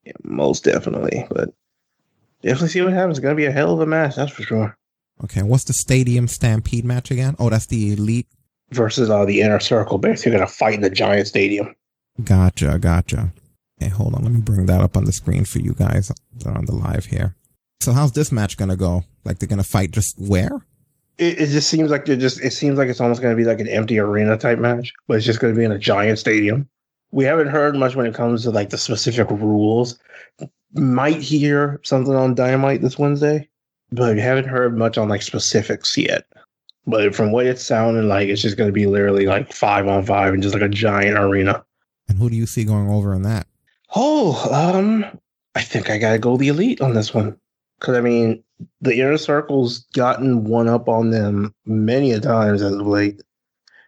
Yeah, 0.04 0.14
most 0.24 0.64
definitely. 0.64 1.26
But 1.30 1.50
definitely 2.42 2.70
see 2.70 2.82
what 2.82 2.94
happens. 2.94 3.18
It's 3.18 3.24
gonna 3.24 3.36
be 3.36 3.46
a 3.46 3.52
hell 3.52 3.74
of 3.74 3.82
a 3.82 3.86
match, 3.86 4.16
that's 4.16 4.32
for 4.32 4.44
sure. 4.44 4.78
Okay, 5.24 5.42
what's 5.42 5.64
the 5.64 5.74
Stadium 5.74 6.28
Stampede 6.28 6.86
match 6.86 7.10
again? 7.10 7.36
Oh, 7.40 7.50
that's 7.50 7.66
the 7.66 7.94
Elite. 7.94 8.28
Versus 8.72 9.10
uh, 9.10 9.26
the 9.26 9.42
inner 9.42 9.60
circle, 9.60 9.98
basically 9.98 10.32
you're 10.32 10.40
gonna 10.40 10.52
fight 10.52 10.76
in 10.76 10.82
the 10.82 10.90
giant 10.90 11.28
stadium. 11.28 11.76
Gotcha, 12.24 12.78
gotcha. 12.80 13.32
Okay, 13.82 13.90
hold 13.90 14.16
on. 14.16 14.24
Let 14.24 14.32
me 14.32 14.42
bring 14.42 14.66
that 14.66 14.82
up 14.82 14.98
on 14.98 15.06
the 15.06 15.12
screen 15.12 15.46
for 15.46 15.60
you 15.60 15.74
guys 15.74 16.10
that 16.10 16.48
are 16.48 16.58
on 16.58 16.66
the 16.66 16.76
live 16.76 17.06
here. 17.06 17.36
So 17.80 17.94
how's 17.94 18.12
this 18.12 18.32
match 18.32 18.58
gonna 18.58 18.76
go? 18.76 19.04
Like 19.24 19.40
they're 19.40 19.48
gonna 19.48 19.64
fight 19.64 19.92
just 19.92 20.20
where? 20.20 20.66
It, 21.18 21.40
it 21.42 21.48
just 21.48 21.70
seems 21.70 21.90
like 21.90 22.06
they're 22.06 22.16
just. 22.16 22.42
It 22.42 22.52
seems 22.54 22.78
like 22.78 22.90
it's 22.90 23.02
almost 23.02 23.22
going 23.22 23.36
to 23.36 23.42
be 23.42 23.48
like 23.48 23.60
an 23.60 23.68
empty 23.68 24.00
arena 24.00 24.38
type 24.38 24.60
match, 24.60 24.94
but 25.08 25.18
it's 25.18 25.26
just 25.26 25.40
going 25.40 25.54
to 25.54 25.58
be 25.58 25.66
in 25.66 25.72
a 25.72 25.80
giant 25.80 26.20
stadium. 26.20 26.70
We 27.12 27.24
haven't 27.24 27.48
heard 27.48 27.76
much 27.76 27.96
when 27.96 28.06
it 28.06 28.14
comes 28.14 28.44
to 28.44 28.52
like 28.52 28.70
the 28.70 28.78
specific 28.78 29.30
rules. 29.32 29.98
Might 30.74 31.22
hear 31.22 31.80
something 31.84 32.14
on 32.14 32.36
Dynamite 32.36 32.82
this 32.82 33.00
Wednesday, 33.00 33.50
but 33.92 34.14
we 34.16 34.22
haven't 34.22 34.48
heard 34.48 34.78
much 34.78 34.98
on 34.98 35.10
like 35.10 35.22
specifics 35.24 35.98
yet. 35.98 36.26
But 36.86 37.16
from 37.16 37.32
what 37.32 37.48
it's 37.48 37.64
sounding 37.64 38.08
like, 38.08 38.30
it's 38.30 38.42
just 38.42 38.58
going 38.58 38.70
to 38.70 38.74
be 38.74 38.86
literally 38.86 39.26
like 39.26 39.52
five 39.52 39.88
on 39.88 40.06
five 40.06 40.34
and 40.34 40.44
just 40.44 40.54
like 40.54 40.64
a 40.64 40.70
giant 40.70 41.18
arena. 41.18 41.66
And 42.08 42.18
who 42.18 42.30
do 42.30 42.36
you 42.36 42.46
see 42.46 42.64
going 42.64 42.90
over 42.90 43.14
in 43.14 43.24
that? 43.24 43.48
Oh, 43.96 44.54
um, 44.54 45.06
I 45.56 45.62
think 45.62 45.90
I 45.90 45.98
gotta 45.98 46.20
go 46.20 46.38
the 46.38 46.50
elite 46.50 46.82
on 46.82 46.94
this 46.94 47.14
one. 47.14 47.40
Cause 47.80 47.96
I 47.96 48.02
mean, 48.02 48.44
the 48.82 49.00
inner 49.00 49.18
circle's 49.18 49.80
gotten 49.94 50.46
one 50.46 50.68
up 50.68 50.90
on 50.90 51.12
them 51.12 51.54
many 51.66 52.12
a 52.12 52.20
times 52.20 52.62
as 52.62 52.74
of 52.74 52.88
late. 52.88 53.22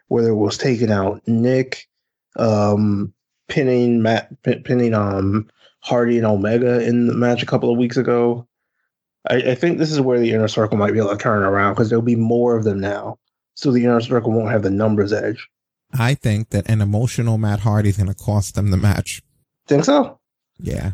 Whether 0.07 0.29
it 0.29 0.35
was 0.35 0.57
taking 0.57 0.91
out 0.91 1.21
Nick, 1.27 1.87
um, 2.35 3.13
pinning 3.47 4.01
Matt, 4.01 4.41
pin, 4.43 4.63
pinning 4.63 4.93
um 4.93 5.49
Hardy 5.81 6.17
and 6.17 6.25
Omega 6.25 6.83
in 6.83 7.07
the 7.07 7.13
match 7.13 7.43
a 7.43 7.45
couple 7.45 7.71
of 7.71 7.77
weeks 7.77 7.97
ago. 7.97 8.47
I, 9.29 9.35
I 9.35 9.55
think 9.55 9.77
this 9.77 9.91
is 9.91 10.01
where 10.01 10.19
the 10.19 10.31
inner 10.31 10.47
circle 10.47 10.77
might 10.77 10.93
be 10.93 10.99
able 10.99 11.11
to 11.11 11.17
turn 11.17 11.43
around 11.43 11.73
because 11.73 11.89
there'll 11.89 12.01
be 12.01 12.15
more 12.15 12.55
of 12.55 12.63
them 12.63 12.79
now. 12.79 13.17
So 13.55 13.71
the 13.71 13.83
inner 13.83 14.01
circle 14.01 14.31
won't 14.31 14.51
have 14.51 14.63
the 14.63 14.69
numbers 14.69 15.11
edge. 15.11 15.47
I 15.97 16.13
think 16.13 16.49
that 16.49 16.69
an 16.69 16.81
emotional 16.81 17.37
Matt 17.37 17.61
Hardy 17.61 17.89
is 17.89 17.97
going 17.97 18.07
to 18.07 18.15
cost 18.15 18.55
them 18.55 18.71
the 18.71 18.77
match. 18.77 19.21
Think 19.67 19.85
so? 19.85 20.19
Yeah. 20.59 20.91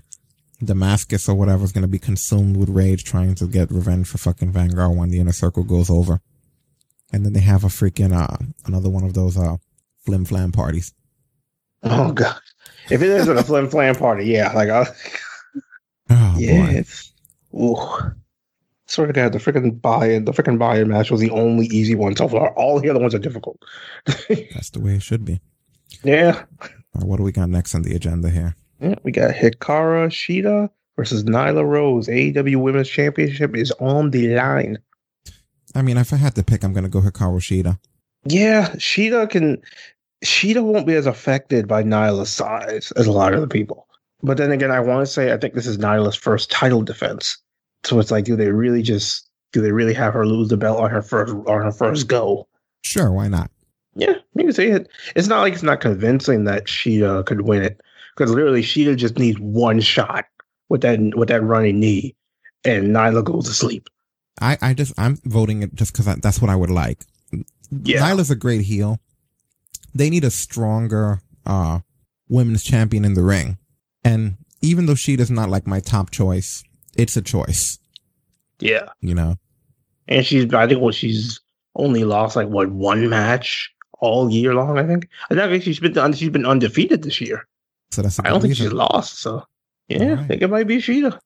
Damascus 0.64 1.28
or 1.28 1.36
whatever 1.36 1.64
is 1.64 1.72
going 1.72 1.82
to 1.84 1.88
be 1.88 2.00
consumed 2.00 2.58
with 2.58 2.70
rage 2.70 3.04
trying 3.04 3.36
to 3.36 3.48
get 3.48 3.72
revenge 3.72 4.08
for 4.08 4.18
fucking 4.18 4.52
Vanguard 4.52 4.98
when 4.98 5.10
the 5.10 5.20
inner 5.20 5.34
circle 5.34 5.64
goes 5.64 5.90
over. 5.90 6.22
And 7.12 7.26
then 7.26 7.34
they 7.34 7.42
have 7.42 7.64
a 7.64 7.68
freaking, 7.68 8.14
uh, 8.14 8.38
another 8.66 8.90
one 8.90 9.04
of 9.04 9.14
those, 9.14 9.38
uh, 9.38 9.58
flim 10.06 10.26
flam 10.26 10.52
parties. 10.52 10.94
Oh 11.84 12.12
god! 12.14 12.40
If 12.90 13.02
it 13.02 13.10
isn't 13.10 13.38
a 13.38 13.44
flim 13.50 13.70
flam 13.70 13.96
party, 13.96 14.26
yeah, 14.26 14.52
like 14.54 14.70
I, 14.70 14.88
Oh, 16.10 16.36
yeah, 16.38 16.66
boy. 16.66 16.74
it's 16.74 17.14
ooh. 17.54 18.14
Swear 18.88 19.08
to 19.08 19.14
God, 19.14 19.34
the 19.34 19.40
freaking 19.40 19.82
buy-in, 19.82 20.26
the 20.26 20.32
freaking 20.32 20.60
buy-in 20.60 20.88
match 20.90 21.10
was 21.10 21.20
the 21.20 21.32
only 21.32 21.66
easy 21.68 21.96
one 21.96 22.16
so 22.16 22.28
far. 22.28 22.54
All 22.54 22.80
the 22.80 22.90
other 22.90 23.00
ones 23.00 23.16
are 23.16 23.20
difficult. 23.20 23.58
That's 24.06 24.70
the 24.70 24.80
way 24.80 24.94
it 24.96 25.02
should 25.02 25.26
be. 25.26 25.42
Yeah, 26.04 26.44
right, 26.62 27.04
what 27.04 27.18
do 27.18 27.24
we 27.24 27.32
got 27.32 27.50
next 27.50 27.74
on 27.74 27.82
the 27.82 27.96
agenda 27.96 28.30
here? 28.30 28.56
Yeah. 28.80 28.96
We 29.04 29.12
got 29.12 29.34
Hikaru 29.34 30.08
Shida 30.10 30.70
versus 30.96 31.24
Nyla 31.24 31.66
Rose. 31.66 32.08
AEW 32.08 32.58
Women's 32.58 32.90
Championship 32.90 33.56
is 33.56 33.72
on 33.80 34.12
the 34.12 34.36
line. 34.36 34.78
I 35.74 35.82
mean, 35.82 35.98
if 35.98 36.14
I 36.14 36.18
had 36.18 36.36
to 36.36 36.44
pick, 36.44 36.64
I'm 36.64 36.74
going 36.74 36.84
to 36.84 36.90
go 36.90 37.02
Hikaru 37.02 37.40
Shida. 37.40 37.80
Yeah, 38.26 38.70
Shida 38.72 39.30
can. 39.30 39.62
Shida 40.24 40.64
won't 40.64 40.88
be 40.88 40.96
as 40.96 41.06
affected 41.06 41.68
by 41.68 41.84
Nyla's 41.84 42.32
size 42.32 42.92
as 42.94 43.06
a 43.06 43.12
lot 43.12 43.34
of 43.34 43.42
the 43.42 43.48
people. 43.48 43.88
But 44.24 44.38
then 44.38 44.52
again, 44.52 44.72
I 44.72 44.80
want 44.80 45.06
to 45.06 45.12
say 45.12 45.32
I 45.32 45.38
think 45.38 45.54
this 45.54 45.68
is 45.68 45.78
Nyla's 45.78 46.16
first 46.16 46.50
title 46.50 46.82
defense. 46.82 47.38
So 47.84 48.00
it's 48.00 48.10
like, 48.10 48.26
do 48.26 48.36
they 48.36 48.50
really 48.50 48.82
just 48.82 49.30
do 49.52 49.62
they 49.62 49.72
really 49.72 49.94
have 49.94 50.14
her 50.14 50.26
lose 50.26 50.50
the 50.50 50.58
belt 50.58 50.80
on 50.80 50.90
her 50.90 51.02
first 51.02 51.34
on 51.34 51.62
her 51.62 51.72
first 51.72 52.08
go? 52.08 52.48
Sure, 52.84 53.12
why 53.12 53.28
not? 53.28 53.52
Yeah, 53.96 54.16
you 54.34 54.44
can 54.44 54.54
see 54.54 54.68
it. 54.68 54.90
It's 55.16 55.28
not 55.28 55.42
like 55.42 55.54
it's 55.54 55.64
not 55.64 55.82
convincing 55.82 56.46
that 56.46 56.66
Shida 56.66 57.26
could 57.26 57.42
win 57.42 57.64
it 57.64 57.82
because 58.16 58.32
literally 58.32 58.62
Shida 58.62 58.96
just 58.96 59.18
needs 59.18 59.40
one 59.40 59.80
shot 59.82 60.26
with 60.70 60.82
that 60.82 61.00
with 61.16 61.30
that 61.30 61.42
running 61.44 61.80
knee, 61.80 62.16
and 62.64 62.88
Nyla 62.88 63.24
goes 63.24 63.46
to 63.46 63.54
sleep. 63.54 63.88
I, 64.42 64.58
I 64.62 64.74
just, 64.74 64.94
I'm 64.98 65.18
voting 65.24 65.64
it 65.64 65.76
just 65.76 65.94
because 65.94 66.14
that's 66.18 66.42
what 66.42 66.50
I 66.50 66.56
would 66.58 66.70
like. 66.70 67.00
Yeah. 67.72 68.02
Nyla's 68.02 68.30
a 68.30 68.36
great 68.36 68.62
heel. 68.62 69.00
They 69.94 70.10
need 70.10 70.26
a 70.26 70.30
stronger, 70.30 71.22
uh, 71.46 71.80
women's 72.28 72.62
champion 72.62 73.06
in 73.06 73.14
the 73.14 73.24
ring. 73.24 73.58
And 74.04 74.36
even 74.62 74.88
though 74.88 74.94
Shida's 74.94 75.32
not 75.32 75.50
like 75.50 75.66
my 75.66 75.80
top 75.80 76.12
choice, 76.12 76.64
it's 76.98 77.16
a 77.16 77.22
choice, 77.22 77.80
Yeah, 78.60 78.90
you 79.00 79.16
know? 79.16 79.38
and 80.08 80.26
she's 80.26 80.54
I 80.54 80.68
think 80.68 80.82
what 80.82 80.96
she's 80.96 81.40
only 81.76 82.04
lost 82.04 82.36
like 82.36 82.48
what 82.48 82.70
one 82.70 83.10
match 83.10 83.74
all 84.00 84.30
year 84.30 84.54
long. 84.54 84.78
I 84.78 84.86
think 84.86 85.08
I 85.30 85.36
think 85.36 85.64
she's 85.64 85.80
been 85.80 86.14
she's 86.14 86.30
been 86.30 86.46
undefeated 86.46 87.04
this 87.04 87.22
year. 87.22 87.48
So 87.92 88.02
that's 88.02 88.20
I 88.20 88.30
don't 88.30 88.42
think 88.42 88.56
she's 88.56 88.74
lost. 88.74 89.20
So 89.20 89.44
yeah, 89.88 90.18
I 90.20 90.24
think 90.28 90.42
it 90.42 90.50
might 90.50 90.68
be 90.68 90.78
Shida. 90.78 91.18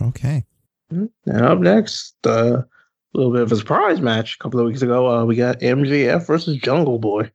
Okay. 0.00 0.44
And 0.90 1.10
up 1.26 1.58
next, 1.58 2.14
uh, 2.26 2.62
a 2.62 2.66
little 3.14 3.32
bit 3.32 3.42
of 3.42 3.52
a 3.52 3.56
surprise 3.56 4.00
match 4.00 4.36
a 4.36 4.42
couple 4.42 4.60
of 4.60 4.66
weeks 4.66 4.82
ago. 4.82 5.08
Uh, 5.08 5.24
we 5.24 5.36
got 5.36 5.60
MJF 5.60 6.26
versus 6.26 6.56
Jungle 6.58 6.98
Boy. 6.98 7.30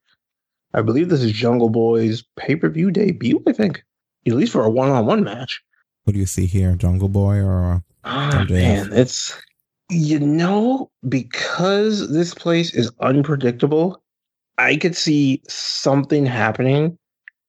I 0.74 0.82
believe 0.82 1.10
this 1.10 1.22
is 1.22 1.32
Jungle 1.32 1.70
Boy's 1.70 2.24
pay 2.38 2.56
per 2.56 2.70
view 2.70 2.90
debut. 2.92 3.42
I 3.48 3.54
think, 3.54 3.84
at 4.28 4.34
least 4.34 4.52
for 4.54 4.64
a 4.64 4.70
one 4.70 4.90
on 4.90 5.06
one 5.06 5.24
match. 5.24 5.62
What 6.04 6.14
do 6.14 6.20
you 6.20 6.26
see 6.26 6.46
here? 6.48 6.76
Jungle 6.76 7.10
Boy 7.10 7.38
or, 7.38 7.74
uh, 7.74 7.80
Ah, 8.06 8.32
MJF? 8.46 8.50
man, 8.52 8.90
it's 8.94 9.40
you 9.90 10.20
know 10.20 10.90
because 11.08 12.12
this 12.12 12.34
place 12.34 12.74
is 12.74 12.92
unpredictable. 13.00 14.02
I 14.58 14.76
could 14.78 14.96
see 14.96 15.42
something 15.48 16.26
happening 16.26 16.98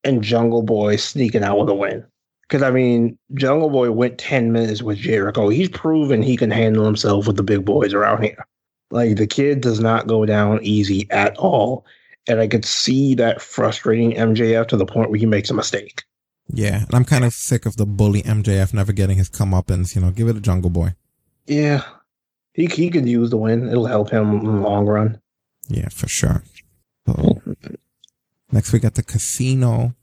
and 0.05 0.23
Jungle 0.23 0.63
Boy 0.63 0.97
sneaking 0.97 1.43
out 1.43 1.59
with 1.59 1.69
a 1.69 1.75
win. 1.75 2.05
Because 2.43 2.63
I 2.63 2.71
mean, 2.71 3.19
Jungle 3.35 3.71
Boy 3.71 3.91
went 3.91 4.19
ten 4.19 4.53
minutes 4.53 4.83
with 4.83 4.99
Jericho. 4.99 5.49
He's 5.49 5.69
proven 5.69 6.23
he 6.23 6.37
can 6.37 6.51
handle 6.51 6.85
himself 6.85 7.27
with 7.27 7.37
the 7.37 7.43
big 7.43 7.65
boys 7.65 7.95
around 7.95 8.23
here. 8.23 8.47
Like 8.91 9.17
the 9.17 9.27
kid 9.27 9.61
does 9.61 9.81
not 9.81 10.07
go 10.07 10.27
down 10.27 10.61
easy 10.63 11.07
at 11.11 11.37
all, 11.39 11.85
and 12.29 12.41
I 12.41 12.47
could 12.47 12.65
see 12.65 13.15
that 13.17 13.41
frustrating 13.41 14.13
MJF 14.13 14.69
to 14.69 14.77
the 14.77 14.87
point 14.87 15.11
where 15.11 15.19
he 15.19 15.27
makes 15.27 15.51
a 15.51 15.55
mistake. 15.55 16.03
Yeah. 16.49 16.83
And 16.83 16.95
I'm 16.95 17.05
kind 17.05 17.25
of 17.25 17.33
sick 17.33 17.67
of 17.67 17.77
the 17.77 17.87
bully 17.87 18.23
MJF 18.23 18.75
never 18.75 18.93
getting 18.93 19.17
his 19.17 19.31
comeuppance, 19.31 19.95
you 19.95 20.03
know, 20.03 20.11
give 20.11 20.29
it 20.29 20.37
a 20.37 20.41
Jungle 20.41 20.71
Boy. 20.71 20.95
Yeah, 21.47 21.83
he 22.55 22.67
he 22.67 22.91
could 22.91 23.07
use 23.07 23.31
the 23.31 23.37
win. 23.37 23.69
It'll 23.69 23.87
help 23.87 24.11
him 24.11 24.41
in 24.41 24.45
the 24.45 24.53
long 24.53 24.87
run. 24.87 25.21
Yeah, 25.69 25.89
for 25.89 26.09
sure. 26.09 26.43
So, 27.07 27.43
next 28.55 28.73
we 28.73 28.79
got 28.79 28.95
the 28.95 29.03
casino 29.03 29.95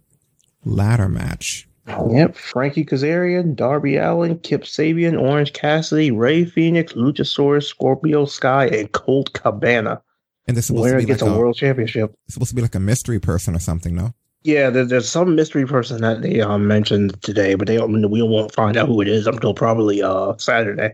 ladder 0.64 1.10
match. 1.10 1.68
Yep, 1.88 2.36
Frankie 2.36 2.86
Kazarian, 2.86 3.56
Darby 3.56 3.98
Allin, 3.98 4.38
Kip 4.40 4.64
Sabian, 4.64 5.20
Orange 5.20 5.54
Cassidy, 5.54 6.12
Rey 6.12 6.46
Fenix, 6.46 6.94
Luchasaurus, 6.94 7.64
Scorpio 7.64 8.26
Sky, 8.26 8.68
and 8.68 8.92
Colt 8.92 9.34
Cabana. 9.34 10.02
And 10.48 10.56
this 10.56 10.66
is 10.66 10.68
supposed 10.68 10.92
to 10.92 10.98
be 10.98 11.06
gets 11.06 11.22
like 11.22 11.32
a, 11.32 11.38
world 11.38 11.56
championship. 11.56 12.14
It's 12.26 12.36
supposed 12.36 12.50
to 12.50 12.56
be 12.56 12.62
like 12.62 12.76
a 12.76 12.80
mystery 12.80 13.20
person 13.20 13.56
or 13.56 13.60
something, 13.60 13.96
no? 13.96 14.14
Yeah, 14.44 14.70
there, 14.70 14.86
there's 14.86 15.10
some 15.10 15.36
mystery 15.36 15.66
person 15.66 16.02
that 16.02 16.22
they 16.22 16.42
um, 16.42 16.68
mentioned 16.68 17.22
today, 17.24 17.56
but 17.56 17.68
they 17.68 17.78
don't, 17.78 18.10
we 18.10 18.22
won't 18.22 18.54
find 18.54 18.78
out 18.78 18.88
who 18.88 19.02
it 19.02 19.08
is 19.08 19.28
until 19.28 19.54
probably 19.54 20.02
uh 20.02 20.36
Saturday. 20.38 20.94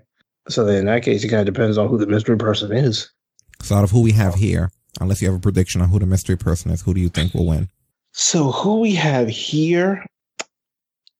So 0.49 0.63
then 0.63 0.77
in 0.77 0.85
that 0.85 1.03
case, 1.03 1.23
it 1.23 1.29
kind 1.29 1.47
of 1.47 1.53
depends 1.53 1.77
on 1.77 1.89
who 1.89 1.97
the 1.97 2.07
mystery 2.07 2.37
person 2.37 2.71
is. 2.71 3.09
So 3.61 3.75
out 3.75 3.83
of 3.83 3.91
who 3.91 4.01
we 4.01 4.11
have 4.13 4.35
here, 4.35 4.71
unless 4.99 5.21
you 5.21 5.27
have 5.27 5.37
a 5.37 5.41
prediction 5.41 5.81
on 5.81 5.89
who 5.89 5.99
the 5.99 6.05
mystery 6.05 6.37
person 6.37 6.71
is, 6.71 6.81
who 6.81 6.93
do 6.93 7.01
you 7.01 7.09
think 7.09 7.33
will 7.33 7.47
win? 7.47 7.69
So 8.13 8.51
who 8.51 8.79
we 8.79 8.95
have 8.95 9.27
here, 9.27 10.05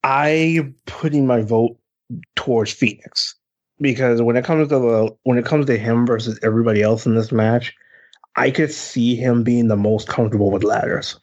I'm 0.02 0.74
putting 0.86 1.26
my 1.26 1.42
vote 1.42 1.78
towards 2.34 2.72
Fenix 2.72 3.34
because 3.80 4.20
when 4.22 4.36
it 4.36 4.44
comes 4.44 4.68
to 4.68 4.78
the 4.78 5.16
when 5.24 5.38
it 5.38 5.44
comes 5.44 5.66
to 5.66 5.78
him 5.78 6.06
versus 6.06 6.38
everybody 6.42 6.82
else 6.82 7.06
in 7.06 7.14
this 7.14 7.32
match, 7.32 7.74
I 8.36 8.50
could 8.50 8.72
see 8.72 9.14
him 9.14 9.42
being 9.42 9.68
the 9.68 9.76
most 9.76 10.08
comfortable 10.08 10.50
with 10.50 10.64
ladders. 10.64 11.18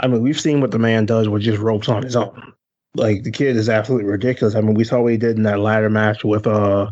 I 0.00 0.06
mean, 0.06 0.22
we've 0.22 0.40
seen 0.40 0.60
what 0.60 0.70
the 0.70 0.78
man 0.78 1.06
does 1.06 1.28
with 1.28 1.42
just 1.42 1.60
ropes 1.60 1.88
on 1.88 2.02
his 2.02 2.16
own. 2.16 2.52
Like 2.96 3.24
the 3.24 3.30
kid 3.30 3.56
is 3.56 3.68
absolutely 3.68 4.08
ridiculous. 4.08 4.54
I 4.54 4.60
mean, 4.60 4.74
we 4.74 4.84
saw 4.84 5.00
what 5.00 5.12
he 5.12 5.18
did 5.18 5.36
in 5.36 5.42
that 5.44 5.60
ladder 5.60 5.90
match 5.90 6.24
with 6.24 6.46
uh 6.46 6.90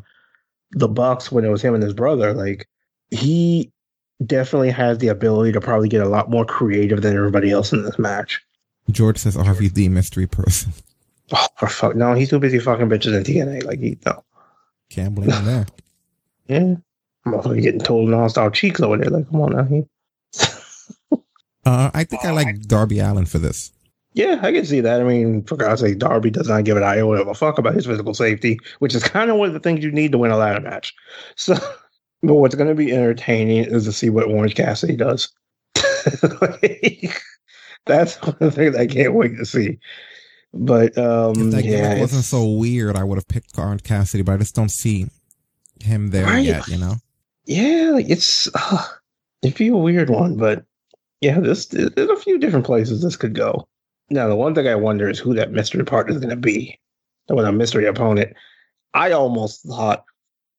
the 0.72 0.88
Bucks 0.88 1.30
when 1.30 1.44
it 1.44 1.50
was 1.50 1.62
him 1.62 1.74
and 1.74 1.82
his 1.82 1.94
brother. 1.94 2.32
Like 2.32 2.68
he 3.10 3.70
definitely 4.26 4.70
has 4.70 4.98
the 4.98 5.08
ability 5.08 5.52
to 5.52 5.60
probably 5.60 5.88
get 5.88 6.00
a 6.02 6.08
lot 6.08 6.30
more 6.30 6.44
creative 6.44 7.02
than 7.02 7.16
everybody 7.16 7.50
else 7.50 7.72
in 7.72 7.82
this 7.82 7.98
match. 7.98 8.40
George 8.90 9.18
says 9.18 9.36
RVD 9.36 9.90
mystery 9.90 10.26
person. 10.26 10.72
Oh, 11.32 11.46
for 11.58 11.68
fuck 11.68 11.96
no, 11.96 12.14
he's 12.14 12.30
too 12.30 12.38
busy 12.38 12.58
fucking 12.58 12.88
bitches 12.88 13.16
in 13.16 13.22
TNA. 13.24 13.64
Like 13.64 13.78
he 13.80 13.96
no. 14.04 14.24
Can't 14.90 15.14
blame 15.14 15.30
him 15.30 15.44
there. 15.44 15.66
Yeah. 16.48 16.74
I'm 17.24 17.34
also 17.34 17.54
getting 17.54 17.80
told 17.80 18.10
non-style 18.10 18.50
cheeks 18.50 18.80
over 18.80 18.98
there. 18.98 19.08
Like, 19.08 19.30
come 19.30 19.40
on 19.42 19.52
now. 19.52 19.62
He, 19.64 19.84
Uh, 21.64 21.90
I 21.94 22.02
think 22.02 22.24
I 22.24 22.32
like 22.32 22.62
Darby 22.62 22.98
Allin 22.98 23.24
for 23.24 23.38
this. 23.38 23.70
yeah, 24.14 24.40
I 24.42 24.50
can 24.50 24.66
see 24.66 24.80
that. 24.80 25.00
I 25.00 25.04
mean, 25.04 25.44
for 25.44 25.56
God's 25.56 25.80
sake, 25.82 25.98
Darby 25.98 26.28
does 26.30 26.48
not 26.48 26.64
give 26.64 26.76
an 26.76 26.82
iota 26.82 27.22
of 27.22 27.28
a 27.28 27.34
fuck 27.34 27.56
about 27.58 27.74
his 27.74 27.86
physical 27.86 28.14
safety, 28.14 28.58
which 28.80 28.96
is 28.96 29.04
kind 29.04 29.30
of 29.30 29.36
one 29.36 29.46
of 29.46 29.54
the 29.54 29.60
things 29.60 29.84
you 29.84 29.92
need 29.92 30.10
to 30.10 30.18
win 30.18 30.32
a 30.32 30.36
ladder 30.36 30.60
match. 30.60 30.92
So, 31.36 31.54
but 32.22 32.34
what's 32.34 32.54
going 32.54 32.68
to 32.68 32.74
be 32.74 32.92
entertaining 32.92 33.64
is 33.64 33.84
to 33.84 33.92
see 33.92 34.10
what 34.10 34.28
Orange 34.28 34.54
Cassidy 34.54 34.96
does. 34.96 35.32
Like, 36.40 37.20
that's 37.86 38.16
one 38.16 38.50
thing 38.50 38.76
I 38.76 38.86
can't 38.86 39.14
wait 39.14 39.36
to 39.38 39.44
see. 39.46 39.78
But 40.52 40.96
um, 40.98 41.34
If 41.36 41.50
that 41.52 41.64
yeah, 41.64 42.00
wasn't 42.00 42.24
so 42.24 42.44
weird, 42.46 42.96
I 42.96 43.04
would 43.04 43.16
have 43.18 43.28
picked 43.28 43.58
Orange 43.58 43.82
Cassidy, 43.84 44.22
but 44.22 44.32
I 44.32 44.36
just 44.38 44.54
don't 44.54 44.70
see 44.70 45.06
him 45.80 46.08
there 46.08 46.26
Right. 46.26 46.44
yet, 46.44 46.66
you 46.68 46.76
know? 46.78 46.94
yeah, 47.46 47.90
like 47.92 48.08
it's 48.08 48.48
uh, 48.54 48.84
it'd 49.42 49.56
be 49.56 49.68
a 49.68 49.76
weird 49.76 50.10
one, 50.10 50.36
but 50.36 50.64
yeah, 51.20 51.38
this 51.40 51.66
there's 51.66 51.90
a 52.10 52.16
few 52.16 52.38
different 52.38 52.66
places 52.66 53.02
this 53.02 53.16
could 53.16 53.34
go. 53.34 53.66
Now, 54.10 54.28
the 54.28 54.36
one 54.36 54.54
thing 54.54 54.68
I 54.68 54.74
wonder 54.74 55.08
is 55.08 55.18
who 55.18 55.34
that 55.34 55.52
mystery 55.52 55.84
partner 55.84 56.12
is 56.12 56.18
going 56.18 56.30
to 56.30 56.36
be, 56.36 56.78
with 57.28 57.44
a 57.46 57.52
mystery 57.52 57.86
opponent. 57.86 58.32
I 58.94 59.12
almost 59.12 59.62
thought 59.62 60.04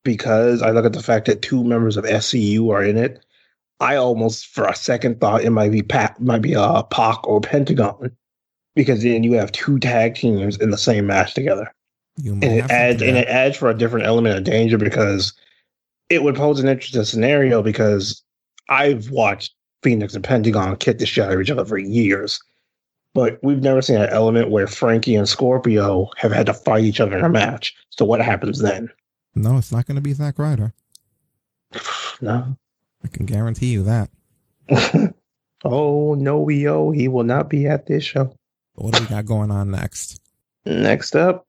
because 0.04 0.62
I 0.62 0.72
look 0.72 0.86
at 0.86 0.94
the 0.94 1.04
fact 1.04 1.26
that 1.28 1.42
two 1.42 1.64
members 1.64 1.98
of 1.98 2.06
SCU 2.06 2.70
are 2.72 2.84
in 2.84 2.98
it, 2.98 3.26
I 3.80 3.96
almost 3.96 4.48
for 4.48 4.66
a 4.66 4.76
second 4.76 5.20
thought 5.20 5.44
it 5.44 5.50
might 5.50 5.72
be 5.72 5.82
Pat, 5.82 6.22
might 6.22 6.42
be 6.42 6.56
uh 6.56 6.84
Pac 6.84 7.28
or 7.28 7.42
Pentagon, 7.42 8.12
because 8.76 9.04
then 9.04 9.24
you 9.24 9.34
have 9.34 9.52
two 9.52 9.80
tag 9.80 10.16
teams 10.16 10.58
in 10.58 10.72
the 10.72 10.78
same 10.78 11.08
match 11.08 11.34
together 11.34 11.74
and 12.18 12.44
it 12.44 12.70
adds 12.70 13.02
and 13.02 13.18
it 13.18 13.28
adds 13.28 13.58
for 13.58 13.70
a 13.70 13.78
different 13.78 14.06
element 14.06 14.38
of 14.38 14.44
danger 14.44 14.78
because 14.78 15.34
it 16.10 16.24
would 16.24 16.36
pose 16.36 16.60
an 16.60 16.68
interesting 16.68 17.04
scenario 17.04 17.62
because 17.62 18.24
I've 18.70 19.10
watched 19.10 19.54
Fenix 19.82 20.14
and 20.14 20.24
Pentagon 20.24 20.76
kick 20.78 21.00
the 21.00 21.06
shit 21.06 21.26
out 21.26 21.34
of 21.34 21.42
each 21.42 21.50
other 21.50 21.66
for 21.66 21.78
years, 21.78 22.40
but 23.14 23.40
we've 23.42 23.62
never 23.62 23.82
seen 23.82 23.98
an 23.98 24.10
element 24.10 24.52
where 24.52 24.68
Frankie 24.68 25.16
and 25.16 25.28
Scorpio 25.28 26.10
have 26.18 26.32
had 26.32 26.46
to 26.46 26.54
fight 26.54 26.84
each 26.84 27.00
other 27.00 27.18
in 27.18 27.26
a 27.26 27.30
match. 27.30 27.76
So 27.90 28.06
what 28.06 28.22
happens 28.22 28.60
then? 28.60 28.90
No, 29.36 29.58
it's 29.58 29.72
not 29.72 29.86
going 29.86 29.96
to 29.96 30.02
be 30.02 30.14
Zack 30.14 30.40
Ryder. 30.40 30.74
No. 32.22 32.56
I 33.04 33.08
can 33.10 33.26
guarantee 33.26 33.66
you 33.74 33.84
that. 33.84 34.10
oh 35.66 36.14
no, 36.14 36.40
we 36.40 36.64
yo, 36.64 36.92
he 36.92 37.10
will 37.10 37.24
not 37.24 37.50
be 37.50 37.66
at 37.66 37.88
this 37.88 38.04
show. 38.04 38.34
What 38.76 38.94
do 38.94 39.02
we 39.04 39.10
got 39.10 39.26
going 39.26 39.52
on 39.52 39.72
next? 39.72 40.22
Next 40.66 41.16
up, 41.16 41.46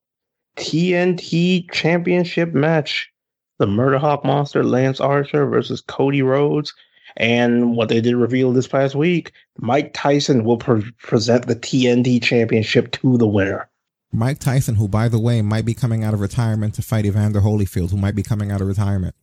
TNT 0.57 1.71
Championship 1.71 2.55
match. 2.55 3.13
The 3.59 3.67
Murder 3.69 3.99
Hawk 3.99 4.25
Monster, 4.25 4.65
Lance 4.65 5.01
Archer 5.01 5.47
versus 5.47 5.81
Cody 5.81 6.23
Rhodes. 6.23 6.75
And 7.17 7.77
what 7.77 7.89
they 7.89 8.01
did 8.01 8.17
reveal 8.17 8.53
this 8.53 8.67
past 8.67 8.97
week, 8.97 9.31
Mike 9.59 9.93
Tyson 9.95 10.45
will 10.45 10.57
pre- 10.57 10.91
present 10.99 11.47
the 11.47 11.55
TNT 11.55 12.21
Championship 12.21 12.91
to 12.93 13.17
the 13.17 13.29
winner. 13.29 13.69
Mike 14.15 14.39
Tyson, 14.39 14.77
who, 14.77 14.87
by 14.87 15.09
the 15.09 15.19
way, 15.19 15.43
might 15.43 15.65
be 15.65 15.75
coming 15.75 16.05
out 16.05 16.15
of 16.15 16.21
retirement 16.21 16.75
to 16.75 16.83
fight 16.83 17.05
Evander 17.05 17.41
Holyfield, 17.41 17.91
who 17.91 17.97
might 17.97 18.15
be 18.15 18.23
coming 18.23 18.53
out 18.53 18.61
of 18.61 18.69
retirement. 18.69 19.15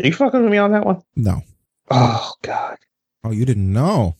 Are 0.00 0.06
you 0.06 0.12
fucking 0.12 0.42
with 0.42 0.50
me 0.50 0.58
on 0.58 0.72
that 0.72 0.84
one? 0.84 1.02
No. 1.14 1.42
Oh 1.90 2.32
God. 2.42 2.76
Oh, 3.22 3.30
you 3.30 3.44
didn't 3.44 3.72
know? 3.72 4.16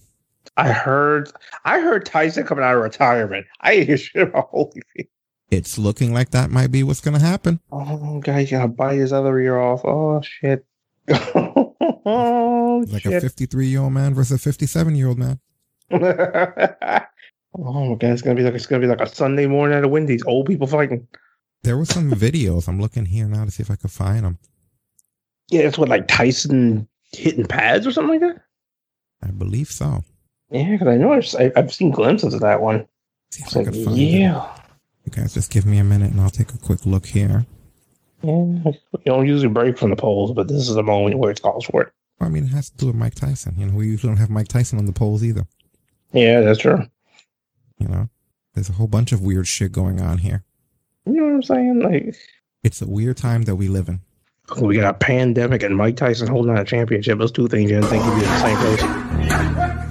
I 0.57 0.73
heard 0.73 1.31
I 1.65 1.81
heard 1.81 2.07
Tyson 2.07 2.47
coming 2.47 2.65
out 2.65 2.77
of 2.77 2.83
retirement. 2.83 3.47
I 3.61 3.77
hear 3.77 3.97
shit 3.97 4.29
about 4.29 4.53
Holyfield. 4.53 5.09
It's 5.51 5.79
looking 5.79 6.15
like 6.15 6.31
that 6.31 6.51
might 6.51 6.71
be 6.71 6.85
what's 6.85 7.01
going 7.01 7.19
to 7.19 7.25
happen. 7.25 7.59
Oh 7.73 8.21
God, 8.21 8.39
he's 8.39 8.53
gonna 8.53 8.69
bite 8.69 8.99
his 8.99 9.13
other 9.13 9.37
ear 9.41 9.59
off. 9.59 9.85
Oh 9.85 10.23
shit. 10.23 10.65
oh 11.09 12.85
Like 12.89 13.05
a 13.05 13.21
53 13.21 13.67
year 13.67 13.81
old 13.81 13.93
man 13.93 14.15
versus 14.15 14.37
a 14.37 14.39
57 14.39 14.95
year 14.95 15.09
old 15.09 15.19
man. 15.19 15.41
oh 17.55 17.85
my 17.91 17.95
god, 17.97 18.13
it's 18.13 18.23
gonna 18.23 18.37
be 18.37 18.43
like 18.43 18.55
it's 18.55 18.67
gonna 18.67 18.81
be 18.81 18.87
like 18.87 19.01
a 19.01 19.07
Sunday 19.09 19.47
morning 19.47 19.77
at 19.79 19.85
a 19.85 19.89
Wendy's. 19.89 20.25
Old 20.25 20.47
people 20.47 20.67
fighting. 20.67 21.07
There 21.63 21.77
were 21.77 21.85
some 21.85 22.11
videos. 22.13 22.69
I'm 22.69 22.81
looking 22.81 23.07
here 23.07 23.27
now 23.27 23.45
to 23.45 23.51
see 23.51 23.63
if 23.63 23.71
I 23.71 23.77
could 23.77 23.91
find 23.91 24.25
them. 24.25 24.39
Yeah, 25.51 25.63
it's 25.63 25.79
what 25.79 25.89
like 25.89 26.07
Tyson 26.09 26.89
hitting 27.13 27.45
pads 27.47 27.87
or 27.87 27.93
something 27.93 28.21
like 28.21 28.35
that. 28.35 28.43
I 29.23 29.31
believe 29.33 29.69
so. 29.69 30.05
Yeah, 30.51 30.71
because 30.73 30.89
I 30.89 30.97
know 30.97 31.13
I've, 31.13 31.27
I- 31.39 31.53
I've 31.57 31.73
seen 31.73 31.91
glimpses 31.91 32.35
of 32.35 32.41
that 32.41 32.61
one. 32.63 32.87
See 33.33 33.43
if 33.47 33.57
I 33.57 33.61
like, 33.61 33.75
yeah, 33.97 34.53
it. 34.55 34.61
You 35.05 35.13
guys 35.23 35.35
just 35.35 35.51
give 35.51 35.67
me 35.67 35.79
a 35.79 35.85
minute 35.85 36.11
and 36.13 36.21
I'll 36.21 36.31
take 36.31 36.53
a 36.55 36.59
quick 36.59 36.87
look 36.87 37.07
here. 37.07 37.47
yeah. 38.23 38.33
You 38.33 38.75
don't 39.05 39.27
usually 39.27 39.49
break 39.53 39.79
from 39.79 39.91
the 39.91 39.97
polls, 39.97 40.33
but 40.33 40.49
this 40.49 40.69
is 40.69 40.75
the 40.75 40.83
moment 40.83 41.19
where 41.19 41.31
it 41.31 41.41
calls 41.43 41.65
for 41.67 41.83
it. 41.83 41.93
I 42.21 42.29
mean, 42.29 42.45
it 42.45 42.49
has 42.49 42.71
to 42.71 42.77
do 42.77 42.87
with 42.89 42.97
Mike 42.97 43.15
Tyson. 43.15 43.55
You 43.57 43.67
know, 43.67 43.75
we 43.75 43.87
usually 43.87 44.11
don't 44.11 44.19
have 44.19 44.31
Mike 44.31 44.49
Tyson 44.49 44.79
on 44.79 44.87
the 44.87 44.93
polls 44.93 45.23
either. 45.25 45.47
Yeah, 46.13 46.41
that's 46.41 46.59
true. 46.59 46.85
You 47.81 47.89
know, 47.89 48.09
there's 48.55 48.69
a 48.69 48.75
whole 48.75 48.87
bunch 48.87 49.11
of 49.11 49.23
weird 49.23 49.49
shit 49.49 49.73
going 49.73 50.01
on 50.01 50.19
here. 50.19 50.45
You 51.07 51.15
know 51.15 51.25
what 51.25 51.35
I'm 51.35 51.43
saying? 51.43 51.81
Like, 51.81 52.15
It's 52.63 52.81
a 52.83 52.89
weird 52.89 53.17
time 53.17 53.43
that 53.43 53.57
we 53.57 53.69
live 53.69 53.89
in. 53.89 54.01
Oh, 54.57 54.67
we 54.67 54.77
got 54.77 54.95
a 54.95 54.99
pandemic 54.99 55.63
and 55.63 55.77
Mike 55.77 55.97
Tyson 55.97 56.29
holding 56.29 56.51
on 56.51 56.59
a 56.59 56.65
championship. 56.65 57.19
Those 57.19 57.33
two 57.33 57.49
things 57.49 57.71
you 57.71 57.81
didn't 57.81 57.91
think 57.91 58.05
you'd 58.05 58.15
be 58.17 58.23
in 58.23 58.29
the 58.29 58.41
same 58.41 58.57
place. 58.59 59.91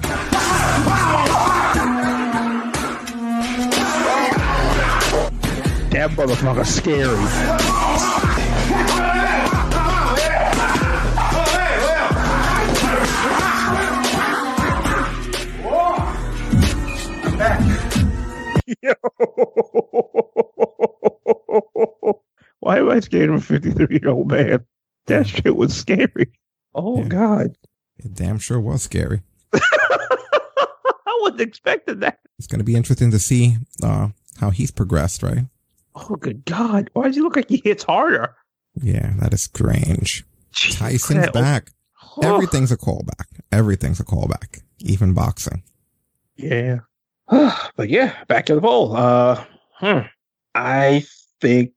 That 5.90 6.10
motherfucker 6.12 6.64
scary. 6.64 7.69
Why 22.60 22.78
am 22.78 22.90
I 22.90 23.00
scared 23.00 23.30
of 23.30 23.36
a 23.36 23.40
53 23.40 24.00
year 24.02 24.10
old 24.10 24.30
man? 24.30 24.64
That 25.06 25.26
shit 25.26 25.56
was 25.56 25.74
scary. 25.74 26.30
Oh, 26.74 27.02
God. 27.04 27.56
It 27.98 28.14
damn 28.14 28.38
sure 28.38 28.60
was 28.60 28.82
scary. 28.82 29.22
I 29.54 31.18
wasn't 31.20 31.40
expecting 31.40 32.00
that. 32.00 32.20
It's 32.38 32.46
going 32.46 32.60
to 32.60 32.64
be 32.64 32.76
interesting 32.76 33.10
to 33.10 33.18
see 33.18 33.56
uh, 33.82 34.08
how 34.38 34.50
he's 34.50 34.70
progressed, 34.70 35.22
right? 35.22 35.46
Oh, 35.94 36.16
good 36.16 36.44
God. 36.44 36.90
Why 36.92 37.04
does 37.04 37.16
he 37.16 37.22
look 37.22 37.36
like 37.36 37.48
he 37.48 37.60
hits 37.64 37.82
harder? 37.84 38.34
Yeah, 38.80 39.14
that 39.18 39.34
is 39.34 39.42
strange. 39.42 40.24
Tyson's 40.54 41.24
crap. 41.24 41.32
back. 41.32 41.70
Oh. 42.16 42.34
Everything's 42.34 42.72
a 42.72 42.76
callback. 42.76 43.26
Everything's 43.52 44.00
a 44.00 44.04
callback. 44.04 44.60
Even 44.78 45.12
boxing. 45.12 45.62
Yeah. 46.36 46.80
but 47.76 47.88
yeah, 47.88 48.24
back 48.28 48.46
to 48.46 48.54
the 48.54 48.60
poll. 48.60 48.96
Uh, 48.96 49.44
hmm. 49.74 50.00
I 50.54 51.04
think 51.40 51.72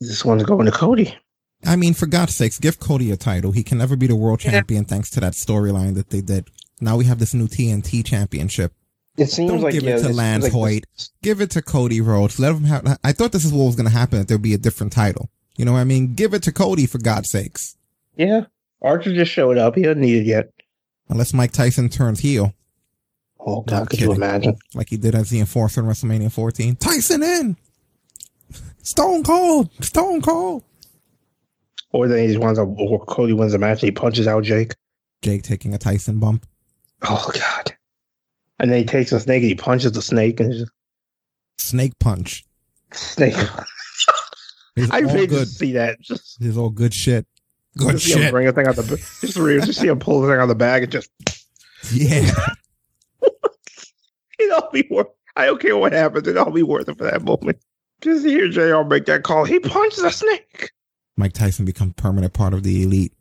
this 0.00 0.24
one's 0.24 0.44
going 0.44 0.66
to 0.66 0.72
Cody. 0.72 1.16
I 1.64 1.76
mean, 1.76 1.94
for 1.94 2.06
God's 2.06 2.34
sakes, 2.34 2.58
give 2.58 2.80
Cody 2.80 3.10
a 3.12 3.16
title. 3.16 3.52
He 3.52 3.62
can 3.62 3.78
never 3.78 3.96
be 3.96 4.06
the 4.06 4.16
world 4.16 4.40
champion 4.40 4.84
thanks 4.84 5.10
to 5.10 5.20
that 5.20 5.34
storyline 5.34 5.94
that 5.94 6.10
they 6.10 6.20
did. 6.20 6.48
Now 6.80 6.96
we 6.96 7.04
have 7.04 7.20
this 7.20 7.34
new 7.34 7.46
TNT 7.46 8.04
championship. 8.04 8.72
It 9.16 9.26
seems 9.26 9.50
Don't 9.50 9.60
like 9.60 9.74
give 9.74 9.82
yeah, 9.82 9.96
it 9.96 10.02
to 10.02 10.08
Lance 10.08 10.42
like 10.42 10.52
this- 10.52 10.60
Hoyt. 10.60 10.84
Give 11.22 11.40
it 11.40 11.50
to 11.50 11.62
Cody 11.62 12.00
Rhodes. 12.00 12.40
Let 12.40 12.54
him 12.54 12.64
have. 12.64 12.98
I 13.04 13.12
thought 13.12 13.32
this 13.32 13.44
is 13.44 13.52
what 13.52 13.66
was 13.66 13.76
going 13.76 13.88
to 13.88 13.92
happen. 13.92 14.18
That 14.18 14.28
there'd 14.28 14.42
be 14.42 14.54
a 14.54 14.58
different 14.58 14.92
title. 14.92 15.28
You 15.56 15.66
know 15.66 15.72
what 15.72 15.80
I 15.80 15.84
mean? 15.84 16.14
Give 16.14 16.32
it 16.34 16.42
to 16.44 16.52
Cody 16.52 16.86
for 16.86 16.98
God's 16.98 17.30
sakes. 17.30 17.76
Yeah. 18.16 18.46
Archer 18.80 19.14
just 19.14 19.30
showed 19.30 19.58
up. 19.58 19.76
He 19.76 19.82
doesn't 19.82 20.00
need 20.00 20.22
it 20.22 20.26
yet. 20.26 20.50
Unless 21.08 21.34
Mike 21.34 21.52
Tyson 21.52 21.90
turns 21.90 22.20
heel. 22.20 22.54
Oh 23.44 23.62
God, 23.62 23.90
could 23.90 24.00
you 24.00 24.12
imagine? 24.12 24.56
Like 24.74 24.88
he 24.88 24.96
did 24.96 25.14
as 25.14 25.30
the 25.30 25.40
enforcer 25.40 25.80
in 25.80 25.86
WrestleMania 25.86 26.30
14. 26.32 26.76
Tyson 26.76 27.22
in! 27.22 27.56
Stone 28.82 29.24
Cold! 29.24 29.70
Stone 29.84 30.22
Cold! 30.22 30.64
Or 31.90 32.08
then 32.08 32.20
he 32.20 32.26
just 32.28 32.38
wants 32.40 32.58
a 32.58 32.62
or 32.62 33.04
Cody 33.04 33.32
wins 33.32 33.52
the 33.52 33.58
match. 33.58 33.80
He 33.80 33.90
punches 33.90 34.26
out 34.26 34.44
Jake. 34.44 34.74
Jake 35.22 35.42
taking 35.42 35.74
a 35.74 35.78
Tyson 35.78 36.18
bump. 36.18 36.46
Oh 37.02 37.30
God! 37.34 37.74
And 38.58 38.70
then 38.70 38.78
he 38.78 38.84
takes 38.84 39.12
a 39.12 39.20
snake 39.20 39.42
and 39.42 39.48
he 39.48 39.54
punches 39.54 39.92
the 39.92 40.02
snake 40.02 40.40
and 40.40 40.52
just 40.52 40.70
Snake 41.58 41.92
punch. 41.98 42.44
snake. 42.92 43.34
I 44.90 45.02
all 45.02 45.08
paid 45.10 45.28
good. 45.28 45.48
see 45.48 45.72
that. 45.72 46.00
Just, 46.00 46.38
He's 46.42 46.56
all 46.56 46.70
good 46.70 46.94
shit. 46.94 47.26
Good 47.76 47.92
just 47.92 48.04
see 48.06 48.12
him 48.14 48.20
shit. 48.22 48.30
bring 48.32 48.46
a 48.48 48.52
thing 48.52 48.66
out 48.66 48.76
the 48.76 48.82
just 49.20 49.36
just 49.66 49.80
see 49.80 49.88
him 49.88 49.98
pull 49.98 50.20
the 50.22 50.28
thing 50.28 50.36
out 50.38 50.42
of 50.44 50.48
the 50.48 50.54
bag 50.54 50.84
and 50.84 50.92
just 50.92 51.10
Yeah. 51.92 52.30
it 54.46 54.52
all 54.52 54.70
be 54.70 54.86
worth. 54.90 55.06
I 55.36 55.46
don't 55.46 55.60
care 55.60 55.76
what 55.76 55.92
happens. 55.92 56.28
It 56.28 56.36
all 56.36 56.50
be 56.50 56.62
worth 56.62 56.88
it 56.88 56.98
for 56.98 57.04
that 57.04 57.22
moment. 57.22 57.58
Just 58.00 58.24
hear 58.26 58.48
JR 58.48 58.82
make 58.82 59.06
that 59.06 59.22
call. 59.22 59.44
He 59.44 59.58
punches 59.60 60.02
a 60.02 60.10
snake. 60.10 60.70
Mike 61.16 61.32
Tyson 61.32 61.64
becomes 61.64 61.94
permanent 61.96 62.32
part 62.32 62.52
of 62.54 62.62
the 62.62 62.82
elite. 62.82 63.12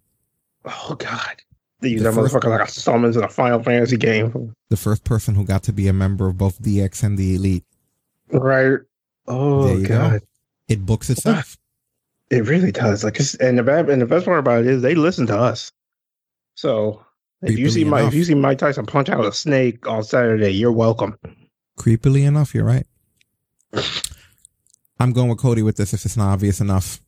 Oh 0.65 0.95
God! 0.97 1.41
They 1.79 1.89
use 1.89 2.03
The 2.03 2.09
that 2.11 2.15
first- 2.15 2.33
motherfucker 2.35 2.49
like 2.59 2.67
a 2.67 2.71
summons 2.71 3.15
in 3.17 3.23
a 3.23 3.27
Final 3.29 3.61
Fantasy 3.63 3.97
game. 3.97 4.55
The 4.69 4.77
first 4.77 5.03
person 5.03 5.35
who 5.35 5.45
got 5.45 5.63
to 5.63 5.73
be 5.73 5.87
a 5.87 5.93
member 5.93 6.27
of 6.27 6.37
both 6.37 6.61
DX 6.61 7.03
and 7.03 7.17
the 7.17 7.35
elite. 7.35 7.63
Right. 8.31 8.79
Oh 9.27 9.75
you 9.75 9.85
go. 9.87 9.97
God! 9.97 10.21
It 10.67 10.85
books 10.85 11.09
itself. 11.09 11.57
It 12.29 12.47
really 12.47 12.71
does. 12.71 13.03
Like, 13.03 13.19
and 13.41 13.57
the 13.57 13.63
bad 13.63 13.89
and 13.89 14.01
the 14.01 14.05
best 14.05 14.25
part 14.25 14.39
about 14.39 14.61
it 14.61 14.67
is 14.67 14.81
they 14.81 14.95
listen 14.95 15.27
to 15.27 15.37
us. 15.37 15.71
So 16.55 17.05
if 17.41 17.57
you 17.57 17.69
see 17.69 17.83
Mike, 17.83 18.01
enough. 18.01 18.13
if 18.13 18.17
you 18.17 18.23
see 18.23 18.35
Mike 18.35 18.57
Tyson 18.57 18.85
punch 18.85 19.09
out 19.09 19.25
a 19.25 19.31
snake 19.33 19.87
on 19.87 20.03
Saturday, 20.03 20.51
you're 20.51 20.71
welcome. 20.71 21.17
Creepily 21.79 22.25
enough, 22.25 22.53
you're 22.53 22.65
right. 22.65 22.85
I'm 24.99 25.13
going 25.13 25.29
with 25.29 25.39
Cody 25.39 25.63
with 25.63 25.77
this 25.77 25.93
if 25.93 26.05
it's 26.05 26.17
not 26.17 26.33
obvious 26.33 26.59
enough. 26.61 27.01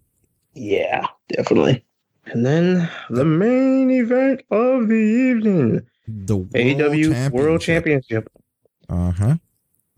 Yeah, 0.54 1.06
definitely. 1.30 1.86
And 2.26 2.46
then 2.46 2.90
the 3.10 3.26
main 3.26 3.92
event 3.92 4.42
of 4.50 4.88
the 4.88 4.94
evening, 4.96 5.82
The 6.08 6.38
AEW 6.40 7.32
World 7.32 7.62
Championship, 7.62 8.30
Uh 8.90 9.12
huh. 9.12 9.36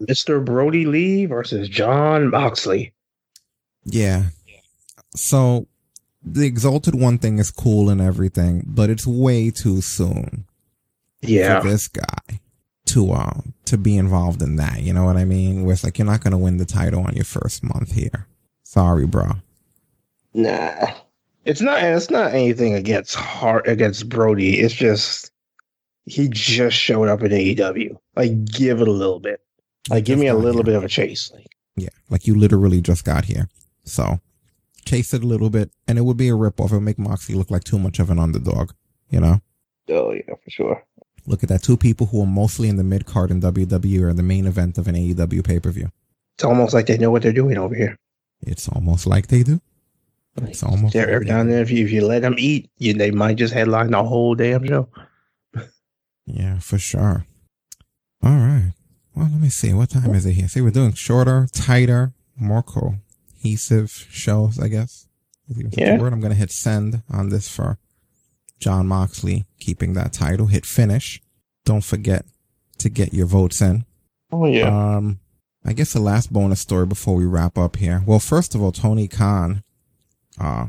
Mr. 0.02 0.44
Brodie 0.44 0.86
Lee 0.86 1.26
versus 1.26 1.70
Jon 1.70 2.30
Moxley. 2.30 2.94
Yeah. 3.86 4.24
So 5.16 5.68
the 6.26 6.45
Exalted 6.45 6.95
One 6.95 7.18
thing 7.18 7.38
is 7.39 7.52
cool 7.52 7.89
and 7.89 8.02
everything, 8.02 8.64
but 8.65 8.89
it's 8.89 9.06
way 9.06 9.52
too 9.52 9.81
soon 9.81 10.45
Yeah. 11.22 11.61
for 11.61 11.69
this 11.69 11.88
guy 11.88 12.39
to 12.88 13.11
uh 13.11 13.41
to 13.65 13.77
be 13.77 13.97
involved 13.97 14.41
in 14.41 14.56
that. 14.57 14.81
You 14.81 14.93
know 14.93 15.06
what 15.06 15.18
I 15.18 15.26
mean? 15.26 15.64
Where 15.64 15.73
it's 15.73 15.84
like 15.84 15.97
you're 15.97 16.06
not 16.07 16.23
gonna 16.23 16.38
win 16.38 16.57
the 16.57 16.65
title 16.65 17.03
on 17.03 17.15
your 17.15 17.26
first 17.26 17.64
month 17.64 17.93
here. 17.93 18.27
Sorry, 18.64 19.06
bro. 19.06 19.31
Nah, 20.34 20.88
it's 21.45 21.61
not. 21.61 21.80
And 21.80 21.95
it's 21.95 22.10
not 22.10 22.34
anything 22.34 22.73
against 22.73 23.15
Hart 23.15 23.68
against 23.68 24.10
Brodie. 24.10 24.60
It's 24.60 24.73
just 24.73 25.31
he 26.06 26.27
just 26.30 26.76
showed 26.77 27.07
up 27.07 27.22
in 27.23 27.31
AEW. 27.31 27.97
Like, 28.15 28.45
give 28.45 28.81
it 28.81 28.88
a 28.88 28.91
little 28.91 29.19
bit. 29.19 29.41
Like, 29.89 30.06
give 30.06 30.19
me 30.19 30.27
a 30.27 30.35
little 30.35 30.64
bit 30.64 30.76
of 30.76 30.84
a 30.84 30.88
chase. 30.88 31.31
Like, 31.34 31.47
Yeah, 31.76 31.89
like 32.10 32.27
you 32.27 32.35
literally 32.35 32.81
just 32.81 33.03
got 33.06 33.26
here. 33.26 33.49
So 33.85 34.19
chase 34.86 35.14
it 35.14 35.24
a 35.24 35.28
little 35.28 35.49
bit, 35.49 35.72
and 35.88 35.98
it 35.98 36.03
would 36.03 36.18
be 36.18 36.30
a 36.30 36.34
ripoff. 36.34 36.72
It 36.72 36.76
would 36.76 36.82
make 36.82 36.99
Moxie 36.99 37.34
look 37.34 37.52
like 37.52 37.64
too 37.64 37.80
much 37.80 37.99
of 37.99 38.10
an 38.10 38.20
underdog. 38.20 38.72
You 39.10 39.20
know? 39.20 39.41
oh 39.90 40.12
yeah, 40.12 40.34
for 40.44 40.49
sure. 40.49 40.84
Look 41.28 41.44
at 41.44 41.49
that. 41.49 41.64
Two 41.64 41.78
people 41.78 42.07
who 42.07 42.22
are 42.22 42.28
mostly 42.28 42.70
in 42.70 42.78
the 42.78 42.84
mid 42.84 43.06
card 43.06 43.32
in 43.32 43.41
WWE 43.41 44.02
are 44.02 44.14
the 44.14 44.24
main 44.24 44.45
event 44.45 44.78
of 44.78 44.88
an 44.88 44.95
AEW 44.95 45.44
pay 45.44 45.60
per 45.60 45.72
view. 45.72 45.91
It's 46.36 46.44
almost 46.44 46.74
like 46.74 46.86
they 46.86 46.98
know 46.98 47.12
what 47.12 47.22
they're 47.22 47.34
doing 47.34 47.57
over 47.57 47.74
here. 47.74 47.98
It's 48.41 48.68
almost 48.68 49.07
like 49.07 49.28
they 49.28 49.44
do. 49.44 49.62
It's 50.41 50.64
almost 50.64 50.94
They're 50.94 51.10
every 51.10 51.28
now 51.28 51.40
and 51.40 51.49
then, 51.49 51.62
if 51.62 51.72
you 51.72 51.86
if 51.86 51.91
you 51.91 52.06
let 52.06 52.22
them 52.22 52.36
eat, 52.38 52.70
you, 52.78 52.94
they 52.94 53.12
might 53.12 53.38
just 53.38 53.53
headline 53.53 53.91
the 53.91 54.03
whole 54.03 54.36
damn 54.36 54.68
show. 54.68 54.90
Yeah, 56.26 56.60
for 56.60 56.78
sure. 56.78 57.26
All 58.24 58.32
right. 58.32 58.74
Well, 59.16 59.30
let 59.32 59.40
me 59.40 59.49
see. 59.49 59.74
What 59.74 59.91
time 59.91 60.14
is 60.14 60.26
it 60.26 60.34
here? 60.34 60.48
See, 60.48 60.60
we're 60.60 60.72
doing 60.72 60.94
shorter, 60.94 61.48
tighter, 61.53 62.14
more 62.38 62.64
cohesive 63.45 64.07
shows, 64.09 64.59
I 64.59 64.67
guess. 64.67 65.07
Yeah. 65.47 65.97
word. 65.99 66.13
I'm 66.13 66.19
going 66.19 66.34
to 66.34 66.38
hit 66.38 66.51
send 66.51 67.03
on 67.11 67.30
this 67.30 67.47
for 67.47 67.77
Jon 68.59 68.88
Moxley, 68.88 69.45
keeping 69.59 69.93
that 69.93 70.13
title. 70.13 70.47
Hit 70.47 70.65
finish. 70.65 71.22
Don't 71.63 71.84
forget 71.84 72.26
to 72.80 72.89
get 72.89 73.13
your 73.13 73.27
votes 73.27 73.61
in. 73.61 73.85
Oh 74.31 74.47
yeah. 74.47 74.67
Um, 74.67 75.19
I 75.63 75.73
guess 75.73 75.93
the 75.93 75.99
last 75.99 76.34
bonus 76.34 76.59
story 76.59 76.85
before 76.85 77.15
we 77.15 77.26
wrap 77.26 77.57
up 77.57 77.76
here. 77.76 78.03
Well, 78.05 78.19
first 78.19 78.55
of 78.55 78.61
all, 78.61 78.72
Tony 78.72 79.07
Khan, 79.07 79.63
uh, 80.39 80.67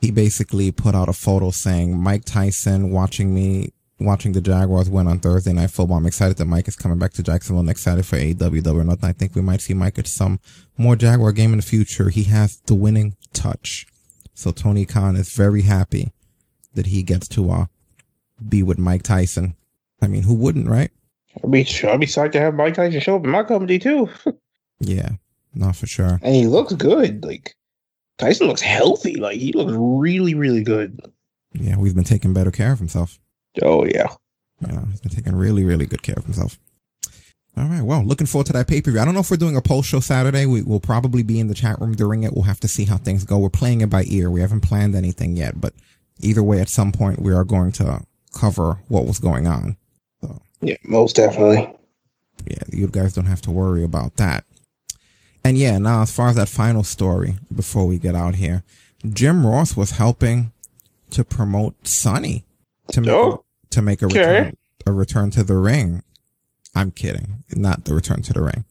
he 0.00 0.10
basically 0.10 0.70
put 0.72 0.94
out 0.94 1.08
a 1.08 1.12
photo 1.12 1.50
saying 1.50 1.98
Mike 1.98 2.24
Tyson 2.24 2.90
watching 2.90 3.34
me, 3.34 3.72
watching 3.98 4.32
the 4.32 4.40
Jaguars 4.40 4.90
win 4.90 5.06
on 5.06 5.18
Thursday 5.20 5.52
night 5.52 5.70
football. 5.70 5.96
I'm 5.96 6.06
excited 6.06 6.36
that 6.36 6.44
Mike 6.44 6.68
is 6.68 6.76
coming 6.76 6.98
back 6.98 7.12
to 7.14 7.22
Jacksonville 7.22 7.60
and 7.60 7.70
excited 7.70 8.04
for 8.06 8.16
AEW 8.16 8.74
or 8.74 8.84
nothing. 8.84 9.08
I 9.08 9.12
think 9.12 9.34
we 9.34 9.42
might 9.42 9.60
see 9.60 9.74
Mike 9.74 9.98
at 9.98 10.06
some 10.06 10.38
more 10.76 10.96
Jaguar 10.96 11.32
game 11.32 11.52
in 11.52 11.58
the 11.58 11.64
future. 11.64 12.10
He 12.10 12.24
has 12.24 12.58
the 12.66 12.74
winning 12.74 13.16
touch. 13.32 13.86
So 14.34 14.50
Tony 14.52 14.84
Khan 14.84 15.16
is 15.16 15.32
very 15.34 15.62
happy 15.62 16.12
that 16.74 16.86
he 16.88 17.02
gets 17.02 17.26
to, 17.28 17.50
uh, 17.50 17.66
be 18.46 18.62
with 18.62 18.78
Mike 18.78 19.02
Tyson. 19.02 19.56
I 20.02 20.08
mean, 20.08 20.24
who 20.24 20.34
wouldn't, 20.34 20.68
right? 20.68 20.90
I'd 21.42 21.50
be 21.50 21.60
I'd 21.60 22.00
be 22.00 22.06
psyched 22.06 22.32
to 22.32 22.40
have 22.40 22.54
Mike 22.54 22.74
Tyson 22.74 23.00
show 23.00 23.16
up 23.16 23.24
in 23.24 23.30
my 23.30 23.42
company 23.44 23.78
too. 23.78 24.10
Yeah, 24.78 25.12
not 25.54 25.74
for 25.74 25.86
sure. 25.86 26.20
and 26.22 26.34
he 26.34 26.46
looks 26.46 26.74
good. 26.74 27.24
Like 27.24 27.56
Tyson 28.18 28.46
looks 28.46 28.60
healthy. 28.60 29.16
Like 29.16 29.38
he 29.38 29.52
looks 29.52 29.72
really, 29.74 30.34
really 30.34 30.62
good. 30.62 31.00
Yeah, 31.54 31.78
we've 31.78 31.94
been 31.94 32.04
taking 32.04 32.34
better 32.34 32.50
care 32.50 32.72
of 32.72 32.78
himself. 32.78 33.18
Oh 33.62 33.84
yeah. 33.84 34.08
Know, 34.60 34.86
he's 34.90 35.00
been 35.00 35.12
taking 35.12 35.36
really, 35.36 35.64
really 35.64 35.86
good 35.86 36.02
care 36.02 36.14
of 36.16 36.24
himself. 36.24 36.58
All 37.58 37.64
right. 37.68 37.82
Well, 37.82 38.04
looking 38.04 38.26
forward 38.26 38.46
to 38.48 38.52
that 38.54 38.68
pay 38.68 38.82
per 38.82 38.90
view. 38.90 39.00
I 39.00 39.04
don't 39.04 39.14
know 39.14 39.20
if 39.20 39.30
we're 39.30 39.36
doing 39.38 39.56
a 39.56 39.62
post 39.62 39.88
show 39.88 40.00
Saturday. 40.00 40.44
We 40.46 40.62
will 40.62 40.80
probably 40.80 41.22
be 41.22 41.40
in 41.40 41.48
the 41.48 41.54
chat 41.54 41.80
room 41.80 41.94
during 41.94 42.22
it. 42.22 42.34
We'll 42.34 42.44
have 42.44 42.60
to 42.60 42.68
see 42.68 42.84
how 42.84 42.98
things 42.98 43.24
go. 43.24 43.38
We're 43.38 43.48
playing 43.48 43.80
it 43.80 43.90
by 43.90 44.04
ear. 44.08 44.30
We 44.30 44.40
haven't 44.40 44.60
planned 44.60 44.94
anything 44.94 45.36
yet, 45.36 45.60
but 45.60 45.72
either 46.20 46.42
way, 46.42 46.60
at 46.60 46.68
some 46.68 46.92
point, 46.92 47.20
we 47.20 47.32
are 47.32 47.44
going 47.44 47.72
to 47.72 48.02
cover 48.34 48.78
what 48.88 49.06
was 49.06 49.18
going 49.18 49.46
on. 49.46 49.76
So 50.20 50.40
Yeah, 50.60 50.76
most 50.84 51.16
definitely. 51.16 51.72
Yeah, 52.46 52.62
you 52.70 52.88
guys 52.88 53.14
don't 53.14 53.26
have 53.26 53.42
to 53.42 53.50
worry 53.50 53.82
about 53.82 54.16
that. 54.16 54.44
And 55.42 55.56
yeah, 55.56 55.78
now 55.78 56.02
as 56.02 56.14
far 56.14 56.28
as 56.28 56.36
that 56.36 56.48
final 56.48 56.84
story, 56.84 57.36
before 57.54 57.86
we 57.86 57.98
get 57.98 58.14
out 58.14 58.34
here, 58.34 58.64
Jim 59.08 59.46
Ross 59.46 59.76
was 59.76 59.92
helping 59.92 60.52
to 61.10 61.24
promote 61.24 61.86
Sunny 61.86 62.44
to 62.88 63.00
make 63.00 63.10
Oh, 63.10 63.44
to 63.76 63.82
make 63.82 64.00
a 64.02 64.06
okay. 64.06 64.18
return 64.18 64.56
a 64.86 64.92
return 64.92 65.30
to 65.32 65.42
the 65.42 65.56
ring. 65.56 66.02
I'm 66.74 66.90
kidding, 66.90 67.44
not 67.54 67.84
the 67.84 67.94
return 67.94 68.22
to 68.22 68.32
the 68.32 68.40
ring. 68.42 68.64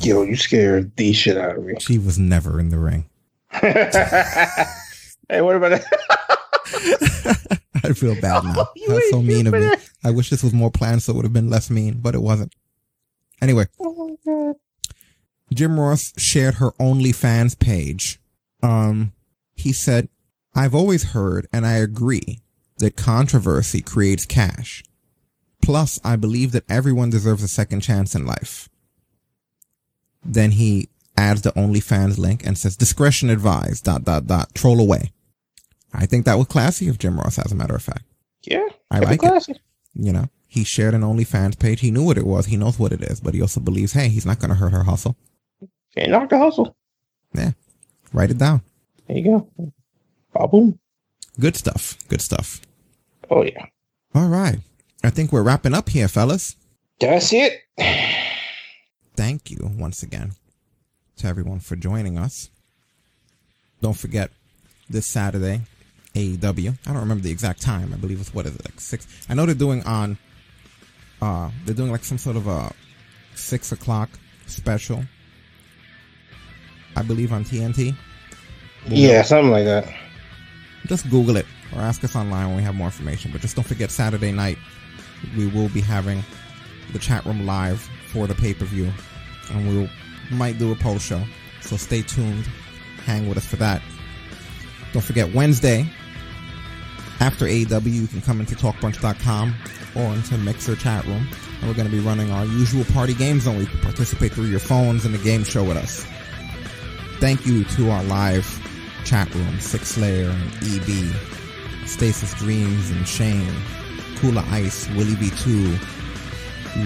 Yo, 0.00 0.22
you 0.22 0.36
scared 0.36 0.96
the 0.96 1.12
shit 1.12 1.36
out 1.36 1.56
of 1.56 1.64
me. 1.64 1.74
She 1.80 1.98
was 1.98 2.18
never 2.18 2.58
in 2.58 2.70
the 2.70 2.78
ring. 2.78 3.08
hey, 3.50 5.40
what 5.40 5.56
about 5.56 5.80
that? 5.80 7.60
I 7.84 7.92
feel 7.92 8.20
bad 8.20 8.44
now. 8.44 8.68
Oh, 8.90 8.94
That's 8.94 9.10
so 9.10 9.22
mean 9.22 9.46
of 9.46 9.52
me. 9.52 9.60
stupid. 9.60 9.88
I 10.04 10.10
wish 10.10 10.30
this 10.30 10.42
was 10.42 10.54
more 10.54 10.70
planned 10.70 11.02
so 11.02 11.12
it 11.12 11.16
would 11.16 11.24
have 11.24 11.32
been 11.32 11.50
less 11.50 11.68
mean, 11.70 11.98
but 12.00 12.14
it 12.14 12.22
wasn't. 12.22 12.54
Anyway, 13.42 13.66
Oh, 13.80 14.16
Jim 15.52 15.78
Ross 15.78 16.12
shared 16.16 16.54
her 16.54 16.72
OnlyFans 16.72 17.58
page. 17.58 18.20
Um, 18.62 19.12
he 19.54 19.72
said, 19.72 20.08
I've 20.54 20.74
always 20.74 21.10
heard 21.10 21.46
and 21.52 21.66
I 21.66 21.74
agree 21.74 22.40
that 22.78 22.96
controversy 22.96 23.80
creates 23.80 24.26
cash. 24.26 24.84
Plus, 25.62 25.98
I 26.04 26.16
believe 26.16 26.52
that 26.52 26.70
everyone 26.70 27.10
deserves 27.10 27.42
a 27.42 27.48
second 27.48 27.80
chance 27.80 28.14
in 28.14 28.24
life. 28.24 28.68
Then 30.24 30.52
he 30.52 30.88
adds 31.16 31.42
the 31.42 31.52
OnlyFans 31.52 32.18
link 32.18 32.46
and 32.46 32.56
says, 32.56 32.76
discretion 32.76 33.28
advised, 33.30 33.84
dot, 33.84 34.04
dot, 34.04 34.26
dot, 34.26 34.54
troll 34.54 34.80
away. 34.80 35.12
I 35.92 36.06
think 36.06 36.24
that 36.24 36.38
was 36.38 36.46
classy 36.46 36.88
of 36.88 36.98
Jim 36.98 37.18
Ross, 37.18 37.38
as 37.38 37.50
a 37.50 37.56
matter 37.56 37.74
of 37.74 37.82
fact. 37.82 38.04
Yeah, 38.42 38.68
I 38.90 39.00
like 39.00 39.20
it. 39.22 39.60
You 39.94 40.12
know, 40.12 40.26
he 40.46 40.62
shared 40.62 40.94
an 40.94 41.02
OnlyFans 41.02 41.58
page. 41.58 41.80
He 41.80 41.90
knew 41.90 42.04
what 42.04 42.18
it 42.18 42.26
was. 42.26 42.46
He 42.46 42.56
knows 42.56 42.78
what 42.78 42.92
it 42.92 43.02
is, 43.02 43.20
but 43.20 43.34
he 43.34 43.42
also 43.42 43.60
believes, 43.60 43.94
hey, 43.94 44.08
he's 44.08 44.26
not 44.26 44.38
going 44.38 44.50
to 44.50 44.54
hurt 44.54 44.72
her 44.72 44.84
hustle. 44.84 45.16
Can't 45.96 46.10
knock 46.10 46.28
the 46.28 46.38
hustle. 46.38 46.76
Yeah. 47.34 47.52
Write 48.12 48.30
it 48.30 48.38
down. 48.38 48.62
There 49.06 49.16
you 49.16 49.24
go. 49.24 50.46
Boom. 50.46 50.78
Good 51.40 51.56
stuff. 51.56 51.98
Good 52.08 52.20
stuff. 52.20 52.60
Oh 53.30 53.42
yeah. 53.42 53.66
All 54.14 54.28
right. 54.28 54.58
I 55.04 55.10
think 55.10 55.32
we're 55.32 55.42
wrapping 55.42 55.74
up 55.74 55.88
here, 55.88 56.08
fellas. 56.08 56.56
That's 57.00 57.32
it. 57.32 57.60
Thank 59.16 59.50
you 59.50 59.70
once 59.76 60.02
again 60.02 60.32
to 61.18 61.26
everyone 61.26 61.60
for 61.60 61.76
joining 61.76 62.18
us. 62.18 62.50
Don't 63.80 63.96
forget, 63.96 64.30
this 64.90 65.06
Saturday, 65.06 65.60
AEW. 66.14 66.78
I 66.86 66.92
don't 66.92 67.00
remember 67.00 67.22
the 67.22 67.30
exact 67.30 67.60
time. 67.60 67.92
I 67.92 67.96
believe 67.96 68.20
it's 68.20 68.34
what 68.34 68.46
is 68.46 68.54
it 68.54 68.64
like 68.64 68.80
six. 68.80 69.06
I 69.28 69.34
know 69.34 69.46
they're 69.46 69.54
doing 69.54 69.84
on. 69.84 70.18
Uh, 71.20 71.50
they're 71.64 71.74
doing 71.74 71.90
like 71.90 72.04
some 72.04 72.18
sort 72.18 72.36
of 72.36 72.46
a 72.46 72.72
six 73.34 73.72
o'clock 73.72 74.08
special. 74.46 75.04
I 76.96 77.02
believe 77.02 77.32
on 77.32 77.44
TNT. 77.44 77.94
Yeah, 78.86 79.22
something 79.22 79.50
like 79.50 79.64
that. 79.64 79.92
Just 80.86 81.08
Google 81.10 81.36
it 81.36 81.46
or 81.74 81.80
ask 81.80 82.02
us 82.04 82.16
online 82.16 82.48
when 82.48 82.56
we 82.56 82.62
have 82.62 82.74
more 82.74 82.86
information. 82.86 83.30
But 83.32 83.40
just 83.40 83.56
don't 83.56 83.66
forget 83.66 83.90
Saturday 83.90 84.32
night, 84.32 84.58
we 85.36 85.46
will 85.46 85.68
be 85.68 85.80
having 85.80 86.22
the 86.92 86.98
chat 86.98 87.24
room 87.24 87.46
live 87.46 87.80
for 88.06 88.26
the 88.26 88.34
pay 88.34 88.54
per 88.54 88.64
view, 88.64 88.90
and 89.52 89.68
we 89.68 89.90
might 90.30 90.58
do 90.58 90.72
a 90.72 90.76
poll 90.76 90.98
show. 90.98 91.22
So 91.60 91.76
stay 91.76 92.02
tuned, 92.02 92.46
hang 93.04 93.28
with 93.28 93.38
us 93.38 93.46
for 93.46 93.56
that. 93.56 93.82
Don't 94.92 95.04
forget 95.04 95.34
Wednesday 95.34 95.90
after 97.20 97.46
AEW, 97.46 97.92
you 97.92 98.06
can 98.06 98.20
come 98.20 98.38
into 98.40 98.54
TalkBrunch.com 98.54 99.54
or 99.96 100.14
into 100.14 100.38
Mixer 100.38 100.76
chat 100.76 101.04
room, 101.04 101.26
and 101.60 101.68
we're 101.68 101.74
going 101.74 101.88
to 101.88 101.94
be 101.94 102.00
running 102.00 102.30
our 102.30 102.44
usual 102.44 102.84
party 102.84 103.12
games. 103.14 103.46
Where 103.46 103.60
you 103.60 103.66
can 103.66 103.80
participate 103.80 104.32
through 104.32 104.46
your 104.46 104.60
phones 104.60 105.04
in 105.04 105.12
the 105.12 105.18
game 105.18 105.42
show 105.42 105.64
with 105.64 105.76
us. 105.76 106.06
Thank 107.18 107.44
you 107.44 107.64
to 107.64 107.90
our 107.90 108.04
live 108.04 108.46
chat 109.04 109.34
room, 109.34 109.58
Six 109.58 109.88
Slayer 109.88 110.30
and 110.30 110.52
EB, 110.62 111.12
Stasis 111.88 112.34
Dreams 112.34 112.90
and 112.90 113.06
Shane, 113.06 113.52
Kula 114.16 114.46
Ice, 114.52 114.88
Willie 114.90 115.14
B2, 115.14 115.78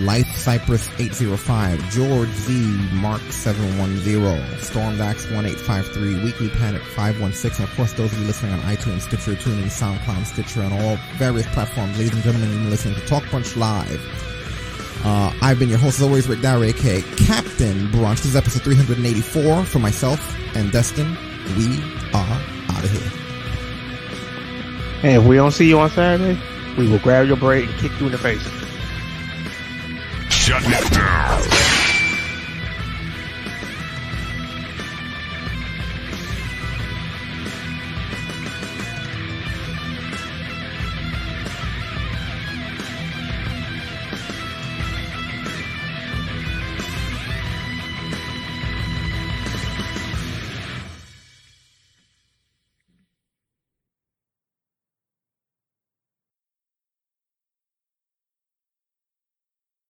Life 0.06 0.28
Cypress 0.36 0.88
805, 0.98 1.90
George 1.90 2.28
Z, 2.28 2.52
Mark 2.94 3.20
710, 3.30 4.58
Storm 4.60 4.96
Dax 4.96 5.28
1853, 5.30 6.24
Weekly 6.24 6.48
Panic 6.50 6.82
516, 6.82 7.62
and 7.62 7.70
of 7.70 7.76
course 7.76 7.92
those 7.94 8.12
of 8.12 8.18
you 8.18 8.26
listening 8.26 8.52
on 8.52 8.60
iTunes, 8.60 9.02
Stitcher, 9.02 9.34
TuneIn, 9.34 9.64
SoundCloud, 9.64 10.24
Stitcher, 10.24 10.62
and 10.62 10.72
all 10.72 10.96
various 11.18 11.46
platforms. 11.48 11.98
Ladies 11.98 12.14
and 12.14 12.22
gentlemen, 12.22 12.50
you're 12.62 12.70
listening 12.70 12.94
to 12.94 13.06
Talk 13.06 13.24
Brunch 13.24 13.56
Live. 13.56 14.00
Uh, 15.04 15.32
I've 15.42 15.58
been 15.58 15.68
your 15.68 15.78
host 15.78 15.98
as 15.98 16.02
always, 16.02 16.28
Rick 16.28 16.40
Dowry, 16.40 16.68
aka 16.70 17.02
Captain 17.16 17.88
Brunch. 17.88 18.18
This 18.18 18.26
is 18.26 18.36
episode 18.36 18.62
384 18.62 19.64
for 19.64 19.78
myself 19.78 20.36
and 20.56 20.70
Destin. 20.70 21.16
We 21.56 21.82
are 22.14 22.40
out 22.70 22.84
of 22.84 22.90
here. 22.90 23.21
And 25.02 25.22
if 25.22 25.28
we 25.28 25.36
don't 25.36 25.50
see 25.50 25.68
you 25.68 25.80
on 25.80 25.90
Saturday, 25.90 26.40
we 26.78 26.88
will 26.88 27.00
grab 27.00 27.26
your 27.26 27.36
braid 27.36 27.68
and 27.68 27.78
kick 27.78 27.92
you 27.98 28.06
in 28.06 28.12
the 28.12 28.18
face. 28.18 28.42
Shut 30.30 30.62
it 30.64 30.92
down. 30.92 31.81